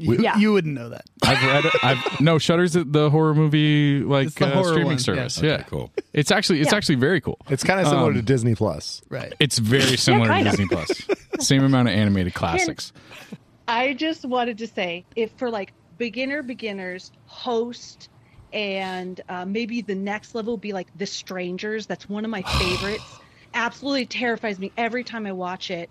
You, 0.00 0.16
Yeah. 0.20 0.36
you 0.38 0.52
wouldn't 0.52 0.74
know 0.74 0.90
that. 0.90 1.06
I've 1.24 1.42
read 1.42 1.64
it. 1.64 1.72
I've 1.82 2.20
no 2.20 2.38
Shudder's 2.38 2.74
the- 2.74 2.84
the 2.84 3.10
horror 3.10 3.34
movie 3.34 4.00
like 4.04 4.28
It's 4.28 4.40
uh, 4.40 4.50
horror 4.50 4.64
streaming 4.68 4.84
one, 4.86 4.92
yeah. 4.94 4.98
service. 5.02 5.38
Okay, 5.38 5.48
Yeah, 5.48 5.62
cool. 5.64 5.90
It's 6.12 6.30
actually 6.30 6.60
it's 6.60 6.70
Yeah. 6.70 6.76
actually 6.76 6.94
very 6.96 7.20
cool. 7.20 7.36
It's 7.50 7.64
kind 7.64 7.80
of 7.80 7.88
similar 7.88 8.08
Um, 8.10 8.14
to 8.14 8.22
Disney 8.22 8.54
Plus. 8.54 9.02
Right. 9.08 9.32
It's 9.40 9.58
very 9.58 9.96
similar 9.96 10.28
to. 10.28 10.44
Disney 10.44 10.66
Plus. 10.68 10.90
Same 11.40 11.64
amount 11.64 11.88
of 11.88 11.94
animated 11.94 12.32
classics. 12.34 12.92
I 13.66 13.92
just 13.94 14.24
wanted 14.24 14.58
to 14.58 14.68
say, 14.68 15.04
if 15.16 15.32
for 15.36 15.50
like 15.50 15.72
beginner 15.98 16.42
beginners, 16.42 17.12
host, 17.26 18.08
and 18.52 19.20
uh, 19.28 19.44
maybe 19.44 19.82
the 19.82 19.94
next 19.94 20.34
level 20.34 20.54
would 20.54 20.60
be 20.62 20.72
like 20.72 20.90
The 20.94 21.06
Strangers. 21.06 21.86
That's 21.86 22.08
one 22.08 22.24
of 22.24 22.30
my 22.30 22.42
favorites. 22.58 23.18
Absolutely 23.54 24.06
terrifies 24.06 24.58
me 24.58 24.72
every 24.76 25.04
time 25.04 25.26
I 25.26 25.32
watch 25.32 25.70
it. 25.70 25.90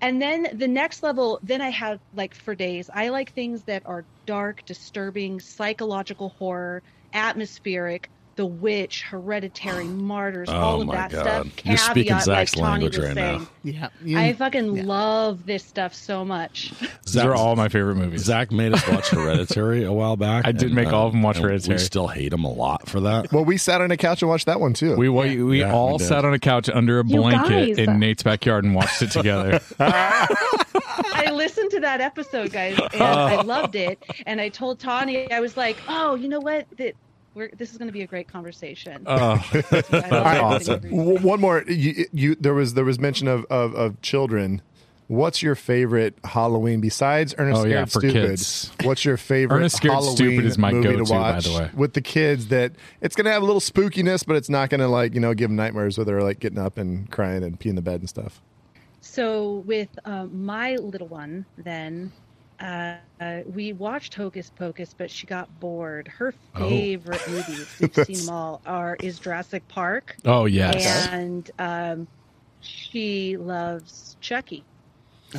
And 0.00 0.20
then 0.20 0.56
the 0.58 0.68
next 0.68 1.02
level, 1.02 1.40
then 1.42 1.62
I 1.62 1.70
have 1.70 2.00
like 2.12 2.34
for 2.34 2.54
days. 2.54 2.90
I 2.92 3.08
like 3.10 3.32
things 3.32 3.64
that 3.64 3.84
are 3.86 4.06
dark, 4.26 4.64
disturbing, 4.66 5.40
psychological 5.40 6.30
horror, 6.30 6.82
atmospheric. 7.12 8.10
The 8.36 8.46
Witch, 8.46 9.02
Hereditary, 9.02 9.84
Martyrs, 9.88 10.48
Oh 10.48 10.54
all 10.54 10.80
of 10.80 10.86
my 10.86 10.94
that 10.96 11.10
God. 11.12 11.22
stuff. 11.22 11.46
You're 11.66 11.76
speaking 11.76 12.18
Zach's 12.20 12.56
like 12.56 12.62
language 12.64 12.96
was 12.96 13.06
right 13.08 13.14
now. 13.14 13.46
Yeah. 13.62 13.88
You- 14.02 14.18
I 14.18 14.32
fucking 14.32 14.74
yeah. 14.76 14.82
love 14.84 15.44
this 15.46 15.64
stuff 15.64 15.94
so 15.94 16.24
much. 16.24 16.72
These 17.04 17.18
are 17.18 17.34
all 17.34 17.56
my 17.56 17.68
favorite 17.68 17.96
movies. 17.96 18.24
Zach 18.24 18.50
made 18.50 18.72
us 18.72 18.86
watch 18.88 19.10
Hereditary 19.10 19.84
a 19.84 19.92
while 19.92 20.16
back. 20.16 20.44
I 20.46 20.52
did 20.52 20.64
and, 20.64 20.74
make 20.74 20.88
all 20.88 21.06
of 21.06 21.12
them 21.12 21.22
watch 21.22 21.38
Hereditary. 21.38 21.74
We 21.74 21.78
still 21.78 22.08
hate 22.08 22.32
him 22.32 22.44
a 22.44 22.52
lot 22.52 22.88
for 22.88 23.00
that. 23.00 23.30
Well, 23.32 23.44
we 23.44 23.56
sat 23.58 23.80
on 23.80 23.90
a 23.90 23.96
couch 23.96 24.22
and 24.22 24.28
watched 24.28 24.46
that 24.46 24.60
one 24.60 24.72
too. 24.72 24.96
We 24.96 25.08
we, 25.08 25.42
we 25.42 25.60
Yeah, 25.60 25.72
all 25.72 25.98
we 25.98 26.04
sat 26.04 26.24
on 26.24 26.32
a 26.32 26.38
couch 26.38 26.68
under 26.68 26.98
a 26.98 27.04
blanket 27.04 27.76
guys. 27.76 27.78
in 27.78 27.98
Nate's 27.98 28.22
backyard 28.22 28.64
and 28.64 28.74
watched 28.74 29.02
it 29.02 29.10
together. 29.10 29.60
I 29.78 31.30
listened 31.32 31.70
to 31.72 31.80
that 31.80 32.00
episode, 32.00 32.52
guys, 32.52 32.78
and 32.92 33.02
I 33.02 33.42
loved 33.42 33.74
it. 33.76 34.02
And 34.26 34.40
I 34.40 34.48
told 34.48 34.78
Tawny, 34.80 35.30
I 35.30 35.40
was 35.40 35.56
like, 35.56 35.76
"Oh, 35.88 36.14
you 36.14 36.28
know 36.28 36.40
what? 36.40 36.66
That 36.78 36.94
we're 37.34 37.50
this 37.56 37.72
is 37.72 37.78
going 37.78 37.88
to 37.88 37.92
be 37.92 38.02
a 38.02 38.06
great 38.06 38.28
conversation." 38.28 39.02
Oh, 39.06 39.42
That's 39.52 39.70
what 39.90 39.94
I 40.12 40.40
love 40.40 40.52
awesome. 40.62 40.74
everything 40.76 40.98
every- 41.00 41.14
W- 41.14 41.26
one 41.28 41.40
more. 41.40 41.64
You, 41.66 42.06
you 42.12 42.34
there 42.36 42.54
was 42.54 42.74
there 42.74 42.84
was 42.84 42.98
mention 42.98 43.28
of, 43.28 43.44
of 43.50 43.74
of 43.74 44.00
children. 44.02 44.62
What's 45.08 45.42
your 45.42 45.54
favorite 45.56 46.16
Halloween 46.24 46.80
besides 46.80 47.34
Ernest 47.36 47.58
Oh, 47.58 47.62
Scared 47.64 47.72
yeah, 47.74 47.84
for 47.84 48.00
Stupid? 48.00 48.12
kids. 48.14 48.72
What's 48.82 49.04
your 49.04 49.18
favorite 49.18 49.58
Ernest 49.58 49.76
Scared 49.76 49.92
Halloween 49.92 50.16
Stupid 50.16 50.44
is 50.46 50.56
my 50.56 50.72
movie 50.72 50.88
go-to, 50.88 51.04
to 51.04 51.10
by 51.10 51.40
the 51.40 51.52
way. 51.52 51.70
with 51.74 51.92
the 51.92 52.00
kids? 52.00 52.46
That 52.48 52.72
it's 53.02 53.14
gonna 53.14 53.30
have 53.30 53.42
a 53.42 53.44
little 53.44 53.60
spookiness, 53.60 54.24
but 54.24 54.36
it's 54.36 54.48
not 54.48 54.70
gonna 54.70 54.88
like 54.88 55.12
you 55.12 55.20
know 55.20 55.34
give 55.34 55.50
them 55.50 55.56
nightmares 55.56 55.98
where 55.98 56.04
they're 56.06 56.22
like 56.22 56.40
getting 56.40 56.58
up 56.58 56.78
and 56.78 57.10
crying 57.10 57.42
and 57.42 57.58
peeing 57.60 57.74
the 57.74 57.82
bed 57.82 58.00
and 58.00 58.08
stuff. 58.08 58.40
So 59.00 59.64
with 59.66 59.88
um, 60.06 60.44
my 60.46 60.76
little 60.76 61.08
one, 61.08 61.44
then 61.58 62.12
uh, 62.62 63.42
we 63.46 63.72
watched 63.72 64.14
Hocus 64.14 64.50
Pocus, 64.50 64.94
but 64.96 65.10
she 65.10 65.26
got 65.26 65.48
bored. 65.60 66.08
Her 66.08 66.32
favorite 66.56 67.20
movies, 67.28 67.66
we've 67.80 67.94
seen 68.06 68.18
them 68.26 68.30
all, 68.34 68.60
are 68.66 68.96
is 69.00 69.18
Jurassic 69.18 69.66
Park, 69.68 70.16
oh 70.24 70.44
yes. 70.46 71.08
and 71.08 71.50
um, 71.58 72.06
she 72.60 73.36
loves 73.36 74.16
Chucky. 74.20 74.64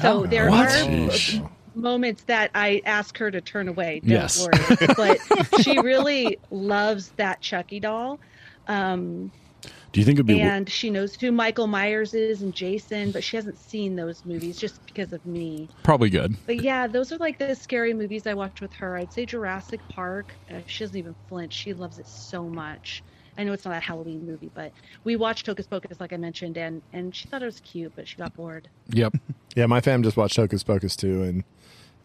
So 0.01 0.23
Oh, 0.23 0.25
there 0.25 0.49
what? 0.49 0.67
are 0.67 0.69
Sheesh. 0.85 1.49
moments 1.75 2.23
that 2.23 2.51
I 2.55 2.81
ask 2.85 3.17
her 3.17 3.29
to 3.31 3.41
turn 3.41 3.67
away. 3.67 3.99
Don't 4.01 4.09
Yes. 4.11 4.41
worry. 4.45 4.87
But 4.97 5.19
she 5.61 5.79
really 5.79 6.39
loves 6.51 7.09
that 7.17 7.41
Chucky 7.41 7.79
doll. 7.79 8.19
Um, 8.67 9.31
Do 9.93 9.99
you 9.99 10.05
think 10.05 10.17
it'd 10.17 10.25
be? 10.25 10.41
and 10.41 10.67
she 10.67 10.89
knows 10.89 11.15
who 11.15 11.31
Michael 11.31 11.67
Myers 11.67 12.15
is 12.15 12.41
and 12.41 12.53
Jason, 12.53 13.11
but 13.11 13.23
she 13.23 13.37
hasn't 13.37 13.59
seen 13.59 13.95
those 13.95 14.25
movies 14.25 14.57
just 14.57 14.83
because 14.87 15.13
of 15.13 15.23
me. 15.25 15.69
Probably 15.83 16.09
good. 16.09 16.35
But 16.47 16.61
yeah, 16.63 16.87
those 16.87 17.11
are 17.11 17.17
like 17.17 17.37
the 17.37 17.55
scary 17.55 17.93
movies 17.93 18.25
I 18.25 18.33
watched 18.33 18.59
with 18.59 18.73
her. 18.73 18.97
I'd 18.97 19.13
say 19.13 19.25
Jurassic 19.25 19.79
Park. 19.89 20.33
Uh, 20.49 20.61
she 20.65 20.83
doesn't 20.83 20.97
even 20.97 21.13
flinch. 21.29 21.53
She 21.53 21.73
loves 21.73 21.99
it 21.99 22.07
so 22.07 22.43
much. 22.43 23.03
I 23.37 23.43
know 23.43 23.53
it's 23.53 23.65
not 23.65 23.75
a 23.75 23.79
Halloween 23.79 24.25
movie, 24.25 24.49
but 24.53 24.71
we 25.03 25.15
watched 25.15 25.45
Hocus 25.45 25.67
Pocus, 25.67 25.99
like 25.99 26.11
I 26.11 26.17
mentioned, 26.17 26.57
and 26.57 26.81
and 26.91 27.15
she 27.15 27.27
thought 27.27 27.43
it 27.43 27.45
was 27.45 27.59
cute, 27.59 27.93
but 27.95 28.07
she 28.07 28.17
got 28.17 28.35
bored. 28.35 28.67
Yep. 28.89 29.15
Yeah, 29.55 29.67
my 29.67 29.81
fam 29.81 30.01
just 30.01 30.17
watched 30.17 30.35
Hocus 30.35 30.63
Pocus 30.63 30.95
too, 30.95 31.21
and 31.21 31.43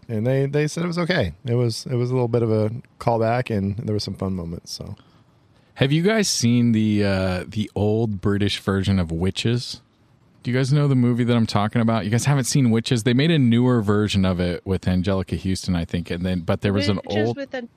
and 0.06 0.26
they 0.26 0.44
they 0.44 0.68
said 0.68 0.84
it 0.84 0.86
was 0.86 0.98
okay. 0.98 1.32
It 1.46 1.54
was 1.54 1.86
it 1.86 1.94
was 1.94 2.10
a 2.10 2.12
little 2.12 2.28
bit 2.28 2.42
of 2.42 2.50
a 2.50 2.70
callback, 3.00 3.48
and 3.48 3.78
there 3.78 3.94
were 3.94 4.00
some 4.00 4.12
fun 4.12 4.34
moments. 4.34 4.70
So 4.70 4.96
Have 5.78 5.92
you 5.92 6.02
guys 6.02 6.26
seen 6.26 6.72
the 6.72 7.04
uh, 7.04 7.44
the 7.46 7.70
old 7.76 8.20
British 8.20 8.58
version 8.58 8.98
of 8.98 9.12
Witches? 9.12 9.80
Do 10.42 10.50
you 10.50 10.56
guys 10.56 10.72
know 10.72 10.88
the 10.88 10.96
movie 10.96 11.22
that 11.22 11.36
I'm 11.36 11.46
talking 11.46 11.80
about? 11.80 12.04
You 12.04 12.10
guys 12.10 12.24
haven't 12.24 12.46
seen 12.46 12.72
Witches? 12.72 13.04
They 13.04 13.14
made 13.14 13.30
a 13.30 13.38
newer 13.38 13.80
version 13.80 14.24
of 14.24 14.40
it 14.40 14.66
with 14.66 14.86
Anjelica 14.86 15.40
Huston, 15.40 15.76
I 15.76 15.84
think, 15.84 16.10
and 16.10 16.26
then 16.26 16.40
but 16.40 16.62
there 16.62 16.72
was 16.72 16.88
an 16.88 16.96
Witches 17.06 17.28
old. 17.28 17.36
with 17.36 17.54
an 17.54 17.68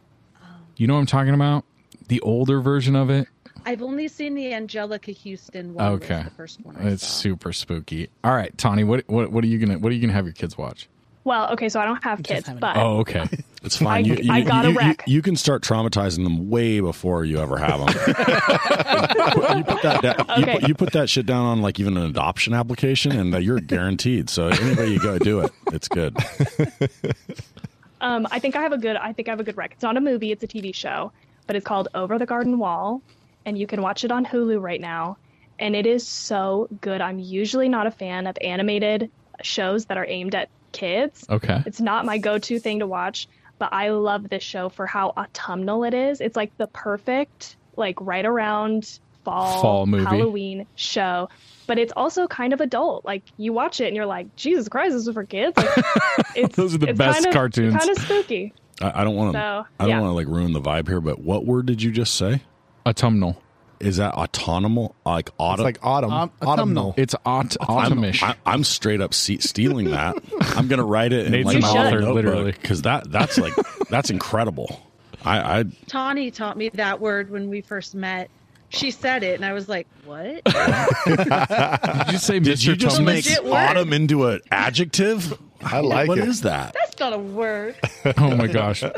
You 0.78 0.88
know 0.88 0.96
what 0.96 1.02
I'm 1.02 1.06
talking 1.06 1.36
about? 1.36 1.64
The 2.08 2.20
older 2.22 2.60
version 2.60 2.96
of 2.96 3.12
it. 3.12 3.28
I've 3.68 3.84
only 3.84 4.08
seen 4.08 4.34
the 4.34 4.46
Anjelica 4.46 5.16
Huston 5.16 5.76
one. 5.76 5.86
Okay, 5.94 6.24
the 6.24 6.32
first 6.32 6.60
one. 6.66 6.78
I 6.78 6.88
it's 6.88 7.06
saw. 7.06 7.22
super 7.22 7.54
spooky. 7.54 8.10
All 8.24 8.34
right, 8.34 8.58
Tawny, 8.58 8.84
what 8.84 9.08
what 9.10 9.32
what 9.32 9.44
are 9.44 9.48
you 9.48 9.60
gonna 9.60 9.78
what 9.78 9.92
are 9.92 9.96
you 9.96 10.02
gonna 10.02 10.14
have 10.14 10.26
your 10.26 10.34
kids 10.34 10.58
watch? 10.58 10.90
Well, 11.24 11.52
okay, 11.52 11.70
so 11.70 11.80
I 11.80 11.86
don't 11.86 12.04
have 12.04 12.24
kids, 12.24 12.50
but 12.60 12.78
Oh, 12.78 13.02
okay. 13.02 13.26
It's 13.64 13.78
fine. 13.78 14.06
I- 14.06 14.08
you, 14.08 14.16
you, 14.24 14.32
I 14.32 14.42
got 14.42 14.66
a 14.66 14.70
you, 14.70 14.74
you- 14.74 14.80
wreck. 14.80 15.04
You, 15.06 15.22
can 15.22 15.36
start 15.36 15.62
traumatizing 15.64 16.24
them 16.24 16.50
way 16.50 16.80
before 16.80 17.26
you 17.26 17.38
ever 17.40 17.58
have 17.58 17.80
them. 17.80 17.88
you, 18.08 19.64
put 19.64 19.82
that 19.84 20.00
da- 20.02 20.36
you, 20.38 20.44
Okay. 20.44 20.54
put, 20.60 20.68
you 20.68 20.74
put 20.76 20.94
that 20.94 21.10
shit 21.10 21.26
down 21.26 21.46
on 21.46 21.62
like 21.62 21.80
even 21.80 21.96
an 21.98 22.06
adoption 22.10 22.54
application, 22.54 23.12
and 23.12 23.34
uh, 23.36 23.38
you're 23.38 23.60
guaranteed. 23.60 24.30
So 24.30 24.48
anywhere 24.48 24.86
you 24.88 25.00
go, 25.00 25.20
do 25.20 25.42
it. 25.42 25.52
It's 25.72 25.88
good. 25.88 26.16
um, 28.02 28.28
I 28.32 28.40
think 28.40 28.56
I 28.56 28.62
have 28.64 28.72
a 28.74 28.78
good. 28.78 28.96
I 28.96 29.14
think 29.14 29.28
I 29.28 29.32
have 29.32 29.40
a 29.40 29.44
good 29.44 29.58
rec. 29.58 29.74
It's 29.74 29.84
not 29.84 29.98
a 29.98 30.02
movie; 30.02 30.32
it's 30.32 30.44
a 30.44 30.48
TV 30.48 30.74
show, 30.74 31.12
but 31.48 31.56
it's 31.56 31.66
called 31.66 31.88
Over 31.94 32.18
the 32.18 32.26
Garden 32.26 32.58
Wall, 32.58 33.02
and 33.46 33.58
you 33.58 33.68
can 33.68 33.82
watch 33.82 34.04
it 34.04 34.12
on 34.12 34.26
Hulu 34.26 34.62
right 34.62 34.82
now. 34.82 35.18
And 35.60 35.76
it 35.76 35.86
is 35.86 36.08
so 36.08 36.68
good. 36.82 37.02
I'm 37.02 37.20
usually 37.20 37.70
not 37.70 37.86
a 37.86 37.92
fan 37.92 38.26
of 38.26 38.36
animated 38.42 39.12
shows 39.44 39.86
that 39.86 39.98
are 39.98 40.06
aimed 40.08 40.34
at 40.34 40.50
kids. 40.72 41.26
Okay. 41.30 41.62
It's 41.68 41.80
not 41.80 42.04
my 42.06 42.18
go-to 42.18 42.58
thing 42.60 42.80
to 42.80 42.88
watch, 42.88 43.28
but 43.62 43.72
I 43.72 43.90
love 43.90 44.28
this 44.28 44.42
show 44.42 44.70
for 44.70 44.88
how 44.88 45.10
autumnal 45.16 45.84
it 45.84 45.94
is. 45.94 46.20
It's 46.20 46.36
like 46.36 46.58
the 46.58 46.66
perfect, 46.66 47.58
like 47.78 47.96
right 48.02 48.26
around 48.26 49.00
fall, 49.24 49.62
Fall 49.62 49.86
movie. 49.86 50.04
Halloween 50.04 50.66
show. 50.74 51.30
But 51.68 51.78
it's 51.78 51.94
also 51.96 52.26
kind 52.26 52.54
of 52.54 52.60
adult. 52.60 53.06
Like 53.06 53.22
you 53.38 53.54
watch 53.54 53.80
it 53.80 53.86
and 53.86 53.96
you're 53.96 54.08
like, 54.08 54.36
Jesus 54.36 54.68
Christ, 54.68 54.94
this 54.94 55.08
is 55.08 55.14
for 55.14 55.26
kids. 55.26 55.56
Like, 55.58 55.70
it's, 56.36 56.56
Those 56.56 56.74
are 56.74 56.80
the 56.80 56.90
it's 56.90 56.98
best 56.98 57.18
kind 57.18 57.28
of, 57.28 57.34
cartoons. 57.34 57.76
Kind 57.76 57.92
of 57.92 58.00
spooky. 58.00 58.52
I, 58.82 59.02
I 59.02 59.04
don't 59.04 59.16
want 59.16 59.34
to. 59.34 59.40
So, 59.40 59.44
I 59.80 59.84
don't 59.84 59.90
yeah. 59.90 60.02
want 60.02 60.10
to 60.10 60.16
like 60.16 60.28
ruin 60.28 60.54
the 60.54 60.62
vibe 60.62 60.88
here. 60.88 61.00
But 61.00 61.20
what 61.20 61.46
word 61.46 61.68
did 61.68 61.84
you 61.84 61.92
just 61.92 62.16
say? 62.16 62.42
Autumnal. 62.88 63.40
Is 63.82 63.98
that 63.98 64.14
autonomous? 64.14 64.90
Like 65.06 65.30
autumn? 65.38 65.66
It's 65.68 65.78
like 65.78 65.86
autumn. 65.86 66.12
Um, 66.12 66.32
autumnal. 66.42 66.94
It's 66.98 67.16
aut- 67.26 67.58
I'm, 67.62 67.92
autumnish. 67.92 68.24
I, 68.24 68.36
I'm 68.46 68.64
straight 68.64 69.02
up 69.02 69.14
se- 69.14 69.40
stealing 69.40 69.92
that. 69.92 70.16
I'm 70.56 70.68
gonna 70.68 70.86
write 70.86 71.14
it 71.14 71.26
in 71.26 71.32
Nate's 71.32 71.46
like 71.48 71.58
an 71.58 71.64
a 71.64 71.68
author, 71.68 72.00
notebook, 72.00 72.16
literally. 72.16 72.52
because 72.54 72.84
that 72.84 73.12
that's 73.12 73.38
like 73.38 73.54
that's 73.90 74.10
incredible. 74.10 74.82
I, 75.26 75.60
I 75.60 75.64
Tawny 75.88 76.32
taught 76.32 76.58
me 76.58 76.70
that 76.70 77.00
word 77.02 77.30
when 77.30 77.50
we 77.50 77.62
first 77.62 77.94
met. 77.96 78.30
She 78.70 78.90
said 78.90 79.22
it, 79.24 79.36
and 79.36 79.44
I 79.46 79.52
was 79.54 79.68
like, 79.68 79.86
"What?" 80.06 80.44
Did 80.46 82.12
you 82.14 82.18
say 82.18 82.40
did 82.40 82.58
Mr. 82.58 82.68
you 82.68 82.76
just 82.76 82.98
Thomas? 82.98 83.14
make 83.16 83.26
Legit 83.26 83.44
word. 83.44 83.54
autumn 83.54 83.92
into 83.94 84.28
an 84.28 84.40
adjective? 84.50 85.38
I 85.62 85.82
like 85.82 86.08
What 86.08 86.20
What 86.20 86.28
is 86.28 86.42
that? 86.42 86.74
That's 86.74 86.98
not 87.00 87.14
a 87.14 87.18
word. 87.20 87.76
Oh 88.18 88.36
my 88.36 88.48
gosh. 88.48 88.84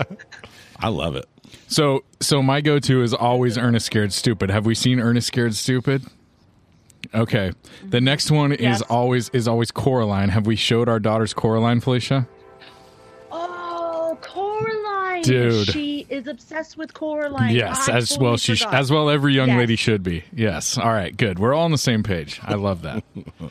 I 0.84 0.90
love 0.90 1.16
it. 1.16 1.26
So 1.68 2.04
so 2.20 2.42
my 2.44 2.62
go 2.62 2.78
to 2.80 3.02
is 3.04 3.14
always 3.14 3.58
Ernest 3.58 3.86
Scared 3.86 4.12
Stupid. 4.14 4.50
Have 4.52 4.66
we 4.66 4.76
seen 4.76 5.00
Ernest 5.00 5.28
Scared 5.28 5.56
Stupid? 5.56 6.04
Okay. 7.14 7.52
The 7.88 8.02
next 8.02 8.32
one 8.32 8.52
Yes. 8.60 8.78
is 8.78 8.82
always 8.84 9.30
is 9.30 9.48
always 9.48 9.72
Coraline. 9.72 10.30
Have 10.30 10.46
we 10.46 10.56
showed 10.56 10.88
our 10.90 11.00
daughters 11.00 11.34
Coraline, 11.34 11.80
Felicia? 11.80 12.28
Oh, 13.32 14.18
Coraline, 14.22 15.22
Dude. 15.24 15.68
She 15.68 16.06
is 16.10 16.28
obsessed 16.28 16.78
with 16.78 16.94
Coraline. 16.94 17.54
yes, 17.56 17.90
I 17.90 17.98
as 17.98 18.10
totally 18.10 18.26
well 18.28 18.38
she 18.38 18.56
sh- 18.56 18.64
forgot. 18.64 18.74
as 18.80 18.92
well 18.92 19.10
every 19.10 19.34
young 19.34 19.50
Yes. 19.50 19.58
lady 19.58 19.76
should 19.76 20.04
be. 20.04 20.24
Yes. 20.34 20.78
All 20.78 20.92
right, 20.92 21.16
good. 21.16 21.40
We're 21.40 21.54
all 21.54 21.64
on 21.66 21.72
the 21.72 21.78
same 21.78 22.04
page. 22.04 22.40
I 22.44 22.56
love 22.56 22.82
that. 22.84 23.04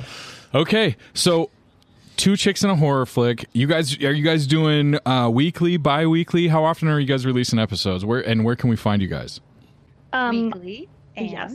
okay. 0.54 0.96
So 1.14 1.50
two 2.22 2.36
chicks 2.36 2.62
in 2.62 2.70
a 2.70 2.76
horror 2.76 3.04
flick. 3.04 3.46
You 3.52 3.66
guys 3.66 3.96
are 3.98 4.12
you 4.12 4.22
guys 4.22 4.46
doing 4.46 4.96
uh 5.06 5.28
weekly, 5.28 5.76
bi-weekly? 5.76 6.46
How 6.46 6.62
often 6.62 6.86
are 6.86 7.00
you 7.00 7.06
guys 7.06 7.26
releasing 7.26 7.58
episodes? 7.58 8.04
Where 8.04 8.20
and 8.20 8.44
where 8.44 8.54
can 8.54 8.70
we 8.70 8.76
find 8.76 9.02
you 9.02 9.08
guys? 9.08 9.40
Um, 10.12 10.46
weekly. 10.46 10.88
And 11.16 11.30
yes. 11.30 11.54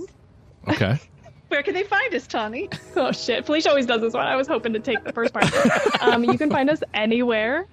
Okay. 0.68 1.00
where 1.48 1.64
can 1.64 1.74
they 1.74 1.84
find 1.84 2.14
us, 2.14 2.28
Tawny? 2.28 2.70
Oh 2.98 3.14
shit! 3.14 3.46
Felicia 3.46 3.70
always 3.70 3.86
does 3.86 4.02
this 4.02 4.14
one. 4.14 4.28
I 4.28 4.36
was 4.36 4.48
hoping 4.48 4.74
to 4.74 4.80
take 4.80 5.04
the 5.06 5.14
first 5.14 5.34
part. 5.34 5.46
um, 6.02 6.26
you 6.26 6.38
can 6.38 6.50
find 6.50 6.70
us 6.70 6.82
anywhere. 6.94 7.66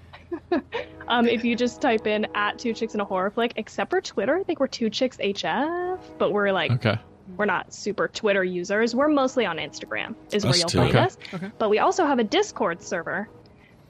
um, 1.09 1.27
if 1.27 1.45
you 1.45 1.57
just 1.57 1.81
type 1.81 2.07
in 2.07 2.29
at 2.37 2.59
two 2.61 2.75
chicks 2.75 2.95
in 2.95 3.01
a 3.01 3.05
horror 3.05 3.31
flick, 3.31 3.55
except 3.57 3.91
for 3.91 4.01
Twitter, 4.01 4.37
I 4.37 4.45
think 4.45 4.61
we're 4.61 4.67
two 4.69 4.91
chicks 4.91 5.17
HF, 5.17 5.99
but 6.19 6.31
we're 6.31 6.53
like 6.53 6.71
Okay. 6.73 6.99
We're 7.27 7.45
not 7.47 7.73
super 7.73 8.09
Twitter 8.09 8.45
users. 8.45 8.95
We're 8.95 9.09
mostly 9.09 9.47
on 9.47 9.57
Instagram 9.59 10.15
is 10.33 10.45
where 10.45 10.57
you'll 10.57 10.69
too. 10.69 10.79
find 10.79 10.95
Okay. 10.97 11.05
us. 11.07 11.17
But 11.59 11.71
we 11.71 11.79
also 11.79 12.05
have 12.07 12.19
a 12.19 12.25
Discord 12.25 12.83
server. 12.83 13.29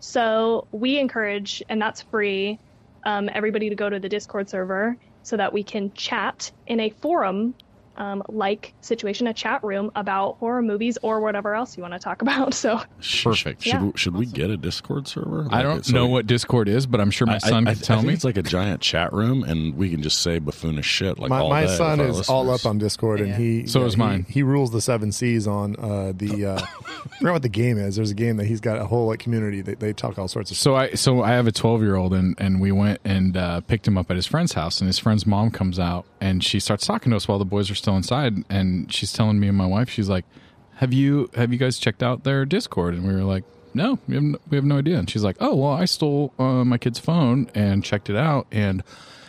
So 0.00 0.68
we 0.70 0.98
encourage, 0.98 1.62
and 1.68 1.80
that's 1.80 2.02
free, 2.02 2.60
um, 3.06 3.28
everybody 3.32 3.70
to 3.70 3.74
go 3.74 3.88
to 3.88 3.98
the 3.98 4.08
Discord 4.08 4.48
server 4.48 4.96
so 5.22 5.36
that 5.36 5.52
we 5.52 5.62
can 5.64 5.92
chat 5.94 6.52
in 6.66 6.80
a 6.80 6.90
forum 6.90 7.54
um, 7.96 8.22
like 8.28 8.74
situation, 8.80 9.26
a 9.26 9.34
chat 9.34 9.62
room 9.64 9.90
about 9.94 10.36
horror 10.38 10.62
movies 10.62 10.98
or 11.02 11.20
whatever 11.20 11.54
else 11.54 11.76
you 11.76 11.82
want 11.82 11.94
to 11.94 11.98
talk 12.00 12.22
about. 12.22 12.54
So 12.54 12.80
Perfect. 13.22 13.62
Should, 13.62 13.72
Yeah. 13.72 13.82
we, 13.84 13.92
should 13.96 14.16
we 14.16 14.26
get 14.26 14.50
a 14.50 14.56
Discord 14.56 15.06
server? 15.08 15.46
I 15.50 15.62
don't 15.62 15.84
so 15.84 15.92
know 15.94 16.06
we- 16.06 16.12
what 16.12 16.26
Discord 16.26 16.68
is, 16.68 16.86
but 16.86 17.00
I'm 17.00 17.10
sure 17.10 17.26
my 17.26 17.36
I- 17.36 17.38
son 17.38 17.68
I, 17.68 17.72
I, 17.72 17.74
could 17.74 17.84
tell 17.84 17.98
I 17.98 18.00
think 18.00 18.08
me. 18.08 18.14
It's 18.14 18.24
like 18.24 18.36
a 18.36 18.42
giant 18.42 18.80
chat 18.80 19.12
room, 19.12 19.42
and 19.44 19.76
we 19.76 19.90
can 19.90 20.02
just 20.02 20.20
say 20.22 20.38
buffoonish 20.38 20.84
shit 20.84 21.18
like 21.18 21.30
my 21.30 21.40
all 21.40 21.50
my 21.50 21.62
day 21.62 21.66
with 21.66 21.76
son 21.76 22.00
our 22.00 22.06
is 22.08 22.28
all 22.28 22.50
up 22.50 22.66
on 22.66 22.78
Discord, 22.78 23.20
and 23.20 23.34
he 23.34 23.66
So 23.66 23.84
is 23.84 23.96
mine. 23.96 24.26
He, 24.28 24.42
rules 24.42 24.70
the 24.72 24.80
seven 24.80 25.10
seas 25.12 25.46
on 25.46 25.76
uh, 25.76 26.12
the. 26.14 26.46
Uh, 26.46 26.60
I 27.04 27.16
forgot 27.18 27.32
what 27.34 27.42
the 27.42 27.48
game 27.48 27.78
is. 27.78 27.96
There's 27.96 28.10
a 28.10 28.14
game 28.14 28.36
that 28.38 28.46
he's 28.46 28.60
got 28.60 28.78
a 28.78 28.84
whole 28.86 29.06
like 29.08 29.18
community. 29.20 29.60
They, 29.62 29.74
they 29.74 29.92
talk 29.92 30.18
all 30.18 30.28
sorts 30.28 30.50
of. 30.50 30.56
So 30.56 30.74
I 30.74 30.90
so 30.94 31.22
I 31.22 31.30
have 31.30 31.46
a 31.46 31.52
12 31.52 31.82
year 31.82 31.96
old 31.96 32.12
and 32.14 32.34
and 32.38 32.60
we 32.60 32.72
went 32.72 33.00
and 33.04 33.36
uh, 33.36 33.60
picked 33.62 33.86
him 33.86 33.96
up 33.98 34.10
at 34.10 34.16
his 34.16 34.26
friend's 34.26 34.52
house 34.52 34.80
and 34.80 34.86
his 34.86 34.98
friend's 34.98 35.26
mom 35.26 35.50
comes 35.50 35.78
out 35.78 36.04
and 36.20 36.42
she 36.44 36.60
starts 36.60 36.86
talking 36.86 37.10
to 37.10 37.16
us 37.16 37.26
while 37.28 37.38
the 37.38 37.44
boys 37.44 37.70
are 37.70 37.74
still 37.84 37.96
inside 37.96 38.34
and 38.48 38.90
she's 38.90 39.12
telling 39.12 39.38
me 39.38 39.46
and 39.48 39.56
my 39.58 39.66
wife 39.66 39.90
she's 39.90 40.08
like, 40.08 40.24
have 40.76 40.92
you 40.92 41.28
have 41.34 41.52
you 41.52 41.58
guys 41.58 41.78
checked 41.78 42.02
out 42.02 42.24
their 42.24 42.46
Discord? 42.46 42.94
And 42.94 43.06
we 43.06 43.12
were 43.12 43.22
like, 43.22 43.44
no, 43.74 43.98
we 44.08 44.14
have 44.14 44.24
no, 44.24 44.38
we 44.48 44.56
have 44.56 44.64
no 44.64 44.78
idea. 44.78 44.98
And 44.98 45.08
she's 45.08 45.22
like, 45.22 45.36
oh 45.40 45.54
well, 45.54 45.72
I 45.72 45.84
stole 45.84 46.32
uh, 46.38 46.64
my 46.64 46.78
kid's 46.78 46.98
phone 46.98 47.50
and 47.54 47.84
checked 47.84 48.08
it 48.08 48.16
out 48.16 48.46
and 48.50 48.82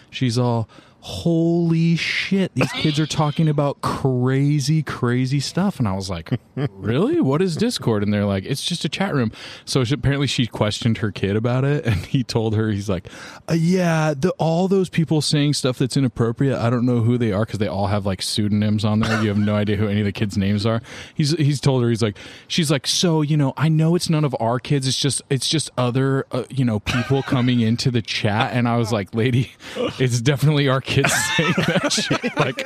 she's 0.10 0.38
all. 0.38 0.70
Holy 1.08 1.96
shit! 1.96 2.56
These 2.56 2.72
kids 2.72 3.00
are 3.00 3.06
talking 3.06 3.48
about 3.48 3.80
crazy, 3.82 4.82
crazy 4.82 5.40
stuff, 5.40 5.78
and 5.78 5.88
I 5.88 5.94
was 5.94 6.10
like, 6.10 6.40
"Really? 6.56 7.22
What 7.22 7.44
is 7.44 7.56
Discord?" 7.56 8.02
And 8.02 8.12
they're 8.12 8.26
like, 8.26 8.44
"It's 8.44 8.66
just 8.66 8.86
a 8.86 8.90
chat 8.90 9.14
room." 9.14 9.32
So 9.66 9.84
she, 9.84 9.94
apparently, 9.94 10.26
she 10.26 10.48
questioned 10.48 10.98
her 10.98 11.12
kid 11.12 11.36
about 11.36 11.64
it, 11.64 11.86
and 11.86 11.98
he 12.08 12.24
told 12.24 12.56
her, 12.56 12.72
"He's 12.72 12.90
like, 12.90 13.08
uh, 13.48 13.54
yeah, 13.54 14.16
the, 14.18 14.32
all 14.40 14.68
those 14.68 14.90
people 14.90 15.22
saying 15.22 15.54
stuff 15.54 15.78
that's 15.78 15.96
inappropriate. 15.96 16.58
I 16.58 16.72
don't 16.72 16.88
know 16.88 17.02
who 17.02 17.20
they 17.20 17.32
are 17.32 17.46
because 17.46 17.60
they 17.60 17.68
all 17.68 17.86
have 17.86 18.08
like 18.08 18.24
pseudonyms 18.24 18.84
on 18.84 19.02
there. 19.02 19.22
You 19.22 19.28
have 19.28 19.38
no 19.38 19.54
idea 19.54 19.76
who 19.76 19.88
any 19.88 20.00
of 20.00 20.06
the 20.06 20.12
kids' 20.12 20.40
names 20.40 20.66
are." 20.66 20.82
He's 21.14 21.34
he's 21.38 21.62
told 21.62 21.84
her, 21.84 21.90
he's 21.90 22.02
like, 22.02 22.18
she's 22.48 22.72
like, 22.72 22.88
"So 22.88 23.22
you 23.22 23.38
know, 23.38 23.54
I 23.58 23.70
know 23.70 23.94
it's 23.94 24.10
none 24.10 24.26
of 24.26 24.36
our 24.40 24.58
kids. 24.58 24.88
It's 24.88 25.00
just 25.00 25.22
it's 25.30 25.48
just 25.48 25.70
other 25.78 26.26
uh, 26.32 26.46
you 26.50 26.66
know 26.66 26.80
people 26.80 27.22
coming 27.22 27.60
into 27.60 27.92
the 27.92 28.02
chat." 28.02 28.54
And 28.54 28.68
I 28.68 28.78
was 28.78 28.92
like, 28.92 29.14
"Lady, 29.14 29.52
it's 30.00 30.20
definitely 30.20 30.68
our 30.68 30.82
kids 30.82 30.95
saying 31.38 31.54
that 31.58 31.92
shit. 31.92 32.38
Like, 32.38 32.64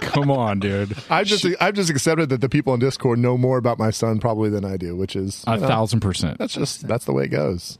come 0.12 0.30
on, 0.30 0.60
dude." 0.60 0.96
I've 1.10 1.26
just 1.26 1.46
I've 1.60 1.74
just 1.74 1.90
accepted 1.90 2.28
that 2.30 2.40
the 2.40 2.48
people 2.48 2.72
on 2.72 2.78
Discord 2.78 3.18
know 3.18 3.36
more 3.38 3.58
about 3.58 3.78
my 3.78 3.90
son 3.90 4.18
probably 4.18 4.50
than 4.50 4.64
I 4.64 4.76
do, 4.76 4.94
which 4.96 5.16
is 5.16 5.44
A 5.46 5.58
know, 5.58 5.66
thousand 5.66 6.00
percent. 6.00 6.38
That's 6.38 6.54
just 6.54 6.86
that's 6.86 7.04
the 7.04 7.12
way 7.12 7.24
it 7.24 7.28
goes. 7.28 7.78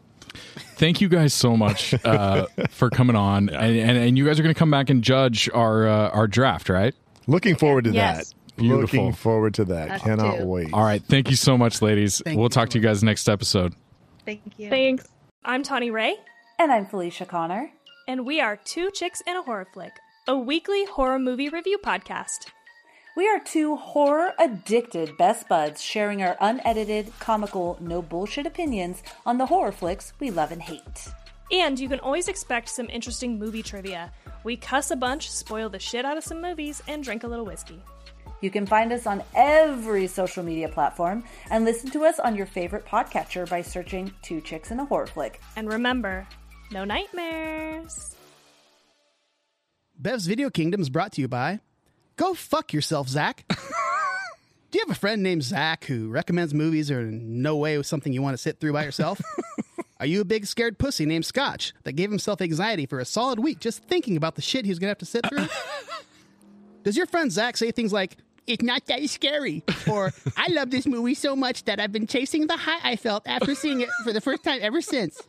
Thank 0.77 1.01
you 1.01 1.09
guys 1.09 1.35
so 1.35 1.57
much 1.57 1.95
uh, 2.05 2.47
for 2.71 2.89
coming 2.91 3.17
on, 3.17 3.49
and, 3.51 3.77
and 3.77 3.99
and 3.99 4.17
you 4.19 4.25
guys 4.25 4.41
are 4.41 4.43
going 4.43 4.55
to 4.55 4.59
come 4.59 4.71
back 4.71 4.89
and 4.91 5.03
judge 5.05 5.49
our 5.53 5.87
uh, 5.87 6.09
our 6.11 6.27
draft, 6.27 6.69
right? 6.69 6.95
Looking 7.27 7.55
forward 7.57 7.85
to 7.85 7.91
Yes. 7.93 8.29
that. 8.31 8.35
Beautiful. 8.57 8.81
Looking 8.81 9.13
forward 9.13 9.55
to 9.55 9.65
that. 9.67 9.91
Us 9.93 10.03
Cannot 10.03 10.39
too. 10.39 10.45
wait. 10.47 10.73
All 10.73 10.83
right. 10.85 11.03
Thank 11.03 11.31
you 11.31 11.37
so 11.37 11.57
much, 11.57 11.81
ladies. 11.81 12.21
Thank 12.25 12.37
we'll 12.37 12.47
you 12.47 12.51
talk 12.51 12.69
to 12.71 12.79
you 12.79 12.85
guys 12.85 13.03
next 13.03 13.29
episode. 13.29 13.75
Thank 14.27 14.43
you. 14.59 14.69
thanks. 14.69 15.07
I'm 15.45 15.63
Tawny 15.63 15.91
Ray, 15.91 16.17
And 16.59 16.71
I'm 16.71 16.87
Felicia 16.87 17.25
Connor. 17.27 17.71
And 18.09 18.27
we 18.27 18.41
are 18.41 18.57
Two 18.57 18.91
Chicks 18.91 19.23
in 19.27 19.37
a 19.37 19.43
Horror 19.43 19.67
Flick, 19.73 19.93
a 20.27 20.37
weekly 20.37 20.85
horror 20.85 21.19
movie 21.19 21.49
review 21.49 21.79
podcast. 21.79 22.47
We 23.17 23.29
are 23.29 23.39
two 23.39 23.77
horror 23.77 24.33
addicted 24.39 25.17
best 25.19 25.49
buds 25.49 25.83
sharing 25.83 26.23
our 26.23 26.37
unedited, 26.41 27.13
comical, 27.19 27.77
no 27.81 28.01
bullshit 28.03 28.47
opinions 28.47 29.03
on 29.27 29.39
the 29.39 29.47
horror 29.47 29.73
flicks 29.73 30.13
we 30.19 30.31
love 30.31 30.51
and 30.51 30.63
hate. 30.63 31.09
And 31.53 31.79
you 31.79 31.89
can 31.89 32.01
always 32.01 32.29
expect 32.29 32.71
some 32.71 32.89
interesting 32.89 33.39
movie 33.39 33.63
trivia. 33.63 34.11
We 34.45 34.57
cuss 34.57 34.91
a 34.91 34.97
bunch, 34.97 35.31
spoil 35.31 35.69
the 35.69 35.79
shit 35.79 36.05
out 36.05 36.17
of 36.17 36.25
some 36.25 36.41
movies, 36.41 36.83
and 36.89 37.05
drink 37.05 37.25
a 37.25 37.29
little 37.29 37.45
whiskey. 37.45 37.83
You 38.41 38.51
can 38.51 38.67
find 38.67 38.93
us 38.93 39.07
on 39.07 39.23
every 39.37 40.09
social 40.09 40.43
media 40.43 40.69
platform 40.69 41.23
and 41.51 41.65
listen 41.65 41.91
to 41.93 42.05
us 42.05 42.19
on 42.19 42.35
your 42.35 42.47
favorite 42.47 42.85
podcatcher 42.85 43.49
by 43.49 43.63
searching 43.63 44.13
Two 44.23 44.41
Chicks 44.41 44.73
in 44.73 44.81
a 44.81 44.85
Horror 44.85 45.07
Flick. 45.07 45.41
And 45.55 45.69
remember, 45.69 46.27
no 46.73 46.85
nightmares. 46.85 48.17
Bev's 49.99 50.27
Video 50.27 50.51
Kingdom 50.51 50.81
is 50.81 50.91
brought 50.91 51.13
to 51.13 51.21
you 51.21 51.29
by 51.29 51.61
Go 52.17 52.35
fuck 52.35 52.73
yourself, 52.73 53.09
Zach. 53.09 53.45
Do 54.71 54.79
you 54.79 54.85
have 54.87 54.97
a 54.97 54.99
friend 54.99 55.23
named 55.23 55.43
Zach 55.43 55.85
who 55.85 56.09
recommends 56.09 56.55
movies 56.55 56.91
or 56.91 57.01
in 57.01 57.43
no 57.43 57.57
way 57.57 57.83
something 57.83 58.13
you 58.13 58.23
want 58.23 58.35
to 58.35 58.43
sit 58.43 58.59
through 58.59 58.73
by 58.73 58.85
yourself? 58.85 59.21
Are 60.01 60.07
you 60.07 60.21
a 60.23 60.25
big 60.25 60.47
scared 60.47 60.79
pussy 60.79 61.07
named 61.07 61.27
Scotch 61.27 61.75
that 61.85 61.93
gave 61.93 62.11
himself 62.11 62.41
anxiety 62.41 62.87
for 62.87 62.99
a 62.99 63.05
solid 63.05 63.39
week 63.39 63.61
just 63.61 63.85
thinking 63.85 64.17
about 64.17 64.35
the 64.35 64.43
shit 64.43 64.65
he 64.65 64.71
was 64.71 64.79
going 64.79 64.87
to 64.87 64.91
have 64.91 64.99
to 64.99 65.05
sit 65.05 65.29
through? 65.29 65.47
Does 66.85 66.97
your 66.97 67.07
friend 67.07 67.31
Zach 67.31 67.57
say 67.57 67.71
things 67.71 67.93
like, 67.93 68.17
it's 68.47 68.63
not 68.65 68.87
that 68.87 69.09
scary. 69.09 69.63
Or, 69.89 70.13
I 70.37 70.49
love 70.49 70.71
this 70.71 70.87
movie 70.87 71.15
so 71.15 71.37
much 71.37 71.65
that 71.65 71.79
I've 71.79 71.93
been 71.93 72.09
chasing 72.09 72.49
the 72.49 72.57
high 72.57 72.81
I 72.83 72.97
felt 72.97 73.23
after 73.27 73.55
seeing 73.55 73.83
it 73.83 73.89
for 74.03 74.13
the 74.13 74.21
first 74.21 74.43
time 74.43 74.59
ever 74.63 74.81
since. 74.81 75.23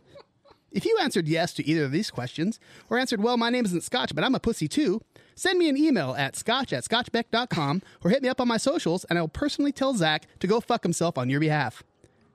If 0.73 0.85
you 0.85 0.97
answered 1.01 1.27
yes 1.27 1.53
to 1.53 1.65
either 1.67 1.85
of 1.85 1.91
these 1.91 2.09
questions, 2.11 2.59
or 2.89 2.97
answered, 2.97 3.21
well, 3.21 3.37
my 3.37 3.49
name 3.49 3.63
isn't 3.65 3.83
Scotch, 3.83 4.13
but 4.15 4.23
I'm 4.23 4.35
a 4.35 4.39
pussy 4.39 4.67
too, 4.67 5.01
send 5.35 5.59
me 5.59 5.69
an 5.69 5.77
email 5.77 6.15
at 6.17 6.35
scotch 6.35 6.73
at 6.73 6.83
scotchbeck.com 6.83 7.81
or 8.03 8.09
hit 8.09 8.23
me 8.23 8.29
up 8.29 8.41
on 8.41 8.47
my 8.47 8.57
socials 8.57 9.03
and 9.05 9.17
I 9.17 9.21
will 9.21 9.27
personally 9.29 9.71
tell 9.71 9.93
Zach 9.93 10.25
to 10.39 10.47
go 10.47 10.59
fuck 10.59 10.83
himself 10.83 11.17
on 11.17 11.29
your 11.29 11.39
behalf. 11.39 11.83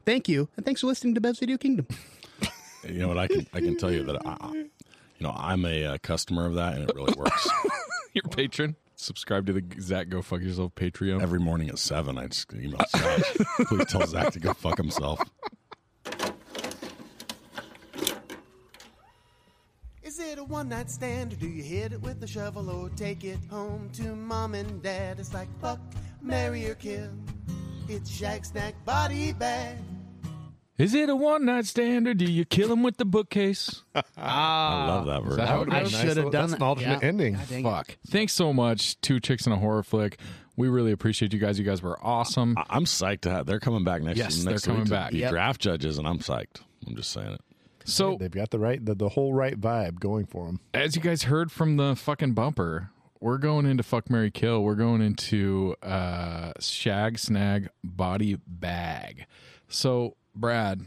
Thank 0.06 0.28
you, 0.28 0.48
and 0.56 0.65
thanks 0.65 0.81
for 0.81 0.86
listening 0.86 1.15
to 1.16 1.20
Bev's 1.20 1.39
Video 1.40 1.59
Kingdom. 1.59 1.86
You 2.85 3.01
know 3.01 3.09
what? 3.09 3.19
I 3.19 3.27
can 3.27 3.44
I 3.52 3.59
can 3.60 3.77
tell 3.77 3.90
you 3.90 4.05
that 4.05 4.24
I, 4.24 4.36
I- 4.40 4.52
you 4.52 4.70
know 5.20 5.32
I'm 5.36 5.65
a 5.66 5.85
uh, 5.85 5.98
customer 6.01 6.47
of 6.47 6.55
that, 6.55 6.74
and 6.74 6.89
it 6.89 6.94
really 6.94 7.12
works. 7.19 7.48
Your 8.15 8.23
patron. 8.31 8.77
Subscribe 8.94 9.47
to 9.47 9.52
the 9.52 9.65
Zach 9.81 10.09
Go 10.09 10.23
Fuck 10.23 10.43
Yourself 10.43 10.74
Patreon. 10.77 11.20
Every 11.20 11.40
morning 11.40 11.69
at 11.70 11.78
seven, 11.81 12.16
I 12.16 12.28
just 12.28 12.55
email 12.55 12.81
Scott. 12.89 13.20
Please 13.66 13.85
tell 13.86 14.06
Zach 14.06 14.32
to 14.32 14.39
go 14.40 14.52
fuck 14.55 14.77
himself. 14.78 15.20
Is 20.19 20.24
it 20.32 20.39
a 20.40 20.43
one 20.45 20.69
night 20.69 20.90
stand 20.90 21.32
or 21.32 21.36
do 21.36 21.47
you 21.47 21.62
hit 21.62 21.93
it 21.93 22.03
with 22.03 22.20
a 22.24 22.27
shovel 22.27 22.69
or 22.70 22.89
take 22.90 23.23
it 23.23 23.39
home 23.49 23.89
to 23.93 24.16
mom 24.16 24.55
and 24.57 24.82
dad? 24.82 25.20
It's 25.20 25.32
like 25.32 25.47
fuck, 25.61 25.78
marry 26.20 26.69
or 26.69 26.74
kill. 26.74 27.09
It's 27.89 28.11
Shag 28.11 28.45
Snack 28.45 28.74
Body 28.85 29.32
Bag. 29.32 29.77
Is 30.77 30.93
it 30.95 31.09
a 31.09 31.15
one 31.15 31.45
night 31.45 31.66
stand 31.66 32.09
or 32.09 32.15
do 32.15 32.24
you 32.24 32.45
kill 32.45 32.73
him 32.73 32.82
with 32.82 32.97
the 32.97 33.05
bookcase? 33.05 33.85
ah, 33.95 34.03
I 34.16 34.89
love 34.89 35.07
that 35.07 35.23
version. 35.23 35.36
that 35.36 35.47
how 35.49 35.62
I 35.70 35.82
goes? 35.82 35.90
should 35.93 36.01
have 36.09 36.16
little- 36.16 36.31
done 36.32 36.51
that's 36.51 36.53
that. 36.53 36.57
an 36.57 36.69
alternate 36.69 37.03
Yeah. 37.03 37.09
ending. 37.09 37.35
God 37.35 37.49
dang 37.49 37.61
it. 37.61 37.70
Fuck. 37.70 37.99
Thanks 38.09 38.32
so 38.32 38.53
much, 38.53 39.01
Two 39.01 39.20
Chicks 39.20 39.47
in 39.47 39.53
a 39.53 39.57
Horror 39.57 39.85
Flick. 39.85 40.19
We 40.57 40.66
really 40.69 40.90
appreciate 40.90 41.32
you 41.32 41.39
guys. 41.39 41.61
You 41.61 41.65
guys 41.65 41.81
were 41.81 41.97
awesome. 42.05 42.59
I- 42.59 42.65
I'm 42.70 42.86
psyched 42.86 43.20
to 43.20 43.31
have. 43.31 43.47
They're 43.47 43.61
coming 43.61 43.85
back 43.85 44.03
next. 44.03 44.19
Yes, 44.19 44.43
next 44.43 44.62
they're 44.65 44.73
coming 44.73 44.81
week 44.81 44.86
to 44.89 44.95
back. 44.95 45.12
Be 45.12 45.19
Yep. 45.19 45.31
draft 45.31 45.61
judges, 45.61 45.97
and 45.97 46.09
I'm 46.09 46.19
psyched. 46.19 46.61
I'm 46.89 46.97
just 46.97 47.12
saying 47.12 47.35
it. 47.35 47.40
So, 47.89 48.16
They've 48.19 48.31
got 48.31 48.51
the 48.51 48.59
right, 48.59 48.85
the, 48.85 48.94
the 48.94 49.09
whole 49.10 49.32
right 49.32 49.59
vibe 49.59 49.98
going 50.01 50.27
for 50.27 50.47
them. 50.47 50.60
as 50.74 50.94
you 50.94 51.02
guys 51.02 51.24
heard 51.24 51.51
from 51.51 51.77
the 51.77 51.97
fucking 51.97 52.35
bumper, 52.35 52.90
we're 53.20 53.39
going 53.39 53.66
into 53.66 53.82
Fuck 53.82 54.10
Marry 54.10 54.31
Kill. 54.31 54.62
We're 54.62 54.74
going 54.74 55.01
into 55.01 55.74
uh, 55.82 56.52
Shag 56.60 57.19
Snag 57.19 57.69
Body 57.82 58.39
Bag. 58.47 59.27
So, 59.69 60.16
Brad, 60.35 60.82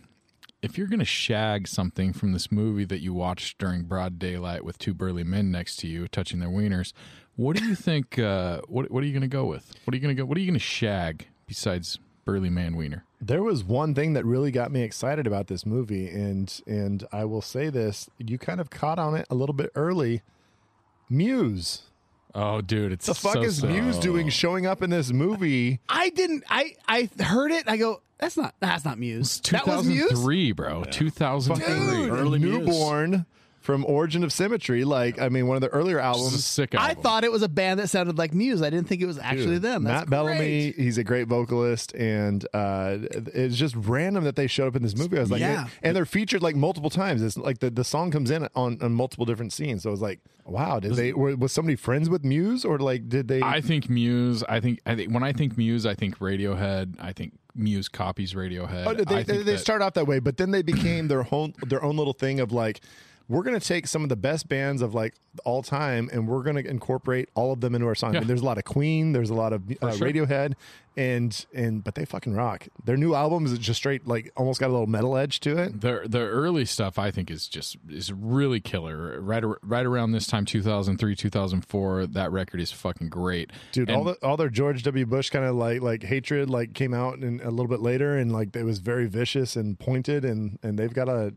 if 0.62 0.78
you're 0.78 0.88
going 0.88 1.00
to 1.00 1.06
shag 1.06 1.68
something 1.68 2.14
from 2.14 2.32
this 2.32 2.52
movie 2.52 2.86
that 2.86 3.02
you 3.02 3.14
watched 3.14 3.58
during 3.58 3.84
broad 3.84 4.18
daylight 4.20 4.64
with 4.64 4.78
two 4.78 4.94
burly 4.94 5.24
men 5.24 5.52
next 5.52 5.78
to 5.78 5.88
you 5.88 6.08
touching 6.08 6.40
their 6.40 6.50
wieners, 6.50 6.94
what 7.36 7.58
do 7.58 7.66
you 7.66 7.76
think? 7.76 8.18
Uh, 8.20 8.62
what 8.68 8.92
What 8.92 9.04
are 9.04 9.08
you 9.08 9.14
going 9.14 9.22
to 9.22 9.28
go 9.28 9.46
with? 9.46 9.74
What 9.84 9.94
are 9.94 9.98
you 9.98 10.02
going 10.02 10.16
to 10.16 10.22
go? 10.22 10.26
What 10.26 10.38
are 10.38 10.42
you 10.42 10.48
going 10.48 10.54
to 10.54 10.60
shag 10.60 11.28
besides 11.48 12.00
burly 12.26 12.50
man 12.50 12.76
wiener? 12.76 13.06
There 13.20 13.44
was 13.44 13.64
one 13.64 13.94
thing 13.94 14.14
that 14.14 14.26
really 14.26 14.52
got 14.52 14.72
me 14.72 14.82
excited 14.82 15.28
about 15.28 15.48
this 15.48 15.66
movie, 15.66 16.10
and 16.10 16.62
and 16.66 17.06
I 17.12 17.26
will 17.26 17.42
say 17.42 17.70
this: 17.70 18.10
you 18.18 18.38
kind 18.38 18.60
of 18.60 18.70
caught 18.70 19.00
on 19.00 19.16
it 19.16 19.26
a 19.30 19.36
little 19.36 19.54
bit 19.54 19.72
early. 19.76 20.22
Muse, 21.10 21.84
Oh, 22.34 22.62
dude, 22.62 22.92
it's 22.94 23.06
the 23.06 23.14
fuck 23.14 23.34
so 23.34 23.42
is 23.42 23.58
sick. 23.58 23.70
Muse 23.70 23.98
doing 24.00 24.30
showing 24.30 24.66
up 24.66 24.82
in 24.82 24.90
this 24.90 25.12
movie? 25.12 25.80
I 25.90 26.10
didn't. 26.10 26.44
I 26.50 26.76
I 26.88 27.10
heard 27.22 27.52
it. 27.52 27.68
I 27.68 27.78
go. 27.78 28.02
That's 28.20 28.38
not. 28.38 28.56
That's 28.60 28.86
not 28.86 28.98
Muse. 29.00 29.38
That 29.42 29.66
2003, 29.66 30.52
bro. 30.54 30.84
2003. 30.86 32.10
Early 32.10 32.40
Muse. 32.40 33.24
Newborn 33.62 33.84
from 33.84 33.86
Origin 33.86 34.24
of 34.24 34.34
Symmetry. 34.34 34.84
Like, 34.84 35.20
I 35.22 35.30
mean, 35.30 35.48
one 35.48 35.56
of 35.58 35.62
the 35.62 35.70
earlier 35.70 35.98
This 35.98 36.04
is 36.18 36.22
a 36.22 36.26
albums. 36.26 36.46
sick 36.46 36.76
I 36.76 36.94
thought 36.94 37.24
it 37.24 37.32
was 37.32 37.42
a 37.44 37.50
band 37.50 37.80
that 37.80 37.88
sounded 37.90 38.18
like 38.18 38.34
Muse. 38.34 38.62
I 38.62 38.70
didn't 38.70 38.88
think 38.88 39.02
it 39.02 39.06
was 39.06 39.18
actually 39.20 39.58
them. 39.60 39.84
That's 39.84 40.02
Matt 40.02 40.10
Bellamy, 40.10 40.38
great. 40.72 40.76
he's 40.76 40.98
a 40.98 41.04
great 41.04 41.28
vocalist, 41.28 41.94
and 41.94 42.46
uh, 42.54 42.98
it's 43.34 43.56
just 43.56 43.76
random 43.76 44.24
that 44.24 44.36
they 44.36 44.48
showed 44.48 44.68
up 44.68 44.76
in 44.76 44.84
this 44.84 44.98
movie. 44.98 45.18
I 45.18 45.22
was 45.22 45.32
like, 45.32 45.42
Yeah. 45.42 45.68
and 45.84 45.96
they're 45.96 46.06
featured 46.06 46.42
like 46.42 46.56
multiple 46.56 46.90
times. 46.90 47.22
It's 47.22 47.38
like 47.38 47.60
the, 47.60 47.70
the 47.70 47.84
song 47.84 48.12
comes 48.12 48.32
in 48.32 48.48
on, 48.56 48.78
on 48.82 48.94
multiple 48.94 49.26
different 49.26 49.54
scenes. 49.54 49.84
So 49.84 49.90
I 49.90 49.92
was 49.92 50.02
like, 50.02 50.20
wow, 50.46 50.80
did 50.80 50.96
they 50.96 51.14
were, 51.14 51.36
was 51.36 51.52
somebody 51.52 51.76
friends 51.76 52.10
with 52.10 52.24
Muse 52.24 52.66
or 52.66 52.80
like 52.80 53.08
did 53.10 53.28
they? 53.28 53.42
I 53.42 53.62
think 53.62 53.90
Muse. 53.90 54.44
I 54.50 54.60
think. 54.60 54.80
I 54.86 54.96
think 54.96 55.14
when 55.14 55.24
I 55.24 55.34
think 55.34 55.58
Muse, 55.58 55.86
I 55.86 55.94
think 55.96 56.18
Radiohead. 56.20 56.96
I 57.00 57.14
think 57.14 57.34
Muse 57.56 57.88
copies 57.90 58.34
Radiohead. 58.34 58.86
Oh, 58.88 58.94
they, 58.94 59.16
I 59.16 59.24
they, 59.24 59.38
they 59.38 59.44
that- 59.54 59.60
start 59.60 59.82
out 59.82 59.94
that 59.96 60.08
way, 60.08 60.20
but 60.20 60.38
then 60.38 60.52
they 60.52 60.62
became 60.62 61.08
their 61.08 61.28
own 61.32 61.54
their 61.68 61.84
own 61.84 61.98
little 61.98 62.14
thing 62.14 62.40
of 62.40 62.52
like, 62.52 62.82
we're 63.32 63.44
going 63.44 63.58
to 63.58 63.66
take 63.66 63.88
some 63.88 64.04
of 64.04 64.10
the 64.10 64.18
best 64.18 64.50
bands 64.50 64.82
of 64.82 64.94
like 64.94 65.16
all 65.46 65.64
time, 65.64 66.10
and 66.12 66.28
we're 66.28 66.44
going 66.44 66.62
to 66.62 66.70
incorporate 66.70 67.30
all 67.34 67.54
of 67.54 67.62
them 67.62 67.74
into 67.74 67.88
our 67.88 67.96
song. 67.96 68.14
Yeah. 68.14 68.20
there's 68.26 68.42
a 68.42 68.46
lot 68.46 68.58
of 68.58 68.66
Queen, 68.66 69.14
there's 69.14 69.30
a 69.30 69.34
lot 69.34 69.54
of 69.54 69.64
uh, 69.82 69.92
sure. 69.94 70.08
Radiohead, 70.08 70.56
and 70.98 71.46
and 71.54 71.82
but 71.82 71.96
they 71.96 72.04
fucking 72.04 72.34
rock. 72.34 72.68
Their 72.84 72.98
new 72.98 73.16
album 73.16 73.46
is 73.46 73.58
just 73.58 73.78
straight 73.78 74.06
like 74.06 74.34
almost 74.36 74.60
got 74.60 74.68
a 74.68 74.74
little 74.74 74.88
metal 74.88 75.16
edge 75.16 75.40
to 75.42 75.58
it. 75.58 75.80
the 75.80 76.02
the 76.06 76.20
early 76.20 76.66
stuff 76.66 77.00
I 77.00 77.10
think 77.10 77.32
is 77.32 77.48
just 77.48 77.78
is 77.90 78.12
really 78.12 78.60
killer. 78.60 79.22
Right 79.22 79.44
right 79.62 79.86
around 79.86 80.12
this 80.12 80.28
time, 80.28 80.44
2003, 80.44 81.16
2004, 81.16 82.08
that 82.08 82.32
record 82.34 82.60
is 82.60 82.74
fucking 82.74 83.08
great, 83.08 83.52
Dude, 83.72 83.88
And 83.90 83.98
all 83.98 84.04
the 84.04 84.14
all 84.22 84.36
their 84.36 84.50
George 84.50 84.84
W. 84.84 85.06
Bush 85.06 85.30
kind 85.30 85.46
of 85.46 85.56
like 85.56 85.82
like 85.82 86.04
hatred 86.04 86.50
like 86.50 86.74
came 86.74 86.94
out 86.94 87.20
and 87.20 87.40
a 87.40 87.50
little 87.50 87.70
bit 87.70 87.80
later, 87.80 88.18
and 88.18 88.34
like 88.34 88.54
it 88.58 88.66
was 88.66 88.80
very 88.80 89.08
vicious 89.08 89.56
and 89.56 89.80
pointed, 89.80 90.26
and 90.26 90.60
and 90.62 90.78
they've 90.78 90.94
got 90.94 91.08
a 91.08 91.34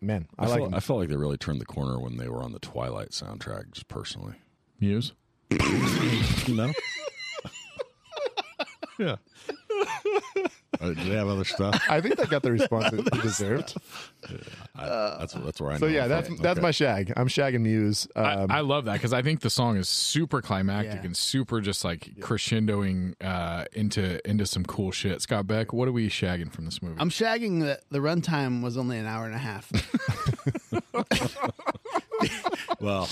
man. 0.00 0.28
I, 0.38 0.44
I, 0.44 0.48
like 0.48 0.60
felt. 0.60 0.74
I 0.74 0.80
felt 0.80 0.98
like 1.00 1.08
they 1.08 1.16
really 1.16 1.38
turned 1.38 1.60
the 1.60 1.66
corner 1.66 2.00
when 2.00 2.16
they 2.16 2.28
were 2.28 2.42
on 2.42 2.52
the 2.52 2.58
Twilight 2.58 3.10
soundtrack. 3.10 3.72
Just 3.72 3.88
personally, 3.88 4.34
Muse. 4.80 5.12
no. 6.48 6.72
yeah. 8.98 9.16
Uh, 10.80 10.88
do 10.88 10.94
they 10.94 11.16
have 11.16 11.28
other 11.28 11.44
stuff? 11.44 11.80
I 11.88 12.00
think 12.00 12.16
they 12.16 12.26
got 12.26 12.42
the 12.42 12.52
response 12.52 12.90
they 12.90 13.02
deserved. 13.20 13.76
I, 14.78 15.16
that's 15.18 15.32
that's 15.34 15.60
where 15.60 15.70
I. 15.70 15.74
Know. 15.74 15.78
So 15.80 15.86
yeah, 15.86 16.04
I 16.04 16.08
that's 16.08 16.28
felt- 16.28 16.42
that's 16.42 16.58
okay. 16.58 16.62
my 16.62 16.70
shag. 16.70 17.12
I'm 17.16 17.28
shagging 17.28 17.60
Muse. 17.62 18.08
Um, 18.16 18.50
I, 18.50 18.58
I 18.58 18.60
love 18.60 18.84
that 18.86 18.94
because 18.94 19.12
I 19.12 19.22
think 19.22 19.40
the 19.40 19.50
song 19.50 19.76
is 19.76 19.88
super 19.88 20.40
climactic 20.40 20.94
Yeah. 21.00 21.06
and 21.06 21.16
super 21.16 21.60
just 21.60 21.84
like 21.84 22.12
crescendoing 22.20 23.14
uh, 23.22 23.64
into 23.72 24.26
into 24.28 24.46
some 24.46 24.64
cool 24.64 24.90
shit. 24.92 25.20
Scott 25.22 25.46
Beck, 25.46 25.72
what 25.72 25.88
are 25.88 25.92
we 25.92 26.08
shagging 26.08 26.52
from 26.52 26.64
this 26.64 26.82
movie? 26.82 26.96
I'm 27.00 27.10
shagging 27.10 27.62
that 27.62 27.82
the 27.90 27.98
runtime 27.98 28.62
was 28.62 28.76
only 28.76 28.98
an 28.98 29.06
hour 29.06 29.26
and 29.26 29.34
a 29.34 29.38
half. 29.38 29.70
well. 32.80 33.08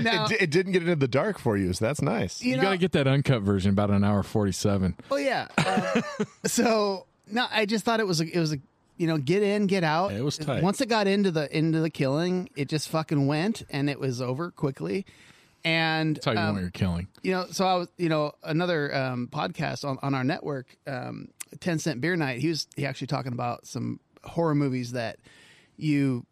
now, 0.00 0.26
it, 0.26 0.28
di- 0.28 0.36
it 0.44 0.50
didn't 0.50 0.72
get 0.72 0.82
into 0.82 0.96
the 0.96 1.08
dark 1.08 1.38
for 1.38 1.56
you, 1.56 1.72
so 1.72 1.84
that's 1.84 2.02
nice. 2.02 2.42
you 2.42 2.52
you 2.52 2.56
know, 2.56 2.62
got 2.62 2.70
to 2.72 2.78
get 2.78 2.92
that 2.92 3.06
uncut 3.06 3.42
version, 3.42 3.70
about 3.70 3.90
an 3.90 4.04
hour 4.04 4.22
forty-seven. 4.22 4.96
Oh 5.10 5.16
yeah. 5.16 5.48
Um, 5.58 6.26
so 6.46 7.06
no, 7.30 7.46
I 7.50 7.66
just 7.66 7.84
thought 7.84 8.00
it 8.00 8.06
was 8.06 8.20
a, 8.20 8.36
it 8.36 8.38
was 8.38 8.52
a 8.52 8.58
you 8.96 9.06
know 9.06 9.18
get 9.18 9.42
in 9.42 9.66
get 9.66 9.84
out. 9.84 10.12
It 10.12 10.22
was 10.22 10.38
tight. 10.38 10.62
Once 10.62 10.80
it 10.80 10.88
got 10.88 11.06
into 11.06 11.30
the 11.30 11.54
into 11.56 11.80
the 11.80 11.90
killing, 11.90 12.48
it 12.56 12.68
just 12.68 12.88
fucking 12.88 13.26
went 13.26 13.62
and 13.70 13.90
it 13.90 13.98
was 13.98 14.20
over 14.20 14.50
quickly. 14.50 15.06
And 15.64 16.16
That's 16.16 16.26
how 16.26 16.32
you 16.32 16.38
um, 16.38 16.46
want 16.46 16.60
your 16.60 16.70
killing. 16.70 17.08
you 17.22 17.32
know, 17.32 17.46
so 17.50 17.64
I 17.64 17.76
was, 17.76 17.88
you 17.96 18.10
know, 18.10 18.32
another 18.42 18.94
um, 18.94 19.28
podcast 19.32 19.82
on, 19.88 19.98
on 20.02 20.14
our 20.14 20.22
network, 20.22 20.76
um, 20.86 21.28
Ten 21.58 21.78
Cent 21.78 22.02
Beer 22.02 22.16
Night. 22.16 22.40
He 22.40 22.48
was 22.48 22.66
he 22.76 22.84
actually 22.84 23.06
talking 23.06 23.32
about 23.32 23.66
some 23.66 23.98
horror 24.24 24.54
movies 24.54 24.92
that 24.92 25.18
you 25.76 26.26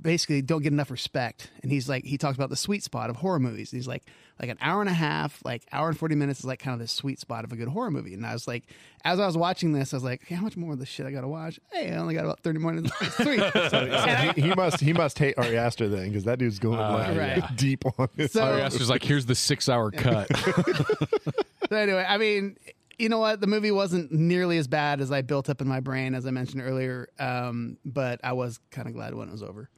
basically 0.00 0.42
don't 0.42 0.62
get 0.62 0.72
enough 0.72 0.90
respect. 0.90 1.50
And 1.62 1.70
he's 1.72 1.88
like, 1.88 2.04
he 2.04 2.18
talks 2.18 2.36
about 2.36 2.50
the 2.50 2.56
sweet 2.56 2.82
spot 2.82 3.10
of 3.10 3.16
horror 3.16 3.40
movies. 3.40 3.70
he's 3.70 3.88
like, 3.88 4.04
like 4.42 4.50
an 4.50 4.58
hour 4.60 4.80
and 4.80 4.90
a 4.90 4.94
half, 4.94 5.40
like 5.44 5.64
hour 5.72 5.88
and 5.88 5.96
forty 5.96 6.16
minutes 6.16 6.40
is 6.40 6.44
like 6.44 6.58
kind 6.58 6.74
of 6.74 6.80
the 6.80 6.88
sweet 6.88 7.20
spot 7.20 7.44
of 7.44 7.52
a 7.52 7.56
good 7.56 7.68
horror 7.68 7.92
movie. 7.92 8.12
And 8.12 8.26
I 8.26 8.32
was 8.32 8.48
like, 8.48 8.64
as 9.04 9.20
I 9.20 9.26
was 9.26 9.36
watching 9.36 9.72
this, 9.72 9.94
I 9.94 9.96
was 9.96 10.02
like, 10.04 10.24
okay, 10.24 10.34
how 10.34 10.42
much 10.42 10.56
more 10.56 10.72
of 10.72 10.80
this 10.80 10.88
shit 10.88 11.06
I 11.06 11.12
got 11.12 11.20
to 11.20 11.28
watch? 11.28 11.60
Hey, 11.72 11.92
I 11.92 11.96
only 11.96 12.14
got 12.14 12.24
about 12.24 12.40
thirty 12.40 12.58
more 12.58 12.72
minutes. 12.72 12.92
It's 13.00 13.14
sweet. 13.16 14.34
he, 14.34 14.48
he 14.48 14.54
must 14.54 14.80
he 14.80 14.92
must 14.92 15.18
hate 15.18 15.38
Ari 15.38 15.56
Aster 15.56 15.88
then 15.88 16.08
because 16.08 16.24
that 16.24 16.38
dude's 16.38 16.58
going 16.58 16.78
like 16.78 17.16
right. 17.16 17.56
deep 17.56 17.84
on 17.98 18.08
this. 18.16 18.32
So- 18.32 18.42
Ari 18.42 18.62
Aster's 18.62 18.90
like, 18.90 19.04
here's 19.04 19.26
the 19.26 19.34
six-hour 19.34 19.92
cut. 19.92 20.28
So 21.68 21.76
anyway, 21.76 22.04
I 22.06 22.18
mean, 22.18 22.58
you 22.98 23.08
know 23.08 23.18
what? 23.18 23.40
The 23.40 23.46
movie 23.46 23.70
wasn't 23.70 24.12
nearly 24.12 24.58
as 24.58 24.68
bad 24.68 25.00
as 25.00 25.10
I 25.10 25.22
built 25.22 25.48
up 25.48 25.62
in 25.62 25.68
my 25.68 25.80
brain, 25.80 26.14
as 26.14 26.26
I 26.26 26.30
mentioned 26.30 26.60
earlier. 26.60 27.08
Um, 27.18 27.78
but 27.82 28.20
I 28.22 28.34
was 28.34 28.60
kind 28.70 28.86
of 28.88 28.92
glad 28.92 29.14
when 29.14 29.28
it 29.28 29.32
was 29.32 29.42
over. 29.42 29.70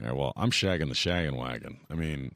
Yeah, 0.00 0.12
well, 0.12 0.32
I'm 0.36 0.50
shagging 0.50 0.88
the 0.88 0.94
shagging 0.94 1.36
wagon. 1.36 1.78
I 1.90 1.94
mean, 1.94 2.32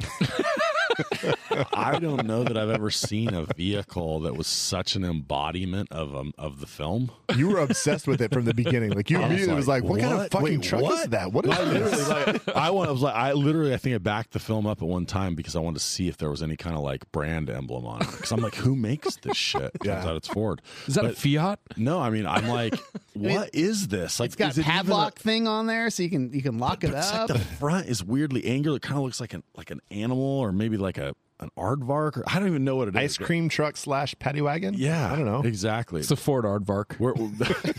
I 1.72 1.98
don't 2.00 2.26
know 2.26 2.44
that 2.44 2.56
I've 2.56 2.70
ever 2.70 2.90
seen 2.90 3.34
a 3.34 3.44
vehicle 3.56 4.20
that 4.20 4.36
was 4.36 4.46
such 4.46 4.94
an 4.96 5.04
embodiment 5.04 5.90
of 5.90 6.14
um, 6.14 6.32
of 6.38 6.60
the 6.60 6.66
film. 6.66 7.10
You 7.36 7.48
were 7.48 7.58
obsessed 7.58 8.06
with 8.06 8.20
it 8.20 8.32
from 8.32 8.44
the 8.44 8.54
beginning. 8.54 8.90
Like 8.92 9.10
you 9.10 9.18
I 9.20 9.26
immediately 9.26 9.54
was 9.54 9.66
like, 9.68 9.82
"What, 9.84 10.00
kind 10.00 10.12
of 10.14 10.30
fucking 10.30 10.42
Wait, 10.60 10.62
truck 10.62 10.82
what? 10.82 11.00
is 11.04 11.06
that? 11.10 11.32
What 11.32 11.46
is 11.46 11.52
I 11.52 11.64
this?" 11.64 12.08
literally 12.08 12.32
like 12.44 12.48
I, 12.56 12.70
wa- 12.70 12.84
I 12.84 12.90
was 12.90 13.02
like 13.02 13.14
I 13.14 13.32
literally 13.32 13.74
I 13.74 13.76
think 13.78 13.94
I 13.94 13.98
backed 13.98 14.32
the 14.32 14.38
film 14.38 14.66
up 14.66 14.80
at 14.82 14.88
one 14.88 15.06
time 15.06 15.34
because 15.34 15.56
I 15.56 15.60
wanted 15.60 15.78
to 15.78 15.84
see 15.84 16.08
if 16.08 16.16
there 16.18 16.30
was 16.30 16.42
any 16.42 16.56
kind 16.56 16.76
of 16.76 16.82
like 16.82 17.10
brand 17.12 17.50
emblem 17.50 17.84
on 17.86 18.02
it 18.02 18.10
because 18.10 18.32
I'm 18.32 18.40
like 18.40 18.54
who 18.54 18.76
makes 18.76 19.16
this 19.16 19.36
shit? 19.36 19.60
Turns 19.82 19.84
Yeah. 19.84 20.04
out 20.06 20.16
it's 20.16 20.28
Ford. 20.28 20.62
Is 20.86 20.94
that 20.94 21.04
a 21.04 21.12
Fiat? 21.12 21.58
No, 21.76 22.00
I 22.00 22.10
mean 22.10 22.26
I'm 22.26 22.48
like 22.48 22.74
what 23.14 23.50
is 23.54 23.88
this? 23.88 24.20
Like, 24.20 24.28
It's 24.28 24.36
got 24.36 24.50
is 24.52 24.58
it 24.58 24.62
even 24.62 24.70
a- 24.70 24.74
padlock 24.74 25.18
thing 25.18 25.46
on 25.46 25.66
there, 25.66 25.90
so 25.90 26.02
you 26.02 26.10
can 26.10 26.32
you 26.32 26.42
can 26.42 26.58
lock 26.58 26.84
it 26.84 26.90
It's 26.94 27.12
up. 27.12 27.30
like 27.30 27.38
the 27.40 27.45
front 27.46 27.86
is 27.86 28.04
weirdly 28.04 28.44
angular. 28.44 28.76
It 28.76 28.82
kind 28.82 28.98
of 28.98 29.04
looks 29.04 29.20
like 29.20 29.34
an 29.34 29.42
like 29.56 29.70
an 29.70 29.80
animal 29.90 30.24
or 30.24 30.52
maybe 30.52 30.76
like 30.76 30.98
a 30.98 31.14
an 31.40 31.50
aardvark. 31.58 32.16
Or, 32.18 32.24
I 32.26 32.38
don't 32.38 32.48
even 32.48 32.64
know 32.64 32.76
what 32.76 32.88
it 32.88 32.96
is. 32.96 33.00
Ice 33.00 33.18
cream 33.18 33.48
truck 33.48 33.76
slash 33.76 34.14
paddy 34.18 34.40
wagon. 34.40 34.74
Yeah, 34.76 35.12
I 35.12 35.16
don't 35.16 35.26
know. 35.26 35.42
exactly. 35.42 36.00
It's 36.00 36.08
the 36.08 36.16
Ford 36.16 36.44
Aardvark, 36.44 36.98
Where, 36.98 37.14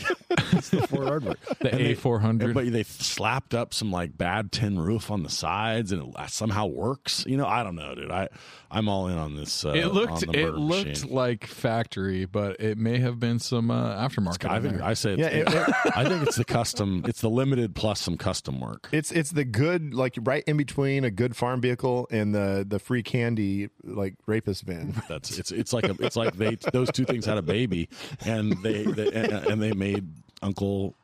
it's 0.53 0.69
the 0.69 0.87
Ford 0.87 1.07
Aardvark. 1.07 1.37
the 1.59 1.71
And 1.71 1.85
they- 1.85 1.95
A400. 1.95 2.53
But 2.53 2.71
they 2.71 2.83
slapped 2.83 3.53
up 3.53 3.73
some 3.73 3.91
like 3.91 4.17
bad 4.17 4.51
tin 4.51 4.79
roof 4.79 5.09
on 5.11 5.23
the 5.23 5.29
sides, 5.29 5.91
and 5.91 6.13
it 6.17 6.29
somehow 6.29 6.65
works. 6.67 7.25
You 7.27 7.37
know, 7.37 7.45
I 7.47 7.63
don't 7.63 7.75
know, 7.75 7.95
dude. 7.95 8.11
I 8.11 8.29
I'm 8.69 8.89
all 8.89 9.07
in 9.07 9.17
on 9.17 9.35
this. 9.37 9.63
Uh, 9.65 9.69
it 9.69 9.85
on 9.85 9.91
looked 9.93 10.31
the 10.31 10.39
it 10.39 10.53
looked 10.53 10.87
machine. 10.89 11.09
like 11.13 11.45
factory, 11.47 12.25
but 12.25 12.59
it 12.59 12.77
may 12.77 12.99
have 12.99 13.19
been 13.19 13.39
some 13.39 13.71
uh, 13.71 13.95
aftermarket. 14.07 14.49
I 14.49 14.59
think. 14.59 14.81
I 14.81 14.93
say 14.93 15.13
it's, 15.13 15.19
Yeah, 15.21 15.27
it- 15.27 15.47
it- 15.47 15.75
I 15.97 16.03
think 16.07 16.27
it's 16.27 16.35
the 16.35 16.45
custom. 16.45 17.03
It's 17.07 17.21
the 17.21 17.29
limited 17.29 17.75
plus 17.75 18.01
some 18.01 18.17
custom 18.17 18.59
work. 18.59 18.89
It's 18.91 19.11
it's 19.11 19.31
the 19.31 19.45
good 19.45 19.93
like 19.93 20.15
right 20.21 20.43
in 20.47 20.57
between 20.57 21.03
a 21.03 21.11
good 21.11 21.35
farm 21.35 21.61
vehicle 21.61 22.07
and 22.11 22.35
the 22.35 22.65
the 22.67 22.79
free 22.79 23.03
candy 23.03 23.46
like 23.83 24.15
rapist 24.25 24.63
van. 24.63 24.93
That's 25.09 25.37
it's 25.37 25.51
it's 25.51 25.73
like 25.73 25.85
a, 25.85 25.95
it's 25.99 26.15
like 26.15 26.35
they 26.35 26.55
those 26.73 26.91
two 26.91 27.05
things 27.05 27.25
had 27.25 27.37
a 27.37 27.41
baby, 27.41 27.89
and 28.25 28.61
they, 28.63 28.83
they 28.83 29.11
and, 29.11 29.31
and 29.31 29.61
they 29.61 29.73
made 29.73 30.07
Uncle 30.41 30.95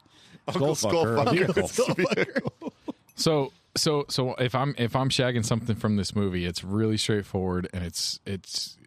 Uncle 0.47 0.75
Skullfucker, 0.75 1.27
a 1.27 1.31
vehicle. 1.31 2.73
So 3.15 3.51
so 3.75 4.05
so 4.09 4.33
if 4.35 4.55
I'm 4.55 4.75
if 4.77 4.95
I'm 4.95 5.09
shagging 5.09 5.45
something 5.45 5.75
from 5.75 5.95
this 5.95 6.15
movie, 6.15 6.45
it's 6.45 6.63
really 6.63 6.97
straightforward 6.97 7.69
and 7.73 7.83
it's 7.83 8.19
it's 8.25 8.77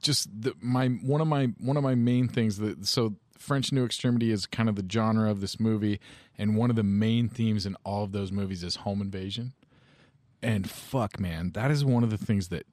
just 0.00 0.28
the, 0.42 0.54
my 0.60 0.88
one 0.88 1.20
of 1.20 1.28
my 1.28 1.46
one 1.58 1.76
of 1.76 1.82
my 1.82 1.94
main 1.94 2.28
things 2.28 2.58
that 2.58 2.86
so 2.86 3.14
French 3.38 3.72
New 3.72 3.84
Extremity 3.84 4.30
is 4.30 4.46
kind 4.46 4.68
of 4.68 4.76
the 4.76 4.86
genre 4.90 5.30
of 5.30 5.40
this 5.40 5.58
movie, 5.58 6.00
and 6.38 6.56
one 6.56 6.70
of 6.70 6.76
the 6.76 6.82
main 6.82 7.28
themes 7.28 7.66
in 7.66 7.76
all 7.84 8.04
of 8.04 8.12
those 8.12 8.30
movies 8.30 8.62
is 8.62 8.76
home 8.76 9.00
invasion. 9.00 9.52
And 10.42 10.68
fuck, 10.68 11.20
man, 11.20 11.52
that 11.52 11.70
is 11.70 11.84
one 11.84 12.02
of 12.02 12.10
the 12.10 12.18
things 12.18 12.48
that 12.48 12.66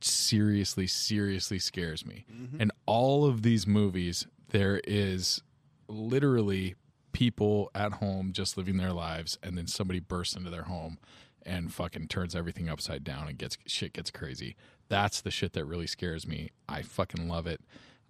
seriously, 0.00 0.86
seriously 0.86 1.58
scares 1.58 2.04
me. 2.04 2.26
Mm-hmm. 2.30 2.60
And 2.60 2.72
all 2.86 3.24
of 3.24 3.42
these 3.42 3.66
movies, 3.66 4.26
there 4.50 4.80
is 4.84 5.42
literally 5.88 6.74
people 7.12 7.70
at 7.74 7.94
home 7.94 8.32
just 8.32 8.58
living 8.58 8.76
their 8.76 8.92
lives, 8.92 9.38
and 9.42 9.56
then 9.56 9.66
somebody 9.66 10.00
bursts 10.00 10.36
into 10.36 10.50
their 10.50 10.64
home 10.64 10.98
and 11.46 11.72
fucking 11.72 12.08
turns 12.08 12.34
everything 12.34 12.68
upside 12.68 13.04
down 13.04 13.28
and 13.28 13.38
gets 13.38 13.58
shit 13.66 13.92
gets 13.92 14.10
crazy. 14.10 14.56
That's 14.88 15.20
the 15.20 15.30
shit 15.30 15.52
that 15.54 15.64
really 15.64 15.86
scares 15.86 16.26
me. 16.26 16.50
I 16.68 16.82
fucking 16.82 17.28
love 17.28 17.46
it. 17.46 17.60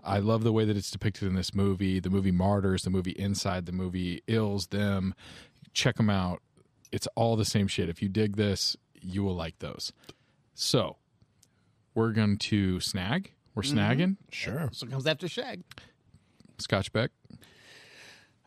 I 0.02 0.18
love 0.18 0.42
the 0.42 0.52
way 0.52 0.64
that 0.64 0.76
it's 0.76 0.90
depicted 0.90 1.28
in 1.28 1.34
this 1.34 1.54
movie, 1.54 1.98
the 1.98 2.10
movie 2.10 2.30
Martyrs, 2.30 2.82
the 2.82 2.90
movie 2.90 3.12
Inside, 3.12 3.66
the 3.66 3.72
movie 3.72 4.22
Ils, 4.26 4.66
them. 4.66 5.14
Check 5.72 5.96
them 5.96 6.10
out. 6.10 6.42
It's 6.92 7.08
all 7.16 7.36
the 7.36 7.44
same 7.44 7.66
shit. 7.66 7.88
If 7.88 8.02
you 8.02 8.08
dig 8.08 8.36
this, 8.36 8.76
you 9.04 9.22
will 9.22 9.34
like 9.34 9.58
those. 9.58 9.92
So, 10.54 10.96
we're 11.94 12.12
going 12.12 12.38
to 12.38 12.80
snag. 12.80 13.32
We're 13.54 13.62
mm-hmm. 13.62 13.78
snagging. 13.78 14.16
Sure. 14.30 14.68
so 14.72 14.86
it 14.86 14.90
comes 14.90 15.06
after 15.06 15.28
Shag. 15.28 15.62
Scotch 16.58 16.92
Beck. 16.92 17.10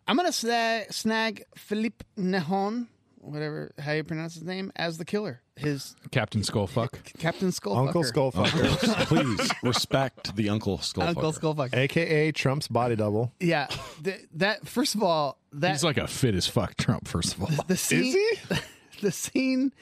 I'm 0.07 0.15
gonna 0.15 0.31
snag, 0.31 0.91
snag 0.93 1.43
Philippe 1.55 2.05
Nahon, 2.17 2.87
whatever 3.17 3.73
how 3.77 3.91
you 3.91 4.03
pronounce 4.05 4.35
his 4.35 4.43
name, 4.43 4.71
as 4.75 4.97
the 4.97 5.05
killer. 5.05 5.41
His 5.57 5.95
Captain 6.11 6.41
Skullfuck. 6.41 7.03
Captain 7.19 7.49
Skullfucker. 7.49 7.77
Uncle 7.87 8.03
Skullfucker, 8.03 9.05
Please 9.07 9.51
respect 9.63 10.35
the 10.35 10.49
Uncle 10.49 10.77
Skullfucker. 10.77 11.07
Uncle 11.07 11.33
Skullfucker. 11.33 11.75
aka 11.75 12.31
Trump's 12.31 12.69
body 12.69 12.95
double. 12.95 13.33
Yeah, 13.41 13.67
th- 14.03 14.21
that 14.35 14.67
first 14.67 14.95
of 14.95 15.03
all, 15.03 15.39
that 15.53 15.71
He's 15.71 15.83
like 15.83 15.97
a 15.97 16.07
fit 16.07 16.35
as 16.35 16.47
fuck 16.47 16.77
Trump, 16.77 17.07
first 17.07 17.35
of 17.35 17.41
all. 17.41 17.65
the 17.67 17.75
scene, 17.75 18.05
Is 18.05 18.13
he? 18.13 18.55
the 19.01 19.11
scene 19.11 19.73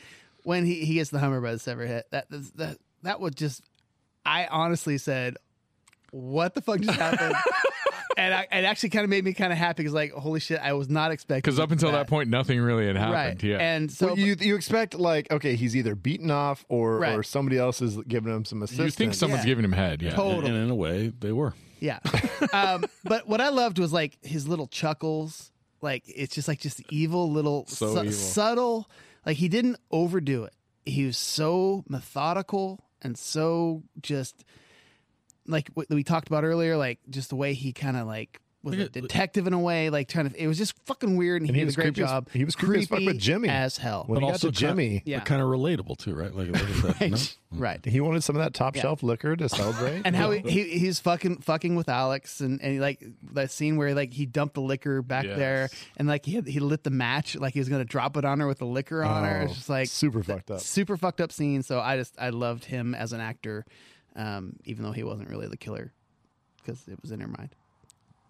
when 0.45 0.65
he, 0.65 0.85
he 0.85 0.93
gets 0.95 1.09
the 1.09 1.19
Hummer 1.19 1.41
by 1.41 1.51
the 1.51 1.59
severed 1.59 1.88
head. 1.88 2.03
That 2.11 2.27
that 2.30 2.77
that 3.03 3.19
would 3.19 3.35
just. 3.35 3.61
I 4.26 4.47
honestly 4.49 4.97
said, 4.97 5.38
"What 6.11 6.53
the 6.55 6.61
fuck 6.61 6.80
just 6.80 6.97
happened?" 6.97 7.35
and 8.17 8.34
I, 8.34 8.41
it 8.51 8.63
actually 8.65 8.89
kind 8.89 9.03
of 9.03 9.09
made 9.09 9.23
me 9.23 9.34
kind 9.34 9.51
of 9.51 9.59
happy 9.59 9.84
because, 9.84 9.93
like, 9.93 10.11
holy 10.13 10.39
shit, 10.39 10.59
I 10.59 10.73
was 10.73 10.89
not 10.89 11.11
expecting. 11.11 11.41
Because 11.41 11.59
up 11.59 11.72
until 11.72 11.91
that 11.91 12.07
point, 12.07 12.30
nothing 12.30 12.59
really 12.59 12.88
had 12.88 12.95
happened. 12.95 13.13
right? 13.13 13.43
Yeah. 13.43 13.57
And 13.57 13.91
so 13.91 14.09
So 14.09 14.15
you 14.15 14.35
you 14.39 14.55
expect 14.55 14.95
like 14.95 15.30
okay 15.31 15.55
he's 15.55 15.76
either 15.76 15.93
beaten 15.95 16.31
off 16.31 16.65
or 16.69 16.97
Right. 16.99 17.17
or 17.17 17.23
somebody 17.23 17.57
else 17.57 17.81
is 17.81 17.97
giving 18.07 18.34
him 18.34 18.45
some 18.45 18.63
assistance 18.63 18.85
you 18.85 18.91
think 18.91 19.13
someone's 19.13 19.43
Yeah. 19.43 19.47
giving 19.51 19.65
him 19.65 19.73
head. 19.73 20.01
Yeah. 20.01 20.11
Totally. 20.11 20.47
And 20.47 20.55
in 20.55 20.69
a 20.69 20.76
way, 20.76 21.09
they 21.19 21.31
were. 21.31 21.53
Yeah. 21.80 21.99
um, 22.53 22.85
but 23.03 23.27
what 23.27 23.41
I 23.41 23.49
loved 23.49 23.77
was 23.80 23.91
like 23.93 24.17
his 24.23 24.47
little 24.47 24.67
chuckles. 24.67 25.51
Like 25.81 26.03
it's 26.07 26.34
just 26.34 26.47
like 26.47 26.59
just 26.59 26.81
evil 26.91 27.30
little 27.31 27.65
So 27.67 27.93
su- 27.93 27.99
evil. 28.01 28.11
subtle. 28.13 28.89
Like 29.26 29.38
he 29.38 29.49
didn't 29.49 29.77
overdo 29.91 30.43
it. 30.43 30.53
He 30.85 31.06
was 31.06 31.18
so 31.18 31.84
methodical 31.89 32.85
and 33.02 33.18
so 33.18 33.84
just 34.02 34.45
like 35.47 35.69
we 35.89 36.03
talked 36.03 36.27
about 36.27 36.43
earlier. 36.43 36.77
Like 36.77 36.99
just 37.10 37.30
the 37.30 37.35
way 37.35 37.53
he 37.53 37.73
kind 37.73 37.97
of 37.97 38.07
like 38.07 38.39
was 38.66 38.78
a 38.78 38.90
detective 38.90 39.48
in 39.48 39.54
a 39.54 39.60
way. 39.60 39.90
Like 39.90 40.10
trying 40.10 40.30
to. 40.30 40.36
It 40.42 40.48
was 40.48 40.58
just 40.58 40.74
fucking 40.86 41.16
weird, 41.16 41.42
and, 41.42 41.50
And 41.50 41.56
he, 41.56 41.62
he 41.62 41.66
did 41.66 41.74
a 41.74 41.76
great 41.76 41.86
creepy 41.94 42.04
as- 42.04 42.10
job. 42.10 42.28
he 42.34 42.44
was 42.44 42.56
creepy 42.56 42.82
as 42.82 42.88
fuck 42.88 43.00
with 43.00 43.18
Jimmy. 43.20 43.48
as 43.48 43.78
hell. 43.78 44.04
when 44.08 44.22
he 44.22 44.30
got 44.30 44.42
to 44.42 44.52
Jimmy, 44.52 45.02
Yeah. 45.06 45.22
kind 45.22 45.42
of 45.42 45.48
relatable 45.48 45.98
too, 45.98 46.14
right? 46.16 46.34
Like, 46.36 46.50
like 46.52 47.00
that, 47.00 47.12
no? 47.12 47.18
right. 47.60 47.86
he 47.86 48.02
wanted 48.02 48.24
some 48.24 48.36
of 48.36 48.42
that 48.42 48.54
top 48.54 48.76
Yeah. 48.76 48.82
shelf 48.82 49.04
liquor 49.04 49.36
to 49.38 49.48
celebrate. 49.50 50.02
and 50.04 50.16
how 50.16 50.32
he, 50.32 50.40
he 50.40 50.78
he's 50.80 51.00
fucking 51.00 51.38
fucking 51.38 51.76
with 51.76 51.88
Alex 51.88 52.42
and, 52.42 52.62
and 52.62 52.82
like 52.82 53.02
that 53.34 53.52
scene 53.52 53.78
where 53.78 53.94
like 53.96 54.12
he 54.14 54.26
dumped 54.26 54.56
the 54.56 54.62
liquor 54.62 55.02
back 55.02 55.24
Yes. 55.26 55.38
there 55.38 55.70
and 55.98 56.08
like 56.08 56.26
he 56.26 56.34
had, 56.34 56.48
he 56.48 56.60
lit 56.60 56.84
the 56.84 56.90
match 56.90 57.36
like 57.38 57.54
he 57.54 57.60
was 57.60 57.70
gonna 57.70 57.86
drop 57.86 58.18
it 58.18 58.26
on 58.26 58.40
her 58.42 58.48
with 58.48 58.58
the 58.60 58.66
liquor 58.66 59.04
on 59.04 59.24
her. 59.24 59.42
It's 59.44 59.52
Oh, 59.52 59.56
just 59.56 59.70
like 59.70 59.88
super 59.88 60.24
fucked 60.24 60.52
up. 60.52 60.60
super 60.60 60.98
fucked 60.98 61.22
up 61.22 61.32
scene. 61.32 61.62
So 61.64 61.80
I 61.80 61.98
just 61.98 62.16
I 62.20 62.30
loved 62.30 62.66
him 62.66 62.94
as 62.96 63.14
an 63.14 63.22
actor, 63.22 63.66
um, 64.16 64.56
even 64.66 64.84
though 64.84 64.92
he 64.92 65.04
wasn't 65.04 65.30
really 65.30 65.48
the 65.48 65.58
killer 65.58 65.94
because 66.62 66.88
it 66.88 67.00
was 67.02 67.12
in 67.12 67.20
her 67.20 67.28
mind. 67.28 67.50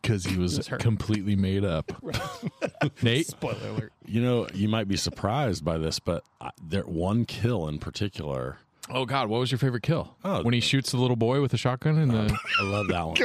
Because 0.06 0.24
he 0.26 0.38
was, 0.38 0.58
was 0.58 0.68
completely 0.80 1.36
made 1.36 1.66
up. 1.66 1.92
Nate? 3.02 3.28
Spoiler 3.28 3.68
alert. 3.70 3.94
You 4.06 4.22
know, 4.22 4.48
you 4.54 4.68
might 4.70 4.88
be 4.88 4.98
surprised 4.98 5.66
by 5.66 5.78
this, 5.78 6.00
but 6.00 6.24
I, 6.40 6.52
there 6.62 6.84
one 6.84 7.26
kill 7.26 7.68
in 7.68 7.80
particular. 7.80 8.60
Oh, 8.88 9.04
God. 9.06 9.30
What 9.30 9.40
was 9.40 9.52
your 9.52 9.58
favorite 9.58 9.82
kill? 9.82 10.16
Oh, 10.24 10.44
when 10.44 10.54
he 10.54 10.60
shoots 10.60 10.92
the 10.92 10.98
little 10.98 11.16
boy 11.16 11.42
with 11.42 11.52
a 11.56 11.58
shotgun 11.58 11.98
and 11.98 12.12
the. 12.12 12.38
I 12.60 12.64
love 12.64 12.88
that 12.90 13.08
one. 13.08 13.16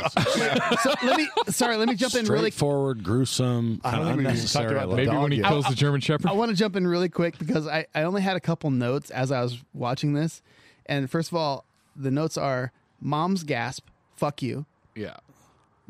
So 0.79 0.95
let 1.03 1.19
me 1.19 1.29
sorry, 1.49 1.77
let 1.77 1.87
me 1.87 1.97
jump 1.97 2.15
in 2.15 2.25
really. 2.25 2.51
Forward, 2.51 3.05
gruesome, 3.05 3.79
I 3.85 3.91
don't 3.97 4.07
kind 4.07 4.07
think 4.07 4.17
we 4.17 4.23
even 4.23 4.27
unnecessary. 4.31 4.65
talked 4.65 4.73
about 4.73 4.83
I 4.83 4.85
the 4.85 4.89
love 4.89 4.97
Maybe 4.97 5.17
when 5.23 5.33
he 5.33 5.39
yet. 5.41 5.49
kills 5.49 5.67
the 5.67 5.75
German 5.75 6.01
Shepherd? 6.01 6.29
I 6.29 6.33
want 6.33 6.51
to 6.51 6.57
jump 6.57 6.77
in 6.77 6.87
really 6.87 7.11
quick 7.11 7.39
because 7.39 7.67
I, 7.67 7.85
I 7.95 8.05
only 8.05 8.23
had 8.23 8.37
a 8.37 8.41
couple 8.41 8.71
notes 8.71 9.11
as 9.11 9.31
I 9.31 9.43
was 9.43 9.63
watching 9.75 10.15
this. 10.15 10.41
And 10.87 11.11
first 11.11 11.31
of 11.31 11.37
all, 11.37 11.67
the 11.95 12.11
notes 12.11 12.39
are 12.39 12.73
mom's 12.99 13.45
gasp, 13.45 13.87
fuck 14.17 14.41
you. 14.41 14.65
yeah. 14.95 15.17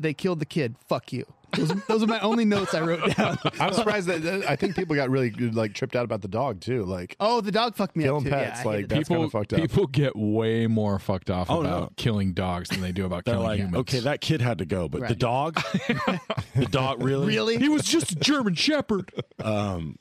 They 0.01 0.13
killed 0.13 0.39
the 0.39 0.45
kid, 0.45 0.75
fuck 0.87 1.13
you. 1.13 1.25
Those, 1.53 1.73
those 1.89 2.01
are 2.01 2.07
my 2.07 2.19
only 2.21 2.45
notes 2.45 2.73
I 2.73 2.79
wrote 2.79 3.13
down. 3.17 3.37
I'm 3.59 3.73
surprised 3.73 4.07
that 4.07 4.21
that- 4.23 4.49
I 4.49 4.55
think 4.55 4.73
people 4.77 4.95
got 4.95 5.09
really 5.09 5.31
like 5.31 5.73
tripped 5.73 5.97
out 5.97 6.05
about 6.05 6.21
the 6.21 6.29
dog 6.29 6.61
too. 6.61 6.85
Like 6.85 7.17
Oh, 7.19 7.41
the 7.41 7.51
dog 7.51 7.75
fucked 7.75 7.97
me 7.97 8.05
Killing 8.05 8.19
up 8.19 8.23
too. 8.23 8.29
pets, 8.29 8.59
yeah, 8.59 8.61
I 8.61 8.65
like, 8.65 8.75
hated 8.75 8.89
That's 8.89 8.99
that. 8.99 9.13
people, 9.13 9.15
kinda 9.23 9.29
fucked 9.31 9.53
up. 9.53 9.59
people 9.59 9.87
get 9.87 10.15
way 10.15 10.67
more 10.67 10.97
fucked 10.97 11.29
off 11.29 11.49
Oh, 11.49 11.59
about 11.59 11.81
no. 11.81 11.89
killing 11.97 12.31
dogs 12.31 12.69
than 12.69 12.79
they 12.79 12.93
do 12.93 13.05
about 13.05 13.25
They're 13.25 13.33
killing 13.33 13.47
like, 13.47 13.59
humans. 13.59 13.75
okay, 13.81 13.99
that 13.99 14.21
kid 14.21 14.39
had 14.41 14.59
to 14.59 14.65
go, 14.65 14.87
but 14.87 15.01
the 15.01 15.07
Right. 15.07 15.19
dog, 15.19 15.55
the 16.55 16.67
dog, 16.69 17.03
really, 17.03 17.27
Really? 17.27 17.57
he 17.57 17.67
was 17.67 17.83
just 17.83 18.13
a 18.13 18.15
German 18.15 18.55
Shepherd. 18.55 19.11
Um, 19.43 19.97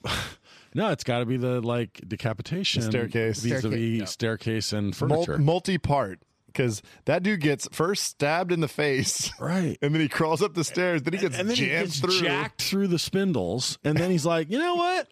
no, 0.72 0.90
it's 0.92 1.02
got 1.02 1.18
to 1.18 1.26
be 1.26 1.36
the 1.36 1.60
like 1.60 2.00
decapitation 2.06 2.82
The 2.82 2.88
staircase. 2.90 3.40
vis-a-vis 3.42 4.08
staircase 4.08 4.72
and 4.72 4.86
mul- 5.00 5.24
furniture. 5.24 5.38
multi-part 5.38 6.20
because 6.52 6.82
that 7.04 7.22
dude 7.22 7.40
gets 7.40 7.68
first 7.72 8.04
stabbed 8.04 8.52
in 8.52 8.60
the 8.60 8.68
face, 8.68 9.30
right. 9.40 9.78
and 9.82 9.94
then 9.94 10.00
he 10.00 10.08
crawls 10.08 10.42
up 10.42 10.54
the 10.54 10.64
stairs. 10.64 11.02
Then 11.02 11.12
he 11.12 11.18
gets 11.18 11.38
and 11.38 11.48
then 11.48 11.56
he 11.56 11.66
gets 11.66 12.00
through. 12.00 12.20
jacked 12.20 12.62
through 12.62 12.88
the 12.88 12.98
spindles, 12.98 13.78
and 13.84 13.96
then 13.96 14.10
he's 14.10 14.26
like, 14.26 14.50
you 14.50 14.58
know 14.58 14.74
what? 14.76 15.08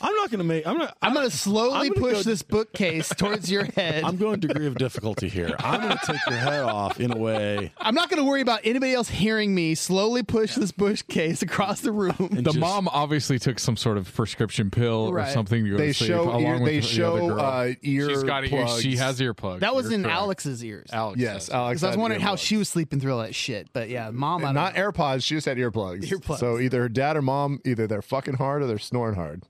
I'm 0.00 0.14
not 0.16 0.30
going 0.30 0.38
to 0.38 0.44
make. 0.44 0.66
I'm 0.66 0.78
not. 0.78 0.96
I'm 1.02 1.14
going 1.14 1.28
to 1.28 1.36
slowly 1.36 1.74
I'm 1.74 1.88
gonna 1.88 2.00
push 2.00 2.16
go- 2.18 2.22
this 2.30 2.42
bookcase 2.42 3.08
towards 3.16 3.50
your 3.50 3.64
head. 3.76 4.04
I'm 4.04 4.10
I'm, 4.10 4.16
going 4.16 4.40
degree 4.40 4.66
of 4.66 4.76
difficulty 4.76 5.28
here. 5.28 5.54
I'm 5.58 5.80
going 5.80 5.96
to 5.96 6.06
take 6.06 6.20
your 6.28 6.38
head 6.38 6.62
off 6.62 7.00
in 7.00 7.12
a 7.12 7.16
way. 7.16 7.72
I'm 7.78 7.94
not 7.94 8.08
going 8.10 8.22
to 8.22 8.28
worry 8.28 8.40
about 8.40 8.60
anybody 8.64 8.94
else 8.94 9.08
hearing 9.08 9.54
me 9.54 9.74
slowly 9.74 10.22
push 10.22 10.54
this 10.54 10.72
bookcase 10.72 11.42
across 11.42 11.80
the 11.80 11.92
room. 11.92 12.14
and 12.18 12.38
The 12.38 12.42
just- 12.52 12.58
mom 12.58 12.88
obviously 12.88 13.38
took 13.38 13.58
some 13.58 13.76
sort 13.76 13.98
of 13.98 14.12
prescription 14.14 14.70
pill 14.70 15.08
or 15.10 15.26
something 15.26 15.64
to 15.64 15.70
go 15.70 15.76
They 15.76 15.88
to 15.88 15.94
sleep 15.94 16.08
show 16.10 16.22
along 16.22 16.42
ear- 16.42 16.52
with 16.54 16.64
they 16.64 16.80
the, 16.80 16.86
show, 16.86 17.14
the 17.28 17.34
girl. 17.34 17.40
uh, 17.40 17.72
ear 17.82 18.08
She's 18.10 18.22
got 18.22 18.44
ears. 18.44 18.50
plugs. 18.50 18.82
She 18.82 18.96
has 18.96 19.20
earplugs. 19.20 19.60
That 19.60 19.74
was 19.74 19.86
You're 19.86 19.94
in 19.94 20.02
correct. 20.04 20.16
Alex's 20.18 20.64
ears. 20.64 20.88
Alex. 20.92 21.20
Yes, 21.20 21.50
Alex. 21.50 21.80
Because 21.80 21.84
I 21.84 21.86
was 21.88 21.94
had 21.96 22.00
wondering 22.00 22.20
how 22.22 22.36
she 22.36 22.56
was 22.56 22.68
sleeping 22.68 23.00
through 23.00 23.12
all 23.14 23.22
that 23.22 23.34
shit. 23.34 23.68
But 23.72 23.88
yeah, 23.88 24.10
mom, 24.10 24.42
I 24.42 24.46
don't 24.48 24.54
Not 24.54 24.76
know. 24.76 24.90
AirPods. 24.90 25.24
She 25.24 25.34
just 25.34 25.46
had 25.46 25.56
earplugs. 25.56 26.02
Earplugs. 26.04 26.38
So 26.38 26.58
either 26.58 26.80
her 26.82 26.88
dad 26.88 27.16
or 27.16 27.22
mom, 27.22 27.60
either 27.64 27.86
they're 27.86 28.02
fucking 28.02 28.34
hard 28.34 28.62
or 28.62 28.66
they're 28.66 28.78
snoring 28.78 29.14
hard. 29.16 29.42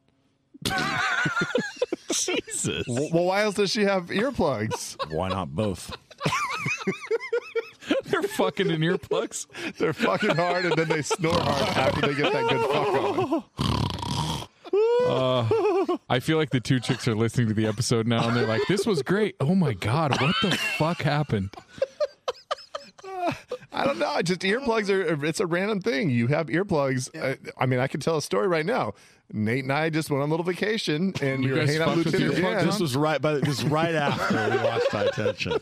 Jesus. 2.12 2.84
Well, 2.88 3.24
why 3.24 3.42
else 3.42 3.56
does 3.56 3.70
she 3.70 3.82
have 3.82 4.06
earplugs? 4.06 4.96
Why 5.12 5.28
not 5.28 5.54
both? 5.54 5.96
They're 8.04 8.22
fucking 8.22 8.70
in 8.70 8.80
earplugs. 8.80 9.46
They're 9.76 9.92
fucking 9.92 10.36
hard, 10.36 10.64
and 10.64 10.74
then 10.74 10.88
they 10.88 11.02
snore 11.02 11.38
hard 11.38 11.76
after 11.76 12.00
they 12.02 12.14
get 12.14 12.32
that 12.32 12.48
good 12.48 12.60
fuck 12.70 12.88
on. 13.28 13.44
Uh, 15.06 15.96
I 16.08 16.18
feel 16.20 16.36
like 16.38 16.50
the 16.50 16.60
two 16.60 16.80
chicks 16.80 17.06
are 17.06 17.14
listening 17.14 17.48
to 17.48 17.54
the 17.54 17.66
episode 17.66 18.06
now, 18.06 18.26
and 18.26 18.36
they're 18.36 18.46
like, 18.46 18.62
"This 18.68 18.86
was 18.86 19.02
great. 19.02 19.36
Oh 19.40 19.54
my 19.54 19.72
god, 19.74 20.18
what 20.20 20.34
the 20.42 20.50
fuck 20.78 21.02
happened?" 21.02 21.50
I 23.72 23.84
don't 23.84 23.98
know. 23.98 24.20
Just 24.22 24.40
earplugs 24.40 24.88
are. 24.90 25.24
It's 25.24 25.40
a 25.40 25.46
random 25.46 25.80
thing. 25.80 26.10
You 26.10 26.28
have 26.28 26.46
earplugs. 26.46 27.08
I, 27.20 27.38
I 27.62 27.66
mean, 27.66 27.80
I 27.80 27.86
can 27.86 28.00
tell 28.00 28.16
a 28.16 28.22
story 28.22 28.48
right 28.48 28.66
now. 28.66 28.94
Nate 29.32 29.64
and 29.64 29.72
I 29.72 29.88
just 29.88 30.10
went 30.10 30.22
on 30.22 30.28
a 30.28 30.30
little 30.30 30.44
vacation, 30.44 31.14
and 31.22 31.42
You 31.42 31.48
we 31.48 31.52
were 31.54 31.60
guys 31.60 31.70
hanging 31.70 31.82
out 31.82 31.96
with 31.96 32.04
fucked 32.04 32.18
Lieutenant 32.18 32.44
earplugs 32.44 32.58
Dan. 32.58 32.66
This 32.66 32.80
was 32.80 32.94
right, 32.94 33.20
but 33.22 33.42
this 33.42 33.62
right 33.64 33.94
after 33.94 34.34
we 34.50 34.62
watched 34.62 34.90
High 34.92 35.08
Tension. 35.08 35.58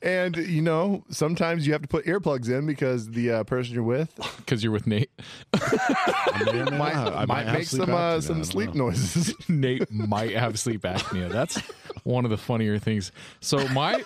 And 0.00 0.36
you 0.38 0.62
know, 0.62 1.04
sometimes 1.10 1.66
you 1.66 1.74
have 1.74 1.82
to 1.82 1.88
put 1.88 2.06
earplugs 2.06 2.48
in 2.48 2.66
because 2.66 3.10
the 3.10 3.30
uh, 3.30 3.44
person 3.44 3.74
you're 3.74 3.82
with 3.82 4.18
Because 4.38 4.62
you're 4.64 4.72
with 4.72 4.86
Nate. 4.86 5.10
I 5.52 6.50
mean, 6.52 6.64
might. 6.78 6.96
I 6.96 7.26
might 7.26 7.44
have 7.44 7.54
make 7.54 7.68
some 7.68 7.90
uh, 7.92 8.20
some 8.22 8.36
don't 8.36 8.44
sleep 8.44 8.74
know. 8.74 8.86
noises. 8.86 9.34
Nate 9.48 9.90
might 9.90 10.34
have 10.34 10.58
sleep 10.58 10.82
apnea. 10.82 11.30
That's 11.30 11.58
one 12.04 12.24
of 12.24 12.30
the 12.30 12.38
funnier 12.38 12.78
things. 12.78 13.12
So 13.40 13.68
my 13.68 14.02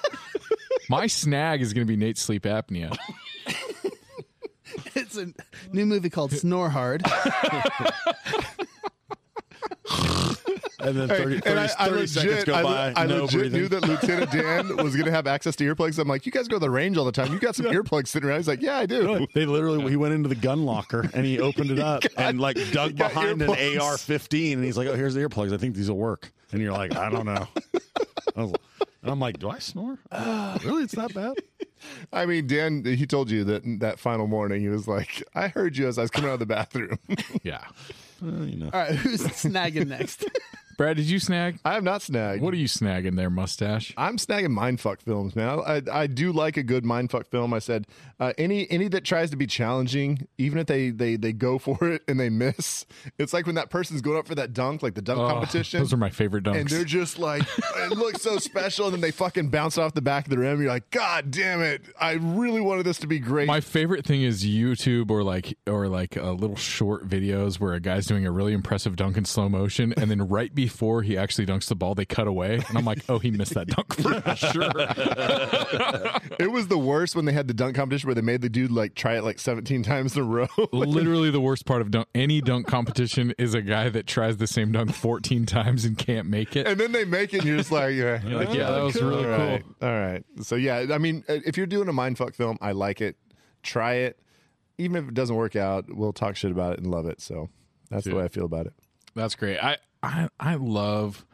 my 0.88 1.06
snag 1.06 1.60
is 1.62 1.72
going 1.72 1.86
to 1.86 1.90
be 1.90 1.96
Nate's 1.96 2.20
sleep 2.22 2.42
apnea. 2.44 2.96
It's 4.94 5.16
a 5.16 5.26
new 5.72 5.86
movie 5.86 6.10
called 6.10 6.32
Snore 6.32 6.68
Hard. 6.70 7.02
And 10.78 10.96
then 10.96 11.08
30, 11.08 11.40
30, 11.40 11.50
and 11.50 11.58
I, 11.58 11.64
I 11.78 11.88
30 11.88 12.06
seconds 12.06 12.16
legit, 12.16 12.46
go 12.46 12.54
I, 12.54 12.62
by. 12.62 12.92
I 12.96 13.06
no 13.06 13.22
legit 13.22 13.40
breathing. 13.40 13.60
knew 13.62 13.68
that 13.68 13.88
Lieutenant 13.88 14.30
Dan 14.76 14.76
was 14.76 14.94
going 14.94 15.06
to 15.06 15.10
have 15.10 15.26
access 15.26 15.56
to 15.56 15.64
earplugs. 15.64 15.98
I'm 15.98 16.06
like, 16.06 16.26
you 16.26 16.32
guys 16.32 16.46
go 16.48 16.56
to 16.56 16.60
the 16.60 16.70
range 16.70 16.96
all 16.96 17.04
the 17.04 17.12
time. 17.12 17.32
You 17.32 17.40
got 17.40 17.56
some 17.56 17.66
earplugs 17.66 18.08
sitting 18.08 18.28
around. 18.28 18.38
He's 18.38 18.46
like, 18.46 18.62
yeah, 18.62 18.76
I 18.78 18.86
do. 18.86 19.26
They 19.34 19.46
literally, 19.46 19.88
he 19.90 19.96
went 19.96 20.14
into 20.14 20.28
the 20.28 20.34
gun 20.36 20.64
locker 20.64 21.08
and 21.12 21.26
he 21.26 21.40
opened 21.40 21.70
it 21.72 21.78
up 21.80 22.04
and 22.16 22.40
like 22.40 22.56
dug 22.72 22.94
got 22.96 23.12
behind 23.14 23.42
an. 23.42 23.48
AR-15 23.50 24.52
and 24.52 24.64
he's 24.64 24.76
like, 24.76 24.86
"Oh, 24.86 24.94
here's 24.94 25.14
the 25.14 25.20
earplugs. 25.20 25.52
I 25.52 25.56
think 25.56 25.74
these 25.74 25.90
will 25.90 25.96
work." 25.98 26.30
And 26.52 26.60
you're 26.60 26.72
like, 26.72 26.94
"I 26.94 27.10
don't 27.10 27.26
know." 27.26 27.48
I 28.36 28.42
was- 28.42 28.52
and 29.06 29.12
I'm 29.12 29.20
like, 29.20 29.38
"Do 29.38 29.48
I 29.48 29.60
snore? 29.60 29.98
really? 30.64 30.82
It's 30.82 30.94
that 30.94 31.14
bad?" 31.14 31.36
I 32.12 32.26
mean, 32.26 32.46
Dan, 32.46 32.84
he 32.84 33.06
told 33.06 33.30
you 33.30 33.44
that 33.44 33.62
that 33.80 34.00
final 34.00 34.26
morning, 34.26 34.60
he 34.60 34.68
was 34.68 34.88
like, 34.88 35.22
I 35.34 35.48
heard 35.48 35.76
you 35.76 35.86
as 35.86 35.98
I 35.98 36.02
was 36.02 36.10
coming 36.10 36.30
out 36.30 36.34
of 36.34 36.40
the 36.40 36.46
bathroom. 36.46 36.98
Yeah. 37.42 37.64
Uh, 38.22 38.44
you 38.44 38.56
know. 38.56 38.70
All 38.72 38.80
right, 38.80 38.94
who's 38.94 39.20
snagging 39.20 39.88
next? 39.88 40.24
Brad, 40.76 40.96
did 40.98 41.06
you 41.06 41.18
snag? 41.18 41.58
I 41.64 41.72
have 41.74 41.82
not 41.82 42.02
snagged. 42.02 42.42
What 42.42 42.52
are 42.52 42.58
you 42.58 42.66
snagging 42.66 43.16
there, 43.16 43.30
mustache? 43.30 43.94
I'm 43.96 44.18
snagging 44.18 44.48
mindfuck 44.56 45.00
films, 45.00 45.34
man. 45.34 45.60
I, 45.66 45.82
I 45.90 46.06
do 46.06 46.32
like 46.32 46.56
a 46.58 46.62
good 46.62 46.84
mindfuck 46.84 47.26
film. 47.28 47.54
I 47.54 47.60
said 47.60 47.86
uh, 48.20 48.34
any 48.36 48.70
any 48.70 48.88
that 48.88 49.04
tries 49.04 49.30
to 49.30 49.36
be 49.36 49.46
challenging, 49.46 50.28
even 50.36 50.58
if 50.58 50.66
they 50.66 50.90
they 50.90 51.16
they 51.16 51.32
go 51.32 51.58
for 51.66 51.78
it 51.90 52.02
and 52.06 52.20
they 52.20 52.28
miss. 52.28 52.84
It's 53.18 53.32
like 53.32 53.46
when 53.46 53.54
that 53.54 53.70
person's 53.70 54.02
going 54.02 54.18
up 54.18 54.26
for 54.26 54.34
that 54.34 54.52
dunk, 54.52 54.82
like 54.82 54.94
the 54.94 55.02
dunk 55.02 55.18
Oh, 55.20 55.28
competition. 55.28 55.80
Those 55.80 55.92
are 55.94 55.96
my 55.98 56.10
favorite 56.10 56.44
dunks. 56.44 56.60
and 56.60 56.68
they're 56.68 56.84
just 56.84 57.18
like, 57.18 57.42
it 57.76 57.96
looks 57.96 58.20
so 58.22 58.36
special, 58.38 58.84
and 58.86 58.94
then 58.94 59.00
they 59.00 59.10
fucking 59.12 59.48
bounce 59.48 59.78
off 59.78 59.94
the 59.94 60.02
back 60.02 60.24
of 60.26 60.30
the 60.30 60.38
rim. 60.38 60.60
You're 60.60 60.70
like, 60.70 60.90
God 60.90 61.30
damn 61.30 61.62
it! 61.62 61.82
I 61.98 62.12
really 62.12 62.60
wanted 62.60 62.84
this 62.84 62.98
to 62.98 63.06
be 63.06 63.18
great. 63.18 63.46
My 63.46 63.60
favorite 63.60 64.04
thing 64.04 64.22
is 64.22 64.44
YouTube 64.44 65.10
or 65.10 65.22
like 65.22 65.56
or 65.66 65.88
like 65.88 66.16
uh, 66.18 66.32
little 66.32 66.56
short 66.56 67.08
videos 67.08 67.58
where 67.58 67.72
a 67.72 67.80
guy's 67.80 68.04
doing 68.06 68.26
a 68.26 68.30
really 68.30 68.52
impressive 68.52 68.94
dunk 68.96 69.16
in 69.16 69.24
slow 69.24 69.48
motion, 69.48 69.94
and 69.96 70.10
then 70.10 70.28
right 70.28 70.54
before 70.66 71.00
he 71.02 71.16
actually 71.16 71.46
dunks 71.46 71.68
the 71.68 71.76
ball, 71.76 71.94
they 71.94 72.04
cut 72.04 72.26
away, 72.26 72.56
and 72.56 72.76
I'm 72.76 72.84
like, 72.84 72.98
oh, 73.08 73.20
he 73.20 73.30
missed 73.30 73.54
that 73.54 73.68
dunk 73.68 73.94
for 73.94 74.34
sure. 74.36 74.68
it 76.40 76.50
was 76.50 76.66
the 76.66 76.76
worst 76.76 77.14
when 77.14 77.24
they 77.24 77.32
had 77.32 77.46
the 77.46 77.54
dunk 77.54 77.76
competition 77.76 78.08
where 78.08 78.16
they 78.16 78.20
made 78.20 78.40
the 78.40 78.48
dude 78.48 78.72
like 78.72 78.96
try 78.96 79.16
it 79.16 79.22
like 79.22 79.38
17 79.38 79.84
times 79.84 80.16
in 80.16 80.22
a 80.22 80.26
row. 80.26 80.48
Literally, 80.72 81.30
the 81.30 81.40
worst 81.40 81.66
part 81.66 81.82
of 81.82 81.92
dunk 81.92 82.08
any 82.16 82.40
dunk 82.40 82.66
competition 82.66 83.32
is 83.38 83.54
a 83.54 83.62
guy 83.62 83.88
that 83.90 84.08
tries 84.08 84.38
the 84.38 84.48
same 84.48 84.72
dunk 84.72 84.92
14 84.92 85.46
times 85.46 85.84
and 85.84 85.96
can't 85.96 86.26
make 86.28 86.56
it. 86.56 86.66
and 86.66 86.80
then 86.80 86.90
they 86.90 87.04
make 87.04 87.32
it, 87.32 87.38
and 87.38 87.46
you're 87.46 87.58
just 87.58 87.70
like, 87.70 87.94
yeah, 87.94 88.20
You're 88.26 88.40
like, 88.44 88.52
yeah, 88.52 88.68
that 88.72 88.82
was 88.82 89.00
really 89.00 89.24
All 89.24 89.30
right. 89.38 89.62
cool. 89.80 89.88
All 89.88 89.94
right. 89.94 90.24
So 90.42 90.56
yeah, 90.56 90.86
I 90.90 90.98
mean, 90.98 91.22
uh, 91.28 91.38
if 91.46 91.56
you're 91.56 91.66
doing 91.66 91.88
a 91.88 91.92
mindfuck 91.92 92.34
film, 92.34 92.58
I 92.60 92.72
like 92.72 93.00
it. 93.00 93.16
Try 93.62 93.94
it. 93.94 94.18
Even 94.78 94.96
if 95.02 95.08
it 95.08 95.14
doesn't 95.14 95.36
work 95.36 95.54
out, 95.54 95.84
we'll 95.88 96.12
talk 96.12 96.34
shit 96.34 96.50
about 96.50 96.72
it 96.72 96.80
and 96.80 96.90
love 96.90 97.06
it. 97.06 97.20
So 97.20 97.50
that's 97.88 98.04
the 98.04 98.16
way 98.16 98.24
I 98.24 98.28
feel 98.28 98.44
about 98.46 98.66
it. 98.66 98.72
That's 99.14 99.34
great. 99.36 99.58
I, 99.58 99.76
I 100.06 100.28
I 100.38 100.54
love 100.54 101.26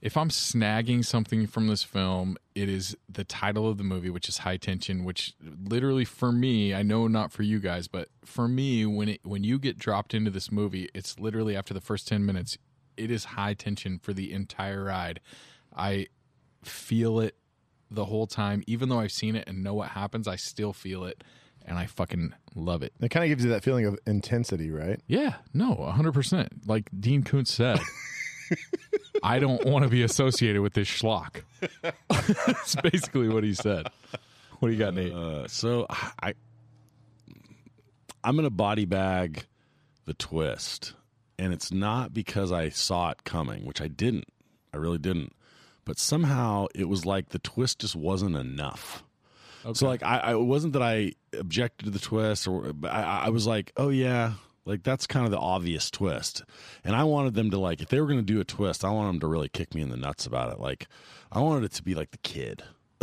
if 0.00 0.16
I'm 0.16 0.30
snagging 0.30 1.04
something 1.04 1.46
from 1.46 1.66
this 1.66 1.82
film, 1.82 2.38
it 2.54 2.68
is 2.70 2.96
the 3.06 3.24
title 3.24 3.68
of 3.68 3.76
the 3.76 3.84
movie, 3.84 4.08
which 4.08 4.28
is 4.30 4.38
High 4.38 4.56
Tension, 4.56 5.04
which 5.04 5.34
literally 5.62 6.06
for 6.06 6.32
me, 6.32 6.72
I 6.74 6.82
know 6.82 7.06
not 7.06 7.32
for 7.32 7.42
you 7.42 7.60
guys, 7.60 7.86
but 7.86 8.08
for 8.24 8.48
me, 8.48 8.86
when 8.86 9.08
it 9.10 9.20
when 9.24 9.44
you 9.44 9.58
get 9.58 9.78
dropped 9.78 10.14
into 10.14 10.30
this 10.30 10.50
movie, 10.50 10.88
it's 10.94 11.18
literally 11.18 11.54
after 11.56 11.74
the 11.74 11.80
first 11.80 12.08
ten 12.08 12.24
minutes, 12.24 12.56
it 12.96 13.10
is 13.10 13.24
high 13.24 13.54
tension 13.54 13.98
for 13.98 14.12
the 14.14 14.32
entire 14.32 14.84
ride. 14.84 15.20
I 15.76 16.06
feel 16.64 17.20
it 17.20 17.36
the 17.90 18.06
whole 18.06 18.26
time, 18.26 18.62
even 18.66 18.88
though 18.88 19.00
I've 19.00 19.12
seen 19.12 19.34
it 19.36 19.48
and 19.48 19.62
know 19.62 19.74
what 19.74 19.90
happens, 19.90 20.28
I 20.28 20.36
still 20.36 20.72
feel 20.72 21.04
it, 21.04 21.22
and 21.64 21.78
I 21.78 21.86
fucking 21.86 22.34
love 22.54 22.82
it. 22.82 22.92
It 23.00 23.10
kind 23.10 23.24
of 23.24 23.28
gives 23.28 23.44
you 23.44 23.50
that 23.50 23.64
feeling 23.64 23.84
of 23.84 23.98
intensity, 24.06 24.70
right? 24.70 25.00
Yeah, 25.08 25.34
no, 25.52 25.74
100%. 25.74 26.48
Like 26.66 26.88
Dean 26.98 27.22
Koontz 27.22 27.52
said, 27.52 27.80
I 29.22 29.38
don't 29.38 29.64
want 29.64 29.84
to 29.84 29.88
be 29.90 30.02
associated 30.02 30.62
with 30.62 30.74
this 30.74 30.88
schlock. 30.88 31.42
That's 32.08 32.76
basically 32.76 33.28
what 33.28 33.44
he 33.44 33.54
said. 33.54 33.88
What 34.58 34.68
do 34.68 34.74
you 34.74 34.78
got, 34.78 34.94
Nate? 34.94 35.12
Uh, 35.12 35.48
so 35.48 35.86
I, 35.88 36.34
I'm 38.22 38.36
gonna 38.36 38.50
body 38.50 38.84
bag 38.84 39.46
the 40.04 40.14
twist, 40.14 40.94
and 41.38 41.52
it's 41.52 41.72
not 41.72 42.12
because 42.12 42.52
I 42.52 42.68
saw 42.68 43.10
it 43.10 43.24
coming, 43.24 43.64
which 43.64 43.80
I 43.80 43.88
didn't. 43.88 44.26
I 44.72 44.76
really 44.76 44.98
didn't. 44.98 45.32
But 45.84 45.98
somehow 45.98 46.66
it 46.74 46.88
was 46.88 47.06
like 47.06 47.30
the 47.30 47.38
twist 47.38 47.80
just 47.80 47.96
wasn't 47.96 48.36
enough. 48.36 49.02
Okay. 49.64 49.74
So 49.74 49.86
like 49.86 50.02
I, 50.02 50.18
I 50.18 50.32
it 50.32 50.40
wasn't 50.40 50.74
that 50.74 50.82
I 50.82 51.12
objected 51.32 51.86
to 51.86 51.90
the 51.90 51.98
twist, 51.98 52.46
or 52.46 52.72
but 52.72 52.90
I, 52.92 53.26
I 53.26 53.28
was 53.30 53.46
like, 53.46 53.72
oh 53.76 53.88
yeah, 53.88 54.34
like 54.70 54.82
that's 54.84 55.06
kind 55.06 55.26
of 55.26 55.32
the 55.32 55.38
obvious 55.38 55.90
twist, 55.90 56.42
and 56.84 56.94
I 56.96 57.04
wanted 57.04 57.34
them 57.34 57.50
to 57.50 57.58
like 57.58 57.82
if 57.82 57.88
they 57.88 58.00
were 58.00 58.06
going 58.06 58.18
to 58.20 58.24
do 58.24 58.40
a 58.40 58.44
twist, 58.44 58.84
I 58.84 58.90
wanted 58.90 59.08
them 59.14 59.20
to 59.20 59.26
really 59.26 59.48
kick 59.48 59.74
me 59.74 59.82
in 59.82 59.90
the 59.90 59.96
nuts 59.96 60.24
about 60.26 60.52
it. 60.52 60.60
Like 60.60 60.86
I 61.32 61.40
wanted 61.40 61.64
it 61.64 61.72
to 61.72 61.82
be 61.82 61.94
like 61.94 62.10
the 62.12 62.18
kid. 62.18 62.62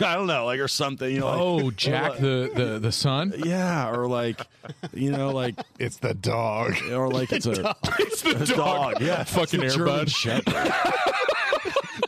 I 0.00 0.14
don't 0.14 0.26
know, 0.28 0.44
like 0.44 0.60
or 0.60 0.68
something. 0.68 1.12
You 1.12 1.20
know, 1.20 1.26
like- 1.26 1.40
Oh, 1.64 1.70
Jack 1.72 2.18
the, 2.18 2.50
the, 2.54 2.78
the 2.78 2.92
son? 2.92 3.32
yeah, 3.38 3.90
or 3.90 4.06
like, 4.06 4.46
you 4.92 5.10
know, 5.10 5.30
like, 5.32 5.56
It's 5.80 5.96
the 5.96 6.14
dog. 6.14 6.74
or 6.92 7.08
like 7.10 7.32
it's 7.32 7.46
a, 7.46 7.74
It's 7.98 8.22
the 8.22 8.42
a 8.42 8.56
dog. 8.56 9.00
Yeah, 9.00 9.24
Fucking 9.24 9.62
It's 9.62 9.74
a 9.74 9.78
German 9.78 10.04
Airbud. 10.06 11.47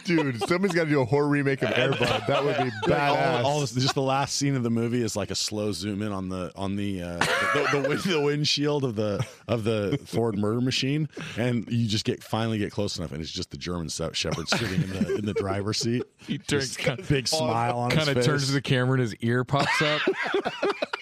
Shepherd. 0.07 0.33
Dude, 0.39 0.49
somebody's 0.49 0.75
got 0.75 0.85
to 0.85 0.91
do 0.91 1.01
a 1.01 1.05
horror 1.05 1.29
remake 1.29 1.63
of 1.63 1.71
Airbud. 1.71 2.27
That 2.27 2.45
would 2.45 2.57
be 2.57 2.71
badass. 2.91 3.45
all, 3.45 3.47
all 3.47 3.61
this, 3.61 3.73
just 3.73 3.95
the 3.95 4.03
last 4.03 4.37
scene 4.37 4.55
of 4.57 4.63
the 4.63 4.71
movie 4.71 5.03
is 5.03 5.17
like 5.17 5.31
a 5.31 5.35
slow 5.35 5.73
zoom 5.73 6.03
in 6.03 6.13
on 6.13 6.29
the 6.29 6.53
on 6.57 6.77
the 6.77 7.03
uh, 7.03 7.19
the, 7.19 7.69
the, 7.73 7.89
wind, 7.89 8.01
the 8.03 8.21
windshield 8.21 8.85
of 8.85 8.95
the 8.97 9.25
of 9.49 9.65
the 9.65 9.99
Ford 10.07 10.37
murder 10.39 10.61
machine, 10.61 11.09
and 11.37 11.69
you 11.71 11.87
just 11.89 12.05
get 12.05 12.23
finally 12.23 12.59
get 12.59 12.73
close 12.73 12.99
enough, 12.99 13.13
and 13.13 13.21
it's 13.21 13.31
just 13.31 13.51
the 13.51 13.57
German 13.57 13.89
Shepherd 13.89 14.49
sitting 14.49 14.83
in 14.83 14.91
the 14.91 15.17
in 15.17 15.27
the 15.27 15.35
driver's 15.35 15.79
seat. 15.79 16.03
He 16.19 16.39
turns, 16.39 16.77
Just 16.77 17.09
big 17.09 17.29
smile 17.29 17.79
on 17.79 17.91
his 17.91 17.99
face. 17.99 18.07
kind 18.07 18.17
of 18.17 18.23
face. 18.23 18.27
turns 18.27 18.47
to 18.47 18.53
the 18.53 18.63
camera 18.63 18.95
and 18.95 19.03
his 19.03 19.15
ear 19.17 19.45
pops 19.45 19.83
up. 19.83 20.01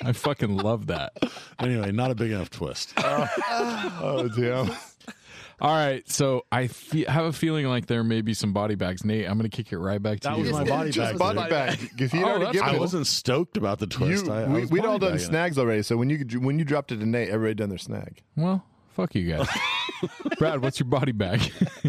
I 0.02 0.12
fucking 0.12 0.56
love 0.56 0.86
that. 0.86 1.12
Anyway, 1.58 1.90
not 1.92 2.10
a 2.10 2.14
big 2.14 2.30
enough 2.30 2.50
twist. 2.50 2.92
oh, 2.98 4.28
damn. 4.36 4.70
All 5.60 5.74
right, 5.74 6.09
so 6.09 6.44
I 6.52 6.68
fe- 6.68 7.05
have 7.09 7.24
a 7.24 7.32
feeling 7.32 7.66
like 7.66 7.86
there 7.86 8.05
may 8.05 8.20
be 8.20 8.32
some 8.32 8.52
body 8.52 8.76
bags. 8.76 9.05
Nate, 9.05 9.26
I'm 9.28 9.36
going 9.39 9.51
to 9.51 9.56
kick 9.56 9.72
it 9.72 9.78
right 9.78 10.01
back 10.01 10.20
to 10.20 10.28
That 10.28 10.36
you. 10.39 10.43
was 10.44 10.52
my 10.52 10.64
body 10.64 10.90
just 10.93 11.12
bag. 11.12 11.18
Body 11.18 11.40
dude. 11.40 11.51
bag. 11.51 11.78
Because 11.93 12.12
he'd 12.12 12.22
Oh, 12.22 12.26
already 12.26 12.44
that's 12.44 12.52
given 12.59 12.68
I 12.68 12.74
it. 12.74 12.80
wasn't 12.80 13.06
stoked 13.09 13.56
about 13.56 13.78
the 13.80 13.89
twist. 13.89 14.26
You, 14.26 14.32
I, 14.32 14.43
I 14.43 14.47
we, 14.47 14.60
was 14.60 14.70
we'd 14.70 14.85
all 14.85 14.98
body 14.98 14.98
done 15.01 15.10
bagging 15.14 15.24
it. 15.24 15.28
snags 15.28 15.59
already. 15.59 15.82
So 15.82 15.97
when 15.97 16.10
you 16.10 16.18
when 16.40 16.59
you 16.60 16.64
dropped 16.64 16.93
it 16.93 16.98
to 16.98 17.06
Nate, 17.06 17.28
everybody 17.30 17.55
done 17.55 17.70
their 17.70 17.78
snag. 17.78 18.22
Well, 18.36 18.64
fuck 18.90 19.14
you 19.16 19.35
guys. 19.36 19.48
Brad, 20.39 20.62
what's 20.62 20.78
your 20.78 20.89
body 20.89 21.10
bag? 21.12 21.40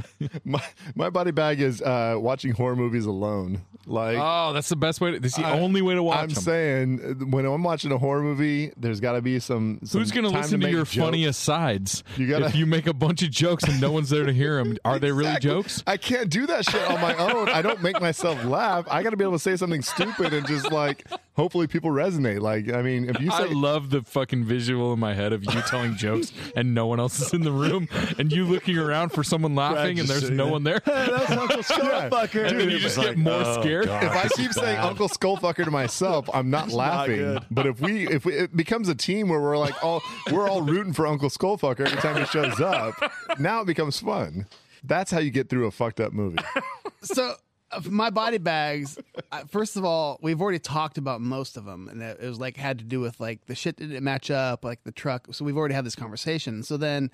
My 0.43 0.63
my 0.95 1.09
body 1.11 1.29
bag 1.31 1.61
is 1.61 1.79
uh, 1.81 2.15
watching 2.17 2.53
horror 2.53 2.75
movies 2.75 3.05
alone. 3.05 3.61
Like 3.89 4.17
oh, 4.19 4.53
that's 4.53 4.69
the 4.69 4.75
best 4.75 5.01
way. 5.01 5.11
To, 5.11 5.19
this 5.19 5.33
is 5.33 5.37
the 5.43 5.47
I- 5.49 5.59
only 5.59 5.81
way 5.81 5.95
to 5.95 6.03
watch 6.03 6.19
I'm 6.19 6.27
them. 6.29 6.43
saying, 6.43 7.01
uh, 7.21 7.25
when 7.25 7.45
I'm 7.45 7.63
watching 7.63 7.91
a 7.91 7.97
horror 7.97 8.21
movie, 8.21 8.71
there's 8.77 8.99
got 8.99 9.13
to 9.13 9.21
be 9.21 9.39
some. 9.39 9.79
some 9.83 9.99
Who's 9.99 10.11
going 10.11 10.25
to 10.25 10.31
time 10.31 10.41
listen 10.41 10.59
to, 10.59 10.65
make 10.67 10.73
your 10.73 10.83
jokes. 10.85 10.95
funny 10.95 11.25
asides? 11.25 12.03
You 12.15 12.27
gotta- 12.27 12.45
if 12.45 12.55
you 12.55 12.65
make 12.65 12.85
a 12.87 12.93
bunch 12.93 13.23
of 13.23 13.31
jokes 13.31 13.63
and 13.63 13.81
no 13.81 13.91
one's 13.91 14.09
there 14.09 14.25
to 14.25 14.31
hear 14.33 14.63
them, 14.63 14.77
are 14.85 14.99
they 14.99 15.11
really 15.11 15.39
jokes? 15.39 15.83
I 15.87 15.97
can't 15.97 16.29
do 16.29 16.45
that 16.47 16.65
shit 16.65 16.81
on 16.89 17.01
my 17.01 17.15
own. 17.15 17.49
I 17.49 17.61
don't 17.61 17.81
make 17.81 17.99
myself 17.99 18.43
laugh. 18.45 18.85
I 18.89 19.01
got 19.03 19.09
to 19.09 19.17
be 19.17 19.23
able 19.23 19.33
to 19.33 19.39
say 19.39 19.55
something 19.57 19.81
stupid 19.81 20.33
and 20.33 20.45
just 20.47 20.71
like 20.71 21.05
hopefully 21.35 21.65
people 21.67 21.89
resonate. 21.89 22.41
Like, 22.41 22.71
I 22.71 22.81
mean, 22.83 23.09
if 23.09 23.19
you 23.19 23.31
I 23.31 23.45
love 23.45 23.89
the 23.89 24.03
fucking 24.03 24.43
visual 24.45 24.93
in 24.93 24.99
my 24.99 25.13
head 25.15 25.33
of 25.33 25.43
you 25.43 25.61
telling 25.61 25.95
jokes 25.95 26.31
and 26.55 26.73
no 26.75 26.85
one 26.85 26.99
else 26.99 27.19
is 27.19 27.33
in 27.33 27.41
the 27.41 27.51
room, 27.51 27.87
and 28.19 28.31
you 28.31 28.45
looking 28.45 28.77
around 28.77 29.09
for 29.09 29.23
someone 29.23 29.55
laughing 29.55 29.99
and 29.99 30.07
there's 30.07 30.29
no 30.29 30.43
there. 30.45 30.51
one 30.51 30.63
there. 30.63 30.81
That's 30.85 31.31
Uncle 31.31 31.57
Skullfucker. 31.63 32.47
And 32.47 32.59
then 32.59 32.69
you 32.69 32.79
just 32.79 32.97
get 32.99 33.17
more 33.17 33.43
scared. 33.61 33.78
If 33.83 33.91
I 33.91 34.27
keep 34.29 34.53
saying 34.53 34.77
Uncle 34.77 35.09
Skullfucker 35.09 35.65
to 35.65 35.71
myself, 35.71 36.29
I'm 36.33 36.49
not 36.49 36.69
laughing. 36.69 37.17
good. 37.17 37.45
but 37.51 37.65
if 37.65 37.79
we 37.79 38.07
if 38.07 38.25
we, 38.25 38.33
it 38.33 38.55
becomes 38.55 38.89
a 38.89 38.95
team 38.95 39.29
where 39.29 39.39
we're 39.39 39.57
like 39.57 39.83
all 39.83 40.01
we're 40.31 40.49
all 40.49 40.61
rooting 40.61 40.93
for 40.93 41.05
Uncle 41.07 41.29
Skullfucker 41.29 41.81
every 41.81 42.01
time 42.01 42.17
he 42.17 42.25
shows 42.25 42.59
up, 42.59 42.93
now 43.39 43.61
it 43.61 43.65
becomes 43.65 43.99
fun. 43.99 44.47
That's 44.83 45.11
how 45.11 45.19
you 45.19 45.31
get 45.31 45.49
through 45.49 45.67
a 45.67 45.71
fucked 45.71 45.99
up 45.99 46.13
movie. 46.13 46.39
so 47.01 47.35
uh, 47.71 47.81
my 47.85 48.09
body 48.09 48.37
bags 48.39 48.97
uh, 49.31 49.43
first 49.45 49.77
of 49.77 49.85
all 49.85 50.17
we've 50.23 50.41
already 50.41 50.57
talked 50.57 50.97
about 50.97 51.21
most 51.21 51.55
of 51.55 51.65
them 51.65 51.87
and 51.87 52.01
it 52.01 52.17
it 52.19 52.27
was 52.27 52.39
like 52.39 52.57
had 52.57 52.79
to 52.79 52.85
do 52.85 52.99
with 52.99 53.19
like 53.19 53.45
the 53.45 53.53
shit 53.53 53.77
didn't 53.77 54.03
match 54.03 54.31
up 54.31 54.65
like 54.65 54.83
the 54.85 54.91
truck 54.91 55.27
so 55.31 55.45
we've 55.45 55.57
already 55.57 55.75
had 55.75 55.85
this 55.85 55.95
conversation 55.95 56.63
so 56.63 56.77
then 56.77 57.11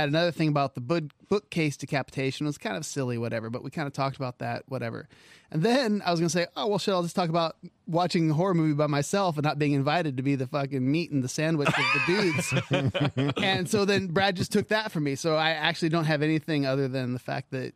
had 0.00 0.08
another 0.08 0.30
thing 0.30 0.48
about 0.48 0.74
the 0.74 0.80
book, 0.80 1.04
bookcase 1.28 1.76
decapitation. 1.76 2.46
It 2.46 2.48
was 2.48 2.58
kind 2.58 2.76
of 2.76 2.84
silly 2.84 3.18
whatever 3.18 3.50
but 3.50 3.62
we 3.62 3.70
kind 3.70 3.86
of 3.86 3.92
talked 3.92 4.16
about 4.16 4.38
that 4.38 4.64
whatever. 4.66 5.08
And 5.50 5.62
then 5.62 6.02
i 6.04 6.10
was 6.10 6.18
gonna 6.18 6.30
say 6.30 6.46
oh 6.56 6.66
well 6.66 6.78
shit 6.78 6.94
i'll 6.94 7.02
just 7.02 7.14
talk 7.14 7.28
about 7.28 7.56
watching 7.86 8.30
a 8.30 8.34
horror 8.34 8.54
movie 8.54 8.74
by 8.74 8.88
myself 8.88 9.36
and 9.36 9.44
not 9.44 9.58
being 9.58 9.72
invited 9.72 10.16
to 10.16 10.22
be 10.22 10.34
the 10.34 10.46
fucking 10.48 10.90
meat 10.90 11.12
and 11.12 11.22
the 11.22 11.28
sandwich 11.28 11.68
of 11.68 11.74
the 11.74 12.02
dudes. 12.06 13.34
And 13.42 13.68
so 13.68 13.84
then 13.84 14.08
brad 14.08 14.36
just 14.36 14.52
took 14.52 14.68
that 14.68 14.90
from 14.90 15.04
me. 15.04 15.14
So 15.14 15.36
i 15.36 15.50
actually 15.50 15.90
don't 15.90 16.06
have 16.06 16.22
anything 16.22 16.66
other 16.66 16.88
than 16.88 17.12
the 17.12 17.18
fact 17.18 17.50
that 17.52 17.74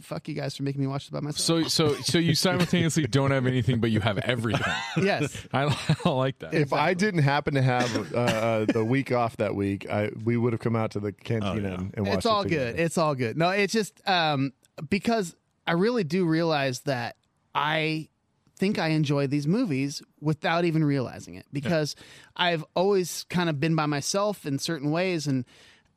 fuck 0.00 0.28
you 0.28 0.34
guys 0.34 0.56
for 0.56 0.62
making 0.62 0.80
me 0.80 0.86
watch 0.86 1.06
it 1.06 1.12
by 1.12 1.20
myself 1.20 1.38
So, 1.38 1.68
so, 1.68 1.94
so 2.02 2.18
you 2.18 2.34
simultaneously 2.34 3.06
don't 3.06 3.30
have 3.30 3.46
anything, 3.46 3.80
but 3.80 3.90
you 3.90 4.00
have 4.00 4.18
everything. 4.18 4.72
yes 5.02 5.36
I, 5.52 5.64
I 6.04 6.08
like 6.08 6.38
that. 6.40 6.54
If 6.54 6.72
I 6.72 6.94
didn't 6.94 7.22
happen 7.22 7.54
to 7.54 7.62
have 7.62 8.14
uh, 8.14 8.18
uh, 8.18 8.64
the 8.66 8.84
week 8.84 9.12
off 9.12 9.36
that 9.38 9.54
week, 9.54 9.88
I 9.88 10.10
we 10.24 10.36
would 10.36 10.52
have 10.52 10.60
come 10.60 10.76
out 10.76 10.92
to 10.92 11.00
the 11.00 11.12
cantina 11.12 11.68
yeah. 11.68 11.74
and, 11.74 11.94
and 11.94 12.06
watched 12.06 12.18
it's 12.18 12.26
all 12.26 12.42
it 12.42 12.48
good. 12.48 12.78
It's 12.78 12.98
all 12.98 13.14
good. 13.14 13.36
No, 13.36 13.50
it's 13.50 13.72
just 13.72 14.00
um, 14.08 14.52
because 14.88 15.36
I 15.66 15.72
really 15.72 16.04
do 16.04 16.24
realize 16.24 16.80
that 16.80 17.16
I 17.54 18.08
think 18.56 18.78
I 18.78 18.88
enjoy 18.88 19.26
these 19.26 19.46
movies 19.46 20.02
without 20.20 20.64
even 20.64 20.84
realizing 20.84 21.34
it 21.34 21.46
because 21.52 21.96
I've 22.36 22.64
always 22.74 23.24
kind 23.28 23.48
of 23.48 23.58
been 23.58 23.74
by 23.74 23.86
myself 23.86 24.46
in 24.46 24.58
certain 24.58 24.90
ways, 24.90 25.26
and 25.26 25.44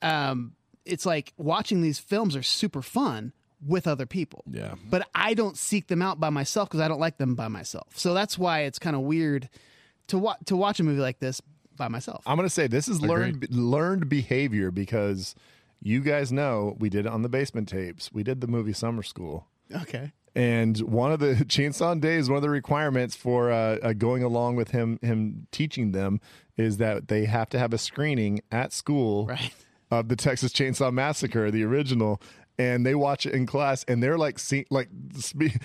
um, 0.02 0.54
it's 0.86 1.06
like 1.06 1.34
watching 1.38 1.82
these 1.82 2.00
films 2.00 2.36
are 2.36 2.44
super 2.44 2.82
fun 2.82 3.34
with 3.66 3.88
other 3.88 4.06
people. 4.06 4.44
Yeah. 4.50 4.76
but 4.90 5.08
I 5.16 5.34
don't 5.34 5.58
seek 5.58 5.88
them 5.88 6.02
out 6.02 6.20
by 6.20 6.30
myself 6.30 6.70
because 6.70 6.82
I 6.82 6.88
don't 6.88 7.00
like 7.00 7.18
them 7.18 7.36
by 7.36 7.48
myself. 7.48 7.98
So 7.98 8.14
that's 8.14 8.38
why 8.38 8.62
it's 8.62 8.80
kind 8.80 8.96
of 8.96 9.02
weird 9.04 9.50
to 10.08 10.18
watch 10.20 10.38
to 10.46 10.56
watch 10.56 10.80
a 10.80 10.84
movie 10.84 11.02
like 11.02 11.20
this 11.20 11.42
by 11.76 11.88
myself. 11.88 12.24
I'm 12.26 12.38
going 12.38 12.48
to 12.48 12.54
say 12.54 12.68
this 12.68 12.88
is 12.88 13.02
learned 13.02 13.48
learned 13.50 14.08
behavior 14.10 14.72
because 14.72 15.36
you 15.82 16.02
guys 16.02 16.32
know 16.32 16.76
we 16.80 16.90
did 16.90 17.06
it 17.06 17.12
on 17.12 17.22
the 17.22 17.30
basement 17.30 17.68
tapes. 17.70 18.12
We 18.14 18.24
did 18.24 18.42
the 18.42 18.48
movie 18.48 18.74
Summer 18.74 19.04
School. 19.04 19.48
okay. 19.84 20.12
And 20.38 20.78
one 20.80 21.14
of 21.14 21.20
the 21.20 21.34
Chainsaw 21.48 22.00
Days, 22.00 22.30
one 22.30 22.36
of 22.38 22.42
the 22.44 22.50
requirements 22.50 23.16
for 23.16 23.52
uh, 23.52 23.78
uh, 23.82 23.94
going 23.94 24.22
along 24.22 24.58
with 24.58 24.72
him, 24.72 25.00
him 25.02 25.48
teaching 25.52 25.92
them, 25.94 26.20
is 26.58 26.76
that 26.78 27.08
they 27.08 27.24
have 27.26 27.48
to 27.50 27.60
have 27.60 27.72
a 27.74 27.78
screening 27.78 28.42
at 28.52 28.74
school 28.74 29.28
Right. 29.28 29.54
of 29.90 30.10
the 30.10 30.18
Texas 30.18 30.52
Chainsaw 30.52 30.92
Massacre, 30.92 31.50
the 31.52 31.64
original. 31.64 32.22
And 32.58 32.86
they 32.86 32.96
watch 32.96 33.26
it 33.26 33.34
in 33.34 33.46
class, 33.46 33.84
and 33.88 34.02
they're 34.02 34.18
like, 34.18 34.40
see, 34.40 34.66
like, 34.70 34.88
spe- 35.18 35.58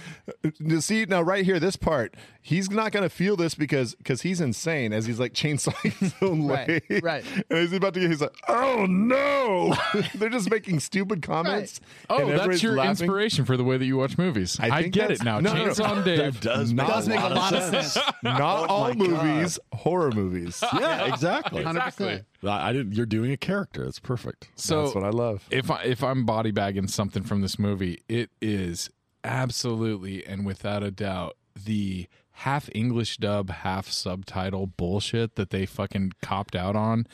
to 0.68 0.80
see 0.82 1.04
now 1.04 1.22
right 1.22 1.44
here, 1.44 1.60
this 1.60 1.76
part, 1.76 2.14
he's 2.42 2.70
not 2.70 2.90
going 2.90 3.02
to 3.04 3.08
feel 3.08 3.36
this 3.36 3.54
because 3.54 3.94
because 3.94 4.22
he's 4.22 4.40
insane 4.40 4.92
as 4.92 5.06
he's 5.06 5.20
like 5.20 5.32
chainsawing 5.32 5.92
his 5.98 6.14
own 6.20 6.40
leg, 6.40 6.82
right. 7.02 7.24
And 7.48 7.58
he's 7.60 7.72
about 7.72 7.94
to 7.94 8.00
get, 8.00 8.10
he's 8.10 8.20
like, 8.20 8.34
oh 8.48 8.86
no, 8.86 9.74
they're 10.14 10.30
just 10.30 10.50
making 10.50 10.80
stupid 10.80 11.22
comments. 11.22 11.80
oh, 12.08 12.18
that's 12.18 12.30
everybody's 12.30 12.62
your 12.62 12.72
laughing. 12.74 12.90
inspiration 12.90 13.44
for 13.44 13.56
the 13.56 13.64
way 13.64 13.76
that 13.76 13.84
you 13.84 13.96
watch 13.96 14.18
movies. 14.18 14.58
I 14.60 14.70
I, 14.70 14.82
get 14.88 15.10
it 15.10 15.22
now. 15.22 15.38
no, 15.40 15.52
no, 15.52 15.66
no. 15.66 15.70
Chainsaw 15.70 15.96
and 15.96 16.04
Dave. 16.04 16.18
That 16.18 16.40
does 16.40 16.72
Not 16.72 16.86
make 16.86 16.94
does 16.94 17.08
make 17.08 17.20
a 17.20 17.28
lot 17.28 17.54
of 17.54 17.62
sense. 17.64 17.98
Not 18.22 18.40
oh, 18.40 18.66
all 18.66 18.94
my 18.94 19.06
God. 19.06 19.24
movies, 19.24 19.58
horror 19.72 20.10
movies. 20.10 20.62
Yeah, 20.80 21.12
exactly. 21.12 21.62
100%. 21.62 22.24
I 22.44 22.70
I 22.70 22.72
didn't. 22.72 22.92
You're 22.92 23.06
doing 23.06 23.32
a 23.32 23.36
character. 23.36 23.84
That's 23.84 23.98
perfect. 23.98 24.48
So 24.56 24.82
That's 24.82 24.94
what 24.94 25.04
I 25.04 25.10
love. 25.10 25.46
if 25.50 25.70
I 25.70 25.82
if 25.82 26.02
I'm 26.02 26.24
body 26.24 26.50
bagging 26.50 26.88
something 26.88 27.22
from 27.22 27.40
this 27.40 27.58
movie, 27.58 28.02
it 28.08 28.30
is 28.40 28.90
absolutely 29.24 30.24
and 30.26 30.46
without 30.46 30.82
a 30.82 30.90
doubt 30.90 31.36
the 31.64 32.06
half 32.32 32.70
English 32.74 33.18
dub, 33.18 33.50
half 33.50 33.88
subtitle 33.88 34.66
bullshit 34.66 35.34
that 35.34 35.50
they 35.50 35.66
fucking 35.66 36.12
copped 36.22 36.56
out 36.56 36.74
on. 36.76 37.06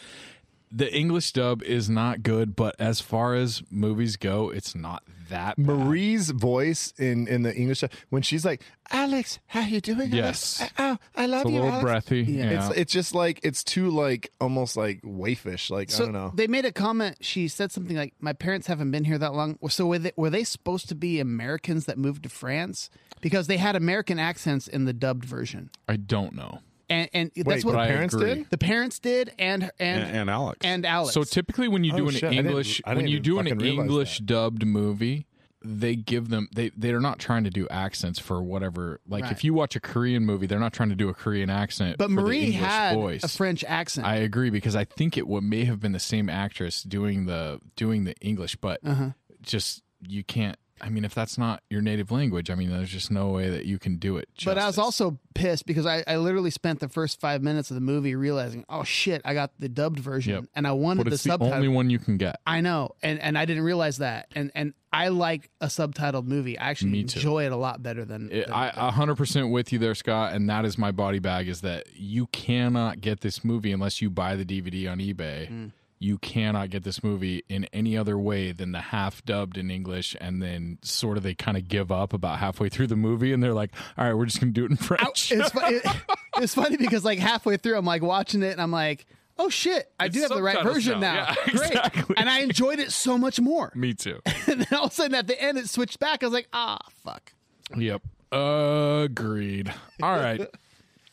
The 0.72 0.92
English 0.94 1.32
dub 1.32 1.62
is 1.62 1.88
not 1.88 2.22
good, 2.22 2.56
but 2.56 2.74
as 2.78 3.00
far 3.00 3.34
as 3.34 3.62
movies 3.70 4.16
go, 4.16 4.50
it's 4.50 4.74
not 4.74 5.04
that 5.28 5.56
bad. 5.56 5.64
Marie's 5.66 6.30
voice 6.30 6.92
in 6.98 7.28
in 7.28 7.42
the 7.42 7.54
English 7.54 7.82
when 8.10 8.22
she's 8.22 8.44
like, 8.44 8.62
"Alex, 8.90 9.38
how 9.46 9.60
you 9.60 9.80
doing?" 9.80 10.12
Yes. 10.12 10.60
Alex? 10.60 10.74
oh, 10.78 10.98
I 11.14 11.26
love 11.26 11.42
It's 11.42 11.50
a 11.50 11.52
you." 11.52 11.60
little 11.60 11.70
Alex." 11.80 11.84
breathy. 12.08 12.32
Yeah. 12.32 12.68
It's 12.68 12.76
it's 12.78 12.92
just 12.92 13.14
like 13.14 13.40
it's 13.42 13.62
too 13.64 13.90
like 13.90 14.32
almost 14.40 14.76
like 14.76 15.00
waifish. 15.02 15.70
Like 15.70 15.92
I 15.94 15.98
don't 15.98 16.12
know. 16.12 16.32
they 16.34 16.46
made 16.48 16.64
a 16.64 16.72
comment. 16.72 17.18
She 17.20 17.48
said 17.48 17.70
something 17.72 17.96
like, 17.96 18.14
"My 18.20 18.32
parents 18.32 18.66
haven't 18.66 18.90
been 18.90 19.04
here 19.04 19.18
that 19.18 19.34
long." 19.34 19.58
So 19.68 19.86
were 19.86 19.98
they, 20.00 20.12
were 20.16 20.30
they 20.30 20.44
supposed 20.44 20.88
to 20.88 20.94
be 20.94 21.20
Americans 21.20 21.86
that 21.86 21.96
moved 21.96 22.24
to 22.24 22.28
France? 22.28 22.90
Because 23.20 23.46
they 23.46 23.56
had 23.56 23.76
American 23.76 24.18
accents 24.18 24.68
in 24.68 24.84
the 24.84 24.92
dubbed 24.92 25.24
version, 25.24 25.70
I 25.88 25.96
don't 25.96 26.34
know. 26.34 26.60
And 26.88 27.08
and 27.12 27.30
Wait, 27.36 27.44
that's 27.46 27.64
what 27.64 27.72
the 27.72 27.78
parents 27.78 28.14
did. 28.16 28.50
the 28.50 28.58
parents 28.58 28.98
did, 28.98 29.32
and 29.38 29.64
and 29.78 30.02
And, 30.04 30.16
and 30.16 30.30
Alex. 30.30 30.58
and 30.62 30.86
Alex. 30.86 31.14
So 31.14 31.24
typically, 31.24 31.68
when 31.68 31.84
you 31.84 31.92
do 31.92 32.04
Oh, 32.04 32.08
an 32.08 32.14
shit. 32.14 32.24
I 32.24 32.30
didn't- 32.30 32.46
English, 32.46 32.82
I 32.84 32.90
didn't 32.90 33.04
when 33.04 33.12
you 33.12 33.20
do 33.20 33.38
an 33.38 33.46
English 33.60 34.18
that. 34.18 34.26
dubbed 34.26 34.64
movie, 34.66 35.26
they 35.64 35.96
give 35.96 36.28
them 36.28 36.48
they 36.54 36.70
they're 36.76 37.00
not 37.00 37.18
trying 37.18 37.42
to 37.44 37.50
do 37.50 37.66
accents 37.70 38.20
for 38.20 38.40
whatever. 38.42 39.00
Like 39.08 39.24
Right. 39.24 39.32
if 39.32 39.42
you 39.42 39.52
watch 39.52 39.74
a 39.74 39.80
Korean 39.80 40.24
movie, 40.24 40.46
they're 40.46 40.60
not 40.60 40.72
trying 40.72 40.90
to 40.90 40.94
do 40.94 41.08
a 41.08 41.14
Korean 41.14 41.50
accent. 41.50 41.98
but 41.98 42.06
for 42.06 42.12
Marie 42.12 42.44
English 42.44 42.60
had 42.60 42.94
voice. 42.94 43.24
a 43.24 43.28
French 43.28 43.64
accent. 43.64 44.06
I 44.06 44.16
agree 44.16 44.50
because 44.50 44.76
I 44.76 44.84
think 44.84 45.16
it 45.18 45.26
what 45.26 45.42
may 45.42 45.64
have 45.64 45.80
been 45.80 45.92
the 45.92 45.98
same 45.98 46.28
actress 46.28 46.82
doing 46.84 47.26
the 47.26 47.58
doing 47.74 48.04
the 48.04 48.14
English, 48.20 48.54
but 48.56 48.78
Uh-huh. 48.84 49.10
just 49.42 49.82
you 50.06 50.22
can't. 50.22 50.56
I 50.80 50.90
mean, 50.90 51.04
if 51.06 51.14
that's 51.14 51.38
not 51.38 51.62
your 51.70 51.80
native 51.80 52.10
language, 52.10 52.50
I 52.50 52.54
mean, 52.54 52.70
there's 52.70 52.90
just 52.90 53.10
no 53.10 53.28
way 53.28 53.48
that 53.48 53.64
you 53.64 53.78
can 53.78 53.96
do 53.96 54.18
it. 54.18 54.28
but 54.44 54.58
I 54.58 54.66
was 54.66 54.76
also 54.76 55.18
pissed 55.34 55.64
because 55.64 55.86
I, 55.86 56.04
I 56.06 56.16
literally 56.16 56.50
spent 56.50 56.80
the 56.80 56.88
first 56.88 57.18
five 57.18 57.42
minutes 57.42 57.70
of 57.70 57.76
the 57.76 57.80
movie 57.80 58.14
realizing, 58.14 58.64
oh 58.68 58.84
shit, 58.84 59.22
I 59.24 59.32
got 59.32 59.52
the 59.58 59.68
dubbed 59.70 59.98
version, 59.98 60.34
Yep. 60.34 60.44
and 60.54 60.66
I 60.66 60.72
wanted 60.72 61.04
but 61.04 61.10
the 61.10 61.14
it's 61.14 61.22
the 61.24 61.30
subtitle. 61.30 61.54
only 61.54 61.68
one 61.68 61.88
you 61.88 61.98
can 61.98 62.18
get. 62.18 62.40
I 62.46 62.60
know, 62.60 62.90
and 63.02 63.18
and 63.20 63.38
I 63.38 63.46
didn't 63.46 63.62
realize 63.64 63.98
that, 63.98 64.28
and 64.34 64.50
and 64.54 64.74
I 64.92 65.08
like 65.08 65.50
a 65.62 65.66
subtitled 65.66 66.26
movie. 66.26 66.58
I 66.58 66.68
actually 66.70 67.00
enjoy 67.00 67.46
it 67.46 67.52
a 67.52 67.56
lot 67.56 67.82
better 67.82 68.04
than. 68.04 68.30
It, 68.30 68.44
than- 68.46 68.52
I 68.54 68.90
hundred 68.90 69.16
percent 69.16 69.50
with 69.50 69.72
you 69.72 69.78
there, 69.78 69.94
Scott, 69.94 70.34
and 70.34 70.48
that 70.50 70.64
is 70.66 70.76
my 70.76 70.90
body 70.90 71.18
bag. 71.20 71.48
Is 71.48 71.62
that 71.62 71.86
you 71.94 72.26
cannot 72.28 73.00
get 73.00 73.20
this 73.20 73.42
movie 73.44 73.72
unless 73.72 74.02
you 74.02 74.10
buy 74.10 74.36
the 74.36 74.44
DVD 74.44 74.90
on 74.92 74.98
eBay. 74.98 75.48
Hmm. 75.48 75.66
You 75.98 76.18
cannot 76.18 76.70
get 76.70 76.84
this 76.84 77.02
movie 77.02 77.42
in 77.48 77.64
any 77.72 77.96
other 77.96 78.18
way 78.18 78.52
than 78.52 78.72
the 78.72 78.80
half 78.80 79.24
dubbed 79.24 79.56
in 79.56 79.70
English, 79.70 80.14
and 80.20 80.42
then 80.42 80.78
sort 80.82 81.16
of 81.16 81.22
they 81.22 81.34
kind 81.34 81.56
of 81.56 81.68
give 81.68 81.90
up 81.90 82.12
about 82.12 82.38
halfway 82.38 82.68
through 82.68 82.88
the 82.88 82.96
movie, 82.96 83.32
and 83.32 83.42
they're 83.42 83.54
like, 83.54 83.70
"All 83.96 84.04
right, 84.04 84.14
we're 84.14 84.26
just 84.26 84.38
gonna 84.38 84.52
do 84.52 84.64
it 84.66 84.70
in 84.70 84.76
French." 84.76 85.32
it's, 85.32 85.50
fu- 85.50 85.60
it, 85.62 85.82
it's 86.36 86.54
funny 86.54 86.76
because 86.76 87.04
like 87.04 87.18
halfway 87.18 87.56
through, 87.56 87.78
I'm 87.78 87.86
like 87.86 88.02
watching 88.02 88.42
it, 88.42 88.52
and 88.52 88.60
I'm 88.60 88.70
like, 88.72 89.06
oh 89.38 89.48
shit, 89.48 89.90
I 89.98 90.08
do 90.08 90.20
have 90.20 90.30
the 90.30 90.42
right 90.42 90.62
version 90.62 91.00
now. 91.00 91.14
now. 91.14 91.26
Yeah, 91.28 91.34
Great, 91.56 91.70
exactly. 91.72 92.14
and 92.18 92.28
I 92.28 92.40
enjoyed 92.40 92.78
it 92.78 92.92
so 92.92 93.16
much 93.18 93.40
more. 93.40 93.72
Me 93.74 93.94
too. 93.94 94.20
and 94.46 94.60
then 94.60 94.78
all 94.78 94.86
of 94.86 94.92
a 94.92 94.94
sudden, 94.94 95.14
at 95.14 95.26
the 95.26 95.40
end, 95.40 95.58
it 95.58 95.68
switched 95.68 95.98
back. 95.98 96.22
I 96.22 96.26
was 96.26 96.32
like, 96.34 96.48
ah, 96.52 96.78
fuck. 97.04 97.32
Yep. 97.76 98.02
Agreed. 98.32 99.72
All 100.02 100.16
right. 100.16 100.46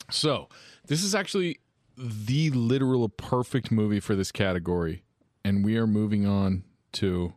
so 0.10 0.50
this 0.88 1.04
is 1.04 1.16
actually 1.16 1.60
the 1.98 2.50
literal 2.52 3.10
perfect 3.10 3.72
movie 3.72 4.00
for 4.00 4.16
this 4.16 4.32
category, 4.32 5.04
and 5.44 5.64
we 5.64 5.78
are 5.78 5.88
moving 5.88 6.26
on 6.26 6.64
to 6.94 7.34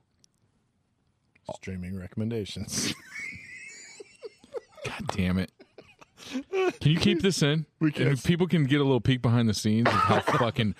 Streaming 1.55 1.97
recommendations. 1.99 2.93
God 4.85 5.07
damn 5.13 5.39
it. 5.39 5.53
Can 6.81 6.91
you 6.91 6.99
keep 6.99 7.23
this 7.23 7.41
in? 7.43 7.67
We 7.79 7.93
can. 7.93 8.09
And 8.09 8.25
people 8.25 8.49
can 8.49 8.65
get 8.65 8.81
a 8.81 8.85
little 8.85 9.01
peek 9.01 9.23
behind 9.23 9.49
the 9.49 9.55
scenes 9.55 9.87
of 9.87 9.95
how 9.95 10.21
fucking 10.21 10.75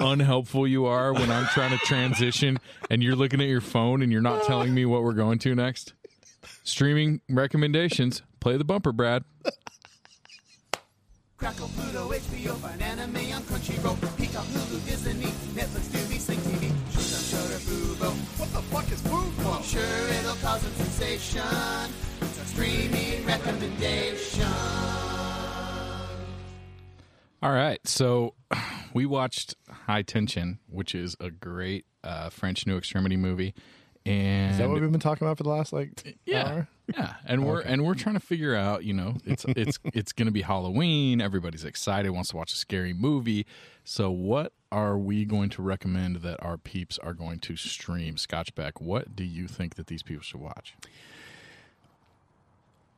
unhelpful 0.00 0.66
you 0.66 0.86
are 0.86 1.12
when 1.12 1.30
I'm 1.30 1.46
trying 1.46 1.70
to 1.70 1.84
transition 1.84 2.58
and 2.90 3.02
you're 3.02 3.14
looking 3.14 3.40
at 3.40 3.46
your 3.46 3.60
phone 3.60 4.02
and 4.02 4.10
you're 4.10 4.20
not 4.20 4.42
telling 4.44 4.74
me 4.74 4.84
what 4.84 5.04
we're 5.04 5.12
going 5.12 5.38
to 5.40 5.54
next. 5.54 5.92
Streaming 6.64 7.20
recommendations. 7.28 8.22
Play 8.40 8.56
the 8.56 8.64
bumper, 8.64 8.92
Brad. 8.92 9.22
Crackle, 11.44 11.68
Pluto, 11.76 12.08
HBO, 12.08 12.56
find 12.56 12.80
anime 12.80 13.16
on 13.34 13.42
Crunchyroll, 13.42 14.16
Peacock, 14.16 14.46
Hulu, 14.46 14.82
Disney, 14.86 15.26
Netflix, 15.52 15.90
Tubi, 15.92 16.18
Sling 16.18 16.38
TV, 16.38 16.72
Shudder, 16.90 17.22
Shudder, 17.22 17.60
Fubo. 17.60 18.10
What 18.40 18.50
the 18.54 18.62
fuck 18.72 18.90
is 18.90 19.02
Fubo? 19.02 19.54
I'm 19.54 19.62
sure 19.62 19.82
it'll 19.82 20.36
cause 20.36 20.64
a 20.64 20.70
sensation. 20.70 21.42
It's 22.22 22.40
a 22.40 22.46
streaming 22.46 23.26
recommendation. 23.26 24.46
All 27.42 27.52
right, 27.52 27.78
so 27.86 28.32
we 28.94 29.04
watched 29.04 29.54
High 29.68 30.00
Tension, 30.00 30.60
which 30.70 30.94
is 30.94 31.14
a 31.20 31.30
great 31.30 31.84
uh, 32.02 32.30
French 32.30 32.66
New 32.66 32.78
Extremity 32.78 33.18
movie, 33.18 33.52
and 34.06 34.52
Is 34.52 34.56
that 34.56 34.70
what 34.70 34.80
we've 34.80 34.90
been 34.90 34.98
talking 34.98 35.26
about 35.26 35.36
for 35.36 35.42
the 35.42 35.50
last 35.50 35.74
like 35.74 36.16
yeah, 36.24 36.48
hour? 36.48 36.68
Yeah, 36.92 37.14
and 37.24 37.46
we're 37.46 37.60
and 37.60 37.84
we're 37.84 37.94
trying 37.94 38.14
to 38.14 38.20
figure 38.20 38.54
out. 38.54 38.84
You 38.84 38.92
know, 38.92 39.16
it's 39.24 39.44
it's 39.48 39.78
it's 39.84 40.12
going 40.12 40.26
to 40.26 40.32
be 40.32 40.42
Halloween. 40.42 41.20
Everybody's 41.20 41.64
excited, 41.64 42.10
wants 42.10 42.30
to 42.30 42.36
watch 42.36 42.52
a 42.52 42.56
scary 42.56 42.92
movie. 42.92 43.46
So, 43.84 44.10
what 44.10 44.52
are 44.70 44.98
we 44.98 45.24
going 45.24 45.50
to 45.50 45.62
recommend 45.62 46.16
that 46.16 46.42
our 46.42 46.58
peeps 46.58 46.98
are 46.98 47.14
going 47.14 47.38
to 47.40 47.56
stream? 47.56 48.18
Scott 48.18 48.54
Beck, 48.54 48.80
what 48.80 49.16
do 49.16 49.24
you 49.24 49.48
think 49.48 49.76
that 49.76 49.86
these 49.86 50.02
people 50.02 50.22
should 50.22 50.40
watch? 50.40 50.74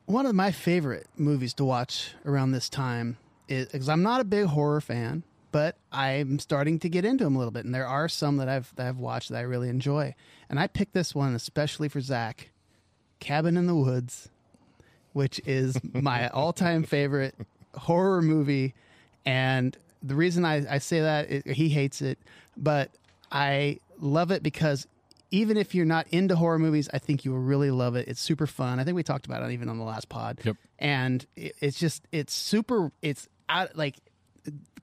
One 0.05 0.25
of 0.25 0.35
my 0.35 0.51
favorite 0.51 1.07
movies 1.17 1.53
to 1.55 1.65
watch 1.65 2.13
around 2.25 2.51
this 2.51 2.69
time 2.69 3.17
is 3.47 3.67
because 3.67 3.89
I'm 3.89 4.03
not 4.03 4.21
a 4.21 4.25
big 4.25 4.45
horror 4.45 4.81
fan, 4.81 5.23
but 5.51 5.77
I'm 5.91 6.39
starting 6.39 6.79
to 6.79 6.89
get 6.89 7.05
into 7.05 7.23
them 7.23 7.35
a 7.35 7.39
little 7.39 7.51
bit, 7.51 7.65
and 7.65 7.73
there 7.73 7.87
are 7.87 8.09
some 8.09 8.37
that 8.37 8.49
I've 8.49 8.73
that 8.75 8.87
I've 8.87 8.99
watched 8.99 9.29
that 9.29 9.37
I 9.37 9.41
really 9.41 9.69
enjoy. 9.69 10.13
And 10.49 10.59
I 10.59 10.67
picked 10.67 10.93
this 10.93 11.15
one 11.15 11.35
especially 11.35 11.89
for 11.89 12.01
Zach, 12.01 12.49
Cabin 13.19 13.57
in 13.57 13.67
the 13.67 13.75
Woods, 13.75 14.29
which 15.13 15.39
is 15.45 15.77
my 15.93 16.29
all-time 16.29 16.83
favorite 16.83 17.35
horror 17.75 18.21
movie. 18.21 18.73
And 19.25 19.77
the 20.01 20.15
reason 20.15 20.45
I, 20.45 20.75
I 20.75 20.77
say 20.77 21.01
that 21.01 21.29
is 21.29 21.43
he 21.55 21.69
hates 21.69 22.01
it, 22.01 22.19
but 22.55 22.91
I 23.31 23.79
love 23.99 24.31
it 24.31 24.43
because 24.43 24.87
even 25.31 25.57
if 25.57 25.75
you're 25.75 25.85
not 25.85 26.07
into 26.09 26.35
horror 26.35 26.59
movies, 26.59 26.89
I 26.93 26.99
think 26.99 27.25
you 27.25 27.31
will 27.31 27.39
really 27.39 27.71
love 27.71 27.95
it. 27.95 28.07
It's 28.07 28.21
super 28.21 28.47
fun. 28.47 28.79
I 28.79 28.83
think 28.83 28.95
we 28.95 29.03
talked 29.03 29.25
about 29.25 29.43
it 29.43 29.51
even 29.51 29.69
on 29.69 29.77
the 29.77 29.83
last 29.83 30.07
pod. 30.09 30.39
Yep. 30.43 30.55
And 30.79 31.25
it, 31.35 31.55
it's 31.59 31.79
just 31.79 32.03
it's 32.11 32.33
super. 32.33 32.91
It's 33.01 33.27
out 33.49 33.75
like 33.75 33.95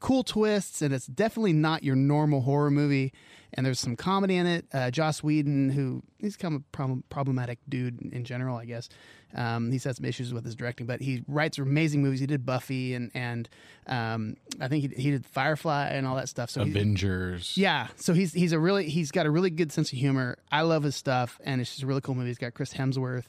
cool 0.01 0.23
twists, 0.23 0.82
and 0.82 0.93
it's 0.93 1.06
definitely 1.06 1.55
not 1.55 1.82
your 1.82 1.97
normal 1.97 2.43
horror 2.43 2.70
movie. 2.70 3.12
And 3.56 3.64
there's 3.64 3.78
some 3.78 3.94
comedy 3.94 4.36
in 4.36 4.47
it. 4.47 4.66
Uh, 4.72 4.90
Joss 4.90 5.22
Whedon, 5.22 5.70
who 5.70 6.02
he's 6.18 6.36
kind 6.36 6.55
of 6.55 6.60
a 6.60 6.64
problem, 6.72 7.05
problematic 7.09 7.60
dude 7.68 8.01
in 8.12 8.24
general, 8.24 8.56
I 8.56 8.64
guess. 8.64 8.89
Um, 9.35 9.70
he's 9.70 9.85
had 9.85 9.97
some 9.97 10.05
issues 10.05 10.35
with 10.35 10.44
his 10.44 10.55
directing, 10.55 10.86
but 10.86 11.01
he 11.01 11.22
writes 11.28 11.59
amazing 11.59 12.02
movies. 12.02 12.20
He 12.20 12.26
did 12.26 12.44
Buffy, 12.44 12.94
and 12.94 13.10
and 13.14 13.48
um, 13.86 14.36
I 14.60 14.68
think 14.68 14.93
he, 14.94 15.02
he 15.02 15.10
did 15.10 15.24
Firefly 15.26 15.89
and 15.89 16.06
all 16.06 16.16
that 16.16 16.28
stuff. 16.28 16.51
So 16.51 16.62
Avengers. 16.62 17.56
yeah, 17.56 17.89
so 17.97 18.12
he's 18.12 18.32
he's 18.32 18.52
a 18.52 18.59
really 18.59 18.89
he's 18.89 19.10
got 19.10 19.26
a 19.26 19.31
really 19.31 19.51
good 19.51 19.72
sense 19.72 19.93
of 19.93 19.98
humor. 19.98 20.39
I 20.51 20.62
love 20.62 20.82
his 20.82 20.97
stuff, 20.97 21.40
and 21.44 21.60
it's 21.60 21.70
just 21.70 21.82
a 21.82 21.86
really 21.86 22.01
cool 22.01 22.14
movie. 22.14 22.28
He's 22.28 22.39
got 22.39 22.55
Chris 22.55 22.74
Hemsworth, 22.74 23.26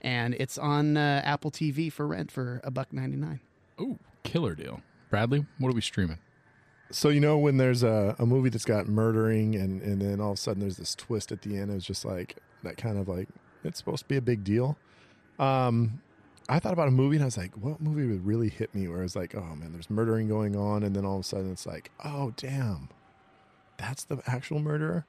and 0.00 0.34
it's 0.34 0.58
on 0.58 0.96
uh, 0.96 1.22
Apple 1.24 1.50
TV 1.50 1.92
for 1.92 2.06
rent 2.06 2.30
for 2.30 2.60
a 2.64 2.70
buck 2.70 2.92
ninety 2.92 3.16
nine. 3.16 3.40
Oh, 3.78 3.98
killer 4.24 4.54
deal. 4.54 4.80
Bradley, 5.10 5.46
what 5.58 5.70
are 5.70 5.74
we 5.74 5.80
streaming? 5.80 6.18
So 6.90 7.10
you 7.10 7.20
know 7.20 7.36
when 7.36 7.58
there's 7.58 7.82
a, 7.82 8.16
a 8.18 8.24
movie 8.24 8.48
that's 8.48 8.64
got 8.64 8.88
murdering 8.88 9.54
and 9.54 9.82
and 9.82 10.00
then 10.00 10.20
all 10.20 10.32
of 10.32 10.38
a 10.38 10.40
sudden 10.40 10.60
there's 10.60 10.78
this 10.78 10.94
twist 10.94 11.32
at 11.32 11.42
the 11.42 11.56
end. 11.56 11.70
It 11.70 11.74
was 11.74 11.84
just 11.84 12.04
like 12.04 12.36
that 12.62 12.76
kind 12.76 12.98
of 12.98 13.08
like 13.08 13.28
it's 13.64 13.78
supposed 13.78 14.04
to 14.04 14.08
be 14.08 14.16
a 14.16 14.22
big 14.22 14.44
deal. 14.44 14.76
Um, 15.38 16.00
I 16.48 16.58
thought 16.58 16.72
about 16.72 16.88
a 16.88 16.92
movie 16.92 17.16
and 17.16 17.22
I 17.22 17.26
was 17.26 17.36
like, 17.36 17.54
what 17.56 17.80
movie 17.80 18.06
would 18.06 18.24
really 18.24 18.48
hit 18.48 18.74
me? 18.74 18.88
Where 18.88 19.02
it's 19.02 19.14
like, 19.14 19.34
oh 19.34 19.54
man, 19.54 19.72
there's 19.72 19.90
murdering 19.90 20.28
going 20.28 20.56
on, 20.56 20.82
and 20.82 20.96
then 20.96 21.04
all 21.04 21.16
of 21.16 21.20
a 21.20 21.24
sudden 21.24 21.52
it's 21.52 21.66
like, 21.66 21.90
oh 22.04 22.32
damn, 22.36 22.88
that's 23.76 24.04
the 24.04 24.22
actual 24.26 24.58
murderer. 24.58 25.04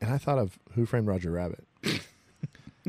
And 0.00 0.10
I 0.10 0.16
thought 0.16 0.38
of 0.38 0.58
Who 0.74 0.86
Framed 0.86 1.06
Roger 1.06 1.30
Rabbit. 1.30 1.64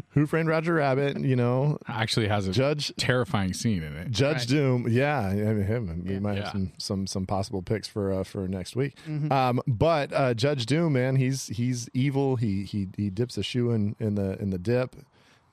Who 0.10 0.26
Framed 0.26 0.50
Roger 0.50 0.74
Rabbit? 0.76 1.20
You 1.20 1.36
know, 1.36 1.78
Actually, 1.88 2.28
has 2.28 2.48
a 2.48 2.52
Judge 2.52 2.94
terrifying 2.98 3.54
scene 3.54 3.84
in 3.84 3.96
it. 3.96 4.12
Judge 4.12 4.48
Doom, 4.48 4.88
yeah, 4.90 5.20
I 5.28 5.34
mean, 5.34 5.64
him. 5.66 6.04
We 6.06 6.20
might 6.20 6.38
Yeah. 6.38 6.44
have 6.44 6.52
some 6.52 6.72
some 6.78 7.08
some 7.08 7.26
possible 7.26 7.62
picks 7.62 7.88
for 7.88 8.12
uh, 8.12 8.24
for 8.24 8.48
next 8.48 8.76
week. 8.76 8.96
Um, 9.32 9.62
but 9.68 10.12
uh, 10.14 10.34
Judge 10.34 10.66
Doom, 10.66 10.94
man, 10.94 11.16
he's 11.16 11.48
he's 11.48 11.90
evil. 11.94 12.36
He 12.36 12.64
he 12.64 12.88
he 12.98 13.10
dips 13.10 13.38
a 13.38 13.44
shoe 13.44 13.72
in 13.72 13.96
in 14.00 14.16
the 14.16 14.42
in 14.42 14.50
the 14.50 14.58
dip, 14.60 14.96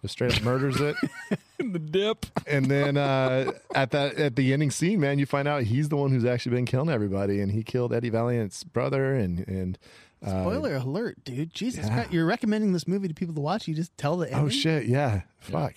just 0.02 0.12
straight 0.12 0.36
up 0.36 0.42
murders 0.42 0.80
it, 0.80 0.96
in 1.58 1.72
the 1.72 1.78
dip. 1.78 2.26
and 2.46 2.66
then 2.66 2.96
uh, 2.96 3.52
at 3.74 3.90
that 3.92 4.14
at 4.14 4.36
the 4.36 4.52
ending 4.52 4.70
scene, 4.70 5.00
man, 5.00 5.18
you 5.18 5.26
find 5.26 5.46
out 5.48 5.64
he's 5.64 5.88
the 5.88 5.96
one 5.96 6.10
who's 6.10 6.24
actually 6.24 6.54
been 6.56 6.66
killing 6.66 6.88
everybody, 6.88 7.40
and 7.40 7.52
he 7.52 7.62
killed 7.62 7.92
Eddie 7.92 8.10
Valiant's 8.10 8.64
brother, 8.64 9.14
and 9.14 9.46
and 9.48 9.78
uh, 10.24 10.28
Spoiler 10.42 10.76
alert, 10.76 11.22
dude! 11.24 11.52
Jesus 11.54 11.86
yeah. 11.86 11.94
Christ, 11.94 12.12
you're 12.12 12.26
recommending 12.26 12.72
this 12.72 12.88
movie 12.88 13.08
to 13.08 13.14
people 13.14 13.34
to 13.34 13.40
watch. 13.40 13.68
You 13.68 13.74
just 13.74 13.96
tell 13.96 14.16
the 14.16 14.26
ending? 14.30 14.46
oh 14.46 14.48
shit, 14.48 14.86
yeah, 14.86 15.22
fuck. 15.38 15.74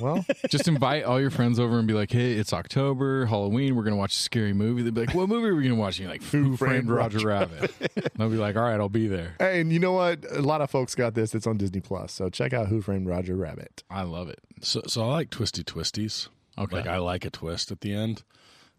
Well, 0.00 0.24
Just 0.48 0.66
invite 0.66 1.04
all 1.04 1.20
your 1.20 1.30
friends 1.30 1.60
over 1.60 1.78
and 1.78 1.86
be 1.86 1.94
like, 1.94 2.10
"Hey, 2.10 2.32
it's 2.32 2.52
October, 2.52 3.26
Halloween. 3.26 3.76
We're 3.76 3.82
gonna 3.84 3.96
watch 3.96 4.14
a 4.14 4.18
scary 4.18 4.52
movie." 4.52 4.82
They'd 4.82 4.94
be 4.94 5.06
like, 5.06 5.14
"What 5.14 5.28
movie 5.28 5.48
are 5.48 5.54
we 5.54 5.62
gonna 5.62 5.74
watch?" 5.74 5.98
And 5.98 6.04
you're 6.04 6.12
like, 6.12 6.22
"Who, 6.24 6.56
Framed, 6.56 6.88
Roger, 6.88 7.26
Rabbit?" 7.26 7.72
And 7.80 8.10
they'll 8.16 8.30
be 8.30 8.36
like, 8.36 8.56
"All 8.56 8.62
right, 8.62 8.80
I'll 8.80 8.88
be 8.88 9.06
there." 9.08 9.34
hey, 9.38 9.60
and 9.60 9.72
you 9.72 9.78
know 9.78 9.92
what? 9.92 10.24
A 10.30 10.40
lot 10.40 10.60
of 10.60 10.70
folks 10.70 10.94
got 10.94 11.14
this. 11.14 11.34
It's 11.34 11.46
on 11.46 11.58
Disney 11.58 11.80
Plus, 11.80 12.12
so 12.12 12.28
check 12.28 12.52
out 12.52 12.68
Who 12.68 12.80
Framed 12.80 13.06
Roger 13.06 13.36
Rabbit. 13.36 13.82
I 13.90 14.02
love 14.02 14.28
it. 14.28 14.40
So, 14.62 14.82
so 14.86 15.02
I 15.02 15.12
like 15.12 15.30
twisty 15.30 15.62
twisties. 15.62 16.28
Okay. 16.58 16.76
Like 16.76 16.86
I 16.86 16.98
like 16.98 17.24
a 17.24 17.30
twist 17.30 17.70
at 17.70 17.80
the 17.80 17.92
end. 17.92 18.22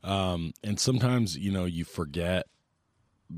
Um, 0.04 0.54
and 0.64 0.80
sometimes, 0.80 1.38
you 1.38 1.52
know, 1.52 1.66
you 1.66 1.86
forget 1.86 2.48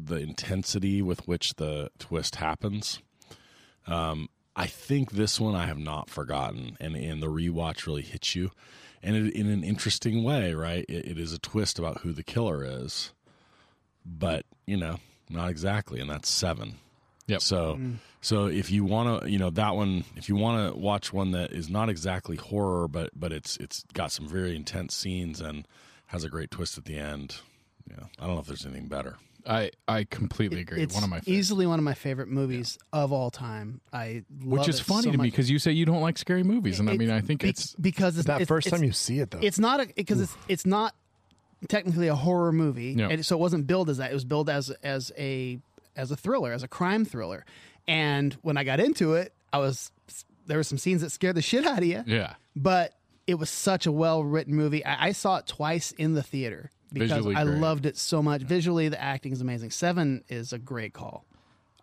the 0.05 0.15
intensity 0.15 1.01
with 1.01 1.27
which 1.27 1.55
the 1.55 1.89
twist 1.99 2.35
happens. 2.35 2.99
Um, 3.85 4.29
I 4.55 4.67
think 4.67 5.11
this 5.11 5.39
one 5.39 5.55
I 5.55 5.65
have 5.65 5.79
not 5.79 6.09
forgotten, 6.09 6.77
and, 6.79 6.95
and 6.95 7.21
the 7.21 7.27
rewatch 7.27 7.85
really 7.85 8.01
hits 8.01 8.35
you, 8.35 8.51
and 9.01 9.15
it, 9.15 9.33
in 9.33 9.47
an 9.49 9.63
interesting 9.63 10.23
way, 10.23 10.53
right? 10.53 10.85
It, 10.87 11.07
it 11.07 11.19
is 11.19 11.33
a 11.33 11.39
twist 11.39 11.79
about 11.79 12.01
who 12.01 12.13
the 12.13 12.23
killer 12.23 12.63
is, 12.63 13.11
but 14.05 14.45
you 14.65 14.77
know, 14.77 14.97
not 15.29 15.49
exactly, 15.49 15.99
and 15.99 16.09
that's 16.09 16.29
seven. 16.29 16.75
Yep. 17.27 17.41
So, 17.41 17.79
so 18.21 18.47
if 18.47 18.69
you 18.69 18.83
want 18.83 19.23
to, 19.23 19.31
you 19.31 19.39
know, 19.39 19.49
that 19.51 19.75
one, 19.75 20.03
if 20.17 20.27
you 20.27 20.35
want 20.35 20.73
to 20.73 20.77
watch 20.77 21.13
one 21.13 21.31
that 21.31 21.53
is 21.53 21.69
not 21.69 21.89
exactly 21.89 22.35
horror, 22.35 22.87
but 22.87 23.11
but 23.15 23.31
it's 23.31 23.57
it's 23.57 23.83
got 23.93 24.11
some 24.11 24.27
very 24.27 24.55
intense 24.55 24.95
scenes 24.95 25.39
and 25.39 25.67
has 26.07 26.23
a 26.23 26.29
great 26.29 26.51
twist 26.51 26.77
at 26.77 26.85
the 26.85 26.97
end. 26.97 27.37
Yeah, 27.89 28.05
I 28.19 28.25
don't 28.25 28.35
know 28.35 28.41
if 28.41 28.47
there's 28.47 28.65
anything 28.65 28.87
better. 28.87 29.17
I 29.45 29.71
I 29.87 30.05
completely 30.05 30.61
agree. 30.61 30.81
It's 30.81 30.93
one 30.93 31.03
of 31.03 31.09
my 31.09 31.17
favorites. 31.19 31.29
easily 31.37 31.65
one 31.67 31.79
of 31.79 31.83
my 31.85 31.93
favorite 31.93 32.29
movies 32.29 32.77
of 32.93 33.11
all 33.11 33.29
time. 33.31 33.81
I 33.91 34.23
which 34.43 34.67
is 34.67 34.79
it 34.79 34.83
funny 34.83 35.03
so 35.03 35.11
to 35.11 35.17
me 35.17 35.25
because 35.29 35.49
you 35.49 35.59
say 35.59 35.71
you 35.71 35.85
don't 35.85 36.01
like 36.01 36.17
scary 36.17 36.43
movies, 36.43 36.79
and 36.79 36.89
I 36.89 36.97
mean 36.97 37.09
I 37.11 37.21
think 37.21 37.41
be- 37.41 37.49
it's 37.49 37.73
because 37.75 38.17
it's 38.17 38.27
That 38.27 38.35
it's- 38.35 38.47
first 38.47 38.67
it's- 38.67 38.79
time 38.79 38.85
you 38.85 38.93
see 38.93 39.19
it, 39.19 39.31
though, 39.31 39.39
it's 39.41 39.59
not 39.59 39.79
a 39.81 39.87
because 39.95 40.21
it's 40.21 40.35
it's 40.47 40.65
not 40.65 40.95
technically 41.69 42.07
a 42.07 42.15
horror 42.15 42.51
movie, 42.51 42.95
No. 42.95 43.09
and 43.09 43.25
so 43.25 43.35
it 43.37 43.39
wasn't 43.39 43.67
billed 43.67 43.89
as 43.89 43.97
that. 43.97 44.11
It 44.11 44.13
was 44.13 44.25
billed 44.25 44.49
as 44.49 44.69
as 44.83 45.11
a 45.17 45.59
as 45.95 46.11
a 46.11 46.15
thriller, 46.15 46.51
as 46.53 46.63
a 46.63 46.67
crime 46.67 47.05
thriller. 47.05 47.45
And 47.87 48.33
when 48.41 48.57
I 48.57 48.63
got 48.63 48.79
into 48.79 49.13
it, 49.15 49.33
I 49.51 49.57
was 49.59 49.91
there 50.45 50.57
were 50.57 50.63
some 50.63 50.77
scenes 50.77 51.01
that 51.01 51.09
scared 51.11 51.35
the 51.35 51.41
shit 51.41 51.65
out 51.65 51.79
of 51.79 51.85
you, 51.85 52.03
yeah. 52.05 52.35
but 52.55 52.93
it 53.27 53.35
was 53.35 53.49
such 53.49 53.85
a 53.85 53.91
well 53.91 54.23
written 54.23 54.53
movie. 54.55 54.83
I, 54.85 55.07
I 55.07 55.11
saw 55.13 55.37
it 55.37 55.47
twice 55.47 55.91
in 55.93 56.13
the 56.13 56.23
theater 56.23 56.69
because 56.93 57.09
Visually 57.09 57.35
I 57.35 57.43
great. 57.43 57.57
loved 57.59 57.85
it 57.85 57.97
so 57.97 58.21
much. 58.21 58.41
Visually, 58.43 58.89
the 58.89 59.01
acting 59.01 59.31
is 59.33 59.41
amazing. 59.41 59.71
Seven 59.71 60.23
is 60.29 60.53
a 60.53 60.59
great 60.59 60.93
call. 60.93 61.25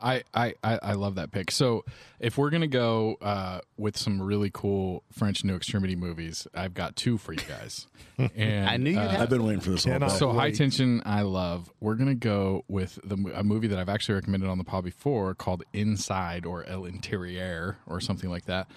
I, 0.03 0.23
I, 0.33 0.55
I 0.65 0.79
I 0.83 0.93
love 0.95 1.17
that 1.17 1.31
pick. 1.31 1.51
So 1.51 1.85
if 2.21 2.39
we're 2.39 2.49
gonna 2.49 2.67
go 2.67 3.17
uh, 3.21 3.61
with 3.77 3.99
some 3.99 4.23
really 4.23 4.51
cool 4.51 5.03
French 5.13 5.45
New 5.45 5.55
Extremity 5.55 5.95
movies, 5.95 6.47
I've 6.55 6.73
got 6.73 6.97
two 6.97 7.19
for 7.19 7.33
you 7.33 7.43
guys. 7.49 7.87
And 8.37 8.69
I 8.69 8.77
knew 8.77 8.91
you'd 8.91 8.99
uh, 8.99 9.09
have 9.09 9.21
I've 9.23 9.31
been 9.31 9.45
waiting 9.45 9.61
for 9.63 9.71
this 9.71 9.87
all 9.87 9.93
Cannot 9.93 10.11
day. 10.11 10.17
So 10.17 10.33
high 10.33 10.51
tension, 10.51 11.03
I 11.07 11.23
love. 11.23 11.71
We're 11.81 11.95
gonna 11.95 12.15
go 12.15 12.65
with 12.69 12.99
the 13.05 13.17
a 13.35 13.43
movie 13.43 13.67
that 13.69 13.79
I've 13.79 13.89
actually 13.89 14.17
recommended 14.17 14.49
on 14.49 14.59
the 14.59 14.65
pod 14.65 14.85
before 14.85 15.35
called 15.35 15.65
Inside 15.73 16.45
or 16.45 16.65
El 16.65 16.85
Interior 16.85 17.79
or 17.87 18.01
something 18.01 18.29
like 18.29 18.45
that. 18.45 18.69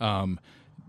Um, 0.00 0.38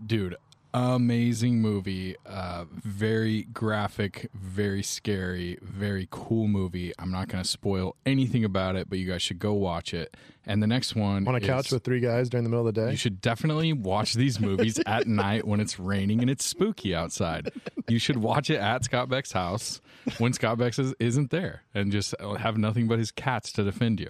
dude, 0.06 0.36
amazing 0.74 1.60
movie. 1.60 2.16
Uh, 2.26 2.64
very 2.70 3.42
graphic, 3.44 4.30
very 4.34 4.82
scary, 4.82 5.58
very 5.62 6.08
cool 6.10 6.48
movie. 6.48 6.92
I'm 6.98 7.10
not 7.10 7.28
gonna 7.28 7.44
spoil 7.44 7.96
anything 8.06 8.44
about 8.44 8.76
it, 8.76 8.88
but 8.88 8.98
you 8.98 9.10
guys 9.10 9.22
should 9.22 9.38
go 9.38 9.52
watch 9.52 9.92
it. 9.94 10.16
And 10.44 10.60
the 10.62 10.66
next 10.66 10.96
one 10.96 11.28
on 11.28 11.34
a 11.34 11.38
is- 11.38 11.46
couch 11.46 11.70
with 11.70 11.84
three 11.84 12.00
guys 12.00 12.28
during 12.28 12.42
the 12.44 12.50
middle 12.50 12.66
of 12.66 12.74
the 12.74 12.80
day. 12.84 12.90
you 12.90 12.96
should 12.96 13.20
definitely 13.20 13.72
watch 13.72 14.14
these 14.14 14.40
movies 14.40 14.80
at 14.86 15.06
night 15.06 15.46
when 15.46 15.60
it's 15.60 15.78
raining 15.78 16.20
and 16.20 16.28
it's 16.28 16.44
spooky 16.44 16.94
outside. 16.94 17.52
You 17.88 17.98
should 18.00 18.16
watch 18.16 18.50
it 18.50 18.56
at 18.58 18.84
Scott 18.84 19.08
Beck's 19.08 19.30
house 19.32 19.80
when 20.18 20.32
Scott 20.32 20.58
Beck 20.58 20.76
is, 20.78 20.94
isn't 20.98 21.30
there 21.30 21.62
and 21.74 21.92
just 21.92 22.14
have 22.38 22.56
nothing 22.58 22.88
but 22.88 22.98
his 22.98 23.12
cats 23.12 23.52
to 23.52 23.62
defend 23.62 24.00
you. 24.00 24.08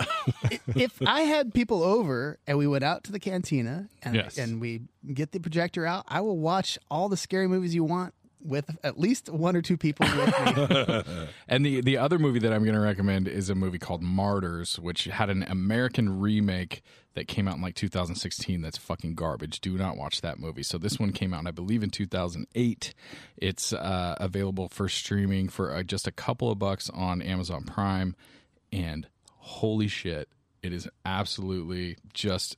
if 0.75 1.01
I 1.07 1.23
had 1.23 1.53
people 1.53 1.83
over 1.83 2.39
and 2.47 2.57
we 2.57 2.67
went 2.67 2.85
out 2.85 3.05
to 3.05 3.13
the 3.13 3.21
cantina 3.21 3.89
and 4.03 4.15
Yes. 4.15 4.39
and 4.39 4.61
we 4.61 4.83
get 5.13 5.33
the 5.33 5.41
projector 5.41 5.85
out, 5.87 6.05
I 6.09 6.21
will 6.23 6.39
watch 6.39 6.79
all 6.91 7.09
the 7.09 7.17
scary 7.17 7.47
movies 7.49 7.75
you 7.75 7.85
want 7.85 8.15
with 8.45 8.77
at 8.83 8.99
least 8.99 9.29
one 9.29 9.57
or 9.57 9.63
two 9.63 9.77
people. 9.77 10.07
And 11.49 11.67
the 11.67 11.81
the 11.83 11.99
other 11.99 12.19
movie 12.19 12.39
that 12.41 12.53
I'm 12.53 12.63
going 12.65 12.75
to 12.75 12.81
recommend 12.81 13.29
is 13.29 13.51
a 13.51 13.55
movie 13.55 13.79
called 13.79 14.03
Martyrs, 14.03 14.79
which 14.79 15.05
had 15.05 15.29
an 15.29 15.43
American 15.43 16.21
remake 16.21 16.83
that 17.15 17.29
came 17.29 17.47
out 17.47 17.57
in 17.57 17.63
like 17.63 17.75
2016. 17.75 18.63
That's 18.63 18.79
fucking 18.79 19.15
garbage. 19.15 19.61
Do 19.61 19.77
not 19.77 19.97
watch 19.97 20.23
that 20.23 20.39
movie. 20.39 20.63
So 20.63 20.79
this 20.79 20.99
one 20.99 21.13
came 21.13 21.35
out, 21.35 21.47
I 21.47 21.51
believe, 21.51 21.83
in 21.83 21.91
2008. 21.91 22.95
It's 23.37 23.73
uh, 23.73 24.17
available 24.19 24.69
for 24.69 24.89
streaming 24.89 25.49
for 25.49 25.75
uh, 25.75 25.83
just 25.83 26.07
a 26.07 26.13
couple 26.13 26.51
of 26.51 26.59
bucks 26.59 26.89
on 26.91 27.21
Amazon 27.21 27.65
Prime, 27.65 28.17
and 28.73 29.09
holy 29.37 29.89
shit, 29.89 30.29
it 30.63 30.73
is 30.73 30.89
absolutely 31.05 31.97
just 32.15 32.57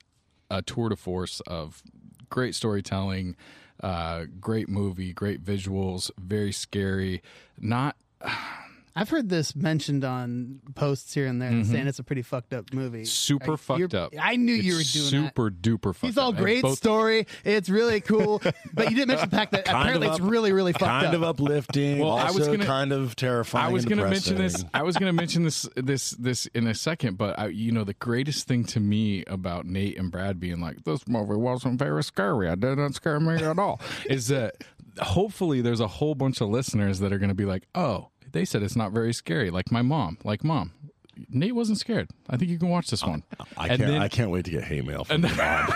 a 0.51 0.63
tour 0.63 0.91
de 0.91 0.97
force 0.97 1.41
of 1.47 1.83
great 2.31 2.55
storytelling, 2.55 3.37
uh, 3.85 4.25
great 4.41 4.67
movie, 4.67 5.13
great 5.13 5.45
visuals, 5.45 6.11
very 6.19 6.53
scary. 6.53 7.23
Not 7.61 7.97
I've 8.97 9.09
heard 9.09 9.29
this 9.29 9.57
mentioned 9.57 10.05
on 10.05 10.61
posts 10.77 11.13
here 11.15 11.27
and 11.27 11.43
there 11.43 11.65
saying 11.65 11.89
it's 11.89 11.99
a 11.99 12.05
pretty 12.05 12.23
fucked 12.23 12.53
up 12.55 12.73
movie. 12.73 12.99
Mm-hmm. 12.99 13.05
super 13.07 13.55
I- 13.55 13.57
fucked 13.57 13.95
up. 13.95 14.13
I 14.21 14.37
knew 14.37 14.53
you 14.55 14.75
were 14.75 14.81
It's 14.81 14.93
doing 14.93 15.23
that. 15.25 15.29
super 15.31 15.51
duper 15.51 15.95
fucked 15.95 16.07
He's 16.07 16.17
all 16.19 16.29
up. 16.31 16.37
Great 16.37 16.63
both- 16.63 16.79
story. 16.79 17.27
It's 17.45 17.69
really 17.69 18.01
cool, 18.01 18.41
but 18.73 18.91
you 18.91 18.97
didn't 18.97 19.09
mention 19.09 19.31
the 19.31 19.37
fact 19.37 19.53
that 19.53 19.65
Kind 19.65 19.79
apparently 19.83 20.07
of 20.09 20.13
it's 20.15 20.21
really, 20.21 20.53
really 20.53 20.73
fucked 20.73 20.85
kind 20.85 21.07
up. 21.09 21.15
of 21.15 21.23
uplifting. 21.25 21.99
Well, 21.99 22.13
I 22.17 22.31
was 22.31 22.47
gonna- 22.47 22.65
kind 22.65 22.93
of 22.93 23.17
terrifying. 23.17 23.67
I 23.67 23.73
was 23.73 23.85
going 23.85 23.99
to 23.99 24.09
mention 24.09 24.37
this. 24.39 24.65
I 24.73 24.83
was 24.85 24.97
going 24.97 25.09
to 25.09 25.13
mention 25.13 25.43
this 25.43 25.69
this 25.77 26.11
this 26.13 26.47
in 26.55 26.67
a 26.69 26.75
second, 26.75 27.19
but 27.19 27.37
I, 27.39 27.49
you 27.49 27.73
know 27.73 27.83
the 27.85 27.95
greatest 27.95 28.47
thing 28.47 28.65
to 28.67 28.81
me 28.81 29.25
about 29.27 29.67
Nate 29.67 29.99
and 29.99 30.13
Brad 30.13 30.39
being 30.39 30.61
like 30.61 30.85
this 30.85 31.07
movie 31.09 31.35
wasn't 31.35 31.79
very 31.81 32.05
scary. 32.05 32.49
I 32.49 32.55
didn't 32.55 32.93
scare 32.93 33.19
me 33.19 33.35
at 33.43 33.59
all. 33.59 33.81
is 34.09 34.29
that 34.29 34.63
hopefully 35.01 35.61
there's 35.61 35.81
a 35.81 35.89
whole 35.89 36.15
bunch 36.15 36.41
of 36.41 36.49
listeners 36.49 37.01
that 37.01 37.13
are 37.13 37.19
going 37.19 37.29
to 37.29 37.35
be 37.35 37.45
like, 37.45 37.65
oh, 37.75 38.11
they 38.35 38.45
said 38.45 38.63
it's 38.63 38.77
not 38.77 38.93
very 38.93 39.15
scary. 39.15 39.49
Like 39.49 39.73
my 39.73 39.81
mom. 39.81 40.19
Like 40.25 40.45
mom, 40.45 40.73
Nate 41.29 41.55
wasn't 41.55 41.79
scared. 41.79 42.11
I 42.29 42.37
think 42.37 42.51
you 42.51 42.59
can 42.59 42.69
watch 42.69 42.89
this 42.91 43.05
one. 43.05 43.23
I 43.57 43.69
And 43.69 43.79
can't. 43.79 43.91
then- 43.93 44.03
I 44.03 44.09
can't 44.09 44.31
wait 44.31 44.45
to 44.47 44.51
get 44.51 44.65
hate 44.65 44.85
mail 44.85 45.05
from 45.05 45.23
your 45.25 45.35
mom. 45.37 45.73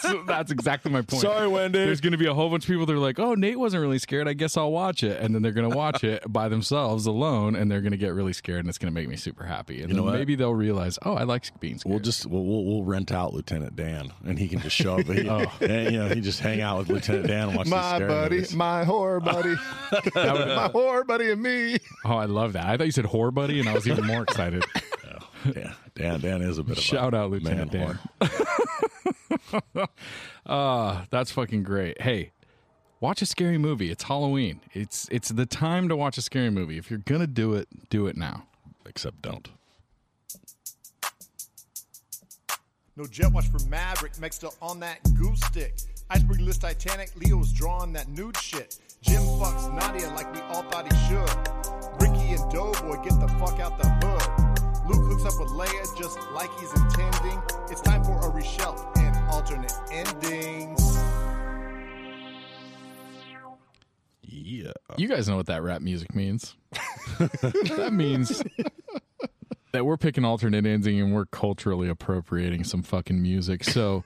so 0.00 0.22
that's 0.26 0.50
exactly 0.52 0.90
my 0.90 1.02
point. 1.02 1.22
Sorry, 1.22 1.46
Wendy. 1.48 1.78
There's 1.78 2.00
going 2.00 2.12
to 2.12 2.18
be 2.18 2.26
a 2.26 2.34
whole 2.34 2.50
bunch 2.50 2.64
of 2.64 2.68
people 2.68 2.86
that 2.86 2.92
are 2.92 2.98
like, 2.98 3.18
"Oh, 3.18 3.34
Nate 3.34 3.58
wasn't 3.58 3.80
really 3.82 3.98
scared. 3.98 4.28
I 4.28 4.32
guess 4.34 4.56
I'll 4.56 4.70
watch 4.72 5.02
it." 5.02 5.20
And 5.20 5.34
then 5.34 5.42
they're 5.42 5.52
going 5.52 5.70
to 5.70 5.76
watch 5.76 6.04
it 6.04 6.22
by 6.30 6.48
themselves 6.48 7.06
alone, 7.06 7.56
and 7.56 7.70
they're 7.70 7.80
going 7.80 7.92
to 7.92 7.96
get 7.98 8.12
really 8.14 8.32
scared, 8.32 8.60
and 8.60 8.68
it's 8.68 8.78
going 8.78 8.92
to 8.92 8.94
make 8.94 9.08
me 9.08 9.16
super 9.16 9.44
happy. 9.44 9.80
And 9.80 9.90
You 9.90 9.96
know 9.96 10.02
then 10.02 10.12
what? 10.12 10.18
maybe 10.18 10.34
they'll 10.34 10.54
realize, 10.54 10.98
"Oh, 11.04 11.14
I 11.14 11.22
like 11.24 11.58
being 11.60 11.78
scared." 11.78 11.90
We'll 11.90 12.00
just 12.02 12.26
we'll, 12.26 12.44
we'll 12.44 12.64
we'll 12.64 12.84
rent 12.84 13.12
out 13.12 13.32
Lieutenant 13.32 13.76
Dan, 13.76 14.12
and 14.24 14.38
he 14.38 14.48
can 14.48 14.60
just 14.60 14.76
show 14.76 14.98
up. 14.98 15.00
He, 15.10 15.28
oh. 15.28 15.50
and, 15.60 15.92
you 15.92 15.98
know, 15.98 16.08
he 16.14 16.20
just 16.20 16.40
hang 16.40 16.60
out 16.60 16.78
with 16.78 16.88
Lieutenant 16.90 17.26
Dan 17.26 17.48
and 17.48 17.56
watch 17.56 17.64
these 17.66 17.70
My 17.72 17.94
scary 17.96 18.08
buddy, 18.08 18.34
movies. 18.36 18.54
my 18.54 18.84
horror 18.84 19.20
buddy, 19.20 19.54
my 20.14 20.68
horror 20.72 21.04
buddy, 21.04 21.30
and 21.30 21.42
me. 21.42 21.78
oh, 22.04 22.16
I 22.16 22.26
love 22.26 22.52
that. 22.52 22.66
I 22.66 22.76
thought 22.76 22.84
you 22.86 22.92
said 22.92 23.06
"whore 23.06 23.32
buddy," 23.32 23.60
and 23.60 23.68
I 23.68 23.74
was 23.74 23.88
even 23.88 24.06
more 24.06 24.22
excited. 24.22 24.49
Yeah, 25.56 25.72
Dan 25.94 26.20
Dan 26.20 26.42
is 26.42 26.58
a 26.58 26.62
bit 26.62 26.76
of 26.76 26.84
Shout 26.84 27.14
a 27.14 27.18
out, 27.18 27.30
Lieutenant 27.30 27.72
man 27.72 27.98
Dan. 28.20 28.28
whore. 28.28 29.88
Ah, 30.46 31.06
that's 31.10 31.30
fucking 31.30 31.62
great. 31.62 32.00
Hey, 32.02 32.32
watch 33.00 33.22
a 33.22 33.26
scary 33.26 33.56
movie. 33.58 33.90
It's 33.90 34.02
Halloween. 34.04 34.60
It's 34.72 35.08
it's 35.10 35.28
the 35.30 35.46
time 35.46 35.88
to 35.88 35.96
watch 35.96 36.18
a 36.18 36.22
scary 36.22 36.50
movie. 36.50 36.76
If 36.78 36.90
you're 36.90 36.98
gonna 37.00 37.26
do 37.26 37.54
it, 37.54 37.68
do 37.88 38.06
it 38.06 38.16
now. 38.16 38.44
Except 38.86 39.22
don't. 39.22 39.48
No 42.96 43.06
jet 43.06 43.32
watch 43.32 43.48
for 43.48 43.60
Maverick, 43.68 44.14
Mexta 44.20 44.50
on 44.60 44.80
that 44.80 44.98
goose 45.16 45.40
stick. 45.40 45.74
Iceberg 46.10 46.40
list 46.40 46.62
Titanic, 46.62 47.12
Leo's 47.16 47.52
drawing 47.52 47.92
that 47.92 48.08
nude 48.08 48.36
shit. 48.36 48.78
Jim 49.00 49.22
fucks 49.22 49.72
Nadia 49.74 50.08
like 50.10 50.32
we 50.34 50.40
all 50.42 50.62
thought 50.64 50.92
he 50.92 51.08
should. 51.08 51.79
Ricky 52.30 52.42
and 52.42 52.52
Doughboy 52.52 53.02
get 53.02 53.18
the 53.20 53.28
fuck 53.38 53.58
out 53.60 53.78
the 53.78 53.88
hood. 53.88 54.88
Luke 54.88 55.10
hooks 55.10 55.24
up 55.24 55.40
with 55.40 55.50
Leia 55.50 55.98
just 55.98 56.18
like 56.32 56.50
he's 56.58 56.72
intending. 56.72 57.42
It's 57.70 57.80
time 57.80 58.04
for 58.04 58.18
a 58.18 58.30
reshelf 58.30 58.96
and 58.98 59.16
alternate 59.30 59.72
endings. 59.90 60.98
Yeah. 64.22 64.72
You 64.96 65.08
guys 65.08 65.28
know 65.28 65.36
what 65.36 65.46
that 65.46 65.62
rap 65.62 65.82
music 65.82 66.14
means. 66.14 66.56
that 67.18 67.90
means 67.92 68.42
that 69.72 69.84
we're 69.84 69.96
picking 69.96 70.24
alternate 70.24 70.66
ending 70.66 71.00
and 71.00 71.12
we're 71.12 71.26
culturally 71.26 71.88
appropriating 71.88 72.64
some 72.64 72.82
fucking 72.82 73.20
music. 73.20 73.64
So, 73.64 74.04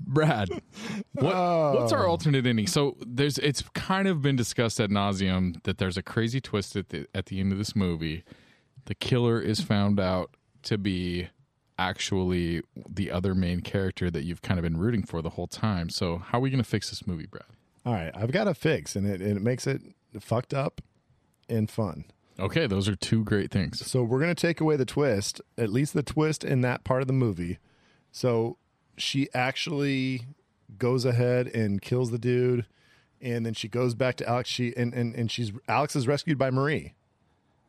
Brad, 0.00 0.48
what, 1.12 1.34
what's 1.74 1.92
our 1.92 2.06
oh. 2.06 2.10
alternate 2.10 2.46
ending? 2.46 2.66
So 2.66 2.96
there's 3.06 3.38
it's 3.38 3.62
kind 3.74 4.08
of 4.08 4.22
been 4.22 4.36
discussed 4.36 4.80
at 4.80 4.90
nauseum 4.90 5.62
that 5.64 5.78
there's 5.78 5.96
a 5.96 6.02
crazy 6.02 6.40
twist 6.40 6.76
at 6.76 6.90
the 6.90 7.06
at 7.14 7.26
the 7.26 7.40
end 7.40 7.52
of 7.52 7.58
this 7.58 7.74
movie. 7.74 8.24
The 8.86 8.94
killer 8.94 9.40
is 9.40 9.60
found 9.60 9.98
out 9.98 10.36
to 10.64 10.78
be 10.78 11.28
actually 11.78 12.62
the 12.88 13.10
other 13.10 13.34
main 13.34 13.60
character 13.60 14.10
that 14.10 14.24
you've 14.24 14.42
kind 14.42 14.58
of 14.58 14.62
been 14.62 14.76
rooting 14.76 15.02
for 15.02 15.22
the 15.22 15.30
whole 15.30 15.46
time. 15.46 15.88
So 15.90 16.18
how 16.18 16.38
are 16.38 16.40
we 16.40 16.50
going 16.50 16.62
to 16.62 16.68
fix 16.68 16.90
this 16.90 17.06
movie, 17.06 17.26
Brad? 17.26 17.44
All 17.84 17.92
right, 17.92 18.10
I've 18.14 18.32
got 18.32 18.48
a 18.48 18.54
fix, 18.54 18.96
and 18.96 19.06
it, 19.06 19.20
and 19.20 19.36
it 19.36 19.42
makes 19.42 19.66
it 19.66 19.80
fucked 20.20 20.52
up 20.52 20.80
and 21.48 21.70
fun. 21.70 22.04
Okay, 22.38 22.66
those 22.66 22.88
are 22.88 22.96
two 22.96 23.24
great 23.24 23.50
things. 23.50 23.84
So 23.86 24.02
we're 24.02 24.18
going 24.18 24.34
to 24.34 24.40
take 24.40 24.60
away 24.60 24.76
the 24.76 24.84
twist, 24.84 25.40
at 25.56 25.70
least 25.70 25.94
the 25.94 26.02
twist 26.02 26.44
in 26.44 26.60
that 26.62 26.84
part 26.84 27.00
of 27.00 27.06
the 27.06 27.14
movie. 27.14 27.58
So 28.10 28.58
she 28.96 29.28
actually 29.34 30.22
goes 30.78 31.04
ahead 31.04 31.48
and 31.48 31.80
kills 31.80 32.10
the 32.10 32.18
dude, 32.18 32.66
and 33.20 33.46
then 33.46 33.54
she 33.54 33.68
goes 33.68 33.94
back 33.94 34.16
to 34.16 34.28
Alex. 34.28 34.48
She 34.48 34.76
and 34.76 34.92
and, 34.94 35.14
and 35.14 35.30
she's 35.30 35.52
Alex 35.68 35.96
is 35.96 36.06
rescued 36.06 36.38
by 36.38 36.50
Marie, 36.50 36.94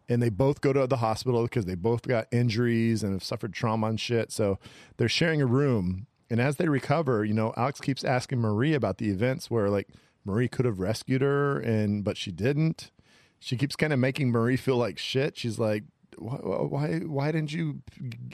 and 0.09 0.21
they 0.21 0.29
both 0.29 0.61
go 0.61 0.73
to 0.73 0.87
the 0.87 0.97
hospital 0.97 1.43
because 1.43 1.65
they 1.65 1.75
both 1.75 2.03
got 2.03 2.27
injuries 2.31 3.03
and 3.03 3.13
have 3.13 3.23
suffered 3.23 3.53
trauma 3.53 3.87
and 3.87 3.99
shit. 3.99 4.31
So 4.31 4.59
they're 4.97 5.09
sharing 5.09 5.41
a 5.41 5.45
room, 5.45 6.07
and 6.29 6.39
as 6.39 6.57
they 6.57 6.67
recover, 6.67 7.23
you 7.23 7.33
know, 7.33 7.53
Alex 7.57 7.79
keeps 7.79 8.03
asking 8.03 8.39
Marie 8.39 8.73
about 8.73 8.97
the 8.97 9.09
events 9.09 9.51
where 9.51 9.69
like 9.69 9.89
Marie 10.25 10.47
could 10.47 10.65
have 10.65 10.79
rescued 10.79 11.21
her, 11.21 11.59
and 11.59 12.03
but 12.03 12.17
she 12.17 12.31
didn't 12.31 12.91
she 13.39 13.57
keeps 13.57 13.75
kind 13.75 13.93
of 13.93 13.99
making 13.99 14.31
Marie 14.31 14.57
feel 14.57 14.77
like 14.77 14.97
shit. 14.97 15.37
She's 15.37 15.59
like, 15.59 15.83
why, 16.17 16.37
why, 16.37 16.99
why 16.99 17.31
didn't 17.31 17.51
you? 17.51 17.81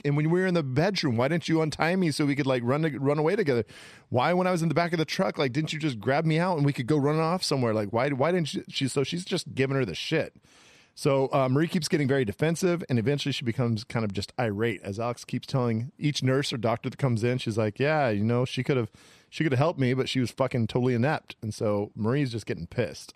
And 0.04 0.16
when 0.16 0.30
we 0.30 0.40
were 0.40 0.46
in 0.46 0.54
the 0.54 0.62
bedroom, 0.62 1.16
why 1.16 1.28
didn't 1.28 1.48
you 1.48 1.62
untie 1.62 1.96
me 1.96 2.10
so 2.10 2.26
we 2.26 2.34
could 2.34 2.46
like 2.46 2.62
run 2.64 2.82
run 2.98 3.18
away 3.18 3.36
together? 3.36 3.64
Why, 4.08 4.32
when 4.32 4.46
I 4.46 4.50
was 4.50 4.62
in 4.62 4.68
the 4.68 4.74
back 4.74 4.92
of 4.92 4.98
the 4.98 5.04
truck, 5.04 5.38
like 5.38 5.52
didn't 5.52 5.72
you 5.72 5.78
just 5.78 6.00
grab 6.00 6.24
me 6.24 6.38
out 6.38 6.56
and 6.56 6.66
we 6.66 6.72
could 6.72 6.86
go 6.86 6.96
run 6.96 7.18
off 7.18 7.42
somewhere? 7.42 7.74
Like 7.74 7.92
why, 7.92 8.08
why 8.10 8.32
didn't? 8.32 8.56
She 8.68 8.88
so 8.88 9.04
she's 9.04 9.24
just 9.24 9.54
giving 9.54 9.76
her 9.76 9.84
the 9.84 9.94
shit. 9.94 10.36
So 10.94 11.28
uh, 11.32 11.48
Marie 11.48 11.66
keeps 11.66 11.88
getting 11.88 12.06
very 12.06 12.24
defensive, 12.24 12.84
and 12.88 12.98
eventually 12.98 13.32
she 13.32 13.44
becomes 13.44 13.82
kind 13.82 14.04
of 14.04 14.12
just 14.12 14.32
irate 14.38 14.80
as 14.84 15.00
Alex 15.00 15.24
keeps 15.24 15.46
telling 15.46 15.90
each 15.98 16.22
nurse 16.22 16.52
or 16.52 16.56
doctor 16.56 16.88
that 16.88 16.98
comes 16.98 17.24
in. 17.24 17.38
She's 17.38 17.58
like, 17.58 17.80
"Yeah, 17.80 18.10
you 18.10 18.24
know, 18.24 18.44
she 18.44 18.62
could 18.62 18.76
have, 18.76 18.90
she 19.28 19.44
could 19.44 19.52
have 19.52 19.58
helped 19.58 19.80
me, 19.80 19.92
but 19.94 20.08
she 20.08 20.20
was 20.20 20.30
fucking 20.30 20.68
totally 20.68 20.94
inept." 20.94 21.34
And 21.42 21.52
so 21.52 21.90
Marie's 21.96 22.30
just 22.30 22.46
getting 22.46 22.66
pissed 22.66 23.12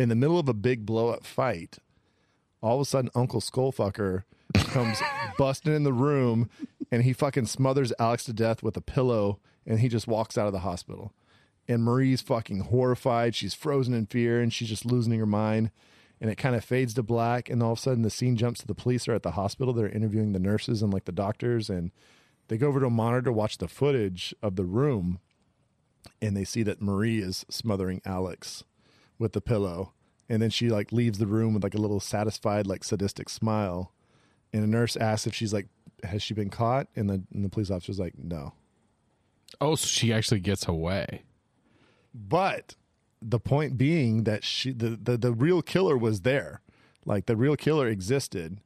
in 0.00 0.08
the 0.08 0.14
middle 0.14 0.38
of 0.38 0.48
a 0.48 0.54
big 0.54 0.86
blow 0.86 1.08
up 1.08 1.26
fight, 1.26 1.78
all 2.62 2.76
of 2.76 2.80
a 2.80 2.84
sudden 2.84 3.10
Uncle 3.14 3.40
Skullfucker 3.40 4.24
comes 4.54 5.00
busting 5.38 5.74
in 5.74 5.84
the 5.84 5.92
room 5.92 6.50
and 6.90 7.02
he 7.02 7.12
fucking 7.12 7.46
smothers 7.46 7.92
Alex 7.98 8.24
to 8.24 8.32
death 8.32 8.62
with 8.62 8.76
a 8.76 8.82
pillow 8.82 9.38
and 9.66 9.80
he 9.80 9.88
just 9.88 10.08
walks 10.08 10.36
out 10.36 10.46
of 10.46 10.52
the 10.52 10.60
hospital. 10.60 11.12
And 11.68 11.84
Marie's 11.84 12.20
fucking 12.20 12.60
horrified. 12.60 13.34
She's 13.34 13.54
frozen 13.54 13.94
in 13.94 14.06
fear 14.06 14.40
and 14.40 14.52
she's 14.52 14.68
just 14.68 14.84
losing 14.84 15.18
her 15.18 15.26
mind. 15.26 15.70
And 16.20 16.30
it 16.30 16.36
kind 16.36 16.56
of 16.56 16.64
fades 16.64 16.94
to 16.94 17.02
black. 17.02 17.48
And 17.48 17.62
all 17.62 17.72
of 17.72 17.78
a 17.78 17.80
sudden 17.80 18.02
the 18.02 18.10
scene 18.10 18.36
jumps 18.36 18.60
to 18.60 18.66
the 18.66 18.74
police 18.74 19.06
are 19.08 19.14
at 19.14 19.22
the 19.22 19.32
hospital. 19.32 19.72
They're 19.72 19.88
interviewing 19.88 20.32
the 20.32 20.38
nurses 20.38 20.82
and 20.82 20.92
like 20.92 21.04
the 21.04 21.12
doctors. 21.12 21.70
And 21.70 21.92
they 22.48 22.58
go 22.58 22.68
over 22.68 22.80
to 22.80 22.86
a 22.86 22.90
monitor 22.90 23.26
to 23.26 23.32
watch 23.32 23.58
the 23.58 23.68
footage 23.68 24.34
of 24.42 24.56
the 24.56 24.64
room. 24.64 25.20
And 26.20 26.36
they 26.36 26.44
see 26.44 26.62
that 26.64 26.82
Marie 26.82 27.20
is 27.20 27.46
smothering 27.48 28.02
Alex 28.04 28.64
with 29.18 29.32
the 29.32 29.40
pillow 29.40 29.92
and 30.30 30.40
then 30.40 30.48
she 30.48 30.70
like 30.70 30.92
leaves 30.92 31.18
the 31.18 31.26
room 31.26 31.52
with 31.54 31.64
like 31.64 31.74
a 31.74 31.78
little 31.78 32.00
satisfied 32.00 32.66
like 32.66 32.84
sadistic 32.84 33.28
smile. 33.28 33.92
And 34.52 34.64
a 34.64 34.66
nurse 34.66 34.96
asks 34.96 35.26
if 35.26 35.34
she's 35.34 35.52
like 35.52 35.66
has 36.04 36.22
she 36.22 36.32
been 36.32 36.48
caught? 36.48 36.86
And 36.96 37.10
the, 37.10 37.22
and 37.34 37.44
the 37.44 37.50
police 37.50 37.70
officer's 37.70 37.98
like 37.98 38.14
no. 38.16 38.54
Oh, 39.60 39.74
so 39.74 39.86
she 39.86 40.12
actually 40.12 40.40
gets 40.40 40.66
away. 40.68 41.24
but 42.14 42.76
the 43.20 43.40
point 43.40 43.76
being 43.76 44.24
that 44.24 44.44
she 44.44 44.72
the, 44.72 44.90
the 44.90 45.18
the 45.18 45.32
real 45.32 45.62
killer 45.62 45.98
was 45.98 46.22
there. 46.22 46.62
Like 47.04 47.26
the 47.26 47.36
real 47.36 47.56
killer 47.56 47.88
existed. 47.88 48.60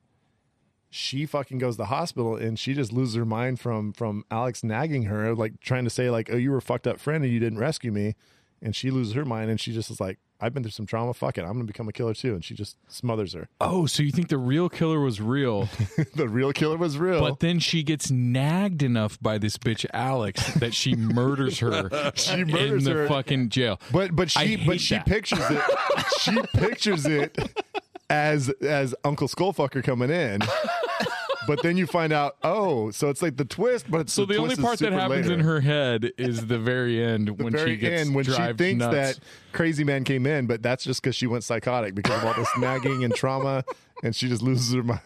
She 0.90 1.26
fucking 1.26 1.58
goes 1.58 1.74
to 1.74 1.78
the 1.78 1.86
hospital 1.86 2.36
and 2.36 2.58
she 2.58 2.74
just 2.74 2.92
loses 2.92 3.16
her 3.16 3.24
mind 3.24 3.58
from 3.58 3.92
from 3.92 4.24
alex 4.30 4.62
nagging 4.62 5.04
her 5.04 5.34
like 5.34 5.58
trying 5.60 5.82
to 5.84 5.90
say 5.90 6.08
like 6.08 6.30
oh 6.30 6.36
you 6.36 6.52
were 6.52 6.58
a 6.58 6.62
fucked 6.62 6.86
up 6.86 7.00
friend 7.00 7.24
and 7.24 7.32
you 7.32 7.40
didn't 7.40 7.58
rescue 7.58 7.90
me. 7.90 8.14
And 8.62 8.76
she 8.76 8.90
loses 8.90 9.14
her 9.14 9.24
mind 9.24 9.50
and 9.50 9.58
she 9.58 9.72
just 9.72 9.90
is 9.90 10.00
like 10.00 10.18
I've 10.40 10.52
been 10.52 10.62
through 10.62 10.72
some 10.72 10.86
trauma. 10.86 11.14
Fuck 11.14 11.38
it, 11.38 11.42
I'm 11.42 11.52
gonna 11.52 11.64
become 11.64 11.88
a 11.88 11.92
killer 11.92 12.12
too. 12.14 12.34
And 12.34 12.44
she 12.44 12.54
just 12.54 12.76
smothers 12.88 13.32
her. 13.34 13.48
Oh, 13.60 13.86
so 13.86 14.02
you 14.02 14.10
think 14.12 14.28
the 14.28 14.36
real 14.38 14.68
killer 14.68 15.00
was 15.00 15.20
real, 15.20 15.68
the 16.16 16.28
real 16.28 16.52
killer 16.52 16.76
was 16.76 16.98
real. 16.98 17.20
but 17.20 17.40
then 17.40 17.58
she 17.60 17.82
gets 17.82 18.10
nagged 18.10 18.82
enough 18.82 19.18
by 19.22 19.38
this 19.38 19.56
bitch 19.56 19.86
Alex 19.94 20.54
that 20.54 20.74
she 20.74 20.94
murders 20.96 21.60
her. 21.60 22.12
She 22.14 22.44
murders 22.44 22.86
in 22.86 22.92
the 22.92 23.00
her. 23.00 23.08
fucking 23.08 23.48
jail. 23.48 23.80
But 23.90 24.14
but 24.14 24.30
she 24.30 24.56
but 24.66 24.80
she 24.80 24.96
that. 24.96 25.06
pictures 25.06 25.38
it. 25.50 25.62
she 26.20 26.40
pictures 26.58 27.06
it 27.06 27.36
as 28.10 28.50
as 28.60 28.94
Uncle 29.04 29.28
Skullfucker 29.28 29.82
coming 29.82 30.10
in. 30.10 30.40
But 31.46 31.62
then 31.62 31.76
you 31.76 31.86
find 31.86 32.12
out, 32.12 32.36
oh, 32.42 32.90
so 32.90 33.10
it's 33.10 33.20
like 33.22 33.36
the 33.36 33.44
twist, 33.44 33.90
but 33.90 34.02
it's 34.02 34.12
So 34.12 34.24
the, 34.24 34.36
only 34.36 34.54
twist 34.56 34.58
is 34.60 34.64
part 34.64 34.78
that 34.78 34.86
super 34.86 34.98
happens 35.00 35.26
later. 35.26 35.34
in 35.34 35.40
her 35.40 35.60
head 35.60 36.12
is 36.16 36.46
the 36.46 36.58
very 36.58 37.02
end 37.02 37.28
the 37.28 37.32
when 37.44 37.52
very 37.52 37.72
she 37.72 37.76
gets 37.76 38.00
end 38.02 38.14
when 38.14 38.24
she 38.24 38.32
drive 38.32 38.56
thinks 38.58 38.80
nuts. 38.80 38.94
that 38.94 39.18
crazy 39.52 39.84
man 39.84 40.04
came 40.04 40.26
in, 40.26 40.46
but 40.46 40.62
that's 40.62 40.84
just 40.84 41.02
because 41.02 41.14
she 41.16 41.26
went 41.26 41.44
psychotic 41.44 41.94
because 41.94 42.16
of 42.22 42.24
all 42.26 42.34
this 42.34 42.48
nagging 42.58 43.04
and 43.04 43.14
trauma, 43.14 43.64
and 44.02 44.14
she 44.16 44.28
just 44.28 44.42
loses 44.42 44.72
her 44.74 44.82
mind. 44.82 45.00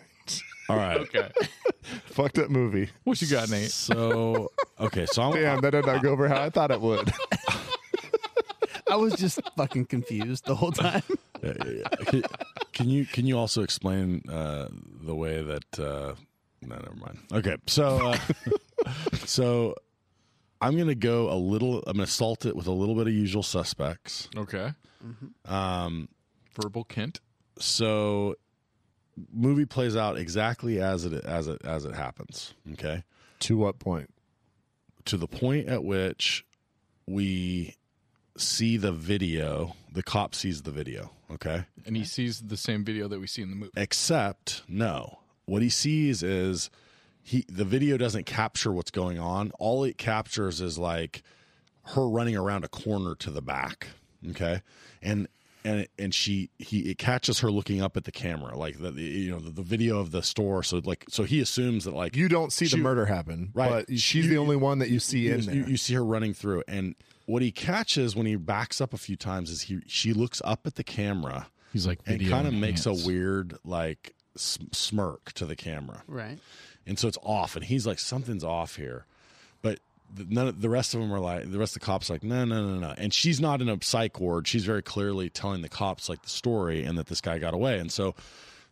All 0.69 0.77
right. 0.77 0.99
Okay, 0.99 1.29
Fucked 2.07 2.39
up 2.39 2.51
movie. 2.51 2.91
what 3.05 3.21
you 3.23 3.29
got, 3.29 3.49
Nate? 3.51 3.71
So 3.71 4.51
okay, 4.79 5.07
so 5.07 5.23
I'm, 5.23 5.33
Damn, 5.33 5.61
that 5.63 5.71
did 5.71 5.87
not 5.87 6.03
go 6.03 6.11
over 6.11 6.29
how 6.29 6.43
I 6.43 6.51
thought 6.51 6.71
it 6.71 6.81
would. 6.81 7.11
I 8.91 8.97
was 8.97 9.15
just 9.15 9.41
fucking 9.57 9.87
confused 9.87 10.47
the 10.47 10.55
whole 10.55 10.73
time. 10.73 11.03
can, 11.43 12.23
can 12.73 12.89
you 12.89 13.05
can 13.07 13.27
you 13.27 13.37
also 13.39 13.63
explain 13.63 14.23
uh, 14.31 14.69
the 15.03 15.15
way 15.15 15.43
that? 15.43 15.79
Uh, 15.79 16.15
no, 16.63 16.75
never 16.77 16.95
mind. 16.97 17.19
Okay, 17.33 17.57
so 17.67 18.13
uh, 18.13 18.19
so 19.25 19.75
I'm 20.61 20.77
gonna 20.77 20.95
go 20.95 21.31
a 21.33 21.37
little. 21.37 21.83
I'm 21.87 21.97
gonna 21.97 22.07
salt 22.07 22.47
it 22.47 22.57
with 22.57 22.67
a 22.67 22.73
little 22.73 22.95
bit 22.95 23.07
of 23.07 23.13
usual 23.13 23.43
suspects. 23.43 24.29
Okay, 24.37 24.73
Um, 25.45 26.09
verbal 26.61 26.85
Kint. 26.85 27.21
so 27.59 28.35
movie 29.33 29.67
plays 29.67 29.97
out 29.97 30.17
exactly 30.19 30.81
as 30.81 31.05
it 31.05 31.25
as 31.25 31.49
it 31.49 31.61
as 31.65 31.85
it 31.85 31.95
happens. 31.95 32.55
Okay, 32.73 33.05
to 33.41 33.57
what 33.57 33.79
point? 33.79 34.11
to 35.05 35.17
the 35.17 35.29
point 35.29 35.69
at 35.69 35.83
which 35.85 36.45
we 37.07 37.75
see 38.37 38.77
the 38.77 38.93
video. 38.93 39.75
The 39.91 40.03
cop 40.03 40.35
sees 40.35 40.63
the 40.63 40.71
video. 40.71 41.13
Okay. 41.31 41.65
And 41.87 41.97
he 41.97 42.05
sees 42.05 42.43
the 42.43 42.59
same 42.59 42.85
video 42.85 43.09
that 43.09 43.19
we 43.19 43.27
see 43.27 43.41
in 43.41 43.49
the 43.49 43.57
movie. 43.57 43.73
except 43.75 44.63
no 44.69 45.21
what 45.49 45.63
he 45.63 45.69
sees 45.69 46.23
is 46.23 46.71
he 47.23 47.45
the 47.49 47.65
video 47.65 47.97
doesn't 47.97 48.27
capture 48.27 48.73
what's 48.73 48.91
going 48.91 49.19
on. 49.19 49.51
All 49.59 49.85
it 49.85 49.99
captures 49.99 50.61
is 50.61 50.79
like 50.79 51.23
her 51.95 52.07
running 52.09 52.37
around 52.37 52.65
a 52.65 52.69
corner 52.69 53.15
to 53.17 53.31
the 53.31 53.43
back 53.43 53.89
okay? 54.31 54.63
And 55.03 55.27
and 55.65 55.87
and 55.99 56.15
she 56.15 56.51
he 56.59 56.91
it 56.91 56.99
catches 56.99 57.41
her 57.41 57.51
looking 57.51 57.83
up 57.83 57.97
at 57.97 58.05
the 58.05 58.13
camera 58.13 58.57
like 58.57 58.79
the, 58.79 58.91
the 58.91 59.03
you 59.03 59.31
know 59.31 59.39
the, 59.41 59.51
the 59.51 59.63
video 59.63 59.99
of 59.99 60.11
the 60.11 60.23
store. 60.23 60.63
So 60.63 60.81
like 60.85 61.05
so 61.09 61.25
he 61.25 61.41
assumes 61.41 61.85
that 61.85 61.95
like 61.95 62.15
You 62.17 62.29
don't 62.29 62.53
see 62.53 62.67
she- 62.67 62.77
the 62.77 62.83
murder 62.83 63.07
happen, 63.07 63.51
Right. 63.55 63.87
But 63.87 63.99
she's 63.99 64.25
You- 64.27 64.31
the 64.31 64.39
only 64.39 64.57
one 64.57 64.79
that 64.81 64.91
you 64.91 65.01
see 65.01 65.21
you, 65.21 65.35
in 65.35 65.41
there. 65.47 65.55
you, 65.55 65.65
you 65.67 65.77
see 65.77 65.95
her 65.95 66.05
running 66.05 66.35
through. 66.35 66.63
And 66.69 66.95
what 67.27 67.43
he 67.43 67.51
catches 67.53 68.15
when 68.17 68.27
he 68.27 68.37
backs 68.37 68.81
up 68.81 68.93
a 68.95 68.99
few 68.99 69.17
times 69.17 69.51
is 69.51 69.63
he 69.63 69.81
she 69.87 70.13
looks 70.13 70.41
up 70.45 70.67
at 70.67 70.77
the 70.77 70.85
camera 70.85 71.49
He's 71.73 71.87
like, 71.87 71.99
and 72.07 72.27
kind 72.29 72.47
of 72.49 72.55
makes 72.55 72.87
a 72.87 72.93
weird 72.95 73.59
like 73.65 74.15
smirk 74.39 75.33
to 75.33 75.47
the 75.47 75.57
camera. 75.57 76.03
Right. 76.07 76.39
and 76.87 76.99
so 76.99 77.09
it's 77.09 77.19
off 77.23 77.57
and 77.57 77.65
he's 77.65 77.87
like 77.87 77.99
something's 77.99 78.45
off 78.45 78.77
here. 78.77 79.07
But 79.63 79.81
the, 80.15 80.27
none 80.29 80.49
of, 80.49 80.61
the 80.61 80.69
rest 80.69 80.95
of 80.95 81.01
them 81.01 81.13
are 81.13 81.21
like 81.21 81.51
the 81.51 81.59
rest 81.59 81.77
of 81.77 81.81
the 81.81 81.87
cops 81.87 82.11
are 82.11 82.15
like 82.15 82.23
no 82.23 82.45
no 82.45 82.65
no 82.67 82.79
no 82.79 82.95
and 82.97 83.13
she's 83.13 83.41
not 83.41 83.61
in 83.61 83.69
a 83.69 83.79
psych 83.83 84.21
ward. 84.21 84.47
She's 84.49 84.65
very 84.65 84.83
clearly 84.83 85.31
telling 85.31 85.63
the 85.63 85.69
cops 85.69 86.09
like 86.09 86.23
the 86.23 86.31
story 86.31 86.85
and 86.85 86.97
that 86.99 87.07
this 87.07 87.21
guy 87.21 87.39
got 87.39 87.55
away. 87.55 87.79
And 87.79 87.93
so 87.93 88.15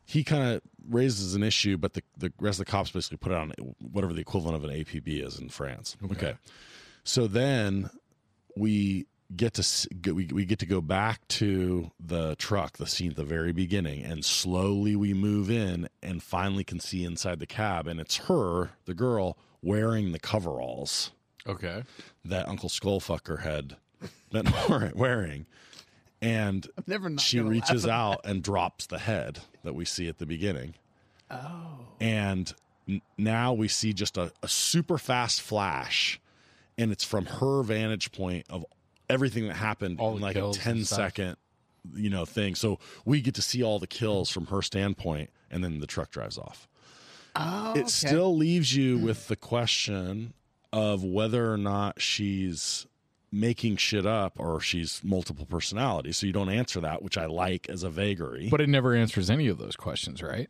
he 0.04 0.22
kind 0.24 0.54
of 0.54 0.62
raises 0.88 1.34
an 1.34 1.42
issue 1.42 1.76
but 1.76 1.94
the, 1.94 2.02
the 2.16 2.32
rest 2.38 2.60
of 2.60 2.66
the 2.66 2.70
cops 2.70 2.90
basically 2.90 3.18
put 3.18 3.32
it 3.32 3.38
on 3.38 3.50
whatever 3.92 4.12
the 4.12 4.20
equivalent 4.20 4.56
of 4.56 4.64
an 4.64 4.70
apb 4.70 5.02
is 5.06 5.38
in 5.38 5.48
france. 5.48 5.96
Okay, 6.12 6.34
so 7.02 7.26
then 7.26 7.90
we 8.56 9.06
get 9.34 9.54
to 9.54 9.88
get- 10.00 10.14
we, 10.14 10.26
we 10.26 10.44
get 10.44 10.58
to 10.60 10.66
go 10.66 10.80
back 10.80 11.26
to 11.28 11.90
the 11.98 12.36
truck 12.36 12.76
the 12.76 12.86
scene 12.86 13.10
at 13.10 13.16
the 13.16 13.24
very 13.24 13.52
beginning 13.52 14.04
and 14.04 14.24
slowly 14.24 14.94
we 14.94 15.12
move 15.14 15.50
in 15.50 15.88
and 16.02 16.22
finally 16.22 16.62
can 16.62 16.78
see 16.78 17.02
inside 17.04 17.40
the 17.40 17.46
cab 17.46 17.86
and 17.88 17.98
it's 17.98 18.16
her 18.18 18.70
the 18.84 18.94
girl 18.94 19.36
wearing 19.62 20.12
the 20.12 20.18
coveralls 20.20 21.10
Okay, 21.48 21.84
that 22.24 22.48
uncle 22.48 22.68
skullfucker 22.68 23.40
had 23.42 23.76
been 24.32 24.52
wearing. 24.96 25.46
And 26.20 26.66
never 26.88 27.16
she 27.18 27.38
reaches 27.40 27.86
out 27.86 28.20
and 28.24 28.42
drops 28.42 28.86
the 28.86 28.98
head 28.98 29.38
that 29.62 29.74
we 29.74 29.84
see 29.84 30.08
at 30.08 30.18
the 30.18 30.26
beginning. 30.26 30.74
Oh. 31.30 31.78
and 32.00 32.52
n- 32.88 33.00
now 33.16 33.52
we 33.52 33.68
see 33.68 33.92
just 33.92 34.16
a, 34.16 34.32
a 34.42 34.48
super 34.48 34.98
fast 34.98 35.40
flash 35.40 36.20
and 36.78 36.90
it's 36.90 37.04
from 37.04 37.26
her 37.26 37.62
vantage 37.62 38.10
point 38.12 38.46
of 38.50 38.64
everything 39.08 39.46
that 39.48 39.54
happened 39.54 40.00
All 40.00 40.16
in 40.16 40.22
like 40.22 40.36
a 40.36 40.40
kills 40.40 40.56
and 40.56 40.64
10 40.76 40.84
stuff. 40.84 40.96
second 40.98 41.36
you 41.94 42.10
know 42.10 42.24
thing 42.24 42.54
so 42.56 42.78
we 43.04 43.20
get 43.20 43.34
to 43.36 43.42
see 43.42 43.62
all 43.62 43.78
the 43.78 43.86
kills 43.86 44.28
from 44.30 44.46
her 44.46 44.60
standpoint 44.62 45.30
and 45.50 45.62
then 45.62 45.78
the 45.80 45.86
truck 45.86 46.10
drives 46.10 46.36
off 46.38 46.68
Oh, 47.38 47.72
it 47.74 47.80
okay. 47.80 47.88
still 47.88 48.34
leaves 48.36 48.74
you 48.74 48.98
hmm. 48.98 49.04
with 49.04 49.28
the 49.28 49.36
question 49.36 50.32
of 50.72 51.04
whether 51.04 51.52
or 51.52 51.58
not 51.58 52.00
she's 52.00 52.86
making 53.30 53.76
shit 53.76 54.06
up 54.06 54.40
or 54.40 54.60
she's 54.60 55.00
multiple 55.04 55.44
personalities 55.46 56.16
so 56.16 56.26
you 56.26 56.32
don't 56.32 56.48
answer 56.48 56.80
that 56.80 57.02
which 57.02 57.18
i 57.18 57.26
like 57.26 57.68
as 57.68 57.82
a 57.82 57.90
vagary 57.90 58.48
but 58.50 58.60
it 58.60 58.68
never 58.68 58.94
answers 58.94 59.28
any 59.30 59.46
of 59.48 59.58
those 59.58 59.76
questions, 59.76 60.22
right? 60.22 60.48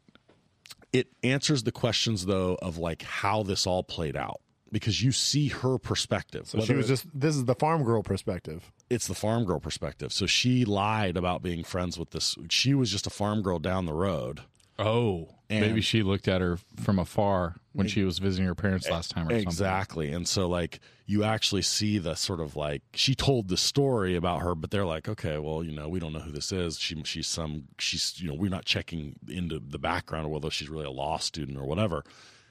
it 0.92 1.08
answers 1.22 1.64
the 1.64 1.72
questions 1.72 2.24
though 2.26 2.56
of 2.62 2.78
like 2.78 3.02
how 3.02 3.42
this 3.42 3.66
all 3.66 3.82
played 3.82 4.16
out 4.16 4.40
because 4.72 5.02
you 5.02 5.12
see 5.12 5.48
her 5.48 5.78
perspective. 5.78 6.46
so 6.46 6.60
she 6.60 6.74
was 6.74 6.88
just 6.88 7.06
this 7.14 7.36
is 7.36 7.44
the 7.44 7.54
farm 7.54 7.84
girl 7.84 8.02
perspective. 8.02 8.70
it's 8.90 9.06
the 9.06 9.14
farm 9.14 9.44
girl 9.44 9.60
perspective. 9.60 10.12
So 10.12 10.26
she 10.26 10.64
lied 10.64 11.16
about 11.16 11.42
being 11.42 11.64
friends 11.64 11.98
with 11.98 12.10
this. 12.10 12.36
She 12.50 12.74
was 12.74 12.90
just 12.90 13.06
a 13.06 13.10
farm 13.10 13.42
girl 13.42 13.58
down 13.58 13.86
the 13.86 13.94
road. 13.94 14.40
Oh, 14.78 15.28
And- 15.48 15.60
maybe 15.62 15.80
she 15.80 16.02
looked 16.02 16.28
at 16.28 16.40
her 16.42 16.58
from 16.76 16.98
afar 16.98 17.56
when 17.72 17.86
she 17.88 18.02
was 18.04 18.18
visiting 18.18 18.46
her 18.46 18.54
parents 18.54 18.88
last 18.90 19.10
time, 19.10 19.26
or 19.26 19.30
something. 19.30 19.42
Exactly. 19.48 20.12
And 20.12 20.26
so 20.28 20.46
like 20.48 20.80
you 21.06 21.24
actually 21.24 21.62
see 21.62 21.96
the 21.98 22.14
sort 22.14 22.40
of 22.40 22.56
like 22.56 22.82
she 22.92 23.14
told 23.14 23.48
the 23.48 23.56
story 23.56 24.16
about 24.16 24.42
her, 24.42 24.54
but 24.54 24.70
they're 24.70 24.84
like, 24.84 25.08
okay, 25.08 25.38
well, 25.38 25.62
you 25.62 25.72
know, 25.72 25.88
we 25.88 25.98
don't 26.00 26.12
know 26.12 26.18
who 26.20 26.32
this 26.32 26.52
is. 26.52 26.78
She 26.78 27.00
she's 27.04 27.26
some 27.26 27.68
she's 27.78 28.20
you 28.20 28.28
know, 28.28 28.34
we're 28.34 28.50
not 28.50 28.64
checking 28.66 29.16
into 29.28 29.58
the 29.60 29.78
background 29.78 30.30
whether 30.30 30.50
she's 30.50 30.68
really 30.68 30.84
a 30.86 30.90
law 30.90 31.16
student 31.18 31.56
or 31.56 31.64
whatever. 31.64 32.04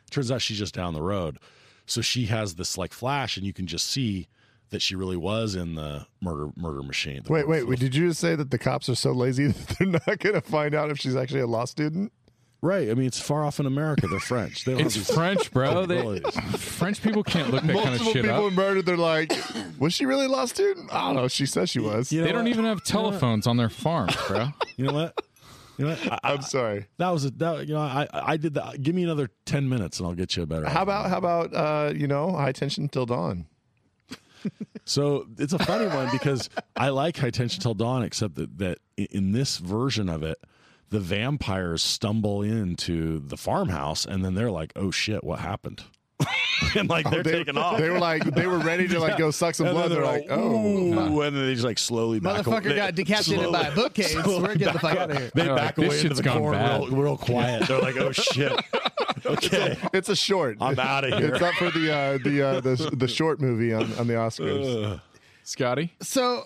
Turns 0.09 0.31
out 0.31 0.41
she's 0.41 0.57
just 0.59 0.73
down 0.73 0.93
the 0.93 1.01
road. 1.01 1.37
So 1.85 2.01
she 2.01 2.25
has 2.27 2.55
this 2.55 2.77
like 2.77 2.93
flash 2.93 3.37
and 3.37 3.45
you 3.45 3.53
can 3.53 3.67
just 3.67 3.87
see 3.87 4.27
that 4.71 4.81
she 4.81 4.95
really 4.95 5.17
was 5.17 5.53
in 5.55 5.75
the 5.75 6.05
murder 6.21 6.49
murder 6.55 6.81
machine. 6.81 7.21
The- 7.23 7.31
Wait, 7.31 7.47
wait, 7.47 7.67
wait. 7.67 7.79
Did 7.79 7.95
you 7.95 8.07
just 8.09 8.19
say 8.19 8.35
that 8.35 8.49
the 8.51 8.57
cops 8.57 8.89
are 8.89 8.95
so 8.95 9.11
lazy 9.11 9.47
that 9.47 9.75
they're 9.77 9.87
not 9.87 10.19
going 10.19 10.33
to 10.35 10.41
find 10.41 10.73
out 10.73 10.89
if 10.89 10.97
she's 10.99 11.15
actually 11.15 11.41
a 11.41 11.47
law 11.47 11.65
student? 11.65 12.11
Right. 12.61 12.89
I 12.89 12.95
mean, 12.95 13.05
it's 13.05 13.19
far 13.19 13.45
off 13.45 13.59
in 13.59 13.67
America. 13.67 14.07
They're 14.07 14.19
French. 14.19 14.65
They 14.65 14.71
don't 14.73 14.81
It's 14.87 14.95
French, 15.13 15.51
bro. 15.51 15.85
They, 15.85 15.97
capabilities. 15.97 16.59
French 16.59 16.99
people 17.03 17.21
can't 17.21 17.51
look 17.51 17.61
that 17.61 17.67
kind 17.75 17.79
of 17.79 18.01
Multiple 18.01 18.13
shit 18.13 18.23
people 18.23 18.47
up. 18.47 18.53
murdered. 18.53 18.87
They're 18.87 18.97
like, 18.97 19.31
was 19.77 19.93
she 19.93 20.07
really 20.07 20.25
a 20.25 20.29
law 20.29 20.45
student? 20.45 20.91
I 20.91 21.01
don't 21.05 21.15
know. 21.15 21.27
She 21.27 21.45
says 21.45 21.69
she 21.69 21.79
was. 21.79 22.11
You 22.11 22.21
know 22.21 22.25
They 22.27 22.31
don't 22.31 22.45
what? 22.45 22.49
even 22.49 22.65
have 22.65 22.83
telephones 22.83 23.45
on 23.45 23.57
their 23.57 23.69
farms, 23.69 24.15
bro. 24.27 24.47
You 24.77 24.85
know 24.87 24.93
what? 24.93 25.13
You 25.77 25.87
know? 25.87 25.97
I, 26.11 26.19
I'm 26.33 26.41
sorry. 26.41 26.87
that 26.97 27.09
was 27.09 27.25
a 27.25 27.31
that, 27.31 27.67
you 27.67 27.73
know 27.73 27.81
I 27.81 28.07
I 28.13 28.37
did 28.37 28.53
that. 28.55 28.81
Give 28.81 28.95
me 28.95 29.03
another 29.03 29.29
ten 29.45 29.67
minutes 29.69 29.99
and 29.99 30.07
I'll 30.07 30.15
get 30.15 30.35
you 30.37 30.43
a 30.43 30.45
better. 30.45 30.67
How 30.69 30.83
about 30.83 31.09
how 31.09 31.17
about 31.17 31.53
uh, 31.53 31.93
you 31.95 32.07
know 32.07 32.31
high 32.31 32.51
tension 32.51 32.87
till 32.89 33.05
dawn? 33.05 33.47
So 34.87 35.25
it's 35.39 35.53
a 35.53 35.57
funny 35.57 35.87
one 35.87 36.09
because 36.11 36.47
I 36.75 36.89
like 36.89 37.17
High 37.17 37.31
Tension 37.31 37.59
Till 37.59 37.73
Dawn, 37.73 38.03
except 38.03 38.35
that 38.35 38.59
that 38.59 38.77
in 38.95 39.31
this 39.31 39.57
version 39.57 40.07
of 40.09 40.21
it, 40.21 40.37
the 40.89 40.99
vampires 40.99 41.83
stumble 41.83 42.43
into 42.43 43.17
the 43.19 43.37
farmhouse 43.37 44.05
and 44.05 44.23
then 44.23 44.35
they're 44.35 44.51
like, 44.51 44.71
"Oh 44.75 44.91
shit, 44.91 45.23
what 45.23 45.39
happened?" 45.39 45.83
and 46.75 46.89
like 46.89 47.09
they're 47.09 47.23
they, 47.23 47.31
taking 47.31 47.57
off. 47.57 47.77
They 47.77 47.89
were 47.89 47.99
like 47.99 48.23
they 48.23 48.47
were 48.47 48.59
ready 48.59 48.87
to 48.87 48.99
like 48.99 49.17
go 49.17 49.31
suck 49.31 49.55
some 49.55 49.67
And 49.67 49.75
blood. 49.75 49.91
then 49.91 49.97
They're 50.01 50.05
like, 50.05 50.25
oh, 50.29 50.55
"Ooh," 50.55 51.21
and 51.21 51.35
then 51.35 51.45
they 51.45 51.53
just 51.53 51.65
like 51.65 51.77
slowly 51.77 52.19
back 52.19 52.45
Motherfucker 52.45 52.67
away. 52.67 52.75
got 52.75 52.95
decapitated 52.95 53.51
by 53.51 53.61
a 53.67 53.75
bookcase. 53.75 54.15
We're 54.25 54.55
getting 54.55 54.73
the 54.73 54.79
fuck 54.79 54.97
out 54.97 55.11
of 55.11 55.17
here. 55.17 55.31
They 55.35 55.43
They're 55.43 55.53
like, 55.53 55.61
back 55.61 55.75
"This 55.75 55.87
away 55.87 55.99
into 56.11 56.21
the 56.21 56.29
corner 56.29 56.39
corn 56.39 56.53
bad." 56.53 56.81
real, 56.81 56.87
real 57.01 57.17
quiet. 57.17 57.67
They're 57.67 57.81
like, 57.81 57.97
"Oh 57.97 58.11
shit, 58.13 58.53
okay, 59.25 59.77
it's 59.93 60.09
a 60.09 60.15
short. 60.15 60.57
I'm 60.61 60.79
out 60.79 61.03
of 61.03 61.19
here." 61.19 61.33
It's 61.35 61.41
up 61.43 61.55
for 61.55 61.69
the 61.71 61.93
uh, 61.93 62.17
the, 62.23 62.41
uh, 62.41 62.61
the 62.61 62.95
the 62.95 63.07
short 63.07 63.41
movie 63.41 63.73
on, 63.73 63.91
on 63.93 64.07
the 64.07 64.13
Oscars. 64.13 65.01
Scotty, 65.43 65.93
So 66.01 66.43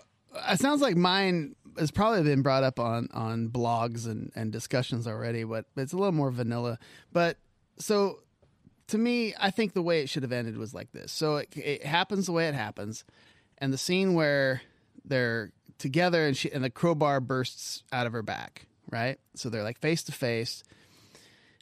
it 0.52 0.60
sounds 0.60 0.82
like 0.82 0.98
mine 0.98 1.56
has 1.78 1.90
probably 1.92 2.24
been 2.24 2.42
brought 2.42 2.64
up 2.64 2.80
on 2.80 3.08
on 3.14 3.48
blogs 3.50 4.06
and 4.08 4.32
and 4.36 4.52
discussions 4.52 5.08
already, 5.08 5.44
but 5.44 5.66
it's 5.78 5.94
a 5.94 5.98
little 5.98 6.12
more 6.12 6.32
vanilla. 6.32 6.80
But 7.14 7.38
so 7.78 8.20
to 8.90 8.98
me, 8.98 9.34
I 9.40 9.50
think 9.52 9.74
the 9.74 9.82
way 9.82 10.02
it 10.02 10.10
should 10.10 10.24
have 10.24 10.32
ended 10.32 10.58
was 10.58 10.74
like 10.74 10.92
this. 10.92 11.12
So 11.12 11.38
it, 11.38 11.50
it 11.56 11.86
happens 11.86 12.26
the 12.28 12.32
way 12.32 12.48
it 12.48 12.54
happens, 12.56 13.04
and 13.58 13.72
the 13.74 13.78
scene 13.78 14.14
where 14.14 14.62
they're 15.06 15.52
together, 15.78 16.26
and 16.28 16.36
she 16.38 16.52
and 16.52 16.64
the 16.64 16.70
crowbar 16.70 17.20
bursts 17.22 17.84
out 17.92 18.06
of 18.08 18.14
her 18.14 18.22
back. 18.22 18.66
Right, 18.92 19.20
so 19.36 19.50
they're 19.50 19.64
like 19.64 19.80
face 19.80 20.02
to 20.04 20.12
face, 20.12 20.64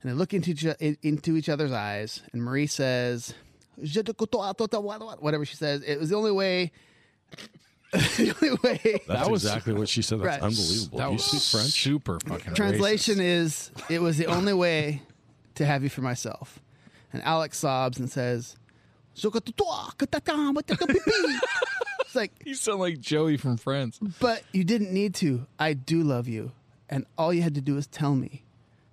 and 0.01 0.09
they 0.11 0.15
look 0.15 0.33
into 0.33 0.51
each 0.51 0.63
into 1.03 1.35
each 1.35 1.49
other's 1.49 1.71
eyes. 1.73 2.21
And 2.33 2.41
Marie 2.41 2.67
says, 2.67 3.33
whatever 3.75 5.45
she 5.45 5.55
says. 5.55 5.81
It 5.83 5.99
was 5.99 6.09
the 6.09 6.15
only 6.15 6.31
way. 6.31 6.71
the 7.91 8.33
only 8.41 8.57
way. 8.63 9.01
That's 9.07 9.29
was- 9.29 9.43
exactly 9.45 9.73
what 9.73 9.89
she 9.89 10.01
said. 10.01 10.19
That's 10.19 10.27
Right. 10.27 10.41
unbelievable. 10.41 10.97
That 10.99 11.07
you 11.07 11.13
was 11.13 11.23
speak 11.25 11.41
French? 11.59 11.71
super 11.71 12.19
fucking 12.25 12.53
Translation 12.53 13.15
racist. 13.17 13.21
is, 13.21 13.71
"It 13.89 14.01
was 14.01 14.17
the 14.17 14.27
only 14.27 14.53
way 14.53 15.01
to 15.55 15.65
have 15.65 15.83
you 15.83 15.89
for 15.89 16.01
myself." 16.01 16.59
And 17.13 17.23
Alex 17.23 17.57
sobs 17.59 17.99
and 17.99 18.09
says, 18.11 18.55
"Je 19.15 19.29
te 19.29 19.39
côtoie, 19.39 19.97
que 19.97 20.05
t'attends, 20.05 20.53
moi, 20.53 20.61
t'as 20.65 20.75
que 20.75 20.85
pipi." 20.87 21.39
It's 22.01 22.15
like, 22.15 22.31
You 22.45 22.53
sound 22.55 22.79
like 22.79 22.99
Joey 22.99 23.37
from 23.37 23.57
Friends. 23.57 23.99
but 24.19 24.43
you 24.53 24.63
didn't 24.63 24.91
need 24.93 25.13
to. 25.15 25.45
I 25.59 25.73
do 25.73 26.03
love 26.03 26.27
you, 26.27 26.51
and 26.89 27.05
all 27.17 27.33
you 27.33 27.41
had 27.41 27.55
to 27.55 27.61
do 27.61 27.77
is 27.77 27.87
tell 27.87 28.15
me. 28.15 28.43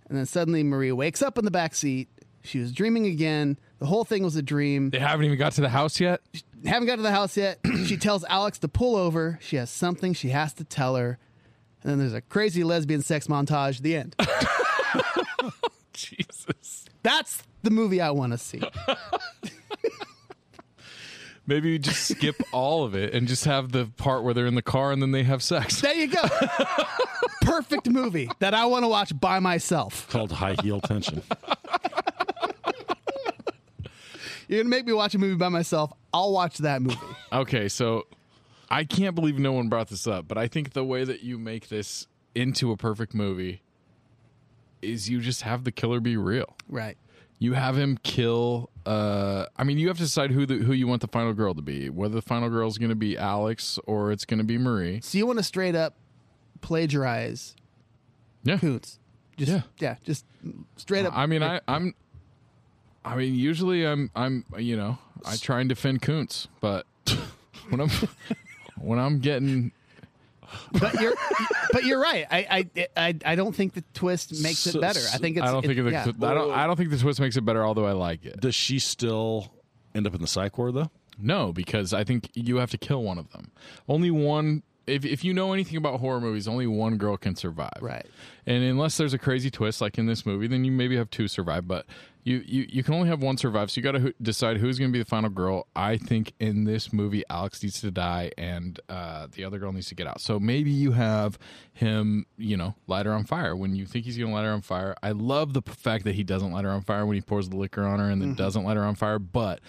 And 0.09 0.19
then 0.19 0.27
suddenly 0.27 0.63
Maria 0.63 0.95
wakes 0.95 1.23
up 1.23 1.39
in 1.39 1.45
the 1.45 1.51
back 1.51 1.75
seat. 1.75 2.09
She 2.43 2.59
was 2.59 2.73
dreaming 2.73 3.07
again. 3.07 3.57
The 3.79 3.87
whole 3.87 4.05
thing 4.05 4.23
was 4.23 4.37
a 4.37 4.43
dream. 4.43 4.91
They 4.91 4.99
haven't 4.99 5.25
even 5.27 5.39
got 5.39 5.53
to 5.53 5.61
the 5.63 5.69
house 5.71 5.99
yet. 5.99 6.21
Haven't 6.67 6.87
got 6.87 6.97
to 6.97 7.03
the 7.03 7.11
house 7.11 7.37
yet. 7.37 7.59
she 7.87 7.97
tells 7.97 8.23
Alex 8.25 8.59
to 8.59 8.69
pull 8.69 8.97
over. 8.97 9.39
She 9.41 9.57
has 9.57 9.71
something 9.71 10.13
she 10.13 10.29
has 10.29 10.53
to 10.55 10.65
tell 10.65 10.97
her. 10.97 11.19
And 11.83 11.91
then 11.91 11.99
there's 11.99 12.13
a 12.15 12.21
crazy 12.21 12.63
lesbian 12.65 13.01
sex 13.03 13.29
montage. 13.29 13.77
At 13.77 13.83
the 13.83 13.97
end. 13.97 14.17
Jesus. 15.93 16.85
That's 17.03 17.43
the 17.65 17.71
movie 17.71 18.01
I 18.01 18.11
want 18.11 18.33
to 18.33 18.39
see. 18.39 18.63
Maybe 21.47 21.71
you 21.71 21.79
just 21.79 22.09
skip 22.09 22.37
all 22.53 22.85
of 22.85 22.95
it 22.95 23.13
and 23.13 23.29
just 23.29 23.45
have 23.45 23.73
the 23.73 23.87
part 23.97 24.25
where 24.25 24.33
they're 24.33 24.47
in 24.47 24.55
the 24.55 24.63
car 24.63 24.93
and 24.93 25.03
then 25.03 25.11
they 25.11 25.25
have 25.25 25.43
sex. 25.43 25.81
There 25.81 25.95
you 25.95 26.09
go. 26.09 26.23
Perfect 27.43 27.89
movie 27.89 28.31
that 28.39 28.55
I 28.55 28.65
want 28.67 28.85
to 28.85 28.89
watch 28.89 29.19
by 29.19 29.41
myself. 29.41 30.09
Called 30.09 30.33
high 30.33 30.57
heel 30.63 30.81
tension. 30.81 31.23
You're 34.49 34.63
gonna 34.63 34.71
make 34.71 34.87
me 34.87 34.93
watch 34.93 35.15
a 35.15 35.19
movie 35.19 35.37
by 35.37 35.49
myself. 35.49 35.93
I'll 36.13 36.33
watch 36.33 36.59
that 36.59 36.81
movie. 36.83 36.97
Okay, 37.33 37.69
so 37.69 38.07
I 38.71 38.85
can't 38.85 39.15
believe 39.15 39.39
no 39.39 39.53
one 39.53 39.69
brought 39.69 39.89
this 39.89 40.07
up, 40.07 40.29
but 40.29 40.39
I 40.39 40.49
think 40.49 40.73
the 40.73 40.85
way 40.85 41.05
that 41.05 41.23
you 41.23 41.39
make 41.39 41.69
this 41.69 42.07
into 42.35 42.71
a 42.73 42.77
perfect 42.77 43.15
movie 43.15 43.63
is 44.83 45.09
you 45.09 45.21
just 45.21 45.43
have 45.43 45.65
the 45.65 45.73
killer 45.73 46.01
be 46.01 46.17
real. 46.17 46.57
Right. 46.69 46.97
You 47.39 47.53
have 47.55 47.77
him 47.77 47.99
kill. 48.03 48.71
Uh, 48.87 49.47
I 49.57 49.65
mean, 49.65 49.79
you 49.79 49.89
have 49.89 49.97
to 49.99 50.03
decide 50.05 50.31
who 50.31 50.47
the, 50.47 50.57
who 50.57 50.73
you 50.73 50.87
want 50.87 51.01
the 51.03 51.09
final 51.09 51.33
girl 51.33 51.55
to 51.55 51.63
be. 51.63 51.91
Whether 51.91 52.15
the 52.15 52.23
final 52.23 52.49
girl 52.49 52.69
is 52.69 52.79
going 52.79 52.91
to 52.91 52.95
be 52.97 53.19
Alex 53.19 53.79
or 53.87 54.13
it's 54.13 54.25
going 54.25 54.39
to 54.39 54.45
be 54.45 54.57
Marie. 54.59 55.01
So 55.03 55.19
you 55.19 55.27
want 55.27 55.39
to 55.39 55.43
straight 55.43 55.75
up 55.75 55.95
plagiarize 56.61 57.55
Yeah, 58.43 58.59
Koontz? 58.59 58.99
Just 59.37 59.51
Yeah. 59.53 59.63
yeah, 59.79 59.97
just 60.05 60.25
straight 60.77 61.05
up. 61.07 61.17
I 61.17 61.27
mean, 61.27 61.43
I, 61.43 61.61
I'm. 61.69 61.95
I 63.05 63.17
mean, 63.17 63.35
usually 63.35 63.85
I'm. 63.87 64.11
I'm. 64.15 64.45
You 64.57 64.77
know, 64.77 64.99
I 65.27 65.37
try 65.37 65.61
and 65.61 65.69
defend 65.69 66.03
Koontz, 66.03 66.49
but 66.61 66.87
when 67.69 67.81
I'm 67.81 67.91
when 68.81 68.99
I'm 68.99 69.19
getting 69.19 69.73
but 70.73 71.01
you're 71.01 71.15
but 71.73 71.85
you're 71.85 72.01
right. 72.01 72.27
I 72.31 72.69
I 72.77 72.89
I, 72.97 73.15
I 73.25 73.35
don't 73.35 73.55
think 73.55 73.75
the 73.75 73.85
twist 73.95 74.43
makes 74.43 74.67
it 74.67 74.81
better. 74.81 75.01
I 75.13 75.19
think 75.19 75.37
it's. 75.37 75.47
I 75.47 75.53
don't 75.53 75.65
think 75.65 75.79
it, 75.79 75.83
the, 75.83 75.91
yeah. 75.91 76.05
I 76.07 76.35
don't. 76.35 76.53
I 76.53 76.67
don't 76.67 76.77
think 76.77 76.91
the 76.91 76.99
twist 76.99 77.21
makes 77.21 77.37
it 77.37 77.43
better. 77.43 77.65
Although 77.65 77.87
I 77.87 77.93
like 77.93 78.25
it. 78.25 78.41
Does 78.41 78.55
she 78.55 78.79
still 78.79 79.53
end 79.95 80.07
up 80.07 80.15
in 80.15 80.21
the 80.21 80.27
psych 80.27 80.57
ward 80.59 80.75
though? 80.75 80.91
No, 81.19 81.53
because 81.53 81.93
I 81.95 82.05
think 82.05 82.31
you 82.35 82.57
have 82.57 82.71
to 82.71 82.79
kill 82.79 83.03
one 83.03 83.19
of 83.19 83.31
them. 83.31 83.53
Only 83.89 84.11
one. 84.11 84.63
If 84.87 85.05
if 85.05 85.25
you 85.25 85.33
know 85.33 85.53
anything 85.53 85.77
about 85.79 86.01
horror 86.01 86.21
movies, 86.21 86.47
only 86.47 86.67
one 86.67 86.99
girl 86.99 87.17
can 87.17 87.37
survive. 87.37 87.79
Right. 87.81 88.07
And 88.47 88.63
unless 88.63 88.97
there's 88.97 89.15
a 89.15 89.19
crazy 89.19 89.51
twist 89.51 89.81
like 89.81 89.97
in 89.97 90.07
this 90.07 90.27
movie, 90.27 90.47
then 90.47 90.65
you 90.65 90.73
maybe 90.73 90.97
have 90.97 91.09
two 91.09 91.29
survive. 91.29 91.67
But 91.67 91.87
you 92.25 92.43
you, 92.45 92.67
you 92.69 92.83
can 92.83 92.95
only 92.95 93.09
have 93.09 93.23
one 93.23 93.37
survive. 93.37 93.71
So 93.71 93.79
you 93.79 93.83
got 93.83 93.93
to 93.93 94.01
ho- 94.01 94.13
decide 94.21 94.57
who's 94.57 94.79
going 94.79 94.91
to 94.91 94.93
be 94.93 94.99
the 94.99 95.09
final 95.09 95.31
girl. 95.31 95.67
I 95.77 95.99
think 95.99 96.33
in 96.41 96.65
this 96.65 96.93
movie, 96.93 97.23
Alex 97.31 97.63
needs 97.63 97.81
to 97.83 97.91
die, 97.91 98.33
and 98.37 98.81
uh, 98.89 99.29
the 99.31 99.45
other 99.45 99.59
girl 99.59 99.73
needs 99.73 99.89
to 99.89 99.95
get 99.95 100.07
out. 100.07 100.21
So 100.21 100.41
maybe 100.41 100.71
you 100.71 100.93
have 100.93 101.39
him, 101.73 102.27
you 102.37 102.57
know, 102.57 102.75
light 102.87 103.07
her 103.07 103.13
on 103.13 103.25
fire 103.25 103.55
when 103.55 103.77
you 103.77 103.87
think 103.87 104.07
he's 104.07 104.17
going 104.17 104.31
to 104.31 104.35
light 104.35 104.45
her 104.45 104.53
on 104.53 104.63
fire. 104.63 104.97
I 105.03 105.13
love 105.13 105.53
the 105.53 105.63
fact 105.63 106.05
that 106.05 106.15
he 106.15 106.25
doesn't 106.25 106.51
light 106.51 106.65
her 106.65 106.71
on 106.71 106.83
fire 106.83 107.07
when 107.07 107.15
he 107.15 107.21
pours 107.21 107.49
the 107.51 107.57
liquor 107.57 107.85
on 107.85 107.99
her, 108.01 108.11
and 108.11 108.21
then 108.21 108.35
doesn't 108.35 108.65
light 108.65 108.77
her 108.77 108.85
on 108.85 108.95
fire, 108.95 109.19
but. 109.19 109.61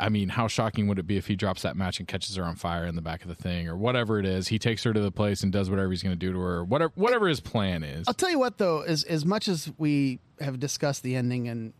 I 0.00 0.08
mean, 0.08 0.30
how 0.30 0.48
shocking 0.48 0.88
would 0.88 0.98
it 0.98 1.06
be 1.06 1.18
if 1.18 1.26
he 1.26 1.36
drops 1.36 1.62
that 1.62 1.76
match 1.76 1.98
and 1.98 2.08
catches 2.08 2.34
her 2.36 2.42
on 2.42 2.56
fire 2.56 2.86
in 2.86 2.96
the 2.96 3.02
back 3.02 3.22
of 3.22 3.28
the 3.28 3.34
thing, 3.34 3.68
or 3.68 3.76
whatever 3.76 4.18
it 4.18 4.24
is? 4.24 4.48
He 4.48 4.58
takes 4.58 4.82
her 4.84 4.92
to 4.92 5.00
the 5.00 5.12
place 5.12 5.42
and 5.42 5.52
does 5.52 5.68
whatever 5.68 5.90
he's 5.90 6.02
going 6.02 6.18
to 6.18 6.18
do 6.18 6.32
to 6.32 6.38
her, 6.40 6.64
whatever 6.64 6.92
whatever 6.94 7.28
his 7.28 7.40
plan 7.40 7.84
is. 7.84 8.08
I'll 8.08 8.14
tell 8.14 8.30
you 8.30 8.38
what 8.38 8.58
though, 8.58 8.80
as 8.80 9.04
as 9.04 9.26
much 9.26 9.46
as 9.46 9.70
we 9.76 10.18
have 10.40 10.58
discussed 10.58 11.02
the 11.02 11.16
ending 11.16 11.48
and 11.48 11.74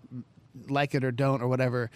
like 0.68 0.94
it 0.94 1.02
or 1.02 1.12
don't 1.12 1.42
or 1.42 1.48
whatever, 1.48 1.90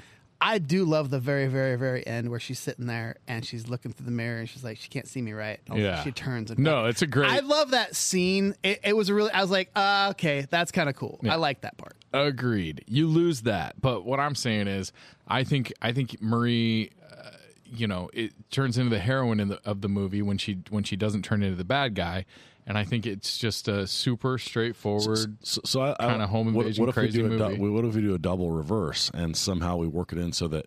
I 0.46 0.58
do 0.58 0.84
love 0.84 1.08
the 1.08 1.18
very, 1.18 1.46
very, 1.46 1.76
very 1.76 2.06
end 2.06 2.28
where 2.30 2.38
she's 2.38 2.58
sitting 2.58 2.86
there 2.86 3.16
and 3.26 3.44
she's 3.46 3.66
looking 3.66 3.92
through 3.92 4.04
the 4.04 4.12
mirror 4.12 4.38
and 4.40 4.48
she's 4.48 4.62
like, 4.62 4.76
she 4.78 4.88
can't 4.90 5.08
see 5.08 5.22
me 5.22 5.32
right. 5.32 5.58
And 5.70 5.78
Yeah. 5.78 6.02
she 6.04 6.12
turns 6.12 6.50
and 6.50 6.60
No, 6.60 6.84
it's 6.84 7.00
a 7.00 7.06
great- 7.06 7.30
I 7.30 7.38
love 7.40 7.70
that 7.70 7.96
scene. 7.96 8.54
It, 8.62 8.78
it 8.84 8.94
was 8.94 9.08
a 9.08 9.14
really. 9.14 9.30
I 9.30 9.40
was 9.40 9.50
like, 9.50 9.70
uh, 9.74 10.08
okay, 10.10 10.46
that's 10.50 10.70
kind 10.70 10.88
of 10.90 10.96
cool. 10.96 11.18
I 11.28 11.36
like 11.36 11.62
that 11.62 11.78
part. 11.78 11.96
Agreed. 12.12 12.84
You 12.86 13.06
lose 13.06 13.40
that, 13.42 13.80
but 13.80 14.04
what 14.04 14.20
I'm 14.20 14.34
saying 14.34 14.68
is, 14.68 14.92
I 15.26 15.44
think 15.44 15.72
I 15.80 15.92
think 15.92 16.20
Marie, 16.20 16.90
uh, 17.10 17.30
you 17.64 17.86
know, 17.86 18.10
it 18.12 18.32
turns 18.50 18.76
into 18.76 18.90
the 18.90 18.98
heroine 19.00 19.40
in 19.40 19.48
the, 19.48 19.60
of 19.64 19.80
the 19.80 19.88
movie 19.88 20.20
when 20.22 20.36
she 20.38 20.58
when 20.68 20.84
she 20.84 20.94
doesn't 20.94 21.22
turn 21.22 21.42
into 21.42 21.56
the 21.56 21.64
bad 21.64 21.94
guy, 21.94 22.26
and 22.66 22.76
I 22.78 22.84
think 22.84 23.06
it's 23.06 23.38
just 23.38 23.68
a 23.68 23.86
super 23.86 24.38
straightforward. 24.38 25.36
So, 25.44 25.60
so 25.64 25.80
I, 25.82 25.94
I- 25.98 26.10
Kinda 26.10 26.26
home 26.26 26.52
what, 26.54 26.62
invasion 26.66 26.82
what 26.82 26.88
if 26.88 26.94
crazy 26.94 27.22
we 27.22 27.28
do 27.28 27.34
a 27.34 27.38
movie. 27.38 27.56
dou- 27.56 27.72
what 27.72 27.84
if 27.84 27.94
we 27.94 28.02
do 28.02 28.14
a 28.14 28.18
double 28.18 28.50
reverse 28.50 29.10
and 29.14 29.36
somehow 29.36 29.76
we 29.76 29.86
work 29.86 30.12
it 30.12 30.18
in 30.18 30.32
so 30.32 30.48
that 30.48 30.66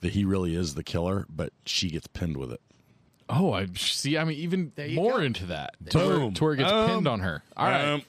that 0.00 0.12
he 0.12 0.24
really 0.24 0.54
is 0.54 0.74
the 0.74 0.82
killer, 0.84 1.26
but 1.28 1.52
she 1.64 1.88
gets 1.90 2.06
pinned 2.06 2.36
with 2.36 2.52
it. 2.52 2.60
Oh, 3.28 3.52
I 3.52 3.66
see. 3.74 4.16
I 4.18 4.24
mean, 4.24 4.36
even 4.38 4.72
more 4.94 5.12
go. 5.14 5.18
into 5.18 5.46
that. 5.46 5.74
To 5.90 5.98
where, 5.98 6.06
Boom. 6.18 6.34
to 6.34 6.44
where 6.44 6.54
gets 6.54 6.70
Um, 6.70 6.88
pinned 6.90 7.08
on 7.08 7.20
her. 7.20 7.42
All 7.56 7.66
right. 7.66 7.84
Um, 7.94 8.02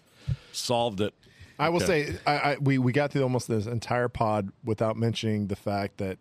solved 0.52 1.02
it. 1.02 1.14
I 1.58 1.70
will 1.70 1.82
Okay. 1.82 2.12
say, 2.12 2.20
I, 2.28 2.32
I, 2.52 2.58
we 2.62 2.78
we 2.78 2.92
got 2.92 3.12
through 3.12 3.24
almost 3.24 3.48
this 3.48 3.66
entire 3.66 4.10
pod 4.10 4.50
without 4.64 4.96
mentioning 4.96 5.48
the 5.48 5.56
fact 5.56 5.98
that 5.98 6.20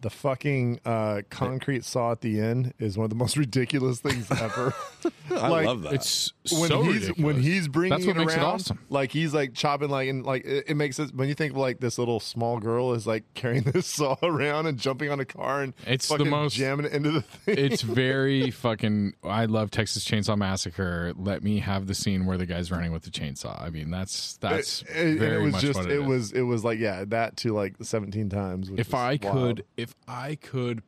the 0.00 0.10
fucking 0.10 0.80
uh, 0.84 1.22
concrete 1.30 1.84
saw 1.84 2.12
at 2.12 2.20
the 2.22 2.40
end 2.40 2.72
is 2.78 2.96
one 2.96 3.04
of 3.04 3.10
the 3.10 3.16
most 3.16 3.36
ridiculous 3.38 4.00
things 4.00 4.30
ever. 4.30 4.74
I 5.30 5.48
Like, 5.48 5.66
love 5.66 5.82
that. 5.82 5.92
it's 5.94 6.32
when 6.52 6.68
so 6.68 6.82
he's 6.82 6.94
ridiculous. 7.08 7.22
when 7.24 7.42
he's 7.42 7.68
bringing 7.68 7.90
That's 7.90 8.06
what 8.06 8.16
it 8.16 8.20
makes 8.20 8.34
around, 8.34 8.42
it 8.44 8.46
awesome. 8.54 8.78
like 8.88 9.12
he's 9.12 9.32
like 9.34 9.54
chopping 9.54 9.88
like 9.90 10.08
and 10.08 10.24
like 10.24 10.44
it, 10.44 10.64
it 10.68 10.74
makes 10.76 10.98
it 10.98 11.14
when 11.14 11.28
you 11.28 11.34
think 11.34 11.54
like 11.54 11.80
this 11.80 11.98
little 11.98 12.18
small 12.20 12.58
girl 12.58 12.92
is 12.94 13.06
like 13.06 13.24
carrying 13.34 13.62
this 13.64 13.86
saw 13.86 14.16
around 14.22 14.66
and 14.66 14.78
jumping 14.78 15.10
on 15.10 15.20
a 15.20 15.24
car 15.24 15.62
and 15.62 15.74
It's 15.86 16.08
the 16.08 16.18
fucking 16.18 16.30
most- 16.30 16.54
jamming 16.56 16.86
it 16.86 16.92
into 16.92 17.10
the 17.12 17.22
thing. 17.22 17.54
it's 17.58 17.82
very 17.82 18.50
fucking. 18.50 19.14
I 19.24 19.44
love 19.44 19.70
Texas 19.70 20.04
Chainsaw 20.04 20.36
Massacre. 20.36 21.12
Let 21.16 21.42
me 21.42 21.58
have 21.60 21.86
the 21.86 21.94
scene 21.94 22.26
where 22.26 22.36
the 22.36 22.46
guy's 22.46 22.70
running 22.70 22.92
with 22.92 23.02
the 23.02 23.10
chainsaw. 23.10 23.60
I 23.62 23.70
mean, 23.70 23.90
that's 23.90 24.36
that's 24.38 24.82
It- 24.82 24.88
and 24.96 25.18
very 25.18 25.36
it 25.36 25.44
was 25.44 25.52
much 25.52 25.62
just 25.62 25.78
what 25.78 25.90
it, 25.90 25.92
it 25.96 26.00
is. 26.02 26.06
was 26.06 26.32
it 26.32 26.42
was 26.42 26.64
like 26.64 26.78
yeah 26.78 27.04
that 27.08 27.36
to 27.38 27.52
like 27.52 27.74
17 27.80 28.28
times. 28.30 28.70
Which 28.70 28.80
if 28.80 28.94
I 28.94 29.18
wild. 29.22 29.36
could, 29.58 29.64
if 29.76 29.89
I 30.06 30.36
could 30.36 30.82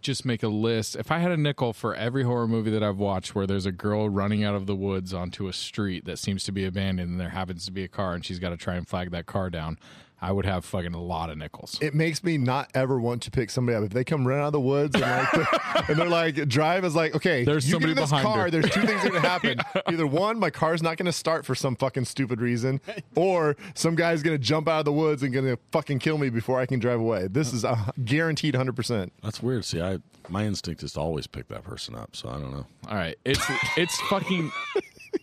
just 0.00 0.24
make 0.24 0.42
a 0.42 0.48
list, 0.48 0.96
if 0.96 1.10
I 1.10 1.18
had 1.18 1.30
a 1.30 1.36
nickel 1.36 1.72
for 1.72 1.94
every 1.94 2.22
horror 2.22 2.48
movie 2.48 2.70
that 2.70 2.82
I've 2.82 2.98
watched 2.98 3.34
where 3.34 3.46
there's 3.46 3.66
a 3.66 3.72
girl 3.72 4.08
running 4.08 4.42
out 4.42 4.54
of 4.54 4.66
the 4.66 4.74
woods 4.74 5.12
onto 5.12 5.46
a 5.46 5.52
street 5.52 6.06
that 6.06 6.18
seems 6.18 6.44
to 6.44 6.52
be 6.52 6.64
abandoned 6.64 7.10
and 7.10 7.20
there 7.20 7.30
happens 7.30 7.66
to 7.66 7.72
be 7.72 7.84
a 7.84 7.88
car 7.88 8.14
and 8.14 8.24
she's 8.24 8.38
got 8.38 8.50
to 8.50 8.56
try 8.56 8.76
and 8.76 8.88
flag 8.88 9.10
that 9.10 9.26
car 9.26 9.50
down, 9.50 9.78
I 10.22 10.32
would 10.32 10.44
have 10.44 10.64
fucking 10.64 10.94
a 10.94 11.00
lot 11.02 11.30
of 11.30 11.38
nickels. 11.38 11.78
it 11.80 11.94
makes 11.94 12.22
me 12.22 12.36
not 12.38 12.70
ever 12.74 13.00
want 13.00 13.22
to 13.22 13.30
pick 13.30 13.50
somebody 13.50 13.76
up 13.76 13.84
if 13.84 13.90
they 13.90 14.04
come 14.04 14.26
running 14.26 14.42
out 14.44 14.48
of 14.48 14.52
the 14.52 14.60
woods 14.60 14.94
and 14.94 15.02
like 15.02 15.30
they're, 15.32 15.48
and 15.88 15.98
they're 15.98 16.08
like 16.08 16.48
drive 16.48 16.84
is 16.84 16.94
like 16.94 17.14
okay 17.14 17.44
There's 17.44 17.66
you 17.66 17.72
somebody 17.72 17.94
get 17.94 17.98
in 17.98 18.02
this 18.04 18.10
behind 18.10 18.26
car 18.26 18.42
her. 18.42 18.50
there's 18.50 18.70
two 18.70 18.82
things 18.82 19.02
that 19.02 19.06
are 19.06 19.20
gonna 19.20 19.20
happen 19.28 19.60
either 19.86 20.06
one 20.06 20.38
my 20.38 20.50
car's 20.50 20.82
not 20.82 20.96
gonna 20.96 21.12
start 21.12 21.46
for 21.46 21.54
some 21.54 21.74
fucking 21.76 22.04
stupid 22.04 22.40
reason 22.40 22.80
or 23.14 23.56
some 23.74 23.94
guy's 23.94 24.22
gonna 24.22 24.36
jump 24.38 24.68
out 24.68 24.80
of 24.80 24.84
the 24.84 24.92
woods 24.92 25.22
and 25.22 25.32
gonna 25.32 25.58
fucking 25.72 25.98
kill 25.98 26.18
me 26.18 26.28
before 26.28 26.60
I 26.60 26.66
can 26.66 26.78
drive 26.80 27.00
away 27.00 27.26
this 27.28 27.52
is 27.52 27.64
a 27.64 27.92
guaranteed 28.04 28.54
100 28.54 28.74
percent 28.76 29.12
That's 29.22 29.42
weird. 29.42 29.64
See, 29.64 29.80
I 29.80 29.98
my 30.28 30.44
instinct 30.44 30.82
is 30.82 30.92
to 30.92 31.00
always 31.00 31.26
pick 31.26 31.48
that 31.48 31.64
person 31.64 31.94
up. 31.96 32.14
So 32.14 32.28
I 32.28 32.34
don't 32.34 32.52
know. 32.52 32.66
All 32.88 32.94
right, 32.96 33.16
it's 33.24 33.40
it's 33.76 33.98
fucking 34.02 34.52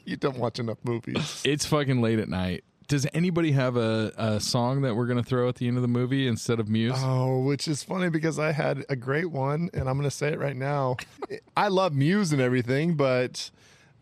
you 0.05 0.17
don't 0.17 0.37
watch 0.37 0.59
enough 0.59 0.77
movies 0.83 1.41
it's 1.45 1.65
fucking 1.65 2.01
late 2.01 2.19
at 2.19 2.27
night. 2.29 2.63
Does 2.87 3.05
anybody 3.13 3.51
have 3.51 3.75
a, 3.75 4.13
a 4.17 4.39
song 4.39 4.81
that 4.81 4.95
we're 4.95 5.07
gonna 5.07 5.23
throw 5.23 5.49
at 5.49 5.55
the 5.55 5.67
end 5.67 5.75
of 5.77 5.81
the 5.81 5.89
movie 5.89 6.25
instead 6.27 6.59
of 6.59 6.69
Muse? 6.69 6.93
Oh, 6.97 7.39
which 7.39 7.67
is 7.67 7.83
funny 7.83 8.09
because 8.09 8.39
I 8.39 8.53
had 8.53 8.85
a 8.87 8.95
great 8.95 9.29
one, 9.29 9.69
and 9.73 9.89
I'm 9.89 9.97
going 9.97 10.09
to 10.09 10.15
say 10.15 10.29
it 10.29 10.39
right 10.39 10.55
now. 10.55 10.95
I 11.57 11.67
love 11.67 11.93
Muse 11.93 12.31
and 12.31 12.41
everything, 12.41 12.93
but 12.95 13.51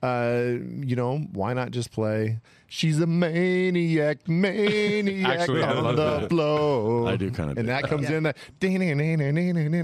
uh, 0.03 0.43
you 0.81 0.95
know, 0.95 1.17
why 1.33 1.53
not 1.53 1.71
just 1.71 1.91
play? 1.91 2.39
She's 2.67 2.99
a 2.99 3.07
maniac, 3.07 4.27
maniac 4.27 5.39
Actually, 5.39 5.63
I 5.63 5.71
on 5.73 5.83
love 5.83 5.95
the 5.95 6.19
that. 6.19 6.29
floor. 6.29 7.07
I 7.07 7.15
do 7.15 7.31
kinda 7.31 7.53
and 7.57 7.69
that 7.69 7.83
that. 7.83 7.89
comes 7.89 8.09
in 8.09 8.23
that 8.23 8.37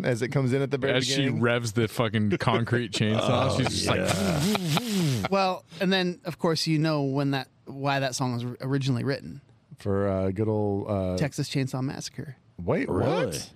as 0.06 0.22
it 0.22 0.28
comes 0.30 0.54
in 0.54 0.62
at 0.62 0.70
the 0.72 0.78
very 0.78 0.94
As 0.94 1.08
she 1.08 1.30
revs 1.30 1.72
the 1.72 1.88
fucking 1.88 2.38
concrete 2.38 2.92
chainsaw, 2.92 3.58
she's 3.58 3.86
just 3.86 3.88
like, 3.88 5.32
Well, 5.32 5.64
and 5.80 5.92
then 5.92 6.20
of 6.26 6.38
course 6.38 6.68
you 6.68 6.78
know 6.78 7.04
when 7.04 7.32
that 7.32 7.48
why 7.74 8.00
that 8.00 8.16
song 8.16 8.34
was 8.34 8.46
originally 8.62 9.04
written. 9.04 9.42
for 9.78 10.08
uh, 10.08 10.32
good 10.32 10.48
old 10.48 10.90
uh, 10.90 11.18
Texas 11.18 11.50
Chainsaw 11.50 11.82
Massacre. 11.82 12.36
Wait, 12.62 12.88
Really? 12.90 13.26
what? 13.28 13.52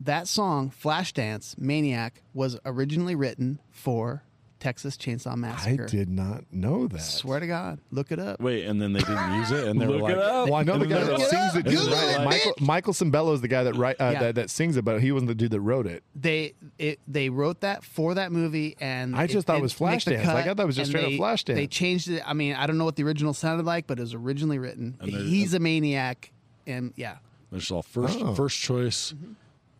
That 0.00 0.28
song, 0.28 0.70
Flashdance 0.70 1.56
Maniac, 1.56 2.22
was 2.34 2.58
originally 2.66 3.14
written 3.14 3.60
for 3.70 4.22
Texas 4.64 4.96
Chainsaw 4.96 5.36
Massacre. 5.36 5.84
I 5.84 5.86
did 5.86 6.08
not 6.08 6.44
know 6.50 6.88
that. 6.88 7.00
Swear 7.02 7.38
to 7.38 7.46
God, 7.46 7.80
look 7.90 8.10
it 8.10 8.18
up. 8.18 8.40
Wait, 8.40 8.64
and 8.64 8.80
then 8.80 8.94
they 8.94 9.00
didn't 9.00 9.34
use 9.34 9.50
it, 9.50 9.68
and 9.68 9.78
they 9.78 9.86
were 9.86 9.98
like, 9.98 10.12
it 10.12 10.18
up. 10.18 10.46
Well, 10.48 10.54
I 10.54 10.62
know 10.62 10.78
the 10.78 10.86
guy 10.86 11.04
that 11.04 11.12
Look 11.12 11.20
it 11.20 11.28
sings 11.28 11.54
it. 11.56 11.66
Dude, 11.66 11.92
right? 11.92 12.20
it, 12.20 12.24
Michael 12.24 12.54
Michael 12.60 12.92
Sembello 12.94 13.34
is 13.34 13.42
the 13.42 13.48
guy 13.48 13.62
that 13.64 13.74
write 13.76 14.00
uh, 14.00 14.10
Yeah. 14.14 14.20
that, 14.20 14.34
that 14.36 14.48
sings 14.50 14.78
it, 14.78 14.82
but 14.86 15.02
he 15.02 15.12
wasn't 15.12 15.28
the 15.28 15.34
dude 15.34 15.50
that 15.50 15.60
wrote 15.60 15.86
it. 15.86 16.02
They 16.16 16.54
it, 16.78 16.98
they 17.06 17.28
wrote 17.28 17.60
that 17.60 17.84
for 17.84 18.14
that 18.14 18.32
movie, 18.32 18.74
and 18.80 19.14
I 19.14 19.26
just 19.26 19.46
thought 19.46 19.58
it 19.58 19.62
was 19.62 19.74
didn't 19.74 19.90
make 19.90 20.04
the 20.04 20.10
Flashdance. 20.12 20.26
Like, 20.28 20.46
I 20.46 20.54
thought 20.54 20.60
it 20.60 20.66
was 20.66 20.76
just 20.76 20.90
and 20.94 20.98
straight 20.98 21.04
up 21.04 21.10
they- 21.10 21.18
Flashdance. 21.52 21.54
They 21.56 21.66
changed 21.66 22.08
it. 22.08 22.22
I 22.26 22.32
mean, 22.32 22.54
I 22.54 22.66
don't 22.66 22.78
know 22.78 22.86
what 22.86 22.96
the 22.96 23.04
original 23.04 23.34
sounded 23.34 23.66
like, 23.66 23.86
but 23.86 23.98
it 23.98 24.00
was 24.02 24.14
originally 24.14 24.58
written. 24.58 24.96
And 24.98 25.10
He's 25.10 25.52
a 25.52 25.58
maniac, 25.58 26.32
and 26.66 26.94
yeah, 26.96 27.16
There's 27.50 27.70
all 27.70 27.82
first 27.82 28.18
Oh. 28.18 28.34
first 28.34 28.58
choice, 28.60 29.12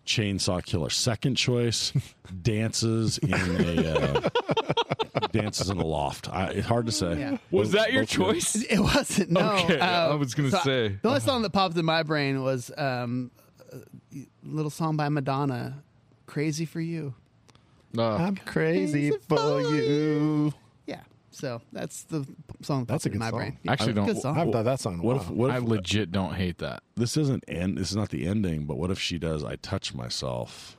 chainsaw 0.06 0.64
killer. 0.64 0.90
Second 0.90 1.36
choice, 1.36 1.92
dances 2.42 3.18
in 3.18 3.32
a 3.34 3.88
uh, 4.24 4.28
dances 5.32 5.70
in 5.70 5.78
a 5.78 5.84
loft. 5.84 6.28
I, 6.28 6.48
it's 6.50 6.66
hard 6.66 6.86
to 6.86 6.92
say. 6.92 7.18
Yeah. 7.18 7.38
was 7.50 7.72
that 7.72 7.92
your 7.92 8.02
Both 8.02 8.10
good. 8.16 8.24
choice? 8.34 8.54
it 8.56 8.78
wasn't. 8.94 9.30
No, 9.30 9.52
Okay, 9.64 9.80
I 9.80 10.06
um, 10.10 10.20
was 10.20 10.34
gonna 10.34 10.50
so 10.50 10.58
say. 10.58 10.88
the 11.02 11.08
only 11.08 11.20
song 11.20 11.42
that 11.42 11.50
popped 11.50 11.76
in 11.76 11.84
my 11.84 12.02
brain 12.02 12.42
was 12.42 12.70
um, 12.76 13.30
a 13.72 13.78
little 14.44 14.70
song 14.70 14.96
by 14.96 15.08
Madonna, 15.08 15.82
"Crazy 16.26 16.64
for 16.66 16.80
You." 16.80 17.14
Uh, 17.96 18.16
I'm 18.16 18.36
crazy 18.36 19.10
Crazy 19.10 19.18
for 19.28 19.36
for 19.38 19.60
you. 19.74 20.44
Yeah, 20.46 20.50
so 21.34 21.60
that's 21.72 22.04
the 22.04 22.26
song 22.62 22.80
that 22.84 22.88
That's 22.94 23.06
a 23.06 23.08
popped 23.10 23.14
in 23.14 23.18
my 23.18 23.30
song. 23.30 23.38
brain. 23.38 23.58
Actually, 23.68 23.92
don't- 23.94 24.06
good 24.06 24.18
song. 24.18 24.34
I 24.34 24.38
haven't 24.38 24.52
thought 24.52 24.64
that 24.64 24.80
song. 24.80 24.94
in 24.94 25.00
a 25.00 25.02
What 25.02 25.16
while. 25.16 25.24
if 25.24 25.30
what 25.30 25.50
I 25.50 25.56
if 25.58 25.64
legit 25.64 26.12
don't 26.12 26.34
hate 26.34 26.58
that. 26.58 26.82
this 26.96 27.16
isn't 27.16 27.44
end? 27.48 27.78
This 27.78 27.90
is 27.90 27.96
not 27.96 28.10
the 28.10 28.26
ending. 28.26 28.66
But 28.66 28.76
what 28.78 28.90
if 28.90 29.00
she 29.00 29.18
does? 29.18 29.44
I 29.44 29.56
touch 29.56 29.94
myself. 29.94 30.78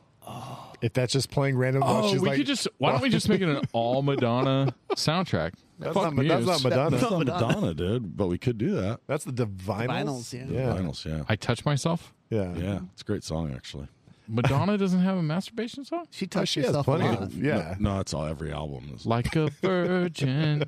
if 0.82 0.94
that's 0.94 1.14
just 1.14 1.30
playing 1.30 1.58
random? 1.58 1.84
Oh, 1.86 2.10
she's 2.10 2.20
we 2.22 2.30
like, 2.30 2.38
could 2.38 2.48
just. 2.48 2.68
Why 2.78 2.90
oh. 2.90 2.92
don't 2.94 3.02
we 3.02 3.10
just 3.10 3.30
make 3.30 3.42
it 3.42 3.50
an 3.50 3.62
all 3.74 4.02
Madonna 4.02 4.74
soundtrack? 4.96 5.54
That's 5.78 5.94
Fuck 5.94 6.16
not, 6.16 6.26
that's 6.28 6.46
not 6.46 6.64
Madonna. 6.64 6.90
That's 6.98 7.12
not 7.12 7.20
Madonna. 7.20 7.48
Madonna, 7.48 7.74
dude. 7.74 8.18
But 8.18 8.28
we 8.28 8.38
could 8.38 8.58
do 8.58 8.76
that. 8.76 9.02
That's 9.08 9.26
the 9.26 9.34
Divinyls. 9.34 9.88
Divinyls, 9.88 10.34
yeah. 10.34 10.46
yeah, 10.50 10.74
Finals, 10.74 11.06
yeah, 11.06 11.24
I 11.28 11.36
touch 11.36 11.66
myself. 11.66 12.14
yeah. 12.30 12.54
yeah. 12.56 12.80
It's 12.94 13.02
a 13.02 13.06
great 13.06 13.24
song, 13.24 13.54
actually. 13.54 13.88
Madonna 14.28 14.78
doesn't 14.78 15.02
have 15.02 15.18
a 15.18 15.24
masturbation 15.24 15.86
song. 15.86 16.06
She 16.12 16.28
touched 16.28 16.54
she 16.54 16.60
has 16.62 16.68
herself 16.68 16.86
plenty. 16.86 17.06
a 17.08 17.12
lot. 17.12 17.22
Of, 17.24 17.44
yeah, 17.44 17.76
No, 17.80 18.00
it's 18.00 18.14
all 18.14 18.26
every 18.26 18.52
album. 18.52 18.92
Is, 18.96 19.06
Like 19.06 19.36
a 19.36 19.50
virgin. 19.62 20.64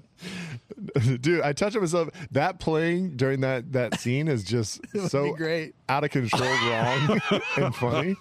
dude, 1.22 1.42
I 1.42 1.54
touched 1.54 1.76
myself. 1.78 2.10
That 2.32 2.60
playing 2.60 3.18
during 3.18 3.42
that 3.42 3.74
that 3.74 4.00
scene 4.00 4.28
is 4.28 4.44
just 4.44 4.82
so 5.10 5.26
be 5.26 5.38
great. 5.38 5.76
out 5.90 6.04
of 6.04 6.12
control, 6.12 6.42
wrong 6.50 7.20
and 7.58 7.76
funny. 7.76 8.16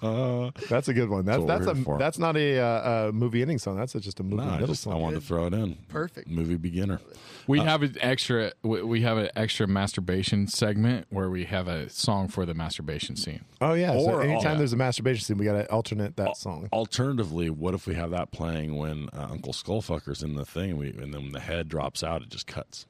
that's 0.68 0.88
a 0.88 0.94
good 0.94 1.08
one. 1.08 1.24
That's 1.24 1.38
what 1.38 1.46
that's 1.48 1.66
we're 1.66 1.72
a 1.72 1.76
for. 1.84 1.98
that's 1.98 2.18
not 2.18 2.36
a, 2.36 2.58
uh, 2.58 3.08
a 3.08 3.12
movie 3.12 3.42
ending 3.42 3.58
song. 3.58 3.76
That's 3.76 3.92
just 3.94 4.20
a 4.20 4.22
movie 4.22 4.36
no, 4.36 4.48
I, 4.48 4.52
middle 4.52 4.68
just, 4.68 4.86
I 4.86 4.90
song. 4.92 5.02
wanted 5.02 5.20
to 5.20 5.26
throw 5.26 5.46
it 5.46 5.54
in. 5.54 5.76
Perfect. 5.88 6.28
Movie 6.28 6.56
beginner. 6.56 7.00
We 7.46 7.60
have 7.60 7.82
an 7.82 7.96
extra. 8.00 8.52
we- 8.62 8.82
We 8.82 9.00
have 9.02 9.18
an 9.18 9.30
extra 9.36 9.66
masturbation 9.66 10.46
segment 10.48 11.06
where 11.10 11.28
we 11.30 11.44
have 11.44 11.68
a 11.68 11.88
song 11.90 12.28
for 12.28 12.44
the 12.46 12.54
masturbation 12.54 13.16
scene. 13.16 13.44
Oh 13.60 13.72
yeah. 13.74 13.92
so 13.92 13.98
Or- 14.10 14.22
anytime 14.22 14.52
yeah. 14.52 14.58
there's 14.58 14.72
a 14.72 14.76
masturbation 14.76 15.24
scene, 15.26 15.38
we 15.38 15.44
got 15.44 15.52
to 15.52 15.70
alternate 15.70 16.16
that 16.16 16.36
song. 16.36 16.68
Alternatively, 16.72 17.50
what 17.50 17.74
if 17.74 17.86
we 17.86 17.94
have 17.94 18.10
that 18.10 18.30
playing 18.30 18.76
when 18.76 19.08
uh, 19.12 19.28
Uncle 19.30 19.52
Skullfucker's 19.52 20.22
in 20.22 20.34
the 20.34 20.44
thing, 20.44 20.70
and, 20.70 20.78
we, 20.78 20.88
and 20.88 21.12
then 21.12 21.22
when 21.22 21.32
the 21.32 21.40
head 21.40 21.68
drops 21.68 22.02
out, 22.02 22.22
it 22.22 22.28
just 22.28 22.46
cuts. 22.46 22.86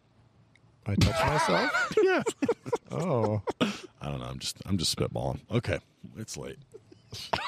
I 0.87 0.95
touch 0.95 1.27
myself. 1.27 1.93
Yeah. 2.03 2.23
Oh, 2.93 3.43
I 3.61 4.09
don't 4.09 4.21
know. 4.21 4.27
I'm 4.27 4.39
just 4.39 4.59
I'm 4.67 4.79
just 4.79 4.97
spitballing. 4.97 5.41
Okay, 5.51 5.79
it's 6.17 6.37
late. 6.37 6.59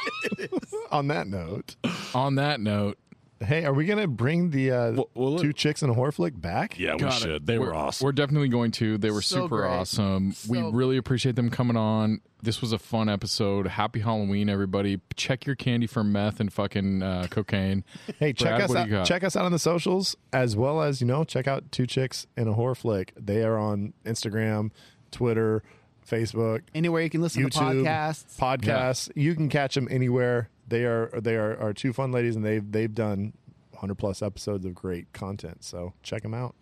on 0.91 1.09
that 1.09 1.27
note, 1.29 1.77
On 2.15 2.35
that 2.37 2.61
note, 2.61 2.99
hey, 3.41 3.65
are 3.65 3.73
we 3.73 3.87
gonna 3.87 4.07
bring 4.07 4.51
the 4.51 4.71
uh, 4.71 4.93
Well- 4.93 5.11
well, 5.15 5.33
look- 5.33 5.43
two 5.43 5.53
chicks 5.53 5.83
in 5.83 5.91
a 5.91 5.95
horror 5.95 6.13
flick 6.13 6.41
back? 6.41 6.79
Yeah, 6.79 6.95
we 6.95 6.99
Got 7.01 7.17
it. 7.17 7.23
should. 7.23 7.47
They 7.47 7.59
were 7.59 7.67
We're- 7.67 7.77
awesome. 7.77 8.05
We're 8.05 8.13
definitely 8.13 8.49
going 8.49 8.71
to. 8.73 8.99
They 8.99 9.11
were 9.11 9.23
So 9.23 9.43
super 9.43 9.59
great. 9.63 9.71
awesome. 9.71 10.35
we 10.49 10.61
really 10.61 10.97
appreciate 10.97 11.37
them 11.37 11.51
coming 11.51 11.77
on. 11.77 12.21
This 12.41 12.61
was 12.61 12.73
a 12.73 12.79
fun 12.79 13.09
episode. 13.09 13.67
Happy 13.67 13.99
Halloween, 14.01 14.49
everybody! 14.49 15.01
Check 15.17 15.45
your 15.45 15.57
candy 15.57 15.89
for 15.89 16.05
meth 16.05 16.39
and 16.39 16.53
fucking 16.53 17.03
uh, 17.03 17.27
cocaine. 17.31 17.83
Hey, 18.19 18.33
check 18.33 18.63
us 18.63 18.75
out. 18.75 19.05
Check 19.07 19.25
us 19.25 19.35
out 19.35 19.45
on 19.45 19.51
the 19.53 19.59
socials 19.59 20.17
as 20.33 20.55
well 20.57 20.81
as 20.81 21.01
you 21.01 21.07
know. 21.09 21.25
Check 21.25 21.49
out 21.49 21.73
Two 21.73 21.87
Chicks 21.87 22.27
in 22.37 22.47
a 22.47 22.53
Horror 22.53 22.77
Flick. 22.77 23.13
They 23.17 23.43
are 23.43 23.59
on 23.59 23.93
Instagram, 24.05 24.71
Twitter, 25.11 25.63
Facebook, 26.09 26.63
Anywhere 26.75 27.03
you 27.03 27.11
can 27.11 27.21
listen 27.21 27.43
to 27.43 27.49
YouTube, 27.51 27.83
podcasts. 27.85 28.39
Podcasts. 28.39 29.11
You 29.15 29.35
can 29.35 29.49
catch 29.49 29.75
them 29.75 29.89
anywhere. 29.91 30.49
They 30.69 30.85
are 30.85 31.11
they 31.21 31.37
are, 31.37 31.59
are 31.59 31.73
two 31.73 31.93
fun 31.93 32.13
ladies, 32.13 32.37
and 32.37 32.45
they've 32.45 32.71
they've 32.71 32.95
done 32.95 33.33
100 33.71 33.95
plus 33.95 34.23
episodes 34.23 34.65
of 34.65 34.75
great 34.75 35.13
content. 35.13 35.65
So 35.65 35.95
check 36.03 36.23
them 36.23 36.35
out. 36.35 36.55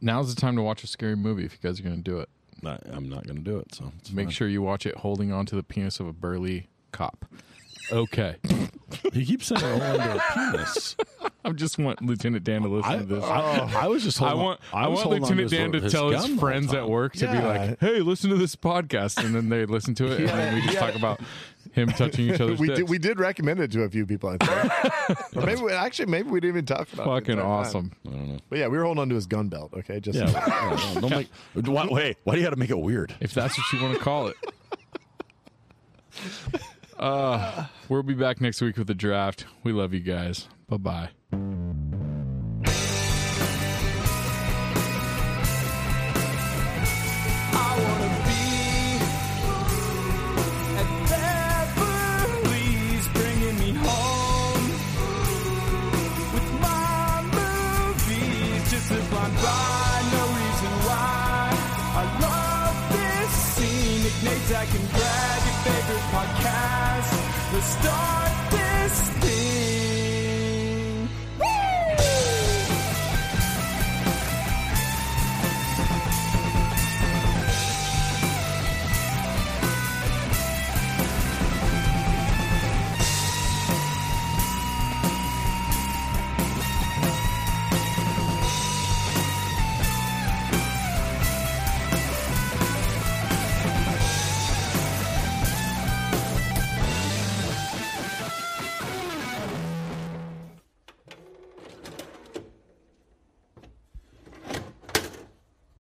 Now's 0.00 0.34
the 0.34 0.40
time 0.40 0.56
to 0.56 0.62
watch 0.62 0.84
a 0.84 0.86
scary 0.86 1.16
movie 1.16 1.44
if 1.44 1.52
you 1.52 1.58
guys 1.62 1.80
are 1.80 1.82
going 1.82 1.96
to 1.96 2.02
do 2.02 2.18
it. 2.18 2.28
Not- 2.62 2.82
I'm 2.90 3.08
not 3.08 3.24
going 3.24 3.36
to 3.36 3.42
do 3.42 3.58
it. 3.58 3.74
So 3.74 3.92
it's 3.98 4.10
Make 4.12 4.26
fine. 4.26 4.32
sure 4.32 4.48
you 4.48 4.62
watch 4.62 4.86
it 4.86 4.96
holding 4.96 5.32
on 5.32 5.46
to 5.46 5.56
the 5.56 5.62
penis 5.62 6.00
of 6.00 6.06
a 6.06 6.12
burly 6.12 6.68
cop. 6.90 7.26
Okay. 7.92 8.36
He 9.12 9.24
keeps 9.24 9.46
saying 9.46 9.60
hold 9.60 9.82
on 9.82 9.98
to 9.98 10.16
a 10.16 10.22
penis. 10.34 10.96
I 11.44 11.52
just 11.52 11.78
want 11.78 12.02
Lieutenant 12.02 12.44
Dan 12.44 12.62
to 12.62 12.68
listen 12.68 12.92
I, 12.92 12.98
to 12.98 13.04
this. 13.04 13.24
I, 13.24 13.82
I 13.82 13.86
was 13.86 14.02
just. 14.02 14.20
I 14.20 14.34
want 14.34 14.60
on, 14.72 14.84
I, 14.84 14.88
was 14.88 15.04
want 15.04 15.22
Lieutenant 15.22 15.50
Dan 15.50 15.72
his, 15.72 15.84
to 15.84 15.90
tell 15.90 16.10
his 16.10 16.26
gun 16.26 16.38
friends 16.38 16.74
at 16.74 16.88
work 16.88 17.12
to 17.14 17.30
be 17.30 17.38
like, 17.38 17.78
"Hey, 17.80 18.00
listen 18.00 18.30
to 18.30 18.36
this 18.36 18.56
podcast," 18.56 19.24
and 19.24 19.34
then 19.34 19.48
they 19.48 19.64
listen 19.64 19.94
to 19.96 20.06
it, 20.06 20.20
and 20.20 20.28
then 20.28 20.54
we 20.54 20.62
just 20.62 20.78
talk 20.78 20.96
about 20.96 21.20
him 21.76 21.88
touching 21.90 22.30
each 22.30 22.40
other's 22.40 22.58
we 22.60 22.66
dicks. 22.68 22.80
did 22.80 22.88
we 22.88 22.98
did 22.98 23.20
recommend 23.20 23.60
it 23.60 23.70
to 23.72 23.82
a 23.82 23.88
few 23.88 24.04
people. 24.06 24.30
I 24.30 24.36
think. 24.38 25.36
or 25.36 25.42
maybe 25.42 25.60
we, 25.60 25.72
actually 25.72 26.06
maybe 26.06 26.28
we 26.30 26.40
didn't 26.40 26.54
even 26.56 26.66
talk 26.66 26.92
about 26.92 27.06
it. 27.06 27.10
Fucking 27.10 27.38
awesome. 27.38 27.90
time. 27.90 27.98
I 28.06 28.10
don't 28.16 28.28
know. 28.28 28.38
But 28.48 28.58
yeah, 28.58 28.66
we 28.68 28.78
were 28.78 28.84
holding 28.84 29.02
on 29.02 29.08
to 29.10 29.14
his 29.14 29.26
gun 29.26 29.48
belt. 29.48 29.72
Okay, 29.76 30.00
just 30.00 30.18
Yeah, 30.18 30.30
yeah, 30.30 30.90
no, 30.94 31.00
don't 31.02 31.10
make. 31.54 31.66
Why, 31.66 31.86
wait, 31.88 32.16
why 32.24 32.34
do 32.34 32.40
you 32.40 32.44
got 32.46 32.50
to 32.50 32.56
make 32.56 32.70
it 32.70 32.78
weird? 32.78 33.14
If 33.20 33.32
that's 33.34 33.56
what 33.56 33.72
you 33.72 33.82
want 33.82 33.96
to 33.96 34.02
call 34.02 34.28
it. 34.28 34.36
Uh, 36.98 37.66
we'll 37.88 38.02
be 38.02 38.14
back 38.14 38.40
next 38.40 38.62
week 38.62 38.78
with 38.78 38.86
the 38.86 38.94
draft. 38.94 39.44
We 39.62 39.72
love 39.72 39.92
you 39.92 40.00
guys. 40.00 40.48
Bye 40.68 41.08
bye. 41.32 42.05